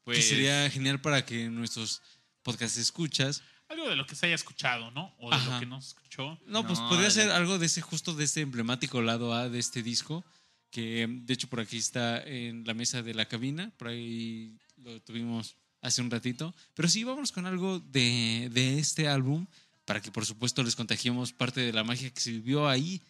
Pues, 0.03 0.18
que 0.18 0.23
sería 0.23 0.69
genial 0.69 1.01
para 1.01 1.26
que 1.26 1.49
nuestros 1.49 2.01
podcast 2.43 2.77
escuchas. 2.77 3.41
Algo 3.69 3.89
de 3.89 3.95
lo 3.95 4.06
que 4.06 4.15
se 4.15 4.27
haya 4.27 4.35
escuchado, 4.35 4.91
¿no? 4.91 5.14
O 5.19 5.30
de 5.30 5.35
Ajá. 5.35 5.53
lo 5.53 5.60
que 5.60 5.65
no 5.65 5.81
se 5.81 5.89
escuchó. 5.89 6.39
No, 6.45 6.65
pues 6.65 6.80
No, 6.80 6.89
podría 6.89 7.10
ser 7.11 7.31
algo 7.31 7.60
de 7.60 7.65
ese, 7.65 7.81
justo 7.81 8.14
de 8.14 8.23
este 8.23 8.41
emblemático 8.41 9.02
lado 9.02 9.34
A 9.34 9.49
de 9.49 9.60
este 9.60 9.84
disco. 9.84 10.23
Que 10.69 11.07
de 11.10 11.34
hecho 11.34 11.48
por 11.48 11.60
aquí 11.60 11.77
está 11.77 12.22
en 12.23 12.64
la 12.65 12.73
mesa 12.73 13.02
de 13.02 13.14
la 13.14 13.26
cabina. 13.26 13.72
Por 13.77 13.89
ahí 13.89 14.57
lo 14.77 15.02
tuvimos 15.02 15.56
hace 15.81 16.02
un 16.02 16.10
ratito. 16.10 16.53
Pero 16.73 16.88
sí, 16.88 17.03
vamos 17.03 17.31
con 17.31 17.45
algo 17.45 17.80
de, 17.80 18.49
de 18.52 18.80
este 18.80 19.07
álbum. 19.07 19.48
Para 19.85 20.02
que 20.02 20.11
por 20.11 20.26
supuesto 20.26 20.64
les 20.64 20.76
contagiemos 20.76 21.34
parte 21.34 21.61
de 21.61 21.73
la 21.73 21.84
magia 21.84 22.10
que 22.10 22.19
se 22.19 22.31
vivió 22.31 22.68
ahí 22.68 23.02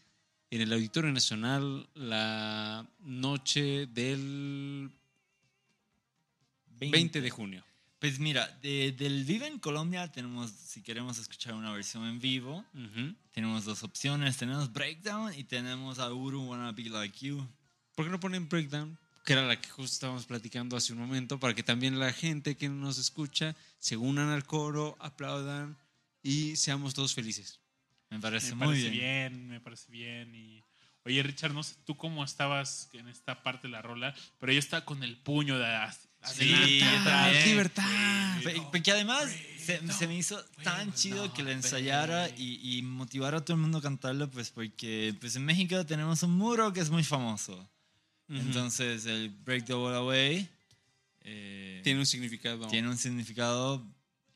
en 0.50 0.62
el 0.62 0.72
Auditorio 0.74 1.12
Nacional 1.12 1.90
la 1.94 2.88
noche 3.00 3.88
del 3.88 4.90
20 6.80 7.22
de 7.22 7.30
junio. 7.30 7.64
Pues 8.00 8.20
mira, 8.20 8.48
de- 8.62 8.92
del 8.92 9.24
Vive 9.26 9.48
en 9.48 9.58
Colombia 9.60 10.12
tenemos, 10.12 10.52
si 10.52 10.84
queremos 10.84 11.18
escuchar 11.18 11.56
una 11.56 11.72
versión 11.72 12.06
en 12.08 12.20
vivo, 12.20 12.64
Ujú. 12.76 13.16
tenemos 13.32 13.66
dos 13.66 13.82
opciones. 13.84 14.38
Tenemos 14.38 14.72
Breakdown 14.72 15.34
y 15.34 15.44
tenemos 15.44 15.98
I 15.98 16.12
Wouldn't 16.12 16.48
Wanna 16.48 16.72
Be 16.74 16.84
Like 16.90 17.26
You. 17.26 17.48
¿Por 17.96 18.06
qué 18.06 18.12
no 18.12 18.20
ponen 18.20 18.48
Breakdown? 18.48 18.98
Que 19.26 19.34
era 19.34 19.42
la 19.48 19.60
que 19.60 19.68
justo 19.70 19.94
estábamos 19.96 20.26
platicando 20.28 20.78
hace 20.78 20.94
un 20.94 21.00
momento, 21.00 21.40
para 21.40 21.56
que 21.56 21.64
también 21.64 22.00
la 22.00 22.14
gente 22.14 22.56
que 22.56 22.70
nos 22.70 23.00
escucha 23.00 23.56
se 23.80 23.98
unan 23.98 24.30
al 24.30 24.46
coro, 24.46 24.96
aplaudan 25.00 25.76
y 26.22 26.56
seamos 26.56 26.94
todos 26.94 27.16
felices. 27.16 27.60
Me 28.12 28.20
parece 28.20 28.50
Me 28.56 28.58
muy 28.68 28.68
parece 28.76 28.90
bien. 28.92 29.34
bien. 29.34 29.48
me 29.48 29.60
parece 29.60 29.92
bien. 29.92 30.36
Y, 30.36 30.64
oye, 31.04 31.24
Richard, 31.24 31.52
no 31.54 31.64
sé 31.64 31.76
tú 31.84 31.98
cómo 31.98 32.24
estabas 32.24 32.90
en 32.94 33.08
esta 33.10 33.42
parte 33.42 33.68
de 33.68 33.72
la 33.72 33.82
rola, 33.82 34.14
pero 34.40 34.54
yo 34.54 34.60
estaba 34.60 34.86
con 34.86 35.04
el 35.04 35.18
puño 35.18 35.58
de 35.58 35.66
Sí, 36.36 36.82
libertad. 37.46 38.42
Porque 38.72 38.92
además 38.92 39.26
se, 39.60 39.86
se 39.92 40.08
me 40.08 40.16
hizo 40.18 40.42
tan 40.64 40.94
chido 40.94 41.34
que 41.34 41.44
la 41.44 41.52
ensayara 41.52 42.30
y, 42.38 42.78
y 42.78 42.82
motivara 42.82 43.40
a 43.40 43.42
todo 43.46 43.56
el 43.56 43.62
mundo 43.62 43.80
a 43.80 43.82
cantarlo, 43.82 44.30
pues 44.30 44.50
porque 44.52 45.16
pues 45.20 45.36
en 45.36 45.46
México 45.46 45.86
tenemos 45.86 46.24
un 46.24 46.32
muro 46.38 46.72
que 46.74 46.80
es 46.80 46.90
muy 46.90 47.04
famoso. 47.04 47.68
Entonces 48.30 49.06
el 49.06 49.30
Break 49.30 49.66
the 49.66 49.74
Wall 49.74 49.96
Away 49.96 50.50
eh, 51.22 51.82
Tiene 51.84 52.00
un 52.00 52.06
significado. 52.06 52.68
tiene 52.68 52.88
un 52.90 52.98
significado 52.98 53.86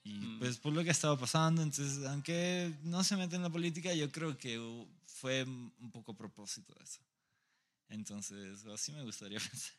y 0.04 0.14
Mm. 0.14 0.40
pues 0.40 0.58
por 0.58 0.74
lo 0.74 0.84
que 0.84 0.90
estaba 0.90 1.16
pasando, 1.18 1.62
entonces 1.62 2.04
aunque 2.08 2.74
no 2.84 3.04
se 3.04 3.16
mete 3.18 3.36
en 3.36 3.44
la 3.44 3.50
política, 3.52 3.94
yo 3.94 4.12
creo 4.12 4.36
que 4.38 4.60
fue 5.06 5.44
un 5.44 5.92
poco 5.92 6.14
a 6.14 6.18
propósito 6.18 6.74
de 6.74 6.84
eso. 6.84 7.00
Entonces 7.90 8.66
así 8.74 8.92
me 8.94 9.04
gustaría 9.04 9.40
pensar. 9.52 9.74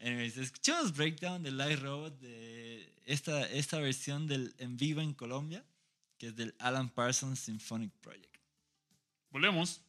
Anyways, 0.00 0.38
escuchamos 0.38 0.96
Breakdown 0.96 1.42
de 1.42 1.50
Live 1.50 1.76
Robot 1.76 2.18
de 2.20 2.90
esta, 3.04 3.46
esta 3.50 3.78
versión 3.78 4.26
del 4.26 4.54
en 4.58 4.78
vivo 4.78 5.02
en 5.02 5.12
Colombia, 5.12 5.62
que 6.16 6.28
es 6.28 6.36
del 6.36 6.54
Alan 6.58 6.88
Parsons 6.88 7.38
Symphonic 7.38 7.92
Project. 8.00 8.38
Volvemos. 9.30 9.82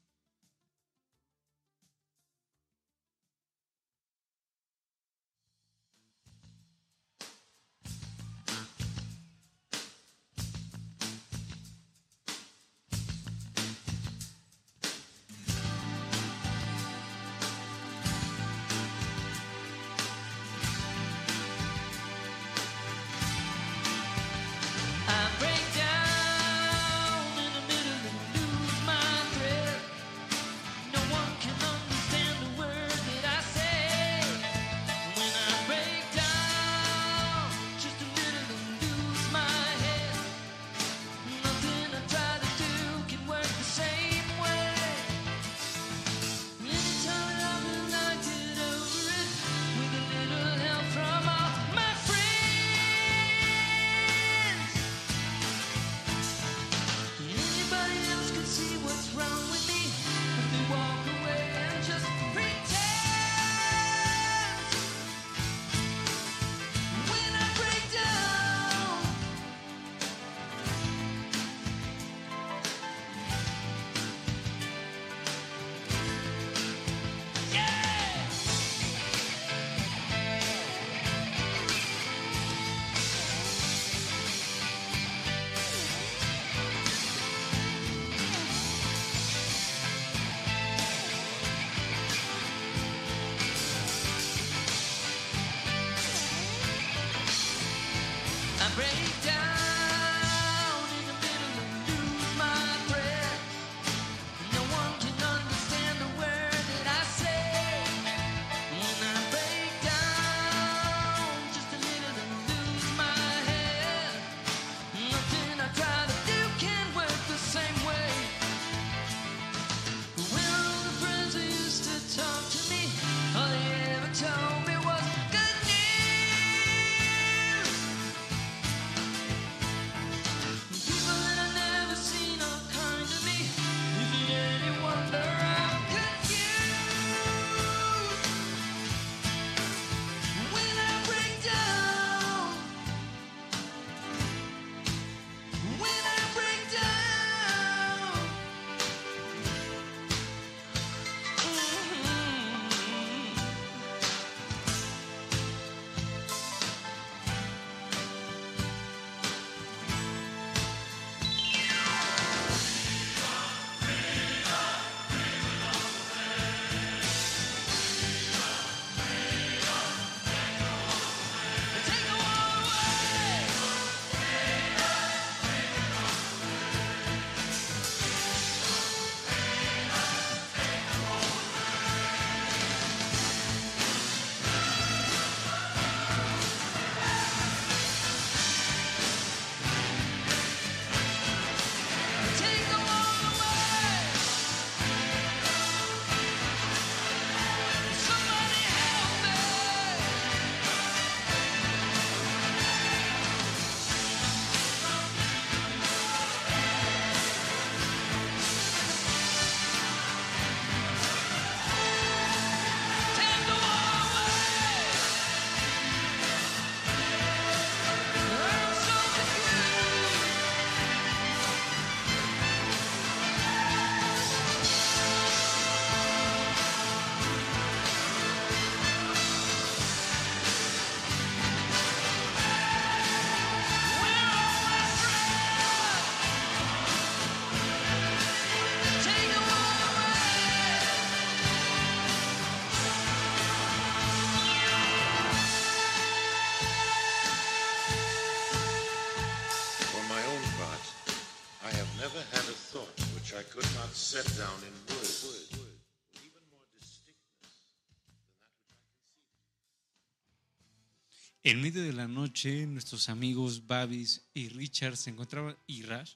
En 261.52 261.61
medio 261.61 261.84
de 261.84 261.91
la 261.91 262.07
noche, 262.07 262.65
nuestros 262.65 263.10
amigos 263.10 263.68
Babis 263.68 264.22
y 264.34 264.48
Richard 264.48 264.95
se 264.95 265.10
encontraban, 265.10 265.57
y 265.68 265.82
Rash, 265.82 266.14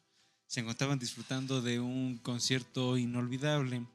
se 0.48 0.62
encontraban 0.62 0.98
disfrutando 0.98 1.62
de 1.62 1.82
un 1.82 2.20
concierto 2.20 2.98
inolvidable. 2.98 3.86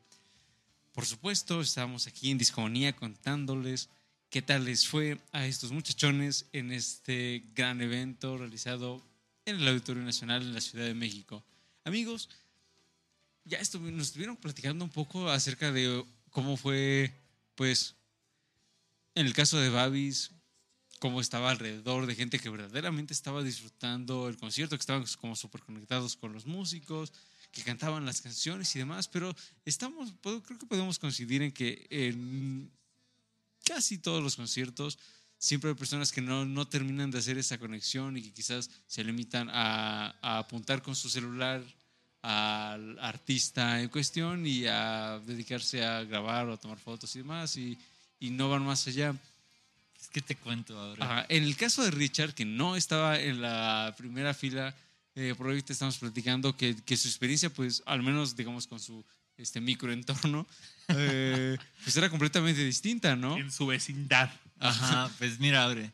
Por 0.93 1.07
supuesto, 1.07 1.62
estábamos 1.62 2.07
aquí 2.07 2.31
en 2.31 2.37
Discomanía 2.37 2.95
contándoles 2.95 3.89
qué 4.29 4.43
tal 4.43 4.67
les 4.67 4.87
fue 4.87 5.19
a 5.33 5.47
estos 5.47 5.73
muchachones 5.73 6.45
en 6.53 6.73
este 6.73 7.43
gran 7.55 7.81
evento 7.81 8.37
realizado 8.37 9.03
en 9.47 9.57
el 9.57 9.69
Auditorio 9.69 10.03
Nacional 10.03 10.43
en 10.43 10.53
la 10.53 10.61
Ciudad 10.61 10.85
de 10.85 10.93
México. 10.93 11.43
Amigos, 11.85 12.29
ya 13.47 13.59
estuvi- 13.61 13.93
nos 13.93 14.09
estuvieron 14.09 14.37
platicando 14.37 14.85
un 14.85 14.91
poco 14.91 15.31
acerca 15.31 15.73
de 15.73 16.05
cómo 16.29 16.59
fue, 16.59 17.15
pues, 17.55 17.95
en 19.15 19.25
el 19.25 19.33
caso 19.33 19.59
de 19.59 19.71
Babis, 19.71 20.33
cómo 21.01 21.20
estaba 21.20 21.51
alrededor 21.51 22.06
de 22.06 22.14
gente 22.14 22.39
que 22.39 22.51
verdaderamente 22.51 23.14
estaba 23.14 23.43
disfrutando 23.43 24.28
el 24.28 24.36
concierto, 24.36 24.77
que 24.77 24.81
estaban 24.81 25.05
como 25.20 25.35
súper 25.35 25.62
conectados 25.62 26.14
con 26.14 26.32
los 26.32 26.47
músicos, 26.47 27.12
que 27.51 27.62
cantaban 27.62 28.05
las 28.05 28.20
canciones 28.20 28.77
y 28.77 28.78
demás, 28.78 29.09
pero 29.09 29.35
estamos, 29.64 30.12
creo 30.22 30.59
que 30.59 30.66
podemos 30.66 30.98
coincidir 30.98 31.43
en 31.43 31.52
que 31.52 31.86
en 31.90 32.70
casi 33.64 33.98
todos 33.98 34.22
los 34.22 34.36
conciertos 34.36 34.98
siempre 35.39 35.70
hay 35.70 35.77
personas 35.77 36.12
que 36.12 36.20
no, 36.20 36.44
no 36.44 36.68
terminan 36.68 37.10
de 37.10 37.18
hacer 37.18 37.39
esa 37.39 37.59
conexión 37.59 38.16
y 38.16 38.22
que 38.22 38.32
quizás 38.32 38.70
se 38.86 39.02
limitan 39.02 39.48
a, 39.51 40.14
a 40.20 40.39
apuntar 40.39 40.82
con 40.82 40.94
su 40.94 41.09
celular 41.09 41.64
al 42.22 42.98
artista 42.98 43.81
en 43.81 43.89
cuestión 43.89 44.47
y 44.47 44.66
a 44.66 45.18
dedicarse 45.24 45.82
a 45.82 46.05
grabar 46.05 46.47
o 46.47 46.52
a 46.52 46.56
tomar 46.59 46.78
fotos 46.78 47.16
y 47.16 47.20
demás 47.20 47.56
y, 47.56 47.78
y 48.20 48.31
no 48.31 48.51
van 48.51 48.66
más 48.66 48.86
allá. 48.86 49.16
Que 50.12 50.20
te 50.20 50.37
cuento 50.37 50.78
ahora. 50.78 51.05
Ajá, 51.05 51.27
En 51.28 51.45
el 51.45 51.57
caso 51.57 51.82
de 51.82 51.91
Richard, 51.91 52.35
que 52.35 52.45
no 52.45 52.77
estaba 52.77 53.19
en 53.19 53.41
la 53.41 53.95
primera 53.97 54.35
fila, 54.35 54.74
eh, 55.15 55.35
por 55.37 55.47
ahorita 55.47 55.73
estamos 55.73 55.99
platicando 55.99 56.57
que, 56.57 56.77
que 56.77 56.97
su 56.97 57.09
experiencia, 57.09 57.51
pues, 57.51 57.82
al 57.87 58.03
menos, 58.03 58.37
digamos, 58.37 58.66
con 58.66 58.81
su 58.81 59.05
este 59.37 59.61
microentorno, 59.61 60.47
eh, 60.89 61.57
pues 61.82 61.97
era 61.97 62.11
completamente 62.11 62.62
distinta, 62.65 63.16
¿no? 63.16 63.37
En 63.37 63.51
su 63.51 63.66
vecindad. 63.66 64.31
Ajá, 64.59 65.11
pues 65.19 65.39
mira, 65.41 65.65
Aure. 65.65 65.93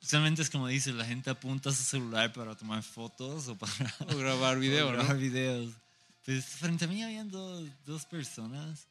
Solamente 0.00 0.42
es 0.42 0.50
como 0.50 0.68
dices, 0.68 0.94
la 0.94 1.04
gente 1.04 1.30
apunta 1.30 1.70
a 1.70 1.72
su 1.72 1.82
celular 1.82 2.32
para 2.32 2.54
tomar 2.56 2.82
fotos 2.82 3.48
o 3.48 3.56
para 3.56 3.72
O 4.00 4.16
grabar 4.16 4.58
video, 4.60 4.88
o 4.88 4.92
¿no? 4.92 4.98
grabar 4.98 5.18
videos. 5.18 5.74
Pues 6.24 6.44
frente 6.44 6.84
a 6.84 6.88
mí 6.88 7.02
habían 7.02 7.30
dos, 7.30 7.68
dos 7.84 8.04
personas 8.04 8.86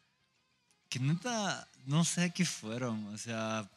que 0.89 0.99
neta 0.99 1.67
no 1.85 2.03
sé 2.03 2.31
qué 2.31 2.45
fueron. 2.45 3.05
O 3.13 3.17
sea, 3.17 3.69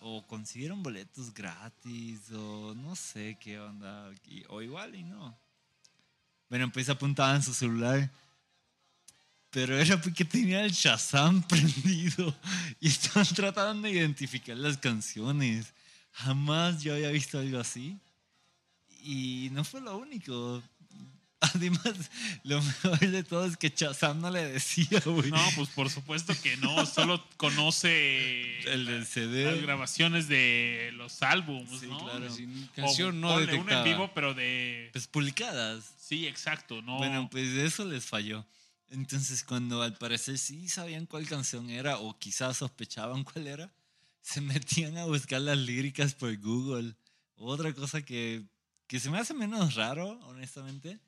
o 0.00 0.26
consiguieron 0.26 0.82
boletos 0.82 1.32
gratis 1.32 2.30
o 2.32 2.74
no 2.74 2.96
sé 2.96 3.36
qué 3.40 3.58
onda. 3.60 4.10
O 4.48 4.62
igual 4.62 4.94
y 4.94 5.02
no. 5.02 5.38
Bueno, 6.48 6.70
pues 6.72 6.88
apuntaban 6.88 7.42
su 7.42 7.52
celular. 7.52 8.10
Pero 9.50 9.78
era 9.78 10.00
porque 10.00 10.24
tenía 10.24 10.64
el 10.64 10.72
Shazam 10.72 11.42
prendido 11.48 12.34
y 12.80 12.88
estaban 12.88 13.26
tratando 13.28 13.86
de 13.86 13.94
identificar 13.94 14.56
las 14.56 14.76
canciones. 14.78 15.72
Jamás 16.12 16.82
yo 16.82 16.94
había 16.94 17.10
visto 17.10 17.38
algo 17.38 17.58
así. 17.58 17.98
Y 19.02 19.50
no 19.52 19.64
fue 19.64 19.80
lo 19.80 19.96
único. 19.98 20.62
Además, 21.54 22.10
lo 22.44 22.62
mejor 22.62 22.98
de 23.00 23.22
todo 23.24 23.44
es 23.46 23.56
que 23.56 23.72
Shazam 23.74 24.20
no 24.20 24.30
le 24.30 24.44
decía, 24.46 25.00
güey. 25.04 25.30
No, 25.30 25.42
pues 25.56 25.68
por 25.70 25.90
supuesto 25.90 26.32
que 26.42 26.56
no. 26.58 26.86
Solo 26.86 27.22
conoce 27.36 28.60
El 28.72 28.86
del 28.86 29.00
las 29.00 29.08
CD. 29.08 29.60
grabaciones 29.60 30.28
de 30.28 30.90
los 30.94 31.22
álbumes, 31.22 31.80
Sí, 31.80 31.86
¿no? 31.86 31.98
claro. 32.04 32.30
Sin 32.32 32.64
O 32.64 32.72
canción 32.74 33.20
no 33.20 33.34
ponle 33.34 33.54
una 33.58 33.78
en 33.78 33.84
vivo, 33.84 34.10
pero 34.14 34.34
de. 34.34 34.90
Pues 34.92 35.06
publicadas. 35.06 35.84
Sí, 35.98 36.26
exacto, 36.26 36.82
¿no? 36.82 36.98
Bueno, 36.98 37.28
pues 37.30 37.48
eso 37.48 37.84
les 37.84 38.04
falló. 38.04 38.46
Entonces, 38.90 39.42
cuando 39.42 39.82
al 39.82 39.96
parecer 39.96 40.38
sí 40.38 40.68
sabían 40.68 41.06
cuál 41.06 41.26
canción 41.26 41.68
era, 41.70 41.98
o 41.98 42.18
quizás 42.18 42.58
sospechaban 42.58 43.24
cuál 43.24 43.46
era, 43.48 43.72
se 44.22 44.40
metían 44.40 44.96
a 44.98 45.04
buscar 45.06 45.40
las 45.40 45.58
líricas 45.58 46.14
por 46.14 46.36
Google. 46.38 46.94
Otra 47.36 47.72
cosa 47.72 48.02
que, 48.02 48.44
que 48.86 49.00
se 49.00 49.10
me 49.10 49.18
hace 49.18 49.34
menos 49.34 49.74
raro, 49.74 50.10
honestamente, 50.26 51.00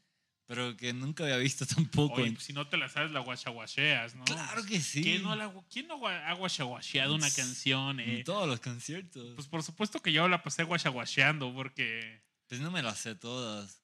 pero 0.46 0.76
que 0.76 0.92
nunca 0.92 1.24
había 1.24 1.36
visto 1.36 1.66
tampoco. 1.66 2.22
Oye, 2.22 2.32
pues, 2.32 2.44
si 2.44 2.52
no 2.52 2.68
te 2.68 2.76
la 2.76 2.88
sabes, 2.88 3.10
la 3.10 3.20
guachaguacheas, 3.20 4.14
¿no? 4.14 4.24
claro 4.24 4.64
que 4.64 4.80
sí. 4.80 5.02
¿Quién 5.02 5.22
no, 5.22 5.34
la, 5.34 5.52
¿quién 5.70 5.88
no 5.88 6.06
ha 6.06 6.32
guachaguacheado 6.34 7.14
una 7.14 7.30
canción? 7.30 8.00
En 8.00 8.20
eh? 8.20 8.24
todos 8.24 8.48
los 8.48 8.60
conciertos. 8.60 9.34
Pues 9.34 9.48
por 9.48 9.62
supuesto 9.62 10.00
que 10.00 10.12
yo 10.12 10.28
la 10.28 10.42
pasé 10.42 10.62
guachaguacheando 10.62 11.52
porque... 11.52 12.22
Pues 12.48 12.60
no 12.60 12.70
me 12.70 12.82
las 12.82 12.98
sé 13.00 13.16
todas. 13.16 13.82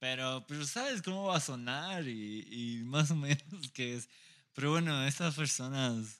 Pero, 0.00 0.44
pero 0.48 0.66
sabes 0.66 1.00
cómo 1.00 1.26
va 1.26 1.36
a 1.36 1.40
sonar 1.40 2.06
y, 2.08 2.46
y 2.50 2.82
más 2.84 3.10
o 3.12 3.16
menos 3.16 3.70
qué 3.72 3.94
es. 3.94 4.08
Pero 4.52 4.72
bueno, 4.72 5.06
estas 5.06 5.36
personas, 5.36 6.18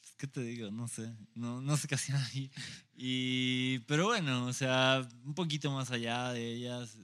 pues, 0.00 0.14
¿qué 0.18 0.26
te 0.26 0.42
digo? 0.42 0.70
No 0.70 0.86
sé. 0.86 1.10
No, 1.34 1.62
no 1.62 1.76
sé 1.78 1.88
qué 1.88 1.94
hacían 1.94 2.22
ahí. 2.22 2.50
Y, 2.94 3.78
pero 3.80 4.06
bueno, 4.06 4.46
o 4.46 4.52
sea, 4.52 5.06
un 5.24 5.34
poquito 5.34 5.70
más 5.72 5.90
allá 5.90 6.32
de 6.32 6.46
ellas 6.52 6.98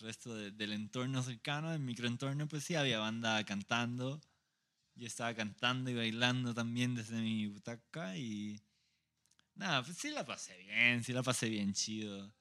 resto 0.00 0.34
de- 0.34 0.50
del 0.50 0.72
entorno 0.72 1.22
cercano, 1.22 1.70
del 1.70 1.80
microentorno, 1.80 2.48
pues 2.48 2.64
sí 2.64 2.74
había 2.74 2.98
banda 2.98 3.44
cantando. 3.44 4.20
Yo 4.94 5.06
estaba 5.06 5.34
cantando 5.34 5.90
y 5.90 5.94
bailando 5.94 6.52
también 6.54 6.94
desde 6.94 7.20
mi 7.20 7.46
butaca 7.46 8.16
y... 8.18 8.60
Nada, 9.54 9.82
pues 9.84 9.96
sí 9.98 10.10
la 10.10 10.24
pasé 10.24 10.56
bien, 10.58 11.04
sí 11.04 11.12
la 11.12 11.22
pasé 11.22 11.48
bien 11.48 11.72
chido. 11.72 12.32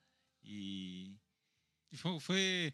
Y... 0.41 1.17
Y 1.91 1.97
Fue, 1.97 2.19
fue 2.19 2.73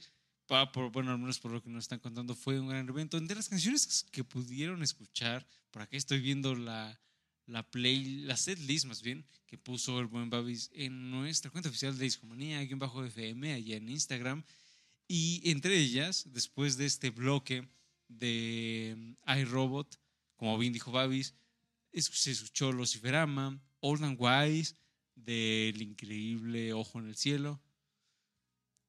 por, 0.73 0.91
bueno, 0.91 1.11
al 1.11 1.19
menos 1.19 1.39
por 1.39 1.51
lo 1.51 1.61
que 1.63 1.69
nos 1.69 1.85
están 1.85 1.99
contando, 1.99 2.35
fue 2.35 2.59
un 2.59 2.67
gran 2.67 2.87
evento. 2.87 3.19
De 3.19 3.35
las 3.35 3.49
canciones 3.49 4.05
que 4.11 4.23
pudieron 4.23 4.83
escuchar, 4.83 5.47
por 5.71 5.81
aquí 5.81 5.97
estoy 5.97 6.19
viendo 6.19 6.53
la, 6.55 6.99
la 7.45 7.63
play, 7.69 8.21
la 8.21 8.37
set 8.37 8.59
list 8.59 8.85
más 8.85 9.01
bien, 9.01 9.25
que 9.47 9.57
puso 9.57 9.99
el 9.99 10.07
buen 10.07 10.29
Babis 10.29 10.69
en 10.73 11.09
nuestra 11.11 11.49
cuenta 11.49 11.69
oficial 11.69 11.97
de 11.97 12.03
Discomanía, 12.05 12.59
aquí 12.59 12.73
en 12.73 12.79
bajo 12.79 13.03
FM, 13.03 13.53
allá 13.53 13.77
en 13.77 13.89
Instagram. 13.89 14.43
Y 15.07 15.41
entre 15.51 15.77
ellas, 15.77 16.25
después 16.31 16.77
de 16.77 16.85
este 16.85 17.09
bloque 17.11 17.67
de 18.07 18.95
mm, 18.97 19.39
iRobot, 19.39 19.99
como 20.35 20.57
bien 20.57 20.73
dijo 20.73 20.91
Babis, 20.91 21.33
se 21.93 22.31
escuchó 22.31 22.71
Luciferama, 22.71 23.59
Old 23.79 24.03
and 24.03 24.17
Wise, 24.19 24.75
del 25.15 25.81
increíble 25.81 26.73
Ojo 26.73 26.99
en 26.99 27.07
el 27.07 27.15
Cielo, 27.15 27.61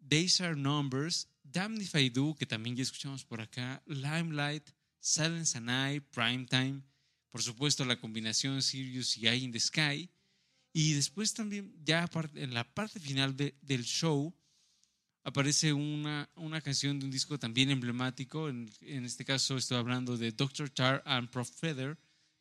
Days 0.00 0.40
Are 0.40 0.56
Numbers, 0.56 1.28
Damn 1.44 1.80
If 1.80 1.94
I 1.94 2.10
Do, 2.10 2.34
que 2.34 2.46
también 2.46 2.76
ya 2.76 2.82
escuchamos 2.82 3.24
por 3.24 3.40
acá, 3.40 3.82
Limelight, 3.86 4.68
Silence 5.00 5.56
and 5.56 5.70
I, 5.70 6.00
Primetime, 6.00 6.82
por 7.30 7.42
supuesto 7.42 7.84
la 7.84 8.00
combinación 8.00 8.62
Sirius 8.62 9.16
y 9.16 9.28
Eye 9.28 9.44
in 9.44 9.52
the 9.52 9.60
Sky, 9.60 10.10
y 10.72 10.92
después 10.94 11.32
también, 11.32 11.74
ya 11.84 12.08
en 12.34 12.52
la 12.54 12.64
parte 12.74 12.98
final 13.00 13.36
de- 13.36 13.54
del 13.62 13.84
show, 13.84 14.34
aparece 15.26 15.72
una, 15.72 16.30
una 16.36 16.60
canción 16.60 16.98
de 16.98 17.04
un 17.06 17.10
disco 17.10 17.36
también 17.38 17.70
emblemático, 17.70 18.48
en, 18.48 18.70
en 18.80 19.04
este 19.04 19.24
caso 19.24 19.56
estoy 19.56 19.76
hablando 19.76 20.16
de 20.16 20.30
Dr. 20.30 20.70
Tar 20.70 21.02
and 21.04 21.28
Prof 21.30 21.50
Feather, 21.50 21.98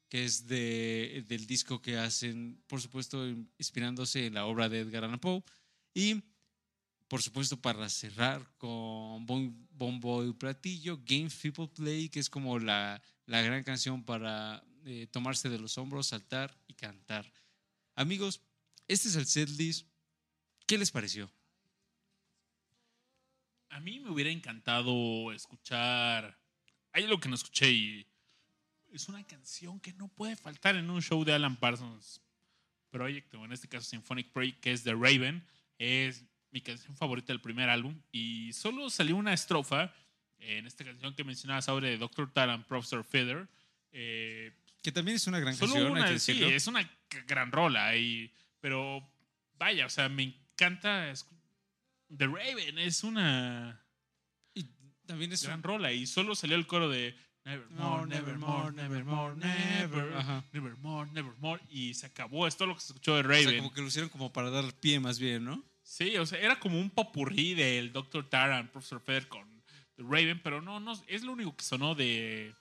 que 0.08 0.24
es 0.24 0.46
de, 0.46 1.26
del 1.28 1.48
disco 1.48 1.82
que 1.82 1.98
hacen, 1.98 2.62
por 2.68 2.80
supuesto, 2.80 3.26
inspirándose 3.58 4.28
en 4.28 4.36
la 4.36 4.46
obra 4.46 4.70
de 4.70 4.82
Edgar 4.82 5.04
Allan 5.04 5.20
Poe, 5.20 5.44
y 5.94 6.22
por 7.08 7.22
supuesto, 7.22 7.62
para 7.62 7.88
cerrar 7.90 8.52
con 8.58 9.26
Bon- 9.26 9.68
Bombo 9.72 10.26
y 10.26 10.34
Platillo, 10.34 11.00
Game 11.06 11.30
People 11.42 11.68
Play, 11.68 12.10
que 12.10 12.20
es 12.20 12.30
como 12.30 12.58
la, 12.60 13.02
la 13.28 13.42
gran 13.42 13.64
canción 13.64 14.04
para 14.04 14.64
eh, 14.86 15.08
tomarse 15.12 15.50
de 15.50 15.60
los 15.60 15.78
hombros, 15.78 16.08
saltar 16.08 16.58
y 16.68 16.74
cantar. 16.74 17.32
Amigos, 17.96 18.42
este 18.88 19.08
es 19.08 19.16
el 19.16 19.28
setlist. 19.28 19.88
¿Qué 20.66 20.78
les 20.80 20.90
pareció? 20.92 21.32
A 23.76 23.82
mí 23.82 24.00
me 24.00 24.10
hubiera 24.10 24.30
encantado 24.30 25.34
escuchar... 25.34 26.40
Hay 26.94 27.08
lo 27.08 27.20
que 27.20 27.28
no 27.28 27.36
escuché 27.36 27.70
y... 27.70 28.08
Es 28.94 29.10
una 29.10 29.22
canción 29.28 29.82
que 29.82 29.92
no 29.92 30.08
puede 30.08 30.38
faltar 30.38 30.78
en 30.78 30.90
un 30.90 31.02
show 31.02 31.26
de 31.26 31.34
Alan 31.34 31.58
Parsons 31.58 32.22
Project, 32.90 33.34
o 33.34 33.44
en 33.44 33.52
este 33.52 33.68
caso 33.68 33.86
Symphonic 33.86 34.32
Project, 34.32 34.62
que 34.62 34.72
es 34.72 34.84
The 34.84 34.94
Raven. 34.94 35.46
Es 35.78 36.24
mi 36.52 36.62
canción 36.62 36.96
favorita 36.96 37.34
del 37.34 37.42
primer 37.42 37.68
álbum. 37.68 38.02
Y 38.14 38.54
solo 38.54 38.90
salió 38.90 39.18
una 39.18 39.34
estrofa 39.34 39.94
en 40.40 40.66
esta 40.66 40.86
canción 40.86 41.14
que 41.14 41.26
mencionabas 41.26 41.68
ahora 41.68 41.90
de 41.90 41.98
Dr. 41.98 42.32
Taran, 42.32 42.64
Professor 42.64 43.04
Feather. 43.04 43.50
Eh, 43.92 44.54
Que 44.84 44.94
también 44.94 45.18
es 45.18 45.28
una 45.28 45.42
gran 45.42 45.54
Solo 45.54 45.74
canción, 45.74 45.98
hay 45.98 46.02
una, 46.02 46.10
que 46.14 46.20
sí, 46.20 46.42
es 46.42 46.68
una 46.68 46.90
gran 47.28 47.52
rola. 47.52 47.94
Y, 47.98 48.32
pero 48.62 49.06
vaya, 49.58 49.86
o 49.86 49.90
sea, 49.90 50.08
me 50.08 50.24
encanta. 50.24 51.12
The 52.16 52.28
Raven 52.28 52.78
es 52.80 53.04
una. 53.04 53.82
Y 54.54 54.66
También 55.06 55.32
es 55.32 55.44
gran 55.44 55.60
un- 55.60 55.64
rola. 55.64 55.92
Y 55.94 56.06
solo 56.06 56.36
salió 56.36 56.56
el 56.56 56.68
coro 56.68 56.90
de 56.90 57.16
Nevermore, 57.46 58.08
Nevermore, 58.08 58.76
Nevermore, 58.76 59.36
Never, 59.36 60.14
Ajá. 60.16 60.44
Nevermore, 60.52 61.12
Nevermore. 61.12 61.62
Y 61.70 61.94
se 61.94 62.08
acabó. 62.08 62.48
Es 62.48 62.58
todo 62.58 62.68
lo 62.70 62.76
que 62.76 62.82
se 62.82 62.88
escuchó 62.88 63.14
de 63.16 63.20
O 63.22 63.24
Raven. 63.24 63.50
sea, 63.50 63.58
como 63.58 63.74
que 63.74 63.82
lo 63.82 63.88
hicieron 63.88 64.10
como 64.10 64.34
para 64.34 64.50
dar 64.50 64.74
pie 64.80 65.00
más 65.00 65.20
bien, 65.20 65.46
¿no? 65.46 65.64
Sí, 65.84 66.18
o 66.18 66.26
sea, 66.26 66.40
era 66.40 66.60
como 66.60 66.80
un 66.80 66.90
popurrí 66.90 67.54
del 67.54 67.92
Dr. 67.94 68.28
Taran, 68.30 68.72
Professor 68.72 69.00
Feather 69.00 69.28
con 69.28 69.48
The 69.98 70.04
Raven, 70.04 70.42
pero 70.44 70.60
no, 70.62 70.80
no, 70.80 71.00
es 71.08 71.24
lo 71.24 71.32
único 71.34 71.56
que 71.56 71.64
sonó 71.64 71.94
de 71.96 72.54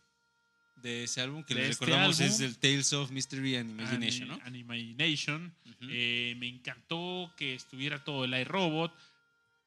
De 0.77 1.05
ese 1.05 1.23
álbum 1.23 1.43
que 1.45 1.55
les 1.55 1.71
este 1.71 1.87
recordamos 1.87 2.21
álbum. 2.21 2.35
es 2.35 2.41
el 2.41 2.59
Tales 2.59 2.93
of 2.93 3.11
Mystery 3.11 3.57
and 3.57 3.71
Imagination, 3.71 4.29
¿no? 4.29 4.35
Ani- 4.45 4.61
Animation. 4.69 5.55
Eh, 5.89 6.35
me 6.39 6.47
encantó 6.49 7.33
que 7.39 7.55
estuviera 7.55 8.05
todo 8.05 8.27
el 8.27 8.35
iRobot. 8.35 8.93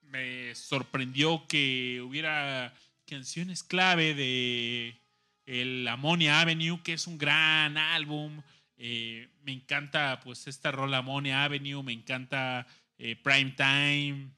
Me 0.10 0.56
sorprendió 0.56 1.48
que 1.48 2.02
hubiera 2.02 2.74
canciones 3.06 3.64
clave 3.64 4.14
de 4.14 5.00
el 5.46 5.88
Ammonia 5.88 6.42
Avenue, 6.42 6.82
que 6.84 6.94
es 6.94 7.08
un 7.08 7.18
gran 7.18 7.78
álbum. 7.78 8.42
Eh, 8.78 9.30
me 9.44 9.54
encanta 9.54 10.20
pues 10.24 10.48
esta 10.48 10.72
rola 10.72 10.98
Ammonia 10.98 11.44
Avenue, 11.44 11.82
me 11.84 11.94
encanta 11.94 12.68
eh, 12.98 13.16
Prime 13.16 13.52
Time. 13.52 14.32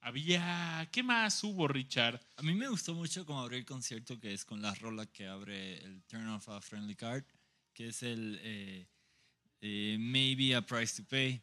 Había, 0.00 0.88
¿qué 0.90 1.04
más 1.04 1.44
hubo, 1.44 1.68
Richard? 1.68 2.20
A 2.36 2.42
mí 2.42 2.54
me 2.54 2.68
gustó 2.68 2.92
mucho 2.92 3.24
como 3.24 3.40
abrir 3.40 3.60
el 3.60 3.64
concierto, 3.64 4.18
que 4.18 4.32
es 4.32 4.44
con 4.44 4.60
la 4.60 4.74
rola 4.74 5.06
que 5.06 5.28
abre 5.28 5.78
el 5.78 6.02
Turn 6.04 6.28
Off 6.28 6.48
a 6.48 6.60
Friendly 6.60 6.96
Card, 6.96 7.24
que 7.72 7.88
es 7.88 8.02
el 8.02 8.40
eh, 8.42 8.88
eh, 9.60 9.96
Maybe 10.00 10.56
a 10.56 10.62
Price 10.62 11.00
to 11.00 11.08
Pay. 11.08 11.40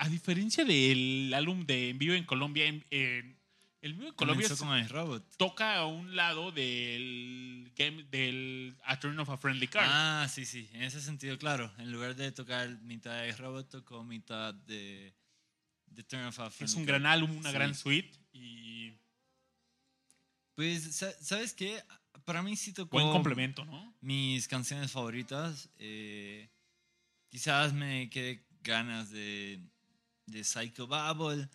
A 0.00 0.08
diferencia 0.08 0.64
del 0.64 1.32
álbum 1.34 1.66
de 1.66 1.90
En 1.90 1.98
Vivo 1.98 2.14
en 2.14 2.24
Colombia, 2.24 2.66
en, 2.66 2.84
en- 2.90 3.36
el 3.80 3.94
Vivo 3.94 4.08
en 4.08 4.14
Colombia 4.14 4.46
el 4.48 4.88
robot. 4.88 5.36
toca 5.36 5.76
a 5.76 5.86
un 5.86 6.14
lado 6.16 6.50
del 6.52 7.72
game 7.76 8.02
del 8.04 8.76
A 8.84 8.98
Turn 8.98 9.18
of 9.20 9.28
a 9.30 9.36
Friendly 9.36 9.68
Card. 9.68 9.88
Ah, 9.88 10.26
sí, 10.28 10.44
sí, 10.46 10.68
en 10.72 10.82
ese 10.82 11.00
sentido, 11.00 11.38
claro. 11.38 11.72
En 11.78 11.90
lugar 11.92 12.14
de 12.16 12.32
tocar 12.32 12.68
mitad 12.82 13.22
de 13.22 13.32
robot, 13.32 13.68
tocó 13.70 14.02
mitad 14.04 14.52
de, 14.54 15.14
de 15.86 16.02
Turn 16.04 16.24
Off 16.26 16.40
a 16.40 16.46
es 16.48 16.54
Friendly 16.54 16.76
un 16.80 16.86
Card. 16.86 17.00
gran 17.00 17.06
álbum, 17.06 17.36
una 17.36 17.50
Sí. 17.50 17.54
gran 17.54 17.74
suite 17.74 18.18
y 18.32 18.92
Pues, 20.54 20.96
sa- 20.96 21.12
¿sabes 21.22 21.54
qué? 21.54 21.80
Para 22.24 22.42
mí 22.42 22.56
sí 22.56 22.72
tocó 22.72 22.98
buen 22.98 23.10
complemento, 23.12 23.64
¿no? 23.64 23.94
mis 24.00 24.48
canciones 24.48 24.90
favoritas. 24.90 25.68
eh, 25.78 26.48
quizás 27.30 27.72
me 27.72 28.10
quedé 28.10 28.44
ganas 28.62 29.10
de, 29.10 29.60
de 30.30 30.44
Psycho 30.44 30.86
Bubble. 30.86 31.48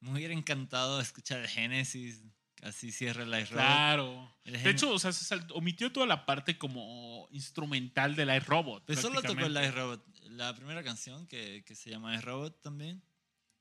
Me 0.00 0.12
hubiera 0.12 0.32
encantado 0.34 1.00
escuchar 1.00 1.46
Genesis. 1.46 2.22
Así 2.62 2.92
cierra 2.92 3.24
la 3.24 3.38
Robot. 3.40 3.52
Claro. 3.52 4.34
El 4.44 4.62
De 4.62 4.70
hecho, 4.70 4.92
o 4.92 4.98
sea, 4.98 5.12
se 5.12 5.24
salt- 5.24 5.50
omitió 5.54 5.90
toda 5.92 6.06
la 6.06 6.26
parte 6.26 6.58
como 6.58 7.26
instrumental 7.30 8.14
del 8.14 8.28
iRobot. 8.34 8.84
Pues 8.84 9.00
solo 9.00 9.22
tocó 9.22 9.32
el 9.32 9.36
prácticamente. 9.52 9.68
iRobot. 9.78 10.06
La 10.30 10.54
primera 10.54 10.82
canción 10.84 11.26
que, 11.26 11.64
que 11.64 11.74
se 11.74 11.88
llama 11.90 12.14
iRobot 12.16 12.60
también. 12.60 13.02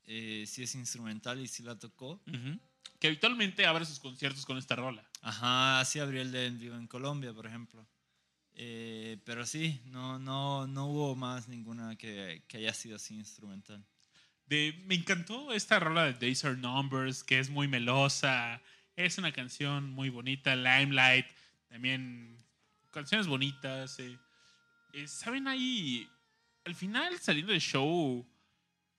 eh, 0.03 0.43
sí 0.47 0.63
es 0.63 0.75
instrumental 0.75 1.39
y 1.39 1.47
sí 1.47 1.63
la 1.63 1.77
tocó. 1.79 2.21
Ujú. 2.27 2.59
Que 2.99 3.07
habitualmente 3.07 3.65
abre 3.65 3.85
sus 3.85 3.99
conciertos 3.99 4.45
con 4.45 4.57
esta 4.57 4.75
rola. 4.75 5.07
Ajá, 5.21 5.79
así 5.79 5.99
abrió 5.99 6.21
el 6.21 6.31
de 6.33 6.47
En 6.47 6.59
Vivo 6.59 6.75
en 6.75 6.87
Colombia, 6.87 7.31
por 7.33 7.45
ejemplo. 7.45 7.87
Eh, 8.53 9.17
pero 9.23 9.45
sí, 9.45 9.79
no, 9.85 10.19
no, 10.19 10.67
no 10.67 10.87
hubo 10.87 11.15
más 11.15 11.47
ninguna 11.47 11.95
que, 11.95 12.43
que 12.47 12.57
haya 12.57 12.73
sido 12.73 12.97
así 12.97 13.13
instrumental. 13.15 13.85
De, 14.49 14.81
me 14.87 14.95
encantó 14.95 15.53
esta 15.53 15.79
rola 15.79 16.05
de 16.05 16.13
Days 16.13 16.43
Are 16.43 16.57
Numbers, 16.57 17.23
que 17.23 17.39
es 17.39 17.49
muy 17.49 17.67
melosa. 17.67 18.61
Es 18.95 19.17
una 19.17 19.31
canción 19.31 19.91
muy 19.91 20.09
bonita. 20.09 20.55
Limelight, 20.55 21.27
también 21.67 22.35
canciones 22.91 23.27
bonitas. 23.27 23.99
eh. 23.99 24.17
Eh, 24.93 25.07
¿Saben 25.07 25.47
ahí? 25.47 26.09
Al 26.65 26.73
final, 26.75 27.17
saliendo 27.19 27.51
del 27.51 27.61
show, 27.61 28.27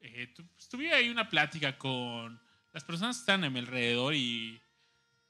eh, 0.00 0.28
tu- 0.28 0.46
pues, 0.46 0.68
tuve 0.68 0.94
ahí 0.94 1.08
una 1.08 1.28
plática 1.28 1.76
con 1.76 2.40
las 2.72 2.84
personas 2.84 3.16
que 3.16 3.20
están 3.22 3.42
a 3.44 3.50
mi 3.50 3.58
alrededor 3.58 4.14
y 4.14 4.60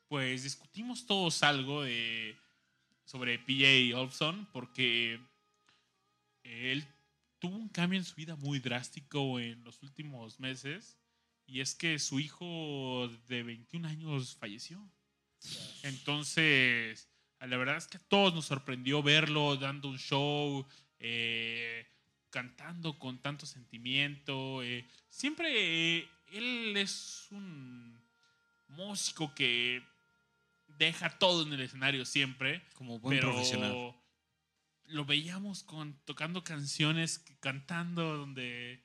pues 0.07 0.43
discutimos 0.43 1.07
todos 1.07 1.43
algo 1.43 1.83
de 1.83 2.37
sobre 3.05 3.39
PJ 3.39 3.95
Olson 3.97 4.47
porque 4.53 5.19
él 6.43 6.87
tuvo 7.41 7.57
un 7.57 7.69
cambio 7.69 7.99
en 7.99 8.05
su 8.05 8.15
vida 8.15 8.37
muy 8.37 8.61
drástico 8.61 9.41
en 9.41 9.65
los 9.65 9.83
últimos 9.83 10.39
meses 10.39 10.99
y 11.47 11.61
es 11.61 11.75
que 11.75 11.99
su 11.99 12.21
hijo 12.21 13.11
de 13.27 13.43
21 13.43 13.89
años 13.89 14.37
falleció. 14.37 14.89
Entonces, 15.83 17.09
la 17.41 17.57
verdad 17.57 17.77
es 17.77 17.89
que 17.89 17.97
a 17.97 18.09
todos 18.09 18.35
nos 18.35 18.47
sorprendió 18.47 19.03
verlo 19.03 19.57
dando 19.57 19.89
un 19.89 19.99
show, 19.99 20.67
eh, 21.01 21.87
cantando 22.29 22.99
con 22.99 23.19
tanto 23.19 23.47
sentimiento. 23.47 24.63
eh. 24.63 24.87
Siempre 25.09 25.99
eh, 25.99 26.09
él 26.33 26.77
es 26.77 27.27
un 27.31 27.99
músico 28.69 29.35
que 29.35 29.83
deja 30.79 31.19
todo 31.19 31.43
en 31.43 31.53
el 31.53 31.61
escenario 31.61 32.05
siempre 32.05 32.63
Como 32.75 32.99
buen 33.01 33.19
pero 33.19 33.33
profesional. 33.33 33.95
Lo 34.91 35.05
veíamos 35.05 35.63
con 35.63 35.99
tocando 36.05 36.45
canciones 36.45 37.25
cantando 37.41 38.17
donde 38.17 38.85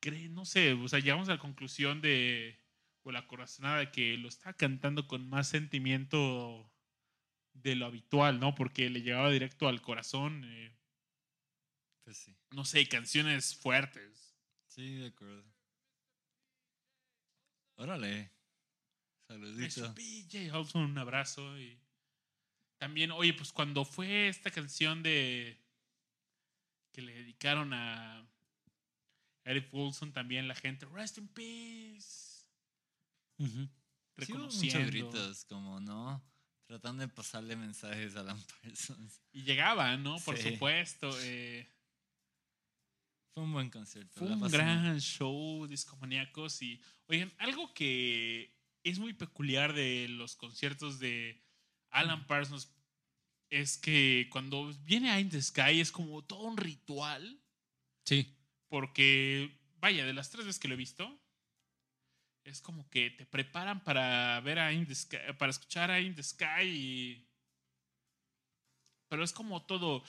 cree 0.00 0.28
no 0.28 0.44
sé 0.44 0.72
o 0.72 0.88
sea 0.88 1.00
llegamos 1.00 1.28
a 1.28 1.32
la 1.32 1.38
conclusión 1.38 2.00
de 2.00 2.58
o 3.02 3.12
la 3.12 3.26
corazonada 3.26 3.78
de 3.78 3.90
que 3.90 4.16
lo 4.16 4.28
estaba 4.28 4.52
cantando 4.54 5.06
con 5.06 5.28
más 5.28 5.48
sentimiento 5.48 6.70
de 7.52 7.74
lo 7.76 7.86
habitual 7.86 8.40
no 8.40 8.54
porque 8.54 8.90
le 8.90 9.02
llegaba 9.02 9.30
directo 9.30 9.68
al 9.68 9.82
corazón 9.82 10.44
eh, 10.44 10.76
Pues 12.04 12.18
sí. 12.18 12.36
no 12.50 12.64
sé 12.64 12.86
canciones 12.88 13.56
fuertes 13.56 14.26
Sí, 14.68 14.94
de 14.96 15.06
acuerdo. 15.08 15.50
Órale. 17.78 18.20
Eso, 18.20 18.32
Saludito. 19.28 19.94
PJ 19.94 20.52
Olson, 20.52 20.82
un 20.82 20.98
abrazo. 20.98 21.58
Y 21.58 21.80
también, 22.78 23.10
oye, 23.10 23.34
pues 23.34 23.52
cuando 23.52 23.84
fue 23.84 24.28
esta 24.28 24.50
canción 24.50 25.02
de 25.02 25.60
que 26.92 27.02
le 27.02 27.12
dedicaron 27.12 27.72
a 27.74 28.26
Eric 29.44 29.68
Wilson, 29.72 30.12
también 30.12 30.48
la 30.48 30.54
gente, 30.54 30.86
Rest 30.86 31.18
in 31.18 31.28
Peace. 31.28 32.44
Reconociendo. 34.16 34.78
muchos 34.78 34.90
gritos, 34.90 35.44
como, 35.44 35.80
¿no? 35.80 36.22
Tratando 36.66 37.02
de 37.02 37.08
pasarle 37.08 37.56
mensajes 37.56 38.16
a 38.16 38.20
Alan 38.20 38.42
Parsons. 38.62 39.22
y 39.32 39.42
llegaban, 39.42 40.02
¿no? 40.02 40.18
Por 40.20 40.36
Sí. 40.36 40.50
supuesto. 40.52 41.10
eh, 41.22 41.66
Fue 43.32 43.44
un 43.44 43.52
buen 43.52 43.70
concierto. 43.70 44.12
Fue 44.18 44.28
la 44.28 44.36
un 44.36 44.48
gran 44.50 45.00
show, 45.00 45.66
discomaníacos. 45.66 46.60
Y, 46.62 46.82
oigan, 47.06 47.32
algo 47.38 47.72
que 47.72 48.52
es 48.82 48.98
muy 48.98 49.12
peculiar 49.14 49.72
de 49.72 50.08
los 50.08 50.34
conciertos 50.36 50.98
de 50.98 51.40
Alan 51.90 52.26
Parsons 52.26 52.72
es 53.50 53.78
que 53.78 54.28
cuando 54.30 54.72
viene 54.84 55.10
a 55.10 55.20
In 55.20 55.30
the 55.30 55.40
Sky 55.40 55.80
es 55.80 55.90
como 55.92 56.22
todo 56.24 56.40
un 56.42 56.56
ritual. 56.56 57.40
Sí. 58.04 58.36
Porque, 58.68 59.58
vaya, 59.76 60.04
de 60.04 60.12
las 60.12 60.30
tres 60.30 60.44
veces 60.46 60.60
que 60.60 60.68
lo 60.68 60.74
he 60.74 60.78
visto, 60.78 61.18
es 62.44 62.60
como 62.60 62.88
que 62.90 63.10
te 63.10 63.26
preparan 63.26 63.82
para 63.84 64.40
ver 64.40 64.58
a 64.58 64.72
In 64.72 64.86
the 64.86 64.94
Sky, 64.94 65.16
para 65.38 65.50
escuchar 65.50 65.90
a 65.90 66.00
In 66.00 66.14
the 66.14 66.22
Sky. 66.22 66.62
y- 66.64 67.28
Pero 69.08 69.24
es 69.24 69.32
como 69.32 69.64
todo 69.64 70.02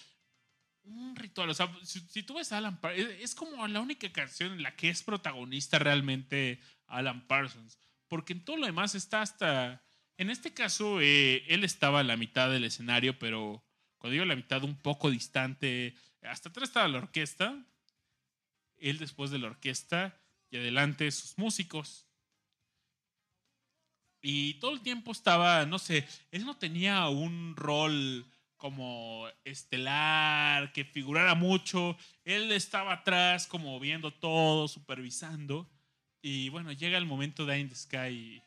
un 0.84 1.16
ritual. 1.16 1.50
O 1.50 1.54
sea, 1.54 1.74
si, 1.84 2.02
si 2.02 2.24
tú 2.24 2.36
ves 2.36 2.52
a 2.52 2.58
Alan 2.58 2.80
Parsons, 2.82 3.10
es, 3.12 3.22
es 3.22 3.36
como 3.36 3.66
la 3.68 3.80
única 3.80 4.12
canción 4.12 4.52
en 4.54 4.64
la 4.64 4.76
que 4.76 4.90
es 4.90 5.04
protagonista 5.04 5.80
realmente 5.80 6.60
Alan 6.88 7.26
Parsons. 7.28 7.78
Porque 8.08 8.34
en 8.34 8.44
todo 8.44 8.58
lo 8.58 8.66
demás 8.66 8.96
está 8.96 9.22
hasta. 9.22 9.82
En 10.20 10.30
este 10.30 10.54
caso, 10.54 11.00
eh, 11.00 11.46
él 11.48 11.64
estaba 11.64 12.02
a 12.02 12.04
la 12.04 12.18
mitad 12.18 12.52
del 12.52 12.66
escenario, 12.66 13.18
pero 13.18 13.64
cuando 13.98 14.12
digo 14.12 14.26
la 14.26 14.36
mitad, 14.36 14.62
un 14.66 14.76
poco 14.76 15.10
distante. 15.10 15.96
Hasta 16.24 16.50
atrás 16.50 16.68
estaba 16.68 16.90
la 16.90 16.98
orquesta. 16.98 17.66
Él 18.76 18.98
después 18.98 19.32
de 19.32 19.40
la 19.40 19.48
orquesta 19.48 20.20
y 20.52 20.58
adelante 20.58 21.10
sus 21.12 21.38
músicos. 21.38 22.06
Y 24.22 24.56
todo 24.56 24.74
el 24.74 24.82
tiempo 24.82 25.14
estaba, 25.14 25.66
no 25.66 25.80
sé, 25.80 26.06
él 26.32 26.46
no 26.46 26.58
tenía 26.58 27.08
un 27.08 27.56
rol 27.56 28.30
como 28.58 29.26
estelar, 29.46 30.74
que 30.74 30.84
figurara 30.84 31.34
mucho. 31.34 31.96
Él 32.26 32.52
estaba 32.52 32.92
atrás 32.92 33.48
como 33.48 33.80
viendo 33.80 34.12
todo, 34.12 34.68
supervisando. 34.68 35.72
Y 36.22 36.50
bueno, 36.50 36.74
llega 36.74 36.98
el 36.98 37.06
momento 37.06 37.46
de 37.46 37.58
In 37.58 37.70
the 37.70 37.76
Sky. 37.76 38.44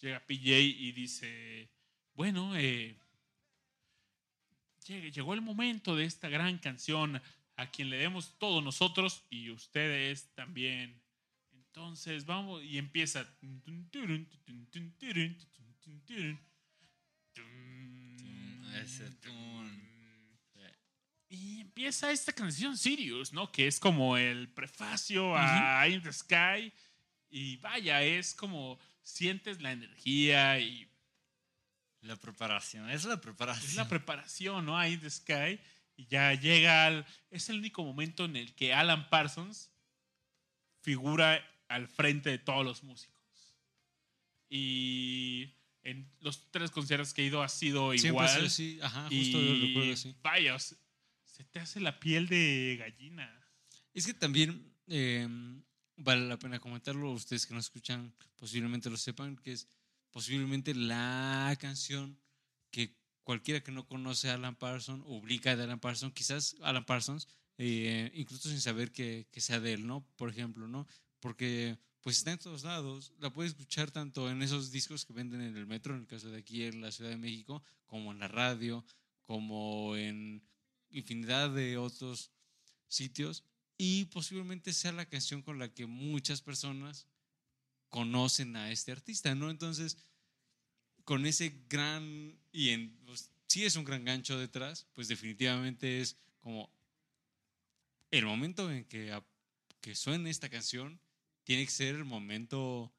Llega 0.00 0.26
PJ 0.26 0.58
y 0.58 0.92
dice, 0.92 1.70
bueno, 2.14 2.56
eh, 2.56 2.96
llegó 4.86 5.34
el 5.34 5.42
momento 5.42 5.94
de 5.94 6.04
esta 6.04 6.28
gran 6.28 6.58
canción 6.58 7.20
a 7.56 7.70
quien 7.70 7.90
le 7.90 7.98
demos 7.98 8.38
todos 8.38 8.64
nosotros 8.64 9.24
y 9.30 9.50
ustedes 9.50 10.32
también. 10.34 11.00
Entonces, 11.52 12.24
vamos, 12.24 12.64
y 12.64 12.78
empieza. 12.78 13.26
Y 21.28 21.60
empieza 21.60 22.10
esta 22.10 22.32
canción 22.32 22.76
Sirius, 22.76 23.32
¿no? 23.32 23.52
Que 23.52 23.68
es 23.68 23.78
como 23.78 24.16
el 24.16 24.48
prefacio 24.48 25.36
a 25.36 25.86
In 25.86 26.02
the 26.02 26.12
Sky. 26.12 26.72
Y 27.28 27.58
vaya, 27.58 28.02
es 28.02 28.34
como 28.34 28.78
sientes 29.10 29.60
la 29.60 29.72
energía 29.72 30.58
y 30.60 30.88
La 32.02 32.16
preparación, 32.16 32.88
es 32.90 33.04
la 33.04 33.20
preparación. 33.20 33.68
es 33.70 33.76
la 33.76 33.88
preparación, 33.88 34.64
¿no? 34.66 34.78
A 34.78 34.88
In 34.88 35.00
the 35.00 35.10
Sky. 35.10 35.60
Y 35.96 36.06
ya 36.06 36.32
llega 36.34 36.86
al. 36.86 37.06
Es 37.30 37.50
el 37.50 37.58
único 37.58 37.84
momento 37.84 38.24
en 38.24 38.36
el 38.36 38.54
que 38.54 38.72
Alan 38.72 39.10
Parsons 39.10 39.70
figura 40.82 41.44
al 41.68 41.88
frente 41.88 42.30
de 42.30 42.38
todos 42.38 42.64
los 42.64 42.82
músicos. 42.82 43.20
Y 44.48 45.52
en 45.82 46.10
los 46.20 46.50
tres 46.50 46.70
conciertos 46.70 47.12
que 47.14 47.22
he 47.22 47.26
ido 47.26 47.42
ha 47.42 47.48
sido 47.48 47.90
Siempre 47.92 48.08
igual. 48.08 48.28
sido 48.28 48.46
así, 48.46 48.78
ajá, 48.82 49.02
justo 49.04 49.38
y 49.40 49.58
lo 49.58 49.66
recuerdo 49.66 49.92
así. 49.92 50.14
vaya, 50.22 50.58
se 50.58 51.44
te 51.50 51.60
hace 51.60 51.80
la 51.80 52.00
piel 52.00 52.26
de 52.28 52.76
gallina. 52.78 53.30
Es 53.94 54.06
que 54.06 54.14
también 54.14 54.74
eh, 54.88 55.28
vale 56.00 56.26
la 56.26 56.38
pena 56.38 56.58
comentarlo, 56.58 57.12
ustedes 57.12 57.46
que 57.46 57.54
nos 57.54 57.66
escuchan 57.66 58.14
posiblemente 58.36 58.90
lo 58.90 58.96
sepan, 58.96 59.36
que 59.36 59.52
es 59.52 59.68
posiblemente 60.10 60.74
la 60.74 61.56
canción 61.60 62.18
que 62.70 62.96
cualquiera 63.22 63.62
que 63.62 63.72
no 63.72 63.86
conoce 63.86 64.30
a 64.30 64.34
Alan 64.34 64.56
Parsons, 64.56 65.04
ubica 65.06 65.56
de 65.56 65.64
Alan 65.64 65.80
Parsons, 65.80 66.14
quizás 66.14 66.56
Alan 66.62 66.84
Parsons, 66.84 67.28
eh, 67.58 68.10
incluso 68.14 68.48
sin 68.48 68.60
saber 68.60 68.90
que, 68.90 69.28
que 69.30 69.40
sea 69.40 69.60
de 69.60 69.74
él, 69.74 69.86
¿no? 69.86 70.06
Por 70.16 70.30
ejemplo, 70.30 70.66
¿no? 70.66 70.86
Porque 71.20 71.78
pues 72.00 72.16
está 72.16 72.32
en 72.32 72.38
todos 72.38 72.64
lados, 72.64 73.12
la 73.18 73.30
puedes 73.30 73.52
escuchar 73.52 73.90
tanto 73.90 74.30
en 74.30 74.40
esos 74.40 74.70
discos 74.70 75.04
que 75.04 75.12
venden 75.12 75.42
en 75.42 75.56
el 75.56 75.66
metro, 75.66 75.94
en 75.94 76.00
el 76.00 76.06
caso 76.06 76.30
de 76.30 76.38
aquí 76.38 76.64
en 76.64 76.80
la 76.80 76.92
Ciudad 76.92 77.10
de 77.10 77.18
México, 77.18 77.62
como 77.86 78.12
en 78.12 78.20
la 78.20 78.28
radio, 78.28 78.84
como 79.20 79.96
en 79.96 80.42
infinidad 80.88 81.50
de 81.50 81.76
otros 81.76 82.30
sitios 82.88 83.44
y 83.82 84.04
posiblemente 84.06 84.74
sea 84.74 84.92
la 84.92 85.06
canción 85.08 85.40
con 85.40 85.58
la 85.58 85.72
que 85.72 85.86
muchas 85.86 86.42
personas 86.42 87.06
conocen 87.88 88.54
a 88.54 88.70
este 88.70 88.92
artista, 88.92 89.34
¿no? 89.34 89.48
Entonces, 89.48 89.96
con 91.04 91.24
ese 91.24 91.62
gran, 91.66 92.38
y 92.52 92.68
en, 92.70 92.94
pues, 93.06 93.30
sí 93.46 93.64
es 93.64 93.76
un 93.76 93.84
gran 93.86 94.04
gancho 94.04 94.38
detrás, 94.38 94.86
pues 94.92 95.08
definitivamente 95.08 96.02
es 96.02 96.18
como 96.40 96.70
el 98.10 98.26
momento 98.26 98.70
en 98.70 98.84
que, 98.84 99.12
a- 99.12 99.24
que 99.80 99.94
suene 99.94 100.28
esta 100.28 100.50
canción, 100.50 101.00
tiene 101.44 101.64
que 101.64 101.70
ser 101.70 101.94
el 101.94 102.04
momento 102.04 102.92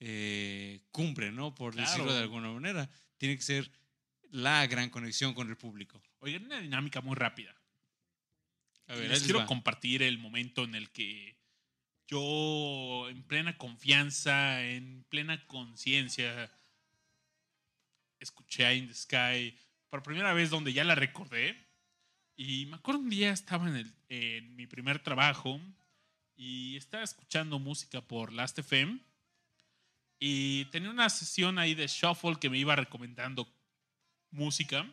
eh, 0.00 0.80
cumbre, 0.92 1.32
¿no? 1.32 1.56
Por 1.56 1.72
Claro. 1.72 1.90
decirlo 1.90 2.12
de 2.12 2.20
alguna 2.20 2.52
manera. 2.52 2.88
Tiene 3.16 3.34
que 3.34 3.42
ser 3.42 3.68
la 4.30 4.64
gran 4.68 4.90
conexión 4.90 5.34
con 5.34 5.48
el 5.50 5.56
público. 5.56 6.00
Oigan, 6.20 6.44
una 6.44 6.60
dinámica 6.60 7.00
muy 7.00 7.16
rápida. 7.16 7.52
A 8.88 8.94
ver, 8.94 9.08
les 9.10 9.22
quiero 9.22 9.40
va. 9.40 9.46
compartir 9.46 10.02
el 10.02 10.18
momento 10.18 10.64
en 10.64 10.74
el 10.74 10.90
que 10.90 11.36
yo, 12.06 13.08
en 13.10 13.22
plena 13.24 13.56
confianza, 13.58 14.64
en 14.64 15.04
plena 15.10 15.46
conciencia, 15.46 16.50
escuché 18.18 18.64
a 18.66 18.74
In 18.74 18.88
the 18.88 18.94
Sky 18.94 19.56
por 19.90 20.02
primera 20.02 20.32
vez, 20.32 20.50
donde 20.50 20.72
ya 20.72 20.84
la 20.84 20.94
recordé. 20.94 21.66
Y 22.36 22.66
me 22.66 22.76
acuerdo 22.76 23.00
un 23.00 23.10
día 23.10 23.30
estaba 23.30 23.68
en, 23.68 23.76
el- 23.76 23.94
en 24.08 24.56
mi 24.56 24.66
primer 24.66 25.02
trabajo 25.02 25.60
y 26.36 26.76
estaba 26.76 27.02
escuchando 27.04 27.58
música 27.58 28.00
por 28.00 28.32
Last 28.32 28.58
FM. 28.58 29.00
Y 30.20 30.64
tenía 30.66 30.90
una 30.90 31.10
sesión 31.10 31.58
ahí 31.58 31.74
de 31.74 31.86
shuffle 31.86 32.36
que 32.40 32.48
me 32.50 32.58
iba 32.58 32.74
recomendando 32.74 33.46
música. 34.30 34.86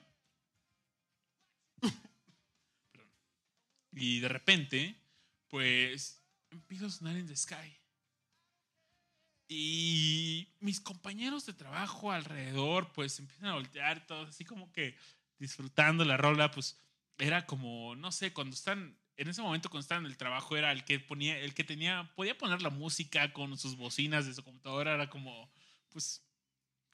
Y 3.95 4.19
de 4.19 4.27
repente, 4.27 4.95
pues, 5.47 6.21
empiezo 6.51 6.87
a 6.87 6.89
sonar 6.89 7.15
en 7.15 7.27
the 7.27 7.35
sky. 7.35 7.79
Y 9.47 10.49
mis 10.59 10.81
compañeros 10.81 11.45
de 11.45 11.53
trabajo 11.53 12.11
alrededor, 12.11 12.91
pues, 12.91 13.17
empiezan 13.19 13.47
a 13.47 13.53
voltear 13.53 14.05
todos 14.05 14.29
así 14.29 14.43
como 14.43 14.71
que 14.73 14.97
disfrutando 15.39 16.03
la 16.03 16.17
rola, 16.17 16.51
pues, 16.51 16.77
era 17.17 17.45
como, 17.45 17.95
no 17.95 18.11
sé, 18.11 18.33
cuando 18.33 18.53
están, 18.53 18.97
en 19.15 19.29
ese 19.29 19.41
momento 19.41 19.69
cuando 19.69 19.83
estaban 19.83 20.05
en 20.05 20.11
el 20.11 20.17
trabajo, 20.17 20.57
era 20.57 20.73
el 20.73 20.83
que 20.83 20.99
ponía, 20.99 21.39
el 21.39 21.53
que 21.53 21.63
tenía, 21.63 22.11
podía 22.15 22.37
poner 22.37 22.61
la 22.61 22.71
música 22.71 23.31
con 23.31 23.57
sus 23.57 23.77
bocinas 23.77 24.25
de 24.25 24.33
su 24.33 24.43
computadora, 24.43 24.95
era 24.95 25.09
como, 25.09 25.49
pues, 25.89 26.24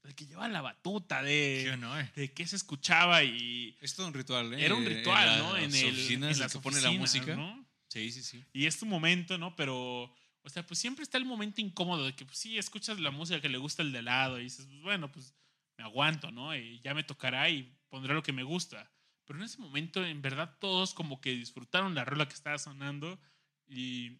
el 0.03 0.15
que 0.15 0.25
llevaba 0.25 0.47
la 0.49 0.61
batuta 0.61 1.21
de, 1.21 1.69
honor. 1.73 2.11
de 2.13 2.31
qué 2.33 2.45
se 2.47 2.55
escuchaba 2.55 3.23
y 3.23 3.75
Es 3.81 3.95
todo 3.95 4.07
un 4.07 4.13
ritual, 4.13 4.53
¿eh? 4.53 4.65
era 4.65 4.75
un 4.75 4.85
ritual, 4.85 5.39
¿no? 5.39 5.57
En, 5.57 5.73
el, 5.75 5.93
oficinas, 5.93 6.35
en 6.35 6.39
las 6.39 6.53
que 6.53 6.59
pone 6.59 6.81
la 6.81 6.91
música. 6.91 7.35
¿no? 7.35 7.65
Sí, 7.87 8.11
sí, 8.11 8.23
sí. 8.23 8.43
Y 8.53 8.65
es 8.65 8.79
tu 8.79 8.85
momento, 8.85 9.37
¿no? 9.37 9.55
Pero, 9.55 10.03
o 10.41 10.49
sea, 10.49 10.65
pues 10.65 10.79
siempre 10.79 11.03
está 11.03 11.17
el 11.17 11.25
momento 11.25 11.61
incómodo 11.61 12.05
de 12.05 12.15
que, 12.15 12.25
pues 12.25 12.37
sí, 12.37 12.57
escuchas 12.57 12.99
la 12.99 13.11
música 13.11 13.41
que 13.41 13.49
le 13.49 13.57
gusta 13.57 13.83
el 13.83 13.91
de 13.91 14.01
lado 14.01 14.39
y 14.39 14.43
dices, 14.43 14.65
pues 14.65 14.81
bueno, 14.81 15.11
pues 15.11 15.35
me 15.77 15.83
aguanto, 15.83 16.31
¿no? 16.31 16.55
Y 16.55 16.79
ya 16.79 16.93
me 16.93 17.03
tocará 17.03 17.49
y 17.49 17.77
pondré 17.89 18.13
lo 18.13 18.23
que 18.23 18.33
me 18.33 18.43
gusta. 18.43 18.91
Pero 19.25 19.39
en 19.39 19.45
ese 19.45 19.59
momento, 19.59 20.03
en 20.03 20.21
verdad, 20.21 20.57
todos 20.59 20.93
como 20.93 21.21
que 21.21 21.31
disfrutaron 21.31 21.95
la 21.95 22.05
rola 22.05 22.27
que 22.27 22.33
estaba 22.33 22.57
sonando 22.57 23.19
y 23.67 24.19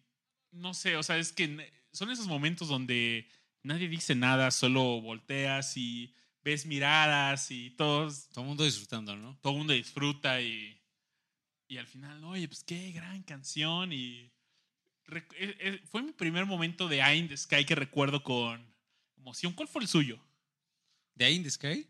no 0.50 0.74
sé, 0.74 0.96
o 0.96 1.02
sea, 1.02 1.18
es 1.18 1.32
que 1.32 1.72
son 1.92 2.10
esos 2.10 2.26
momentos 2.26 2.68
donde 2.68 3.28
nadie 3.62 3.88
dice 3.88 4.14
nada, 4.14 4.50
solo 4.50 5.00
volteas 5.00 5.76
y 5.76 6.14
ves 6.44 6.66
miradas 6.66 7.50
y 7.50 7.70
todos 7.70 8.28
Todo 8.28 8.42
el 8.42 8.48
mundo 8.48 8.64
disfrutando, 8.64 9.16
¿no? 9.16 9.38
todo 9.40 9.52
el 9.52 9.58
mundo 9.58 9.72
disfruta 9.72 10.40
y, 10.40 10.80
y 11.68 11.78
al 11.78 11.86
final, 11.86 12.22
oye, 12.24 12.48
pues 12.48 12.64
qué 12.64 12.92
gran 12.92 13.22
canción 13.22 13.92
y 13.92 14.32
eh, 15.10 15.56
eh, 15.60 15.82
fue 15.90 16.02
mi 16.02 16.12
primer 16.12 16.46
momento 16.46 16.88
de 16.88 17.00
Eye 17.00 17.16
in 17.16 17.28
the 17.28 17.36
Sky 17.36 17.64
que 17.64 17.74
recuerdo 17.74 18.22
con 18.22 18.64
emoción. 19.16 19.52
¿Cuál 19.52 19.68
fue 19.68 19.82
el 19.82 19.88
suyo? 19.88 20.18
¿De 21.14 21.24
ahí 21.24 21.34
in 21.34 21.42
the 21.42 21.50
Sky? 21.50 21.86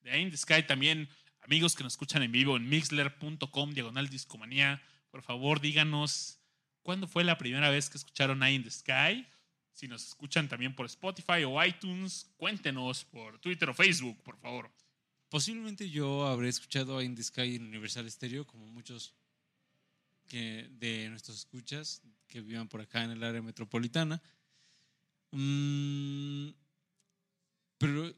De 0.00 0.10
Eye 0.10 0.22
in 0.22 0.30
the 0.30 0.36
Sky 0.36 0.62
también, 0.66 1.08
amigos 1.40 1.74
que 1.74 1.82
nos 1.82 1.94
escuchan 1.94 2.22
en 2.22 2.32
vivo 2.32 2.56
en 2.56 2.68
mixler.com, 2.68 3.72
diagonal 3.72 4.08
discomanía, 4.08 4.82
por 5.10 5.22
favor 5.22 5.60
díganos 5.60 6.40
cuándo 6.82 7.08
fue 7.08 7.24
la 7.24 7.38
primera 7.38 7.70
vez 7.70 7.88
que 7.88 7.98
escucharon 7.98 8.42
Eye 8.42 8.54
in 8.54 8.64
the 8.64 8.70
Sky. 8.70 9.26
Si 9.76 9.86
nos 9.88 10.06
escuchan 10.08 10.48
también 10.48 10.74
por 10.74 10.86
Spotify 10.86 11.44
o 11.46 11.62
iTunes, 11.62 12.32
cuéntenos 12.38 13.04
por 13.04 13.38
Twitter 13.40 13.68
o 13.68 13.74
Facebook, 13.74 14.16
por 14.22 14.38
favor. 14.38 14.70
Posiblemente 15.28 15.90
yo 15.90 16.24
habré 16.26 16.48
escuchado 16.48 16.96
a 16.96 17.04
In 17.04 17.14
the 17.14 17.22
Sky 17.22 17.56
en 17.56 17.66
Universal 17.66 18.10
Stereo, 18.10 18.46
como 18.46 18.66
muchos 18.68 19.14
de 20.30 21.06
nuestros 21.10 21.36
escuchas 21.40 22.00
que 22.26 22.40
vivan 22.40 22.68
por 22.68 22.80
acá 22.80 23.04
en 23.04 23.10
el 23.10 23.22
área 23.22 23.42
metropolitana. 23.42 24.22
Mm, 25.32 26.48
pero 27.76 28.14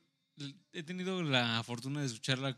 he 0.73 0.83
tenido 0.85 1.25
la 1.25 1.61
fortuna 1.65 2.01
de 2.01 2.07
escucharla 2.07 2.57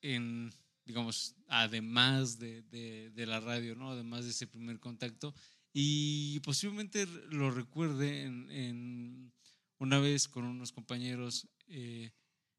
en, 0.00 0.52
digamos, 0.84 1.34
además 1.48 2.38
de, 2.38 2.62
de- 2.62 3.10
de 3.10 3.26
la 3.26 3.40
radio, 3.40 3.74
¿no? 3.74 3.90
Además 3.90 4.24
de 4.24 4.30
ese 4.30 4.46
primer 4.46 4.78
contacto. 4.78 5.34
Y 5.72 6.40
posiblemente 6.40 7.06
lo 7.30 7.50
recuerde 7.50 8.24
en, 8.24 8.50
en 8.50 9.32
una 9.78 9.98
vez 9.98 10.28
con 10.28 10.44
unos 10.44 10.72
compañeros. 10.72 11.48
eh, 11.68 12.12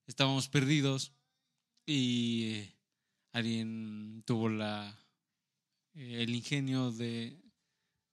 estábamos 0.10 0.49
perdidos 0.49 1.14
y 1.86 2.44
eh, 2.45 2.76
alguien 3.31 4.23
tuvo 4.26 4.49
la 4.49 4.98
eh, 5.94 6.23
el 6.23 6.34
ingenio 6.34 6.91
de, 6.91 7.40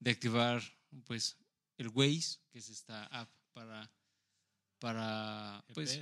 de 0.00 0.10
activar 0.10 0.62
pues 1.04 1.38
el 1.78 1.88
Waze 1.88 2.38
que 2.50 2.58
es 2.58 2.68
esta 2.68 3.06
app 3.06 3.30
para 3.52 3.90
para 4.78 5.64
pues 5.74 5.98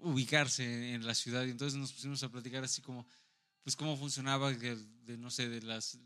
ubicarse 0.00 0.94
en 0.94 1.06
la 1.06 1.14
ciudad 1.14 1.44
y 1.46 1.50
entonces 1.50 1.78
nos 1.78 1.92
pusimos 1.92 2.22
a 2.22 2.30
platicar 2.30 2.62
así 2.64 2.82
como 2.82 3.06
pues 3.62 3.76
cómo 3.76 3.96
funcionaba 3.96 4.52
de, 4.52 4.76
de, 4.76 5.18
no 5.18 5.30
sé 5.30 5.48
de 5.48 5.62
las 5.62 5.98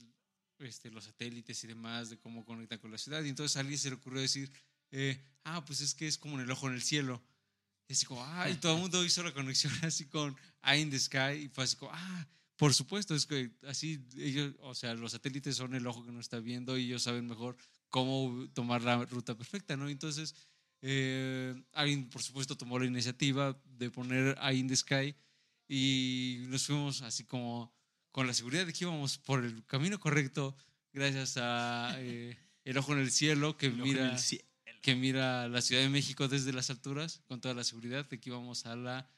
este, 0.59 0.91
los 0.91 1.05
satélites 1.05 1.63
y 1.65 1.67
demás 1.67 2.11
de 2.11 2.19
cómo 2.19 2.45
conecta 2.45 2.79
con 2.79 2.91
la 2.91 2.99
ciudad. 2.99 3.23
Y 3.25 3.29
entonces 3.29 3.57
a 3.57 3.61
alguien 3.61 3.79
se 3.79 3.91
le 3.91 3.97
ocurrió 3.97 4.21
decir 4.21 4.53
eh, 4.91 5.19
ah 5.45 5.65
pues 5.65 5.81
es 5.81 5.95
que 5.95 6.07
es 6.07 6.19
como 6.19 6.37
en 6.37 6.43
el 6.43 6.51
ojo 6.51 6.69
en 6.69 6.75
el 6.75 6.83
cielo 6.83 7.23
y 7.89 7.95
así 7.95 8.05
como 8.05 8.23
ah 8.25 8.51
y 8.51 8.57
todo 8.57 8.75
el 8.75 8.81
mundo 8.81 9.03
hizo 9.05 9.23
la 9.23 9.33
conexión 9.33 9.73
así 9.83 10.07
con 10.07 10.37
Eye 10.63 10.81
in 10.81 10.91
the 10.91 10.99
Sky 10.99 11.45
y 11.45 11.49
fue 11.49 11.65
así 11.65 11.77
como 11.77 11.93
ah 11.95 12.29
por 12.57 12.75
supuesto 12.75 13.15
es 13.15 13.27
que 13.27 13.51
así 13.67 14.05
ellos 14.19 14.55
o 14.61 14.75
sea 14.75 14.95
los 14.95 15.13
satélites 15.13 15.57
son 15.57 15.75
el 15.75 15.87
ojo 15.87 16.05
que 16.05 16.13
nos 16.13 16.27
está 16.27 16.41
viendo 16.41 16.77
y 16.77 16.85
ellos 16.85 17.03
saben 17.03 17.27
mejor 17.27 17.57
cómo 17.89 18.49
tomar 18.53 18.83
la 18.83 19.05
ruta 19.07 19.35
perfecta 19.35 19.77
no 19.77 19.89
entonces 19.89 20.35
eh, 20.83 21.55
alguien, 21.73 22.11
por 22.11 22.23
supuesto, 22.23 22.57
tomó 22.57 22.77
la 22.79 22.87
iniciativa 22.87 23.57
de 23.65 23.91
poner 23.91 24.37
Eye 24.43 24.59
in 24.59 24.69
the 24.69 24.77
Sky 24.77 25.15
y 25.69 26.45
nos 26.49 26.67
fuimos 26.67 27.03
así 27.03 27.25
como 27.25 27.73
con 28.13 28.27
la 28.27 28.35
seguridad 28.35 28.67
de 28.67 28.73
que 28.73 28.85
íbamos 28.85 29.19
por 29.19 29.45
el 29.45 29.65
camino 29.67 29.99
correcto 29.99 30.57
gracias 30.93 31.37
a, 31.39 31.95
eh, 31.99 32.39
el 32.65 32.79
ojo 32.79 32.93
en 32.93 33.01
el 33.01 33.11
cielo 33.11 33.57
que 33.57 33.67
El 33.67 33.77
mira 33.77 34.13
el 34.13 34.19
cielo. 34.19 34.45
que 34.83 34.95
mira 34.95 35.49
la 35.49 35.63
Ciudad 35.63 35.83
de 35.83 35.89
México 35.89 36.29
desde 36.29 36.53
las 36.53 36.71
alturas 36.71 37.23
con 37.27 37.41
toda 37.41 37.55
la 37.55 37.65
seguridad 37.65 38.09
de 38.09 38.21
que 38.21 38.31
íbamos 38.31 38.67
a 38.67 38.77
la 38.77 39.11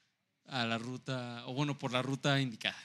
a 0.46 0.64
la 0.66 0.78
ruta 0.78 1.42
o 1.46 1.54
bueno 1.54 1.78
por 1.78 1.92
la 1.92 2.02
ruta 2.02 2.40
indicada. 2.40 2.76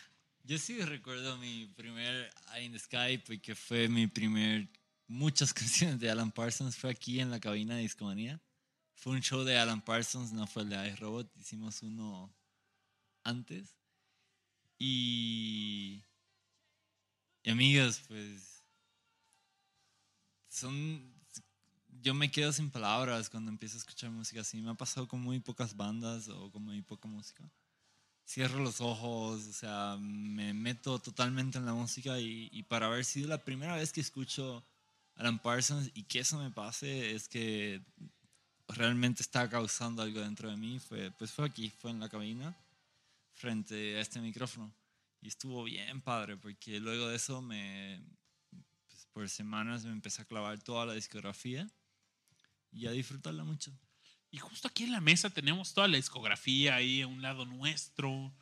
Yo 0.43 0.57
sí 0.57 0.81
recuerdo 0.81 1.37
mi 1.37 1.67
primer 1.67 2.31
Eye 2.55 2.65
in 2.65 2.71
the 2.71 2.79
Sky 2.79 3.17
porque 3.25 3.53
fue 3.53 3.87
mi 3.87 4.07
primer 4.07 4.69
muchas 5.07 5.53
canciones 5.53 5.99
de 5.99 6.09
Alan 6.09 6.31
Parsons 6.31 6.75
fue 6.75 6.89
aquí 6.89 7.19
en 7.19 7.29
la 7.31 7.39
cabina 7.39 7.75
de 7.75 7.81
Discomanía. 7.81 8.41
Fue 8.93 9.13
un 9.13 9.21
show 9.21 9.43
de 9.43 9.57
Alan 9.57 9.81
Parsons, 9.81 10.31
no 10.33 10.45
fue 10.47 10.63
el 10.63 10.69
de 10.69 10.89
iRobot, 10.89 11.31
hicimos 11.37 11.81
uno 11.83 12.33
antes. 13.23 13.78
Y, 14.79 16.03
y 17.43 17.49
amigos, 17.49 18.01
pues 18.07 18.63
son 20.47 21.19
yo 22.01 22.13
me 22.13 22.31
quedo 22.31 22.51
sin 22.53 22.69
palabras 22.69 23.29
cuando 23.29 23.51
empiezo 23.51 23.75
a 23.75 23.79
escuchar 23.79 24.09
música 24.11 24.41
así. 24.41 24.61
Me 24.61 24.71
ha 24.71 24.75
pasado 24.75 25.07
con 25.07 25.21
muy 25.21 25.39
pocas 25.39 25.75
bandas 25.75 26.29
o 26.29 26.51
con 26.51 26.63
muy 26.63 26.81
poca 26.81 27.07
música. 27.07 27.43
Cierro 28.25 28.59
los 28.59 28.79
ojos, 28.79 29.45
o 29.47 29.53
sea, 29.53 29.97
me 29.99 30.53
meto 30.53 30.99
totalmente 30.99 31.57
en 31.57 31.65
la 31.65 31.73
música 31.73 32.19
y, 32.19 32.49
y 32.51 32.63
para 32.63 32.85
haber 32.85 33.03
sido 33.03 33.27
la 33.27 33.43
primera 33.43 33.75
vez 33.75 33.91
que 33.91 34.01
escucho 34.01 34.63
Alan 35.15 35.39
Parsons 35.39 35.91
y 35.93 36.03
que 36.03 36.19
eso 36.19 36.37
me 36.37 36.51
pase 36.51 37.13
es 37.13 37.27
que 37.27 37.81
realmente 38.67 39.23
está 39.23 39.49
causando 39.49 40.03
algo 40.03 40.21
dentro 40.21 40.49
de 40.49 40.57
mí, 40.57 40.79
fue, 40.79 41.11
pues 41.11 41.31
fue 41.31 41.45
aquí, 41.45 41.69
fue 41.69 41.91
en 41.91 41.99
la 41.99 42.07
cabina, 42.07 42.55
frente 43.39 43.95
a 43.97 44.01
este 44.01 44.19
micrófono. 44.19 44.75
Y 45.21 45.29
estuvo 45.29 45.63
bien 45.63 46.01
padre, 46.01 46.35
porque 46.35 46.79
luego 46.79 47.07
de 47.07 47.15
eso 47.15 47.41
me, 47.41 48.03
pues, 48.87 49.07
por 49.13 49.29
semanas 49.29 49.85
me 49.85 49.91
empecé 49.91 50.21
a 50.21 50.25
clavar 50.25 50.61
toda 50.61 50.85
la 50.85 50.93
discografía 50.93 51.69
y 52.71 52.85
a 52.85 52.91
disfrutarla 52.91 53.43
mucho. 53.45 53.71
Y 54.29 54.37
justo 54.39 54.67
aquí 54.67 54.83
en 54.83 54.91
la 54.91 55.01
mesa 55.01 55.29
tenemos 55.29 55.73
toda 55.73 55.87
la 55.87 55.95
discografía 55.97 56.75
ahí 56.75 57.01
a 57.01 57.07
un 57.07 57.21
lado 57.21 57.45
nuestro. 57.45 58.33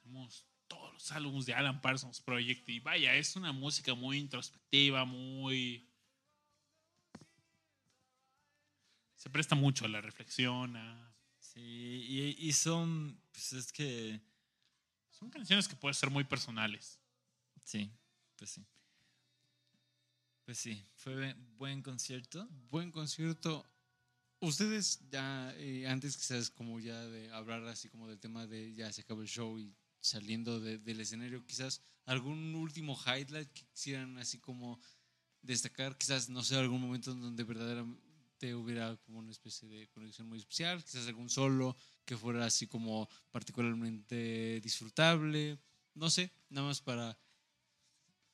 Tenemos 0.00 0.46
todos 0.68 0.94
los 0.94 1.12
álbumes 1.12 1.46
de 1.46 1.54
Alan 1.54 1.80
Parsons 1.80 2.20
Project. 2.20 2.68
Y 2.68 2.78
vaya, 2.80 3.14
es 3.16 3.34
una 3.36 3.52
música 3.52 3.94
muy 3.94 4.18
introspectiva, 4.18 5.04
muy. 5.04 5.88
Se 9.16 9.28
presta 9.28 9.54
mucho 9.56 9.84
a 9.84 9.88
la 9.88 10.00
reflexión. 10.00 10.76
a- 10.76 11.09
Sí, 11.52 11.60
y, 11.60 12.48
y 12.48 12.52
son, 12.52 13.20
pues 13.32 13.52
es 13.52 13.72
que 13.72 14.20
Son 15.10 15.30
canciones 15.30 15.68
que 15.68 15.76
pueden 15.76 15.94
ser 15.94 16.10
muy 16.10 16.24
personales. 16.24 17.00
Sí, 17.64 17.90
pues 18.36 18.50
sí. 18.50 18.66
Pues 20.44 20.58
sí, 20.58 20.84
fue 20.94 21.34
buen- 21.56 21.82
concierto. 21.82 22.48
Buen 22.70 22.90
concierto. 22.90 23.64
Ustedes 24.40 25.00
ya, 25.10 25.54
eh, 25.56 25.86
antes 25.88 26.16
quizás 26.16 26.50
como 26.50 26.80
ya 26.80 27.06
de 27.06 27.30
hablar 27.32 27.64
así 27.66 27.88
como 27.88 28.08
del 28.08 28.18
tema 28.20 28.46
de 28.46 28.74
ya 28.74 28.92
se 28.92 29.02
acabó 29.02 29.22
el 29.22 29.28
show 29.28 29.58
y 29.58 29.74
saliendo 30.00 30.60
de- 30.60 30.78
del 30.78 31.00
escenario, 31.00 31.44
quizás 31.46 31.82
algún 32.06 32.54
último 32.54 32.98
highlight 33.06 33.50
que 33.52 33.66
quisieran 33.66 34.18
así 34.18 34.38
como 34.38 34.80
destacar, 35.42 35.96
quizás 35.98 36.28
no 36.30 36.42
sé, 36.42 36.56
algún 36.56 36.80
momento 36.80 37.12
en 37.12 37.20
donde 37.20 37.44
verdaderamente 37.44 38.02
hubiera 38.54 38.96
como 38.98 39.18
una 39.18 39.30
especie 39.30 39.68
de 39.68 39.88
conexión 39.88 40.28
muy 40.28 40.38
especial, 40.38 40.82
quizás 40.82 41.06
algún 41.06 41.28
solo 41.28 41.76
que 42.04 42.16
fuera 42.16 42.44
así 42.44 42.66
como 42.66 43.08
particularmente 43.30 44.60
disfrutable, 44.60 45.58
no 45.94 46.10
sé, 46.10 46.32
nada 46.48 46.66
más 46.68 46.80
para 46.80 47.16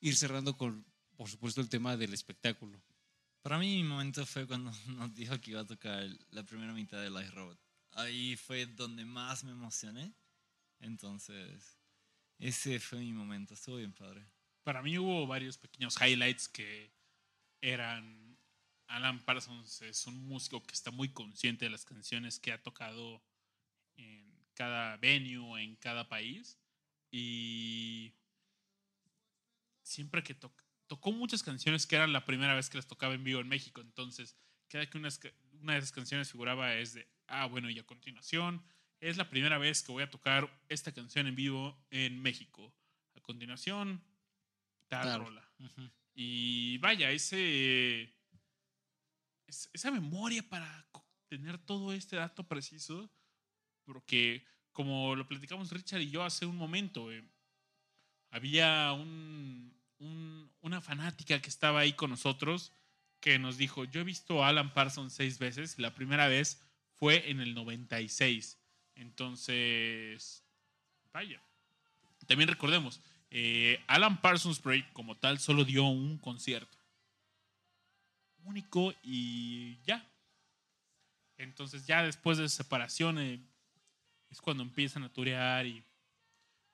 ir 0.00 0.16
cerrando 0.16 0.56
con, 0.56 0.84
por 1.16 1.28
supuesto, 1.28 1.60
el 1.60 1.68
tema 1.68 1.96
del 1.96 2.14
espectáculo. 2.14 2.80
Para 3.42 3.58
mí 3.58 3.76
mi 3.76 3.84
momento 3.84 4.26
fue 4.26 4.46
cuando 4.46 4.72
nos 4.88 5.14
dijo 5.14 5.40
que 5.40 5.52
iba 5.52 5.60
a 5.60 5.66
tocar 5.66 6.04
la 6.30 6.42
primera 6.42 6.72
mitad 6.72 7.00
de 7.00 7.10
Live 7.10 7.30
Robot. 7.30 7.58
Ahí 7.92 8.36
fue 8.36 8.66
donde 8.66 9.04
más 9.04 9.44
me 9.44 9.52
emocioné. 9.52 10.12
Entonces, 10.80 11.78
ese 12.38 12.78
fue 12.80 12.98
mi 12.98 13.12
momento. 13.12 13.54
Estuvo 13.54 13.76
bien 13.76 13.92
padre. 13.92 14.26
Para 14.64 14.82
mí 14.82 14.98
hubo 14.98 15.26
varios 15.26 15.56
pequeños 15.56 15.96
highlights 16.00 16.48
que 16.48 16.92
eran. 17.60 18.25
Alan 18.88 19.24
Parsons 19.24 19.82
es 19.82 20.06
un 20.06 20.26
músico 20.26 20.62
que 20.62 20.74
está 20.74 20.90
muy 20.90 21.08
consciente 21.10 21.64
de 21.64 21.70
las 21.70 21.84
canciones 21.84 22.38
que 22.38 22.52
ha 22.52 22.62
tocado 22.62 23.22
en 23.96 24.44
cada 24.54 24.96
venue, 24.96 25.62
en 25.62 25.76
cada 25.76 26.08
país. 26.08 26.58
Y 27.10 28.14
siempre 29.82 30.22
que 30.22 30.34
toca, 30.34 30.64
tocó 30.86 31.12
muchas 31.12 31.42
canciones 31.42 31.86
que 31.86 31.96
eran 31.96 32.12
la 32.12 32.24
primera 32.24 32.54
vez 32.54 32.68
que 32.68 32.78
las 32.78 32.86
tocaba 32.86 33.14
en 33.14 33.24
vivo 33.24 33.40
en 33.40 33.48
México. 33.48 33.80
Entonces, 33.80 34.36
cada 34.68 34.86
que 34.86 34.98
una, 34.98 35.08
de 35.10 35.78
esas 35.78 35.92
canciones 35.92 36.30
figuraba 36.30 36.74
es 36.74 36.94
de, 36.94 37.08
ah, 37.28 37.46
bueno, 37.46 37.70
y 37.70 37.78
a 37.78 37.86
continuación, 37.86 38.62
es 39.00 39.16
la 39.16 39.28
primera 39.28 39.58
vez 39.58 39.82
que 39.82 39.92
voy 39.92 40.02
a 40.02 40.10
tocar 40.10 40.48
esta 40.68 40.92
canción 40.92 41.26
en 41.26 41.36
vivo 41.36 41.78
en 41.90 42.20
México. 42.20 42.74
A 43.14 43.20
continuación, 43.20 44.02
tal 44.88 45.02
rola. 45.18 45.48
Y 46.14 46.78
vaya, 46.78 47.10
ese, 47.10 48.02
es- 48.02 48.15
esa 49.46 49.90
memoria 49.90 50.42
para 50.48 50.86
tener 51.28 51.58
todo 51.58 51.92
este 51.92 52.16
dato 52.16 52.44
preciso, 52.44 53.10
porque 53.84 54.44
como 54.72 55.14
lo 55.16 55.26
platicamos 55.26 55.70
Richard 55.70 56.00
y 56.02 56.10
yo 56.10 56.22
hace 56.24 56.46
un 56.46 56.56
momento, 56.56 57.10
eh, 57.12 57.24
había 58.30 58.92
un, 58.92 59.74
un- 59.98 60.50
una 60.60 60.80
fanática 60.80 61.40
que 61.40 61.48
estaba 61.48 61.80
ahí 61.80 61.92
con 61.92 62.10
nosotros 62.10 62.72
que 63.20 63.38
nos 63.38 63.56
dijo, 63.56 63.84
yo 63.84 64.00
he 64.00 64.04
visto 64.04 64.44
a 64.44 64.48
Alan 64.48 64.74
Parsons 64.74 65.12
seis 65.14 65.38
veces, 65.38 65.78
la 65.78 65.94
primera 65.94 66.28
vez 66.28 66.60
fue 66.92 67.30
en 67.30 67.40
el 67.40 67.54
96. 67.54 68.58
Entonces, 68.94 70.44
vaya. 71.12 71.40
También 72.26 72.48
recordemos, 72.48 73.00
eh, 73.30 73.82
Alan 73.86 74.20
Parsons 74.20 74.58
Project 74.60 74.92
como 74.92 75.16
tal 75.16 75.38
solo 75.38 75.64
dio 75.64 75.84
un 75.84 76.18
concierto. 76.18 76.75
Único 78.46 78.94
y 79.02 79.76
ya. 79.84 80.06
Entonces 81.36 81.86
ya 81.86 82.02
después 82.02 82.38
de 82.38 82.48
separación 82.48 83.18
eh, 83.18 83.40
es 84.30 84.40
cuando 84.40 84.62
empiezan 84.62 85.02
a 85.04 85.12
turear 85.12 85.66
y... 85.66 85.84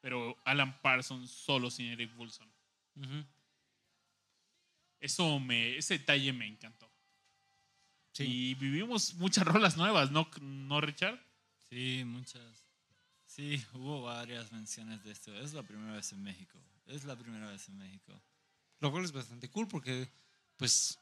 Pero 0.00 0.36
Alan 0.44 0.80
Parsons 0.82 1.30
solo 1.30 1.70
sin 1.70 1.86
Eric 1.86 2.10
Wilson. 2.18 2.52
Eso 4.98 5.38
me, 5.38 5.76
ese 5.76 5.98
detalle 5.98 6.32
me 6.32 6.46
encantó. 6.46 6.90
Sí. 8.12 8.24
Y 8.24 8.54
vivimos 8.54 9.14
muchas 9.14 9.46
rolas 9.46 9.76
nuevas, 9.76 10.10
¿no, 10.10 10.28
¿no 10.40 10.80
Richard? 10.80 11.18
Sí, 11.70 12.02
muchas. 12.04 12.66
Sí, 13.26 13.64
hubo 13.72 14.02
varias 14.02 14.52
menciones 14.52 15.02
de 15.04 15.12
esto. 15.12 15.34
Es 15.40 15.54
la 15.54 15.62
primera 15.62 15.94
vez 15.94 16.12
en 16.12 16.22
México. 16.22 16.58
Es 16.86 17.04
la 17.04 17.16
primera 17.16 17.48
vez 17.48 17.68
en 17.68 17.78
México. 17.78 18.20
Lo 18.80 18.90
cual 18.90 19.04
es 19.04 19.12
bastante 19.12 19.48
cool 19.48 19.68
porque, 19.68 20.10
pues, 20.56 20.98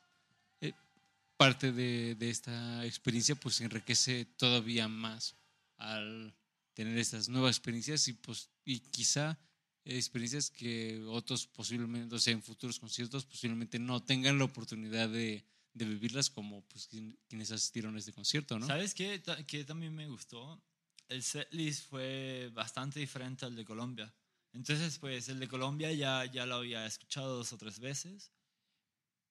parte 1.41 1.73
de, 1.73 2.15
de 2.17 2.29
esta 2.29 2.85
experiencia, 2.85 3.35
pues, 3.35 3.61
enriquece 3.62 4.27
todavía 4.37 4.89
más 4.89 5.37
al 5.79 6.35
tener 6.75 6.99
estas 6.99 7.29
nuevas 7.31 7.57
experiencias 7.57 8.07
y, 8.09 8.12
pues, 8.12 8.51
y 8.65 8.81
quizá 8.81 9.39
experiencias 9.85 10.51
que 10.51 11.03
otros 11.09 11.47
posiblemente, 11.47 12.15
o 12.15 12.19
sea, 12.19 12.35
en 12.35 12.43
futuros 12.43 12.79
conciertos 12.79 13.25
posiblemente 13.25 13.79
no 13.79 14.03
tengan 14.03 14.39
la 14.39 14.45
oportunidad 14.45 15.09
de, 15.09 15.43
de 15.73 15.85
vivirlas 15.87 16.29
como, 16.29 16.62
pues, 16.69 16.87
quien- 16.87 17.19
quienes 17.27 17.51
asistieron 17.51 17.97
a 17.97 17.99
este 17.99 18.12
concierto, 18.12 18.59
¿no? 18.59 18.67
¿Sabes 18.67 18.93
qué, 18.93 19.23
qué 19.47 19.65
también 19.65 19.95
me 19.95 20.07
gustó? 20.09 20.62
El 21.09 21.23
setlist 21.23 21.89
fue 21.89 22.51
bastante 22.53 23.01
diferente 23.01 23.47
al 23.47 23.57
de 23.57 23.65
Colombia. 23.65 24.15
Entonces, 24.53 24.99
pues, 24.99 25.29
el 25.31 25.41
de 25.41 25.49
Colombia 25.49 25.91
ya, 25.93 26.25
ya 26.27 26.45
lo 26.45 26.57
había 26.57 26.85
escuchado 26.85 27.37
dos 27.39 27.53
o 27.55 27.57
tres 27.57 27.79
veces. 27.79 28.31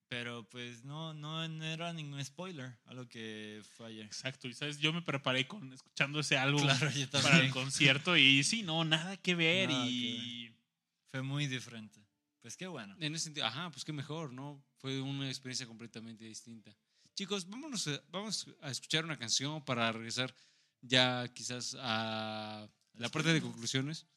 Pero, 0.10 0.44
pues, 0.49 0.84
no, 0.84 1.14
no, 1.14 1.48
no 1.48 1.64
era 1.65 1.94
ningún 1.94 2.23
spoiler 2.26 2.76
a 2.86 2.94
lo 2.95 3.07
que 3.07 3.61
fue 3.77 3.88
ayer. 3.88 4.06
Exacto, 4.06 4.48
y 4.48 4.53
sabes, 4.56 4.80
yo 4.80 4.91
me 4.91 5.03
preparé 5.03 5.48
con 5.48 5.72
escuchando 5.72 6.19
ese 6.19 6.36
álbum 6.38 6.64
Claro, 6.64 6.90
para 7.22 7.40
el 7.40 7.52
concierto 7.52 8.18
y 8.18 8.44
sí, 8.44 8.64
no, 8.64 8.84
nada 8.84 9.18
que 9.18 9.36
ver 9.36 9.69
Nada 9.69 9.86
y 9.88 10.52
Fue 11.11 11.22
muy 11.22 11.45
diferente. 11.48 12.03
Pues, 12.41 12.57
qué 12.57 12.65
bueno. 12.68 12.95
En 12.99 13.14
ese 13.14 13.26
sentido, 13.26 13.45
ajá, 13.45 13.69
pues 13.69 13.86
qué 13.86 13.94
mejor, 13.94 14.34
¿no? 14.34 14.64
Fue 14.77 14.99
una 14.99 15.27
experiencia 15.27 15.68
completamente 15.68 16.26
distinta. 16.26 16.76
Chicos, 17.14 17.48
vámonos 17.48 17.88
a, 17.88 18.02
vamos 18.10 18.48
a 18.61 18.72
escuchar 18.72 19.06
una 19.06 19.18
canción 19.19 19.64
para 19.64 19.91
regresar 19.91 20.34
ya 20.81 21.27
quizás 21.34 21.76
a 21.80 22.68
la 22.94 23.10
parte 23.10 23.31
de 23.34 23.41
conclusiones 23.41 24.07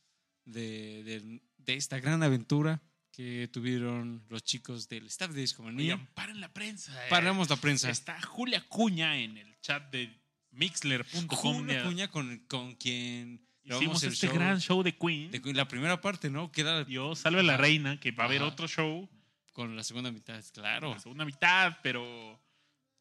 de, 0.44 1.02
de- 1.04 1.42
de 1.58 1.74
esta 1.74 1.98
gran 2.00 2.22
aventura 2.22 2.80
que 3.12 3.48
tuvieron 3.52 4.24
los 4.28 4.42
chicos 4.42 4.88
del 4.88 5.06
staff 5.06 5.30
de 5.32 5.42
Discomanía. 5.42 5.94
Oigan, 5.94 6.08
paren 6.14 6.40
la 6.40 6.52
prensa. 6.52 6.92
eh. 7.04 7.10
Paramos 7.10 7.48
la 7.50 7.56
prensa. 7.56 7.90
Está 7.90 8.20
Julia 8.22 8.66
Cuña 8.68 9.18
en 9.18 9.36
el 9.36 9.60
chat 9.60 9.92
de 9.92 10.18
mixler.com. 10.50 11.28
Julio 11.28 11.84
Cuña 11.84 12.08
con, 12.08 12.38
con 12.48 12.74
quien 12.74 13.46
Hicimos 13.64 14.02
este 14.02 14.26
show 14.26 14.34
gran 14.34 14.60
show 14.60 14.82
de 14.82 14.96
Queen. 14.96 15.30
de 15.30 15.40
Queen, 15.40 15.56
la 15.56 15.68
primera 15.68 16.00
parte, 16.00 16.30
¿no? 16.30 16.50
Queda 16.50 16.84
Dios 16.84 17.20
salve 17.20 17.40
a 17.40 17.44
la 17.44 17.56
reina, 17.56 18.00
que 18.00 18.10
va 18.10 18.24
a 18.24 18.26
haber 18.26 18.42
otro 18.42 18.66
show. 18.66 19.08
Con 19.52 19.76
la 19.76 19.84
segunda 19.84 20.10
mitad, 20.10 20.42
claro. 20.54 20.92
la 20.92 20.98
segunda 20.98 21.26
mitad, 21.26 21.78
pero 21.82 22.40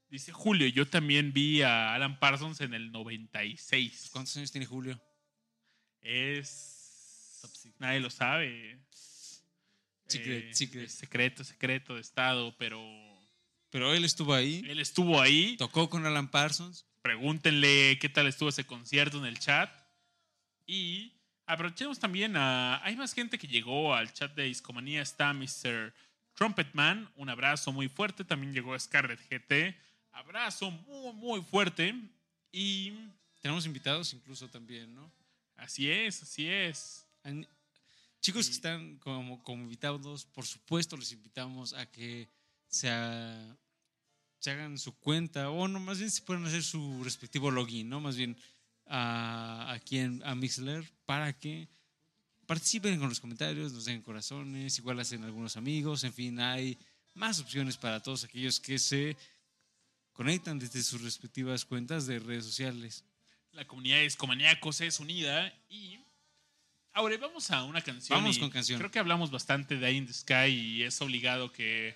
dice 0.09 0.33
Julio, 0.33 0.67
yo 0.67 0.85
también 0.85 1.31
vi 1.31 1.61
a 1.61 1.93
Alan 1.93 2.19
Parsons 2.19 2.59
en 2.59 2.73
el 2.73 2.91
96. 2.91 4.09
¿Cuántos 4.11 4.35
años 4.35 4.51
tiene 4.51 4.67
Julio? 4.67 5.01
Es... 6.01 7.71
Nadie 7.79 8.01
lo 8.01 8.09
sabe. 8.09 8.79
Secret, 10.11 10.45
Eh, 10.51 10.53
secret. 10.53 10.89
secreto, 10.89 11.43
secreto 11.43 11.95
de 11.95 12.01
Estado, 12.01 12.55
pero 12.57 12.79
Pero 13.69 13.93
él 13.93 14.03
estuvo 14.05 14.33
ahí, 14.33 14.63
él 14.67 14.79
estuvo 14.79 15.21
ahí. 15.21 15.55
tocó 15.57 15.89
con 15.89 16.05
Alan 16.05 16.29
Parsons. 16.29 16.85
Pregúntenle 17.01 17.97
qué 17.99 18.09
tal 18.09 18.27
estuvo 18.27 18.49
ese 18.49 18.65
concierto 18.65 19.17
en 19.17 19.25
el 19.25 19.39
chat. 19.39 19.71
Y 20.67 21.13
aprovechemos 21.45 21.99
también 21.99 22.35
a... 22.37 22.83
Hay 22.83 22.95
más 22.95 23.13
gente 23.13 23.37
que 23.37 23.47
llegó 23.47 23.93
al 23.95 24.13
chat 24.13 24.33
de 24.35 24.43
Discomanía. 24.43 25.01
Está 25.01 25.33
Mr. 25.33 25.93
Trumpetman. 26.35 27.09
Un 27.15 27.29
abrazo 27.29 27.71
muy 27.71 27.89
fuerte. 27.89 28.23
También 28.23 28.53
llegó 28.53 28.77
Scarlett 28.77 29.19
GT. 29.29 29.75
Abrazo 30.11 30.69
muy, 30.71 31.13
muy 31.13 31.41
fuerte. 31.41 31.95
Y 32.51 32.93
Tenemos 33.41 33.65
invitados 33.65 34.13
incluso 34.13 34.47
también, 34.49 34.93
¿no? 34.93 35.11
así 35.57 35.89
es, 35.89 36.21
así 36.23 36.47
es. 36.47 37.05
Chicos 38.21 38.47
que 38.47 38.53
están 38.53 38.97
como, 38.97 39.41
como 39.43 39.63
invitados, 39.63 40.25
por 40.25 40.45
supuesto 40.45 40.95
les 40.95 41.11
invitamos 41.11 41.73
a 41.73 41.85
que 41.87 42.29
se, 42.67 42.89
ha- 42.89 43.57
se 44.39 44.51
hagan 44.51 44.77
su 44.77 44.95
cuenta 44.97 45.49
o 45.49 45.67
no, 45.67 45.79
más 45.79 45.97
bien 45.97 46.11
se 46.11 46.21
pueden 46.21 46.45
hacer 46.45 46.63
su 46.63 47.03
respectivo 47.03 47.49
login, 47.51 47.89
¿no? 47.89 47.99
Más 47.99 48.15
bien 48.15 48.37
a, 48.85 49.71
aquí 49.71 49.97
en, 49.97 50.21
a 50.23 50.35
Mixler 50.35 50.89
para 51.05 51.33
que 51.37 51.67
participen 52.45 52.99
con 52.99 53.09
los 53.09 53.19
comentarios, 53.19 53.73
nos 53.73 53.85
den 53.85 54.01
corazones, 54.01 54.77
igual 54.77 54.99
hacen 54.99 55.23
algunos 55.23 55.57
amigos, 55.57 56.03
en 56.03 56.13
fin, 56.13 56.39
hay 56.39 56.77
más 57.15 57.39
opciones 57.39 57.75
para 57.77 58.01
todos 58.01 58.23
aquellos 58.23 58.59
que 58.59 58.77
se 58.77 59.17
conectan 60.13 60.59
desde 60.59 60.83
sus 60.83 61.01
respectivas 61.01 61.65
cuentas 61.65 62.05
de 62.05 62.19
redes 62.19 62.45
sociales. 62.45 63.03
La 63.53 63.65
comunidad 63.65 63.97
de 63.97 64.03
Discomaníacos 64.03 64.79
es 64.81 64.99
unida. 64.99 65.51
Y 65.69 65.99
ahora 66.93 67.17
vamos 67.17 67.49
a 67.51 67.63
una 67.63 67.81
canción. 67.81 68.17
Vamos 68.19 68.37
con 68.39 68.49
canción. 68.49 68.77
Creo 68.79 68.91
que 68.91 68.99
hablamos 68.99 69.31
bastante 69.31 69.77
de 69.77 69.87
Eye 69.87 69.97
in 69.97 70.07
the 70.07 70.13
Sky 70.13 70.47
y 70.49 70.83
es 70.83 70.99
obligado 71.01 71.51
que 71.51 71.95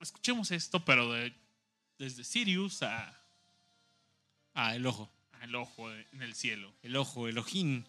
escuchemos 0.00 0.50
esto, 0.50 0.84
pero 0.84 1.12
de- 1.12 1.32
desde 1.98 2.24
Sirius 2.24 2.82
a, 2.82 3.16
Ah, 4.54 4.74
el 4.74 4.84
ojo, 4.86 5.08
al 5.40 5.54
ojo 5.54 5.92
en 5.92 6.22
el 6.22 6.34
cielo. 6.34 6.72
el 6.82 6.96
ojo, 6.96 7.28
el 7.28 7.38
ojín. 7.38 7.84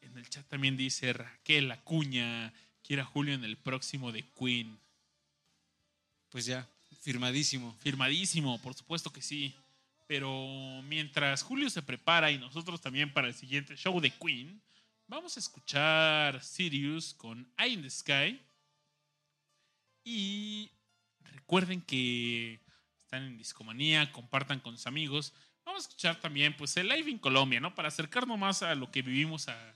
En 0.00 0.16
el 0.16 0.28
chat 0.28 0.46
también 0.48 0.76
dice 0.76 1.12
Raquel 1.12 1.70
Acuña, 1.70 2.52
quiera 2.82 3.04
Julio 3.04 3.34
en 3.34 3.44
el 3.44 3.56
próximo 3.56 4.10
de 4.10 4.24
Queen. 4.38 4.78
Pues 6.30 6.46
ya, 6.46 6.66
firmadísimo. 7.02 7.76
Firmadísimo, 7.82 8.58
por 8.62 8.74
supuesto 8.74 9.12
que 9.12 9.20
sí. 9.20 9.54
Pero 10.10 10.82
mientras 10.88 11.40
Julio 11.44 11.70
se 11.70 11.82
prepara 11.82 12.32
y 12.32 12.36
nosotros 12.38 12.80
también 12.80 13.12
para 13.12 13.28
el 13.28 13.34
siguiente 13.34 13.76
show 13.76 14.00
de 14.00 14.10
Queen, 14.10 14.60
vamos 15.06 15.36
a 15.36 15.38
escuchar 15.38 16.42
Sirius 16.42 17.14
con 17.14 17.48
Eye 17.56 17.74
in 17.74 17.82
the 17.82 17.90
Sky. 17.90 18.42
Y 20.02 20.68
recuerden 21.22 21.80
que 21.80 22.58
están 22.98 23.22
en 23.22 23.38
Discomanía, 23.38 24.10
compartan 24.10 24.58
con 24.58 24.76
sus 24.76 24.88
amigos. 24.88 25.32
Vamos 25.64 25.84
a 25.84 25.86
escuchar 25.86 26.18
también 26.20 26.56
pues, 26.56 26.76
el 26.76 26.88
live 26.88 27.08
en 27.08 27.18
Colombia, 27.18 27.60
¿no? 27.60 27.76
Para 27.76 27.86
acercarnos 27.86 28.36
más 28.36 28.64
a 28.64 28.74
lo 28.74 28.90
que 28.90 29.02
vivimos 29.02 29.46
a- 29.46 29.74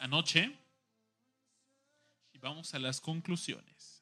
anoche. 0.00 0.56
Y 2.32 2.38
vamos 2.38 2.72
a 2.72 2.78
las 2.78 2.98
conclusiones. 3.02 3.97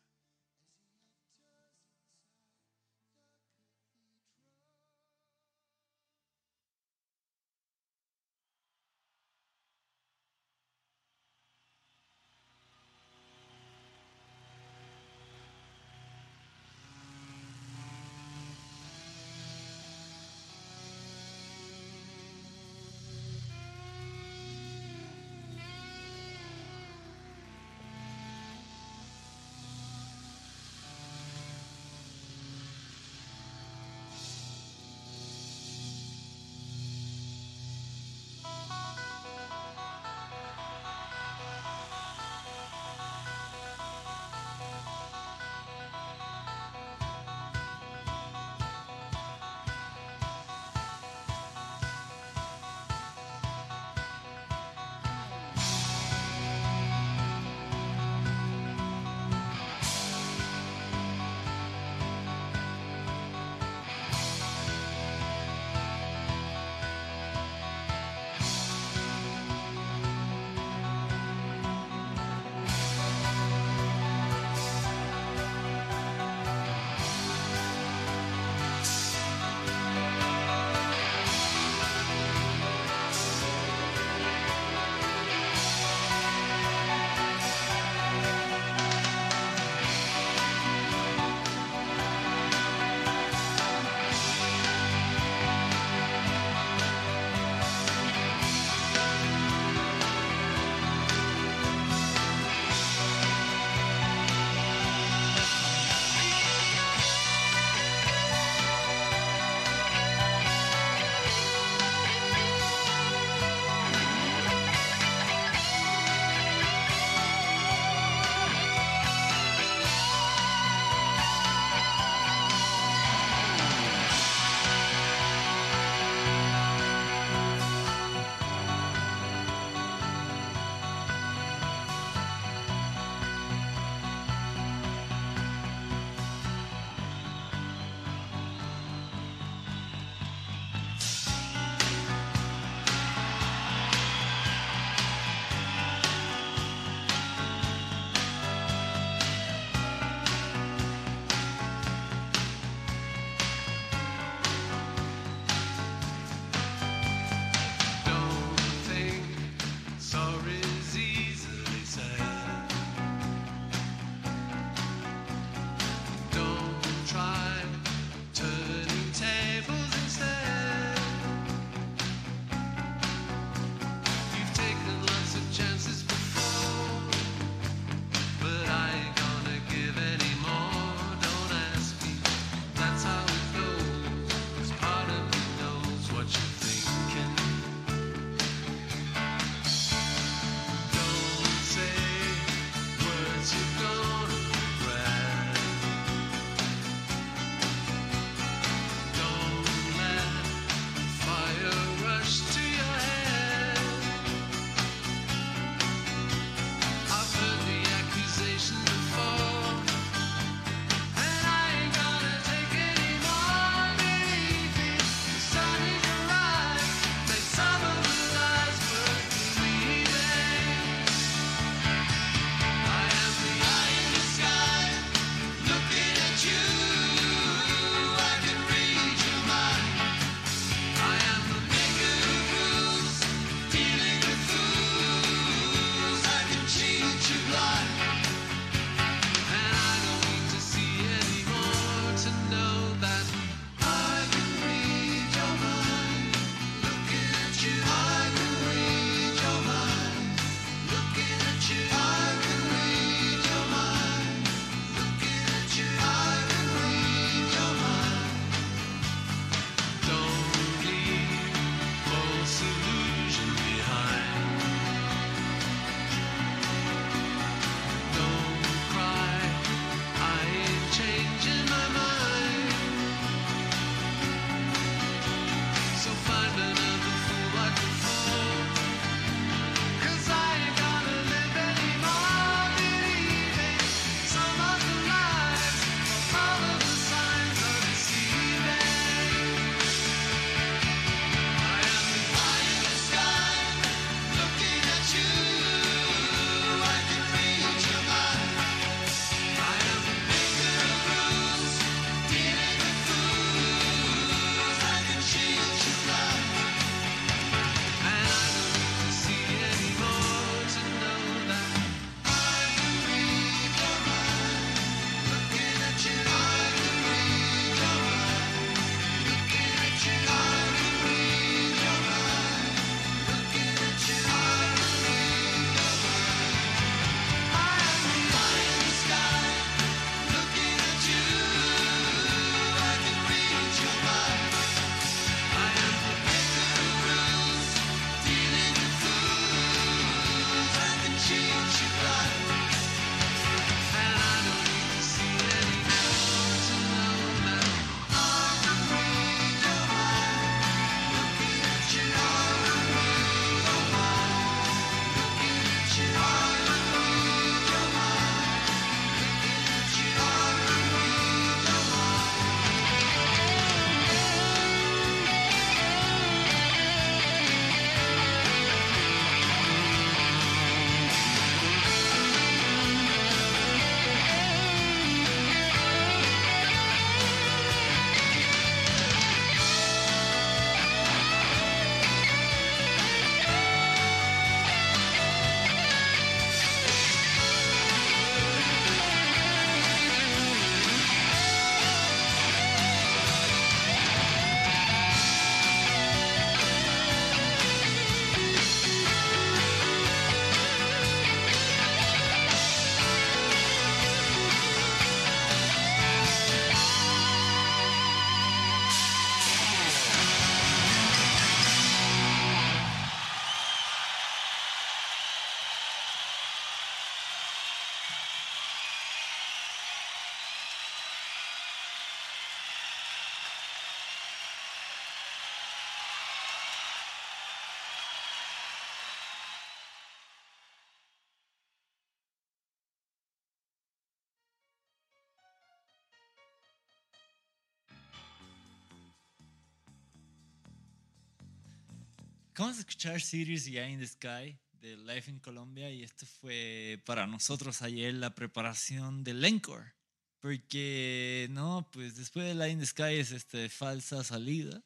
Acabamos 442.57 442.79
de 442.79 442.81
escuchar 442.89 443.21
Cities 443.21 443.69
Guy 443.69 443.81
in 443.93 443.99
the 444.01 444.07
Sky 444.07 444.59
de 444.81 444.97
Life 444.97 445.31
in 445.31 445.39
Colombia 445.41 445.91
y 445.91 446.03
esto 446.03 446.25
fue 446.25 447.03
para 447.05 447.27
nosotros 447.27 447.83
ayer 447.83 448.15
la 448.15 448.35
preparación 448.35 449.23
del 449.25 449.45
encore. 449.45 449.93
Porque, 450.41 451.49
no, 451.51 451.87
pues 451.93 452.17
después 452.17 452.47
de 452.47 452.55
Life 452.55 452.71
in 452.71 452.79
the 452.81 452.87
Sky 452.87 453.17
es 453.19 453.33
este 453.33 453.69
falsa 453.69 454.25
salida. 454.25 454.83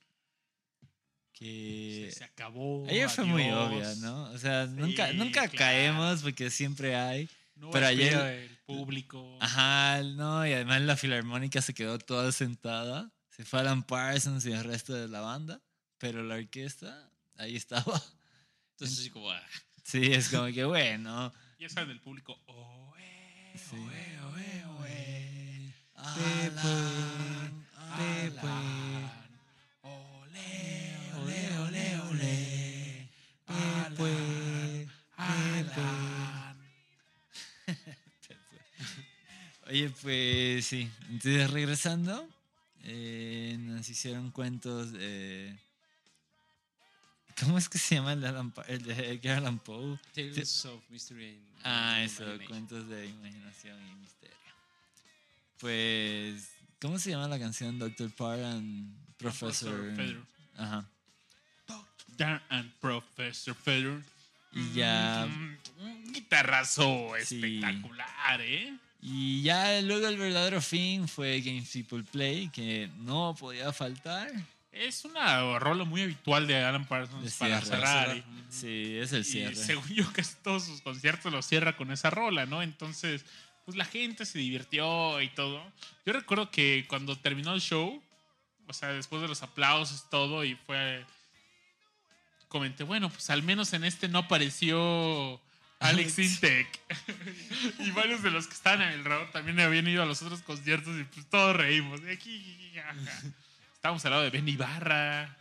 Que 1.32 2.10
Se 2.12 2.24
acabó. 2.24 2.88
ayer 2.88 3.08
fue 3.08 3.24
muy 3.24 3.44
adiós. 3.44 3.70
obvia, 3.70 3.94
¿no? 4.00 4.24
O 4.32 4.38
sea, 4.38 4.66
nunca, 4.66 5.12
nunca 5.12 5.42
claro. 5.42 5.56
caemos 5.56 6.22
porque 6.22 6.50
siempre 6.50 6.96
hay. 6.96 7.28
No 7.54 7.70
Pero 7.70 7.86
ayer- 7.86 8.18
el 8.50 8.56
público. 8.66 9.38
Ajá, 9.40 10.02
no, 10.02 10.44
y 10.44 10.52
además 10.54 10.80
la 10.82 10.96
filarmónica 10.96 11.62
se 11.62 11.72
quedó 11.72 12.00
toda 12.00 12.32
sentada. 12.32 13.12
Se 13.28 13.44
fue 13.44 13.60
Alan 13.60 13.84
Parsons 13.84 14.44
y 14.44 14.50
el 14.50 14.64
resto 14.64 14.92
de 14.92 15.06
la 15.06 15.20
banda, 15.20 15.62
pero 15.98 16.24
la 16.24 16.34
orquesta 16.34 17.06
ahí 17.40 17.56
estaba. 17.56 17.84
Entonces, 18.72 18.98
así 19.00 19.10
como, 19.10 19.30
ah, 19.30 19.42
Sí, 19.82 20.12
es 20.12 20.28
como 20.28 20.46
que 20.52 20.64
bueno. 20.64 21.32
Ya 21.58 21.68
saben, 21.68 21.90
el 21.90 22.00
público. 22.00 22.38
Oh, 22.46 22.94
eh, 22.98 23.52
Sí. 23.56 23.76
oh, 23.76 23.90
eh, 23.90 24.18
oh, 24.22 24.36
eh, 24.38 24.64
oh, 24.68 24.84
eh. 24.86 25.74
Alan, 25.96 27.66
Pepe. 27.96 28.48
Alan. 28.48 29.10
Ole, 29.82 30.96
ole, 31.16 31.58
ole, 31.58 32.00
ole. 32.08 33.08
Pepe. 33.46 34.86
Oye, 39.68 39.90
pues 40.02 40.66
sí. 40.66 40.88
Entonces, 41.08 41.50
regresando, 41.50 42.28
eh, 42.84 43.56
nos 43.58 43.88
hicieron 43.88 44.30
cuentos. 44.30 44.90
¿Cómo 47.40 47.56
es 47.58 47.68
que 47.68 47.78
se 47.78 47.94
llama 47.96 48.12
el 48.12 48.20
de, 48.20 48.28
Alan 48.28 48.52
el 48.68 48.82
de 48.82 49.12
Edgar 49.12 49.38
Allan 49.38 49.58
Poe? 49.58 49.98
Tales 50.14 50.64
of 50.66 50.82
Mystery 50.90 51.28
and 51.28 51.40
Ah, 51.64 52.02
eso, 52.02 52.24
cuentos 52.46 52.88
de 52.88 53.06
imaginación 53.06 53.76
y 53.88 53.94
misterio. 53.96 54.36
Pues, 55.58 56.48
¿cómo 56.80 56.98
se 56.98 57.10
llama 57.10 57.28
la 57.28 57.38
canción 57.38 57.78
Doctor 57.78 58.10
Parr 58.12 58.40
and 58.42 58.94
Professor? 59.18 59.70
Professor 59.70 59.96
Federer. 59.96 60.22
Ajá. 60.56 60.88
Doctor 61.66 62.42
and 62.48 62.72
Professor 62.80 63.54
Federer. 63.54 64.02
Y 64.52 64.72
ya, 64.74 65.26
Mm, 65.26 65.56
Un 65.82 66.12
guitarrazo 66.12 67.12
Sí. 67.24 67.36
espectacular, 67.36 68.40
¿eh? 68.40 68.76
y 69.00 69.40
ya 69.42 69.80
luego 69.80 70.08
el 70.08 70.18
verdadero 70.18 70.60
fin 70.60 71.08
fue 71.08 71.40
Games 71.40 71.70
People 71.70 72.02
Play, 72.02 72.48
que 72.50 72.90
no 72.98 73.34
podía 73.38 73.72
faltar. 73.72 74.30
Es 74.72 75.04
una 75.04 75.58
rola 75.58 75.84
muy 75.84 76.02
habitual 76.02 76.46
de 76.46 76.56
Alan 76.64 76.86
Parsons 76.86 77.24
De 77.24 77.30
para 77.38 77.60
cierre. 77.60 77.76
cerrar. 77.76 78.16
y- 78.16 78.24
Sí, 78.50 78.96
es 78.98 79.12
el 79.12 79.20
Y 79.22 79.24
cierre. 79.24 79.54
según 79.56 79.88
yo, 79.88 80.12
casi 80.12 80.34
todos 80.42 80.64
sus 80.64 80.80
conciertos 80.82 81.32
los 81.32 81.46
cierra 81.46 81.76
con 81.76 81.90
esa 81.92 82.10
rola, 82.10 82.46
¿no? 82.46 82.62
Entonces, 82.62 83.24
pues 83.64 83.76
la 83.76 83.84
gente 83.84 84.24
se 84.26 84.38
divirtió 84.38 85.20
y 85.20 85.28
todo. 85.30 85.62
Yo 86.06 86.12
recuerdo 86.12 86.50
que 86.50 86.84
cuando 86.88 87.16
terminó 87.18 87.52
el 87.54 87.60
show, 87.60 88.02
o 88.66 88.72
sea, 88.72 88.88
después 88.92 89.22
de 89.22 89.28
los 89.28 89.42
aplausos, 89.42 90.08
todo, 90.10 90.44
y 90.44 90.54
fue. 90.54 91.04
Comenté, 92.48 92.82
bueno, 92.82 93.08
pues 93.10 93.30
al 93.30 93.42
menos 93.44 93.72
en 93.74 93.84
este 93.84 94.08
no 94.08 94.18
apareció 94.18 95.40
Alex 95.78 96.18
Intec. 96.18 96.66
y 97.78 97.90
varios 97.92 98.22
de 98.22 98.30
los 98.30 98.46
que 98.48 98.54
estaban 98.54 98.82
en 98.82 98.88
el 98.92 99.04
round 99.04 99.30
también 99.30 99.60
habían 99.60 99.86
ido 99.86 100.02
a 100.02 100.06
los 100.06 100.20
otros 100.22 100.42
conciertos 100.42 100.98
y 101.00 101.04
pues 101.04 101.26
todos 101.30 101.54
reímos. 101.56 102.00
Estábamos 103.80 104.04
al 104.04 104.10
lado 104.10 104.22
de 104.24 104.28
Ben 104.30 104.46
Ibarra, 104.46 105.34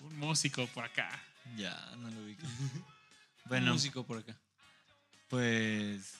un 0.00 0.18
músico 0.18 0.66
por 0.68 0.82
acá. 0.82 1.10
Ya, 1.54 1.78
no 1.98 2.08
lo 2.10 2.20
ubico. 2.22 2.46
Un 3.50 3.64
músico 3.68 4.02
por 4.06 4.18
acá. 4.18 4.34
pues. 5.28 6.14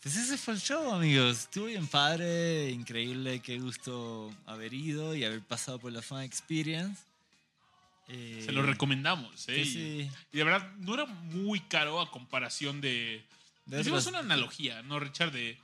Pues 0.00 0.14
ese 0.16 0.38
fue 0.38 0.54
el 0.54 0.60
show, 0.60 0.92
amigos. 0.94 1.40
Estuvo 1.40 1.64
bien 1.66 1.88
padre, 1.88 2.70
increíble. 2.70 3.40
Qué 3.40 3.58
gusto 3.58 4.32
haber 4.46 4.72
ido 4.72 5.16
y 5.16 5.24
haber 5.24 5.42
pasado 5.42 5.80
por 5.80 5.90
la 5.90 6.00
Fan 6.02 6.22
Experience. 6.22 7.02
Eh, 8.06 8.42
Se 8.44 8.52
lo 8.52 8.62
recomendamos, 8.62 9.48
¿eh? 9.48 9.54
sí, 9.54 9.60
Y- 9.62 9.64
sí. 10.04 10.10
Y, 10.32 10.36
de 10.36 10.44
verdad, 10.44 10.70
no 10.76 10.94
era 10.94 11.06
muy 11.06 11.58
caro 11.60 12.00
a 12.00 12.08
comparación 12.12 12.80
de. 12.80 13.24
De 13.66 13.80
Hicimos 13.80 14.06
otras- 14.06 14.22
una 14.22 14.32
analogía, 14.34 14.82
¿no, 14.82 15.00
Richard? 15.00 15.32
De. 15.32 15.58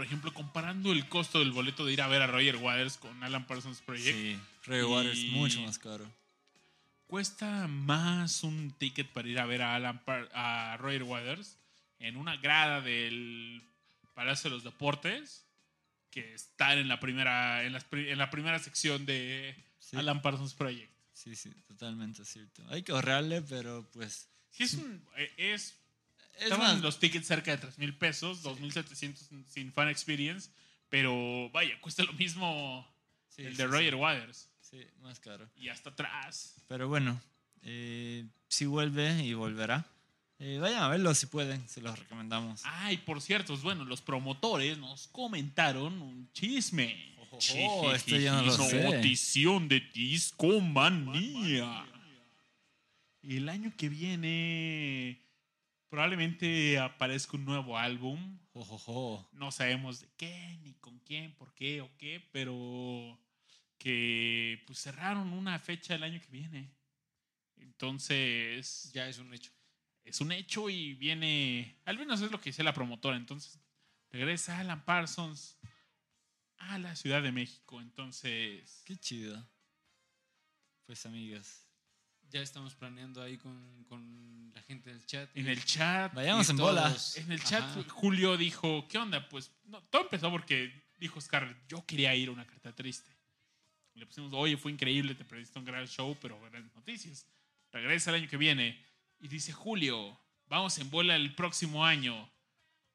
Por 0.00 0.06
ejemplo, 0.06 0.32
comparando 0.32 0.92
el 0.92 1.06
costo 1.10 1.40
del 1.40 1.52
boleto 1.52 1.84
de 1.84 1.92
ir 1.92 2.00
a 2.00 2.06
ver 2.08 2.22
a 2.22 2.26
Roger 2.26 2.56
Waters 2.56 2.96
con 2.96 3.22
Alan 3.22 3.46
Parsons 3.46 3.82
Project. 3.82 4.16
Sí, 4.16 4.38
Ray 4.64 4.80
Waters 4.80 5.18
mucho 5.26 5.60
más 5.60 5.78
caro. 5.78 6.10
Cuesta 7.06 7.66
más 7.68 8.42
un 8.42 8.70
ticket 8.78 9.10
para 9.10 9.28
ir 9.28 9.38
a 9.38 9.44
ver 9.44 9.60
a 9.60 9.74
Alan 9.74 10.02
Par- 10.02 10.30
a 10.32 10.78
Roger 10.78 11.02
Waters 11.02 11.58
en 11.98 12.16
una 12.16 12.38
grada 12.38 12.80
del 12.80 13.62
Palacio 14.14 14.48
de 14.48 14.56
los 14.56 14.64
Deportes 14.64 15.44
que 16.10 16.32
estar 16.32 16.78
en 16.78 16.88
la 16.88 16.98
primera, 16.98 17.62
en 17.64 17.74
las 17.74 17.84
pri- 17.84 18.08
en 18.08 18.16
la 18.16 18.30
primera 18.30 18.58
sección 18.58 19.04
de 19.04 19.54
Sí. 19.80 19.98
Alan 19.98 20.22
Parsons 20.22 20.54
Project. 20.54 20.90
Sí, 21.12 21.36
sí, 21.36 21.50
totalmente 21.68 22.24
cierto. 22.24 22.64
Hay 22.70 22.82
que 22.84 22.92
ahorrarle, 22.92 23.42
pero 23.42 23.86
pues. 23.92 24.30
Sí, 24.48 24.62
es 24.62 24.72
un. 24.72 25.04
eh, 25.18 25.30
Es 25.36 25.76
estaban 26.38 26.74
más, 26.74 26.80
los 26.80 26.98
tickets 26.98 27.26
cerca 27.26 27.50
de 27.50 27.58
3 27.58 27.78
mil 27.78 27.94
pesos, 27.94 28.42
2.700 28.44 29.44
sin 29.46 29.72
fan 29.72 29.88
experience, 29.88 30.50
pero 30.88 31.50
vaya, 31.50 31.80
cuesta 31.80 32.02
lo 32.02 32.12
mismo 32.14 32.86
sí, 33.28 33.42
el 33.42 33.52
sí, 33.52 33.62
de 33.62 33.68
sí. 33.68 33.70
Roger 33.70 33.94
Waters. 33.94 34.48
Sí, 34.60 34.86
más 35.02 35.18
caro. 35.18 35.48
Y 35.56 35.68
hasta 35.68 35.90
atrás. 35.90 36.54
Pero 36.68 36.88
bueno, 36.88 37.20
eh, 37.62 38.24
si 38.48 38.66
vuelve 38.66 39.24
y 39.24 39.34
volverá. 39.34 39.86
Eh, 40.38 40.58
vayan 40.58 40.82
a 40.82 40.88
verlo 40.88 41.14
si 41.14 41.26
pueden, 41.26 41.68
se 41.68 41.82
los 41.82 41.98
recomendamos. 41.98 42.62
Ay, 42.64 42.96
por 42.96 43.20
cierto, 43.20 43.54
bueno, 43.58 43.84
los 43.84 44.00
promotores 44.00 44.78
nos 44.78 45.08
comentaron 45.08 46.00
un 46.00 46.32
chisme. 46.32 47.14
oh, 47.30 47.92
esto 47.92 48.16
yo 48.16 48.32
no 48.32 48.42
lo 48.42 48.52
sé. 48.52 48.82
Notición 48.82 49.68
de 49.68 49.80
Discomanía. 49.92 51.84
El 53.22 53.50
año 53.50 53.70
que 53.76 53.90
viene 53.90 55.20
probablemente 55.90 56.78
aparezca 56.78 57.36
un 57.36 57.44
nuevo 57.44 57.76
álbum. 57.76 58.38
No 59.32 59.50
sabemos 59.52 60.00
de 60.00 60.08
qué, 60.16 60.58
ni 60.62 60.74
con 60.74 60.98
quién, 61.00 61.34
por 61.34 61.52
qué 61.54 61.80
o 61.82 61.90
qué, 61.98 62.26
pero 62.32 63.18
que 63.76 64.62
pues 64.66 64.78
cerraron 64.78 65.32
una 65.32 65.58
fecha 65.58 65.94
el 65.94 66.02
año 66.02 66.20
que 66.20 66.30
viene. 66.30 66.70
Entonces, 67.56 68.90
Ya 68.92 69.08
es 69.08 69.18
un 69.18 69.34
hecho. 69.34 69.50
es 70.04 70.20
un 70.20 70.32
hecho 70.32 70.70
y 70.70 70.94
viene, 70.94 71.76
al 71.84 71.98
menos 71.98 72.20
es 72.22 72.30
lo 72.30 72.40
que 72.40 72.50
dice 72.50 72.62
la 72.62 72.72
promotora, 72.72 73.16
entonces 73.16 73.58
regresa 74.10 74.58
Alan 74.58 74.84
Parsons 74.84 75.58
a 76.58 76.78
la 76.78 76.96
Ciudad 76.96 77.22
de 77.22 77.32
México, 77.32 77.80
entonces 77.80 78.82
Qué 78.84 78.96
chido. 78.96 79.46
Pues 80.86 81.06
amigos, 81.06 81.69
Ya 82.30 82.40
estamos 82.42 82.74
planeando 82.74 83.22
ahí 83.22 83.36
con, 83.38 83.84
con 83.88 84.52
la 84.54 84.62
gente 84.62 84.90
del 84.90 85.04
chat. 85.04 85.28
en 85.36 85.48
el 85.48 85.64
chat, 85.64 86.14
vayamos 86.14 86.48
en 86.48 86.56
bola. 86.56 86.82
todos- 86.88 87.16
en 87.16 87.32
el 87.32 87.42
chat 87.42 87.62
Ajá. 87.62 87.82
Julio 87.88 88.36
dijo, 88.36 88.86
¿qué 88.88 88.98
onda? 88.98 89.28
Pues 89.28 89.50
no, 89.64 89.82
todo 89.84 90.02
empezó 90.02 90.30
porque 90.30 90.72
dijo 90.98 91.20
Scarlett, 91.20 91.56
yo 91.68 91.84
quería 91.86 92.14
ir 92.14 92.28
a 92.28 92.32
una 92.32 92.46
carta 92.46 92.72
triste. 92.74 93.10
Le 93.94 94.06
pusimos, 94.06 94.32
oye, 94.32 94.56
fue 94.56 94.70
increíble, 94.70 95.14
te 95.14 95.24
perdiste 95.24 95.58
un 95.58 95.64
gran 95.64 95.86
show, 95.86 96.16
pero 96.20 96.40
grandes 96.40 96.72
noticias. 96.74 97.26
Regresa 97.72 98.10
el 98.10 98.16
año 98.22 98.28
que 98.28 98.36
viene. 98.36 98.80
Y 99.18 99.28
dice, 99.28 99.52
Julio, 99.52 100.18
vamos 100.46 100.78
en 100.78 100.88
bola 100.90 101.16
el 101.16 101.34
próximo 101.34 101.84
año. 101.84 102.30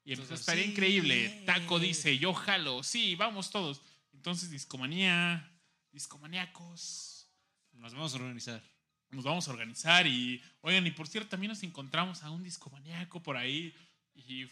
Y 0.05 0.13
empezó, 0.13 0.33
estaría 0.35 0.63
"Sí". 0.63 0.71
increíble. 0.71 1.43
Taco 1.45 1.79
dice, 1.79 2.17
yo 2.17 2.33
jalo, 2.33 2.83
sí, 2.83 3.15
vamos 3.15 3.49
todos. 3.51 3.81
Entonces, 4.13 4.49
discomanía, 4.49 5.51
discomaníacos, 5.91 7.11
Nos 7.73 7.93
vamos 7.93 8.13
a 8.13 8.17
organizar. 8.17 8.63
Nos 9.11 9.23
vamos 9.23 9.47
a 9.47 9.51
organizar. 9.51 10.07
Y, 10.07 10.41
oigan, 10.61 10.85
y 10.87 10.91
por 10.91 11.07
cierto, 11.07 11.29
también 11.29 11.49
nos 11.49 11.63
encontramos 11.63 12.23
a 12.23 12.29
un 12.31 12.43
discomaníaco 12.43 13.21
por 13.23 13.37
ahí. 13.37 13.73
Y 14.13 14.47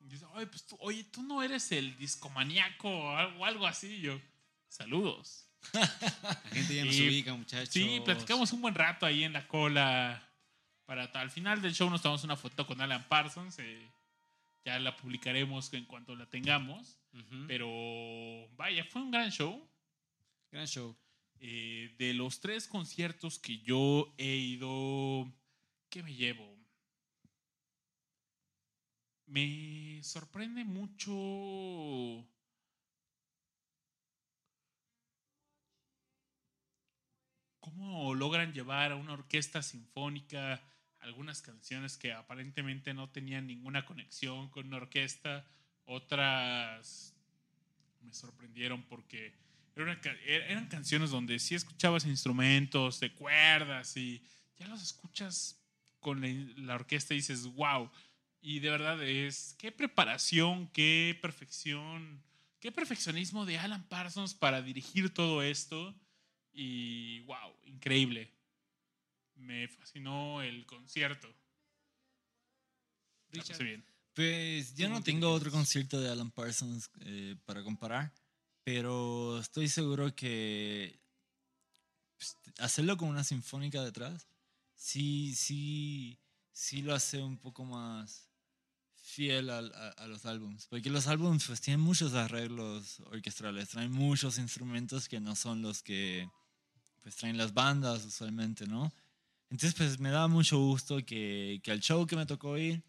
dice, 0.00 0.24
oye, 0.34 0.46
pues 0.46 0.66
tú, 0.66 0.76
oye, 0.80 1.04
tú 1.04 1.22
no 1.22 1.42
eres 1.42 1.70
el 1.72 1.96
discomaníaco 1.98 2.88
o 2.88 3.44
algo, 3.44 3.66
así. 3.66 3.86
Y 3.96 4.00
yo, 4.02 4.20
saludos. 4.68 5.46
La 5.72 6.34
gente 6.52 6.74
ya 6.74 6.84
nos 6.84 6.94
Y- 6.94 7.08
ubica, 7.08 7.34
muchachos. 7.34 7.70
Sí, 7.70 8.00
platicamos 8.04 8.52
un 8.52 8.60
buen 8.62 8.74
rato 8.74 9.06
ahí 9.06 9.24
en 9.24 9.32
la 9.32 9.46
cola. 9.48 10.24
Para 10.86 11.04
al 11.04 11.30
final 11.30 11.60
del 11.60 11.74
show 11.74 11.90
nos 11.90 12.00
tomamos 12.00 12.24
una 12.24 12.36
foto 12.36 12.66
con 12.66 12.80
Alan 12.80 13.06
Parsons. 13.08 13.58
eh, 13.58 13.86
ya 14.64 14.78
la 14.78 14.96
publicaremos 14.96 15.72
en 15.74 15.84
cuanto 15.84 16.14
la 16.16 16.26
tengamos. 16.26 16.98
Pero 17.46 17.68
vaya, 18.56 18.84
fue 18.84 19.02
un 19.02 19.10
gran 19.10 19.30
show. 19.30 19.66
Gran 20.52 20.66
show. 20.66 20.96
Eh, 21.40 21.94
de 21.98 22.14
los 22.14 22.40
tres 22.40 22.66
conciertos 22.66 23.38
que 23.38 23.58
yo 23.58 24.12
he 24.18 24.34
ido, 24.36 25.32
¿qué 25.88 26.02
me 26.02 26.14
llevo? 26.14 26.44
Me 29.26 30.02
sorprende 30.02 30.64
mucho 30.64 31.12
cómo 37.60 38.14
logran 38.14 38.52
llevar 38.52 38.92
a 38.92 38.96
una 38.96 39.12
orquesta 39.12 39.62
sinfónica 39.62 40.62
algunas 41.00 41.42
canciones 41.42 41.96
que 41.96 42.12
aparentemente 42.12 42.94
no 42.94 43.10
tenían 43.10 43.46
ninguna 43.46 43.84
conexión 43.84 44.48
con 44.50 44.66
una 44.66 44.78
orquesta, 44.78 45.46
otras 45.84 47.14
me 48.00 48.12
sorprendieron 48.12 48.82
porque 48.84 49.34
era 49.82 49.92
una 49.92 50.00
ca- 50.00 50.12
er- 50.26 50.44
eran 50.50 50.66
canciones 50.68 51.10
donde 51.10 51.38
sí 51.38 51.54
escuchabas 51.54 52.04
instrumentos 52.04 53.00
de 53.00 53.12
cuerdas 53.12 53.96
y 53.96 54.22
ya 54.58 54.66
los 54.68 54.82
escuchas 54.82 55.60
con 56.00 56.20
la, 56.20 56.28
la 56.56 56.74
orquesta 56.74 57.14
y 57.14 57.18
dices, 57.18 57.46
wow. 57.54 57.90
Y 58.40 58.60
de 58.60 58.70
verdad 58.70 59.02
es, 59.02 59.54
qué 59.58 59.72
preparación, 59.72 60.68
qué 60.68 61.18
perfección, 61.20 62.22
qué 62.60 62.70
perfeccionismo 62.72 63.44
de 63.46 63.58
Alan 63.58 63.88
Parsons 63.88 64.34
para 64.34 64.62
dirigir 64.62 65.12
todo 65.12 65.42
esto. 65.42 65.94
Y 66.52 67.20
wow, 67.20 67.54
increíble. 67.64 68.32
Me 69.34 69.68
fascinó 69.68 70.42
el 70.42 70.66
concierto. 70.66 71.32
Richard. 73.30 73.62
bien. 73.62 73.84
Pues 74.14 74.74
yo 74.74 74.86
¿Cómo 74.86 74.98
no 74.98 75.04
te 75.04 75.12
tengo 75.12 75.30
otro 75.30 75.50
concierto 75.50 76.00
de 76.00 76.10
Alan 76.10 76.30
Parsons 76.30 76.90
eh, 77.02 77.36
para 77.44 77.62
comparar, 77.62 78.12
pero 78.68 79.38
estoy 79.40 79.66
seguro 79.66 80.14
que 80.14 81.00
pues, 82.16 82.36
hacerlo 82.58 82.96
con 82.96 83.08
una 83.08 83.24
sinfónica 83.24 83.82
detrás, 83.82 84.28
sí, 84.74 85.34
sí, 85.34 86.18
sí 86.52 86.82
lo 86.82 86.94
hace 86.94 87.22
un 87.22 87.38
poco 87.38 87.64
más 87.64 88.28
fiel 88.94 89.50
al- 89.50 89.74
a, 89.74 89.90
a 89.90 90.06
los 90.08 90.26
álbums, 90.26 90.66
porque 90.68 90.90
los 90.90 91.06
álbums 91.06 91.46
pues 91.46 91.60
tienen 91.60 91.80
muchos 91.80 92.14
arreglos 92.14 93.00
orquestrales, 93.00 93.70
traen 93.70 93.92
muchos 93.92 94.38
instrumentos 94.38 95.08
que 95.08 95.20
no 95.20 95.36
son 95.36 95.62
los 95.62 95.82
que 95.82 96.28
pues 97.02 97.16
traen 97.16 97.38
las 97.38 97.54
bandas 97.54 98.04
usualmente, 98.04 98.66
¿no? 98.66 98.92
Entonces 99.50 99.74
pues 99.76 100.00
me 100.00 100.10
da 100.10 100.28
mucho 100.28 100.58
gusto 100.58 100.98
que, 101.06 101.60
que 101.62 101.72
al 101.72 101.80
show 101.80 102.06
que 102.06 102.16
me 102.16 102.26
tocó 102.26 102.58
ir 102.58 102.84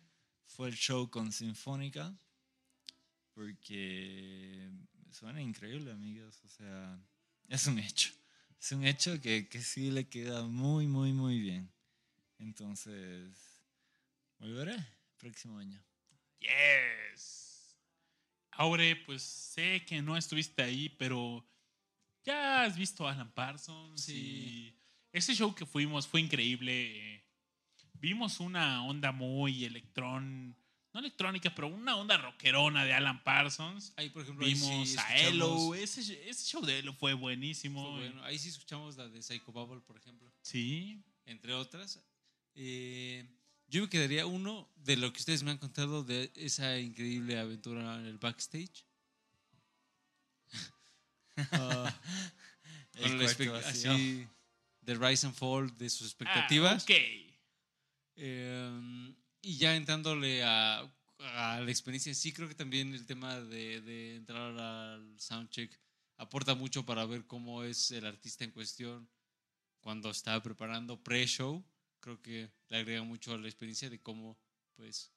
fue 0.47 0.69
el 0.69 0.76
show 0.76 1.10
con 1.10 1.31
Sinfónica, 1.31 2.14
porque 3.34 4.69
suena 5.11 5.41
increíble, 5.41 5.91
amigos. 5.91 6.41
O 6.45 6.49
sea, 6.49 6.99
es 7.48 7.68
un 7.68 7.80
hecho. 7.80 8.11
Es 8.60 8.72
un 8.72 8.86
hecho 8.86 9.19
que, 9.22 9.48
que 9.48 9.61
sí 9.61 9.91
le 9.91 10.07
queda 10.07 10.44
muy, 10.44 10.88
muy, 10.88 11.14
muy 11.14 11.40
bien. 11.40 11.72
Entonces, 12.40 13.64
volveré 14.38 14.76
próximo 15.18 15.57
año. 15.57 15.81
Yes. 16.40 17.77
Aure, 18.52 18.95
pues 19.06 19.22
sé 19.22 19.86
que 19.86 20.02
no 20.02 20.18
estuviste 20.18 20.61
ahí, 20.61 20.90
pero 20.90 21.45
ya 22.23 22.64
has 22.64 22.77
visto 22.77 23.07
a 23.07 23.11
Alan 23.11 23.31
Parsons. 23.31 24.02
Sí. 24.02 24.14
Y 24.14 24.76
ese 25.11 25.34
show 25.34 25.53
que 25.53 25.65
fuimos 25.65 26.07
fue 26.07 26.22
increíble. 26.22 27.23
Vimos 27.94 28.40
una 28.40 28.84
onda 28.86 29.11
muy 29.11 29.65
electrón, 29.65 30.56
no 30.94 30.99
electrónica, 30.99 31.53
pero 31.53 31.68
una 31.68 31.95
onda 31.95 32.18
rockerona 32.18 32.84
de 32.86 32.94
Alan 32.94 33.24
Parsons. 33.24 33.94
Ahí, 33.95 34.10
por 34.10 34.24
ejemplo, 34.24 34.45
sí 34.45 34.53
Vimos 34.53 34.98
a 34.98 35.18
Elo. 35.18 35.76
Ese, 35.76 36.02
ese 36.30 36.45
show 36.45 36.66
de 36.66 36.80
Elo 36.80 36.94
fue 36.94 37.14
buenísimo. 37.14 37.82
fue 37.91 37.99
bueno. 38.07 38.24
Ahí 38.24 38.40
sí 38.40 38.49
escuchamos 38.49 38.98
la 38.98 39.07
de 39.07 39.22
Psycho 39.22 39.52
Bubble, 39.52 39.82
por 39.82 39.98
ejemplo, 39.98 40.32
Sí. 40.41 41.03
entre 41.26 41.53
otras. 41.53 41.99
Eh, 42.56 43.26
yo 43.68 43.84
me 43.84 43.90
quedaría 43.90 44.26
uno 44.26 44.68
de 44.78 44.98
lo 44.98 45.14
que 45.14 45.20
ustedes 45.20 45.44
me 45.44 45.52
han 45.52 45.60
contado 45.60 46.03
de 46.03 46.32
esa 46.36 46.80
increíble 46.80 47.38
aventura 47.40 47.95
en 47.99 48.06
el 48.06 48.18
backstage. 48.18 48.84
Ah, 51.53 51.95
El 52.95 53.22
así, 53.24 54.28
de 54.82 54.95
Rise 54.95 55.28
and 55.28 55.36
Fall, 55.36 55.78
de 55.78 55.90
sus 55.90 56.02
Ah, 56.02 56.07
expectativas. 56.07 56.84
ok. 56.84 56.91
Eh, 58.18 59.14
y 59.41 59.57
ya 59.57 59.76
entrándole 59.76 60.44
a, 60.44 60.90
la 61.20 61.70
experiencia 61.70 62.10
en 62.10 62.16
sí, 62.16 62.34
creo 62.34 62.48
que 62.48 62.56
también 62.56 62.94
el 62.94 63.06
tema 63.06 63.40
de, 63.40 64.16
entrar 64.16 64.57
al 64.57 65.20
soundcheck 65.20 65.78
aporta 66.18 66.56
mucho 66.56 66.86
para 66.86 67.06
ver 67.06 67.26
cómo 67.26 67.64
es 67.64 67.91
el 67.91 68.06
artista 68.06 68.44
en 68.44 68.52
cuestión 68.52 69.10
cuando 69.82 70.10
está 70.10 70.41
preparando 70.41 71.02
pre-show. 71.02 71.64
Creo 71.99 72.22
que 72.22 72.52
le 72.70 72.78
agrega 72.78 73.03
mucho 73.03 73.34
a 73.34 73.38
la 73.38 73.48
experiencia 73.48 73.90
de 73.90 74.02
cómo, 74.02 74.38
pues, 74.76 75.11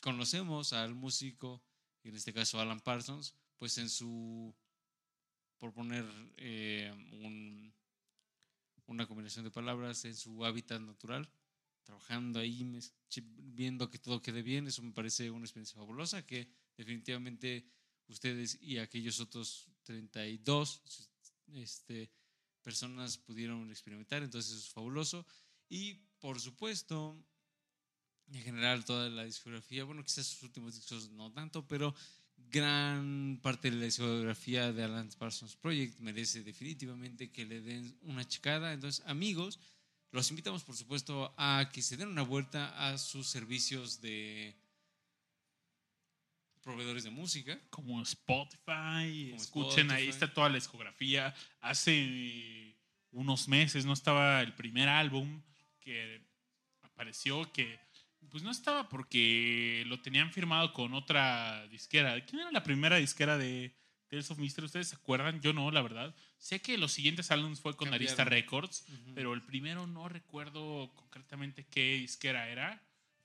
conocemos 0.00 0.72
al 0.72 0.94
músico, 0.94 1.62
y 2.02 2.10
en 2.10 2.16
este 2.16 2.32
caso 2.32 2.60
Alan 2.60 2.80
Parsons, 2.80 3.34
pues 3.58 3.78
en 3.78 3.88
su, 3.88 4.54
por 5.58 5.72
poner 5.72 6.04
eh, 6.36 6.92
un- 7.20 7.74
una 8.86 9.06
combinación 9.06 9.44
de 9.44 9.50
palabras, 9.50 10.04
en 10.04 10.16
su 10.16 10.44
hábitat 10.44 10.80
natural 10.80 11.28
trabajando 11.88 12.38
ahí, 12.38 12.70
viendo 13.54 13.90
que 13.90 13.98
todo 13.98 14.20
quede 14.20 14.42
bien. 14.42 14.66
Eso 14.66 14.82
me 14.82 14.92
parece 14.92 15.30
una 15.30 15.46
experiencia 15.46 15.74
fabulosa 15.74 16.26
que 16.26 16.46
definitivamente 16.76 17.64
ustedes 18.08 18.58
y 18.60 18.76
aquellos 18.76 19.20
otros 19.20 19.70
32 19.84 20.82
este, 21.54 22.10
personas 22.60 23.16
pudieron 23.16 23.70
experimentar. 23.70 24.22
Entonces 24.22 24.52
eso 24.52 24.66
es 24.66 24.70
fabuloso. 24.70 25.24
Y 25.70 25.94
por 26.20 26.38
supuesto, 26.38 27.16
en 28.32 28.42
general 28.42 28.84
toda 28.84 29.08
la 29.08 29.24
discografía, 29.24 29.84
bueno, 29.84 30.04
quizás 30.04 30.26
sus 30.26 30.42
últimos 30.42 30.74
discos 30.74 31.08
no 31.12 31.32
tanto, 31.32 31.66
pero 31.66 31.94
gran 32.36 33.40
parte 33.42 33.70
de 33.70 33.78
la 33.78 33.84
discografía 33.86 34.74
de 34.74 34.84
Alan 34.84 35.08
Parsons 35.18 35.56
Project 35.56 36.00
merece 36.00 36.42
definitivamente 36.42 37.32
que 37.32 37.46
le 37.46 37.62
den 37.62 37.96
una 38.02 38.28
checada. 38.28 38.74
Entonces, 38.74 39.02
amigos, 39.06 39.58
los 40.10 40.30
invitamos, 40.30 40.64
por 40.64 40.76
supuesto, 40.76 41.34
a 41.36 41.70
que 41.72 41.82
se 41.82 41.96
den 41.96 42.08
una 42.08 42.22
vuelta 42.22 42.88
a 42.88 42.98
sus 42.98 43.28
servicios 43.28 44.00
de 44.00 44.56
proveedores 46.62 47.04
de 47.04 47.10
música. 47.10 47.58
como 47.70 48.02
Spotify. 48.02 49.30
Como 49.30 49.36
Escuchen, 49.36 49.90
ahí 49.90 50.08
está 50.08 50.32
toda 50.32 50.48
la 50.48 50.56
discografía. 50.56 51.34
Hace 51.60 52.76
unos 53.10 53.48
meses 53.48 53.84
no 53.84 53.92
estaba 53.92 54.42
el 54.42 54.54
primer 54.54 54.88
álbum 54.88 55.42
que 55.80 56.26
apareció, 56.82 57.50
que 57.52 57.78
pues 58.30 58.42
no 58.42 58.50
estaba 58.50 58.88
porque 58.88 59.84
lo 59.86 60.00
tenían 60.00 60.32
firmado 60.32 60.72
con 60.72 60.94
otra 60.94 61.66
disquera. 61.68 62.24
¿Quién 62.24 62.40
era 62.40 62.52
la 62.52 62.62
primera 62.62 62.96
disquera 62.96 63.38
de 63.38 63.74
Tales 64.08 64.30
of 64.30 64.38
Mystery? 64.38 64.66
¿Ustedes 64.66 64.88
se 64.88 64.96
acuerdan? 64.96 65.40
Yo 65.40 65.52
no, 65.52 65.70
la 65.70 65.82
verdad. 65.82 66.14
Sé 66.38 66.60
que 66.60 66.78
los 66.78 66.92
siguientes 66.92 67.30
álbumes 67.30 67.60
fue 67.60 67.76
con 67.76 67.92
Arista 67.92 68.16
Cambiaron. 68.18 68.42
Records, 68.42 68.86
pero 69.14 69.34
el 69.34 69.42
primero 69.42 69.86
no 69.86 70.08
recuerdo 70.08 70.92
concretamente 70.94 71.66
qué 71.66 71.94
disquera 71.96 72.48
era. 72.48 72.80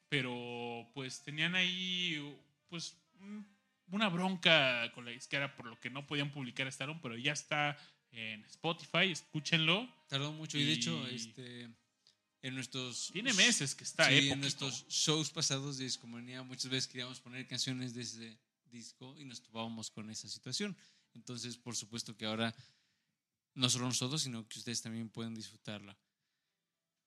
Pero 0.10 0.90
pues 0.94 1.23
tenían 1.23 1.56
ahí 1.56 2.35
pues 2.69 2.95
un- 3.19 3.48
una 3.88 4.10
bronca 4.10 4.91
con 4.94 5.06
la 5.06 5.11
disquera 5.11 5.56
por 5.56 5.65
lo 5.68 5.80
que 5.80 5.90
no 5.90 6.06
podían 6.07 6.31
publicar 6.31 6.68
este 6.68 6.84
álbum, 6.84 6.99
pero 7.02 7.18
ya 7.18 7.34
está 7.34 7.77
en 8.11 8.44
Spotify, 8.45 9.11
escúchenlo. 9.11 9.88
Tardó 10.07 10.31
mucho 10.34 10.57
y, 10.57 10.65
de 10.65 10.73
hecho, 10.73 11.07
Y- 11.11 11.15
este, 11.15 11.69
en 12.41 12.56
nuestros... 12.56 13.10
Tiene 13.11 13.34
meses 13.34 13.73
que 13.76 13.84
está, 13.84 14.07
Sí, 14.10 14.15
eh, 14.15 14.31
en 14.31 14.40
nuestros 14.41 14.88
shows 14.88 15.30
pasados 15.31 15.77
de 15.77 15.85
Discomanía 15.85 16.44
muchas 16.44 16.69
veces 16.69 16.88
queríamos 16.88 17.19
poner 17.19 17.48
canciones 17.48 17.94
de 17.94 18.02
ese 18.02 18.38
disco 18.65 19.15
y 19.19 19.26
nos 19.26 19.41
topábamos 19.41 19.90
con 19.90 20.10
esa 20.10 20.27
situación. 20.27 20.76
Entonces, 21.15 21.57
por 21.57 21.76
supuesto 21.76 22.15
que 22.18 22.26
ahora 22.26 22.53
no 23.55 23.69
solo 23.69 23.85
nosotros, 23.85 24.21
sino 24.21 24.47
que 24.47 24.59
ustedes 24.59 24.81
también 24.81 25.09
pueden 25.09 25.35
disfrutarla. 25.35 25.97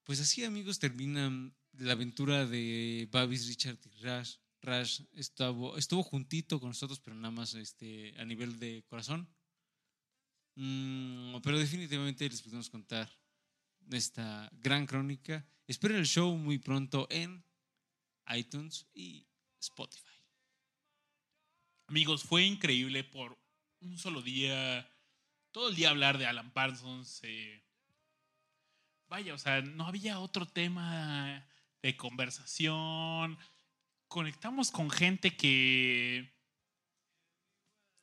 Pues 0.05 0.21
así, 0.21 0.45
amigos, 0.45 0.79
termina 0.79 1.53
la 1.73 1.93
aventura 1.93 2.47
de 2.47 3.09
Babis, 3.11 3.49
Richard 3.49 3.79
y 3.85 4.03
Rash. 4.03 4.37
Rash 4.63 5.03
estuvo, 5.13 5.77
estuvo 5.77 6.03
juntito 6.03 6.61
con 6.61 6.71
nosotros, 6.71 7.01
pero 7.01 7.17
nada 7.17 7.33
más 7.33 7.55
este, 7.55 8.15
a 8.19 8.25
nivel 8.25 8.59
de 8.59 8.85
corazón. 8.89 9.29
Mm, 10.55 11.37
pero 11.43 11.59
definitivamente 11.59 12.29
les 12.29 12.43
podemos 12.43 12.71
contar 12.71 13.11
esta 13.91 14.49
gran 14.53 14.87
crónica. 14.87 15.47
Esperen 15.67 15.99
el 15.99 16.07
show 16.07 16.37
muy 16.37 16.59
pronto 16.59 17.07
en 17.11 17.45
iTunes 18.29 18.87
y 18.95 19.27
Spotify. 19.61 20.17
Amigos, 21.89 22.25
fue 22.25 22.45
increíble 22.45 23.05
por 23.05 23.39
un 23.81 23.99
solo 23.99 24.23
día, 24.23 24.89
todo 25.57 25.71
el 25.71 25.75
día 25.75 25.89
hablar 25.89 26.19
de 26.19 26.27
Alan 26.27 26.51
Parsons. 26.51 27.21
eh, 27.23 27.63
vaya, 29.09 29.33
o 29.33 29.39
sea, 29.39 29.63
no 29.63 29.87
había 29.87 30.19
otro 30.19 30.45
tema 30.45 31.49
de 31.81 31.97
conversación. 31.97 33.39
Conectamos 34.07 34.71
con 34.71 34.91
gente 34.91 35.35
que, 35.35 36.31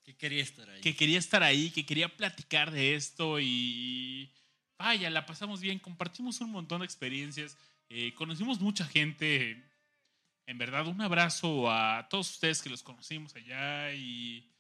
Que 0.02 0.18
quería 0.18 0.42
estar 0.42 0.68
ahí. 0.68 0.82
que 0.82 0.96
quería 0.96 1.20
estar 1.20 1.44
ahí, 1.44 1.70
que 1.70 1.86
quería 1.86 2.18
platicar 2.18 2.72
de 2.72 2.96
esto 2.96 3.40
y 3.40 4.34
vaya, 4.80 5.12
la 5.12 5.28
pasamos 5.28 5.62
bien, 5.62 5.78
compartimos 5.78 6.42
un 6.42 6.50
montón 6.50 6.80
de 6.80 6.86
experiencias, 6.86 7.56
eh, 7.88 8.16
conocimos 8.16 8.62
mucha 8.62 8.84
gente, 8.86 9.64
en 10.48 10.58
verdad 10.58 10.88
un 10.88 11.02
abrazo 11.02 11.70
a 11.70 12.08
todos 12.10 12.32
ustedes 12.32 12.64
que 12.64 12.72
los 12.72 12.82
conocimos 12.82 13.36
allá 13.36 13.94
y 13.94 14.53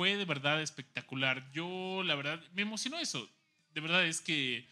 fue 0.00 0.16
de 0.16 0.24
verdad 0.24 0.62
espectacular. 0.62 1.52
Yo, 1.52 2.02
la 2.02 2.14
verdad, 2.14 2.42
me 2.54 2.62
emocionó 2.62 2.98
eso, 2.98 3.28
de 3.74 3.82
verdad 3.82 4.06
es 4.06 4.22
que 4.22 4.66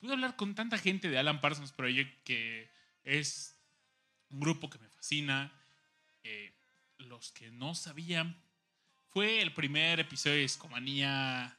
pude 0.00 0.14
hablar 0.14 0.34
con 0.34 0.56
tanta 0.56 0.78
gente 0.78 1.08
de 1.08 1.16
Alan 1.16 1.40
Parsons 1.40 1.70
Project 1.70 2.24
que 2.24 2.68
es 3.04 3.56
un 4.30 4.40
grupo 4.40 4.68
que 4.68 4.80
me 4.80 4.88
fascina. 4.88 5.52
Eh, 6.24 6.52
los 6.98 7.30
que 7.30 7.52
no 7.52 7.76
sabían, 7.76 8.36
fue 9.10 9.42
el 9.42 9.54
primer 9.54 10.00
episodio 10.00 10.34
de 10.34 10.42
Discomanía, 10.42 11.56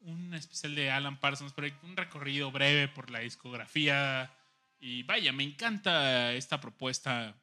un 0.00 0.32
especial 0.32 0.74
de 0.74 0.90
Alan 0.90 1.20
Parsons 1.20 1.52
Project, 1.52 1.84
un 1.84 1.98
recorrido 1.98 2.50
breve 2.50 2.88
por 2.88 3.10
la 3.10 3.18
discografía. 3.18 4.34
Y 4.80 5.02
vaya, 5.02 5.34
me 5.34 5.42
encanta 5.44 6.32
esta 6.32 6.62
propuesta 6.62 7.36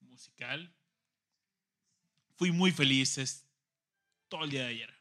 musical. 0.00 0.70
Fui 2.36 2.52
muy 2.52 2.70
feliz 2.70 3.16
todo 4.30 4.44
el 4.44 4.50
día 4.50 4.62
de 4.62 4.68
ayer. 4.68 4.94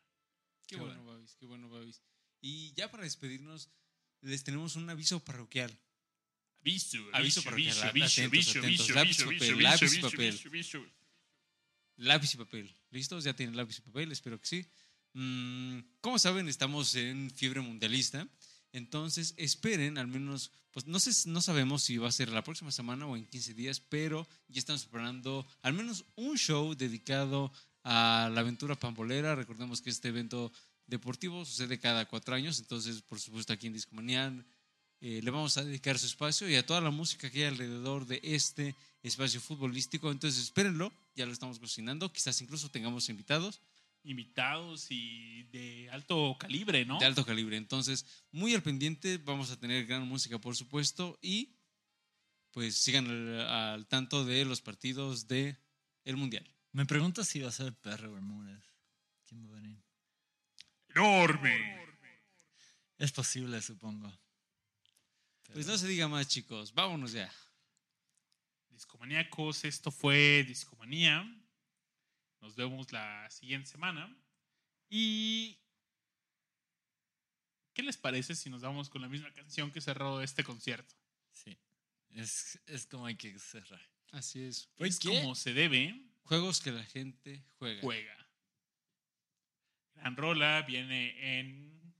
Qué 0.68 0.76
bueno, 0.76 1.06
Babis, 1.06 1.36
qué 1.36 1.46
bueno, 1.46 1.70
Babis. 1.70 2.02
Y 2.42 2.74
ya 2.74 2.92
para 2.92 3.04
despedirnos, 3.04 3.70
les 4.22 4.44
tenemos 4.44 4.76
un 4.76 4.90
aviso 4.90 5.24
parroquial. 5.24 5.72
Aviso, 6.62 6.98
Aviso 7.14 7.42
aviso, 7.48 7.84
aviso, 7.86 8.22
aviso, 8.24 8.60
aviso, 8.60 8.94
lápiz, 8.94 9.22
aviso, 9.22 9.26
papel, 9.26 9.64
lápiz, 9.64 9.82
aviso, 9.84 10.10
papel. 10.12 10.28
aviso, 10.28 10.48
aviso. 10.50 10.86
Lápiz 11.96 12.34
y 12.34 12.38
papel. 12.38 12.76
¿Listos? 12.92 13.24
Ya 13.24 13.34
tienen 13.34 13.56
lápiz 13.56 13.78
y 13.78 13.82
papel, 13.82 14.12
espero 14.12 14.40
que 14.40 14.48
sí. 14.48 14.66
Mm, 15.14 15.80
como 16.02 16.20
saben, 16.20 16.50
estamos 16.50 16.96
en 16.96 17.32
fiebre 17.32 17.62
mundialista. 17.62 18.28
Entonces, 18.72 19.34
esperen, 19.38 19.98
al 19.98 20.08
menos, 20.08 20.52
pues 20.72 20.86
no 20.86 21.00
sé, 21.00 21.30
no 21.30 21.42
sabemos 21.42 21.84
si 21.84 21.98
va 21.98 22.08
a 22.08 22.12
ser 22.12 22.30
la 22.30 22.44
próxima 22.44 22.72
semana 22.72 23.08
o 23.08 23.18
en 23.18 23.26
15 23.26 23.54
días, 23.54 23.80
pero 23.80 24.28
ya 24.48 24.60
estamos 24.60 24.84
preparando 24.84 25.48
al 25.62 25.74
menos 25.74 26.06
un 26.16 26.38
show 26.38 26.76
dedicado 26.76 27.52
a 27.84 28.30
la 28.34 28.42
aventura 28.42 28.76
pambolera. 28.76 29.36
Recordemos 29.36 29.82
que 29.82 29.90
este 29.90 30.10
evento 30.10 30.52
deportivo 30.88 31.46
sucede 31.46 31.80
cada 31.80 32.06
cuatro 32.06 32.36
años, 32.36 32.60
entonces, 32.60 33.02
por 33.02 33.20
supuesto, 33.20 33.54
aquí 33.54 33.68
en 33.68 33.74
Discomanía 33.74 34.34
eh, 35.02 35.22
le 35.24 35.32
vamos 35.32 35.58
a 35.58 35.64
dedicar 35.64 35.98
su 35.98 36.08
espacio 36.08 36.50
y 36.50 36.56
a 36.56 36.66
toda 36.66 36.82
la 36.82 36.90
música 36.90 37.30
que 37.30 37.40
hay 37.40 37.50
alrededor 37.52 38.06
de 38.06 38.20
este 38.24 38.76
espacio 39.04 39.40
futbolístico. 39.40 40.12
Entonces, 40.12 40.44
espérenlo, 40.44 40.92
ya 41.16 41.26
lo 41.26 41.32
estamos 41.32 41.60
cocinando. 41.60 42.12
Quizás 42.12 42.42
incluso 42.42 42.70
tengamos 42.70 43.08
invitados 43.10 43.62
Invitados 44.04 44.88
y 44.92 45.44
de 45.52 45.90
alto 45.92 46.38
calibre, 46.40 46.86
¿no? 46.86 47.00
de 47.00 47.06
alto 47.06 47.26
calibre. 47.26 47.58
Entonces, 47.58 48.06
muy 48.32 48.56
al 48.56 48.64
pendiente, 48.64 49.18
vamos 49.18 49.52
a 49.52 49.60
tener 49.60 49.86
gran 49.86 50.08
música, 50.08 50.40
por 50.40 50.56
supuesto, 50.56 51.20
y 51.22 51.58
pues 52.52 52.76
sigan 52.76 53.08
al, 53.08 53.42
al 53.42 53.88
tanto 53.88 54.24
de 54.24 54.46
los 54.46 54.62
partidos 54.62 55.28
de 55.28 55.58
el 56.06 56.16
Mundial. 56.16 56.50
Me 56.72 56.86
pregunto 56.86 57.24
si 57.24 57.40
va 57.40 57.50
a 57.50 57.52
ser 57.52 57.74
Perro 57.74 58.14
Bermúdez. 58.14 58.64
¿Quién 59.26 59.46
va 59.48 59.54
a 59.54 59.62
venir? 59.62 59.84
Enorme. 60.90 61.80
Es 62.98 63.12
posible, 63.12 63.62
supongo. 63.62 64.12
Pues 65.54 65.66
no 65.66 65.78
se 65.78 65.88
diga 65.88 66.08
más, 66.08 66.28
chicos. 66.28 66.74
Vámonos 66.74 67.12
ya. 67.12 67.32
Discomaníacos, 68.70 69.66
esto 69.66 69.90
fue 69.90 70.44
Discomanía. 70.48 71.24
Nos 72.42 72.56
vemos 72.56 72.92
la 72.92 73.30
siguiente 73.32 73.70
semana. 73.70 74.16
Y. 74.90 75.60
¿Qué 77.74 77.84
les 77.84 77.98
parece 77.98 78.36
si 78.36 78.50
nos 78.50 78.62
vamos 78.62 78.90
con 78.90 79.02
la 79.02 79.10
misma 79.10 79.34
canción 79.34 79.72
que 79.72 79.82
cerró 79.82 80.22
este 80.22 80.44
concierto? 80.44 80.96
Sí. 81.32 81.58
Es, 82.10 82.60
es 82.66 82.86
como 82.86 83.06
hay 83.06 83.16
que 83.16 83.38
cerrar. 83.40 83.82
Así 84.12 84.42
es. 84.44 84.70
Es 84.78 85.00
como 85.00 85.36
se 85.36 85.54
debe, 85.54 86.09
Juegos 86.24 86.62
que 86.62 86.72
la 86.72 86.84
gente 86.84 87.44
juega. 87.58 87.82
juega. 87.82 88.28
Gran 89.96 90.16
rola 90.16 90.62
viene 90.62 91.40
en 91.40 91.94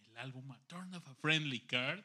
el 0.00 0.16
álbum 0.16 0.50
A 0.50 0.60
Turn 0.66 0.94
of 0.94 1.06
a 1.06 1.14
Friendly 1.14 1.60
Card. 1.60 2.04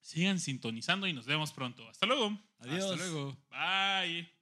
Sigan 0.00 0.38
sintonizando 0.38 1.06
y 1.06 1.12
nos 1.12 1.26
vemos 1.26 1.52
pronto. 1.52 1.88
Hasta 1.88 2.06
luego. 2.06 2.38
Adiós. 2.58 2.84
Hasta 2.84 2.96
luego. 2.96 3.36
Bye. 3.50 4.35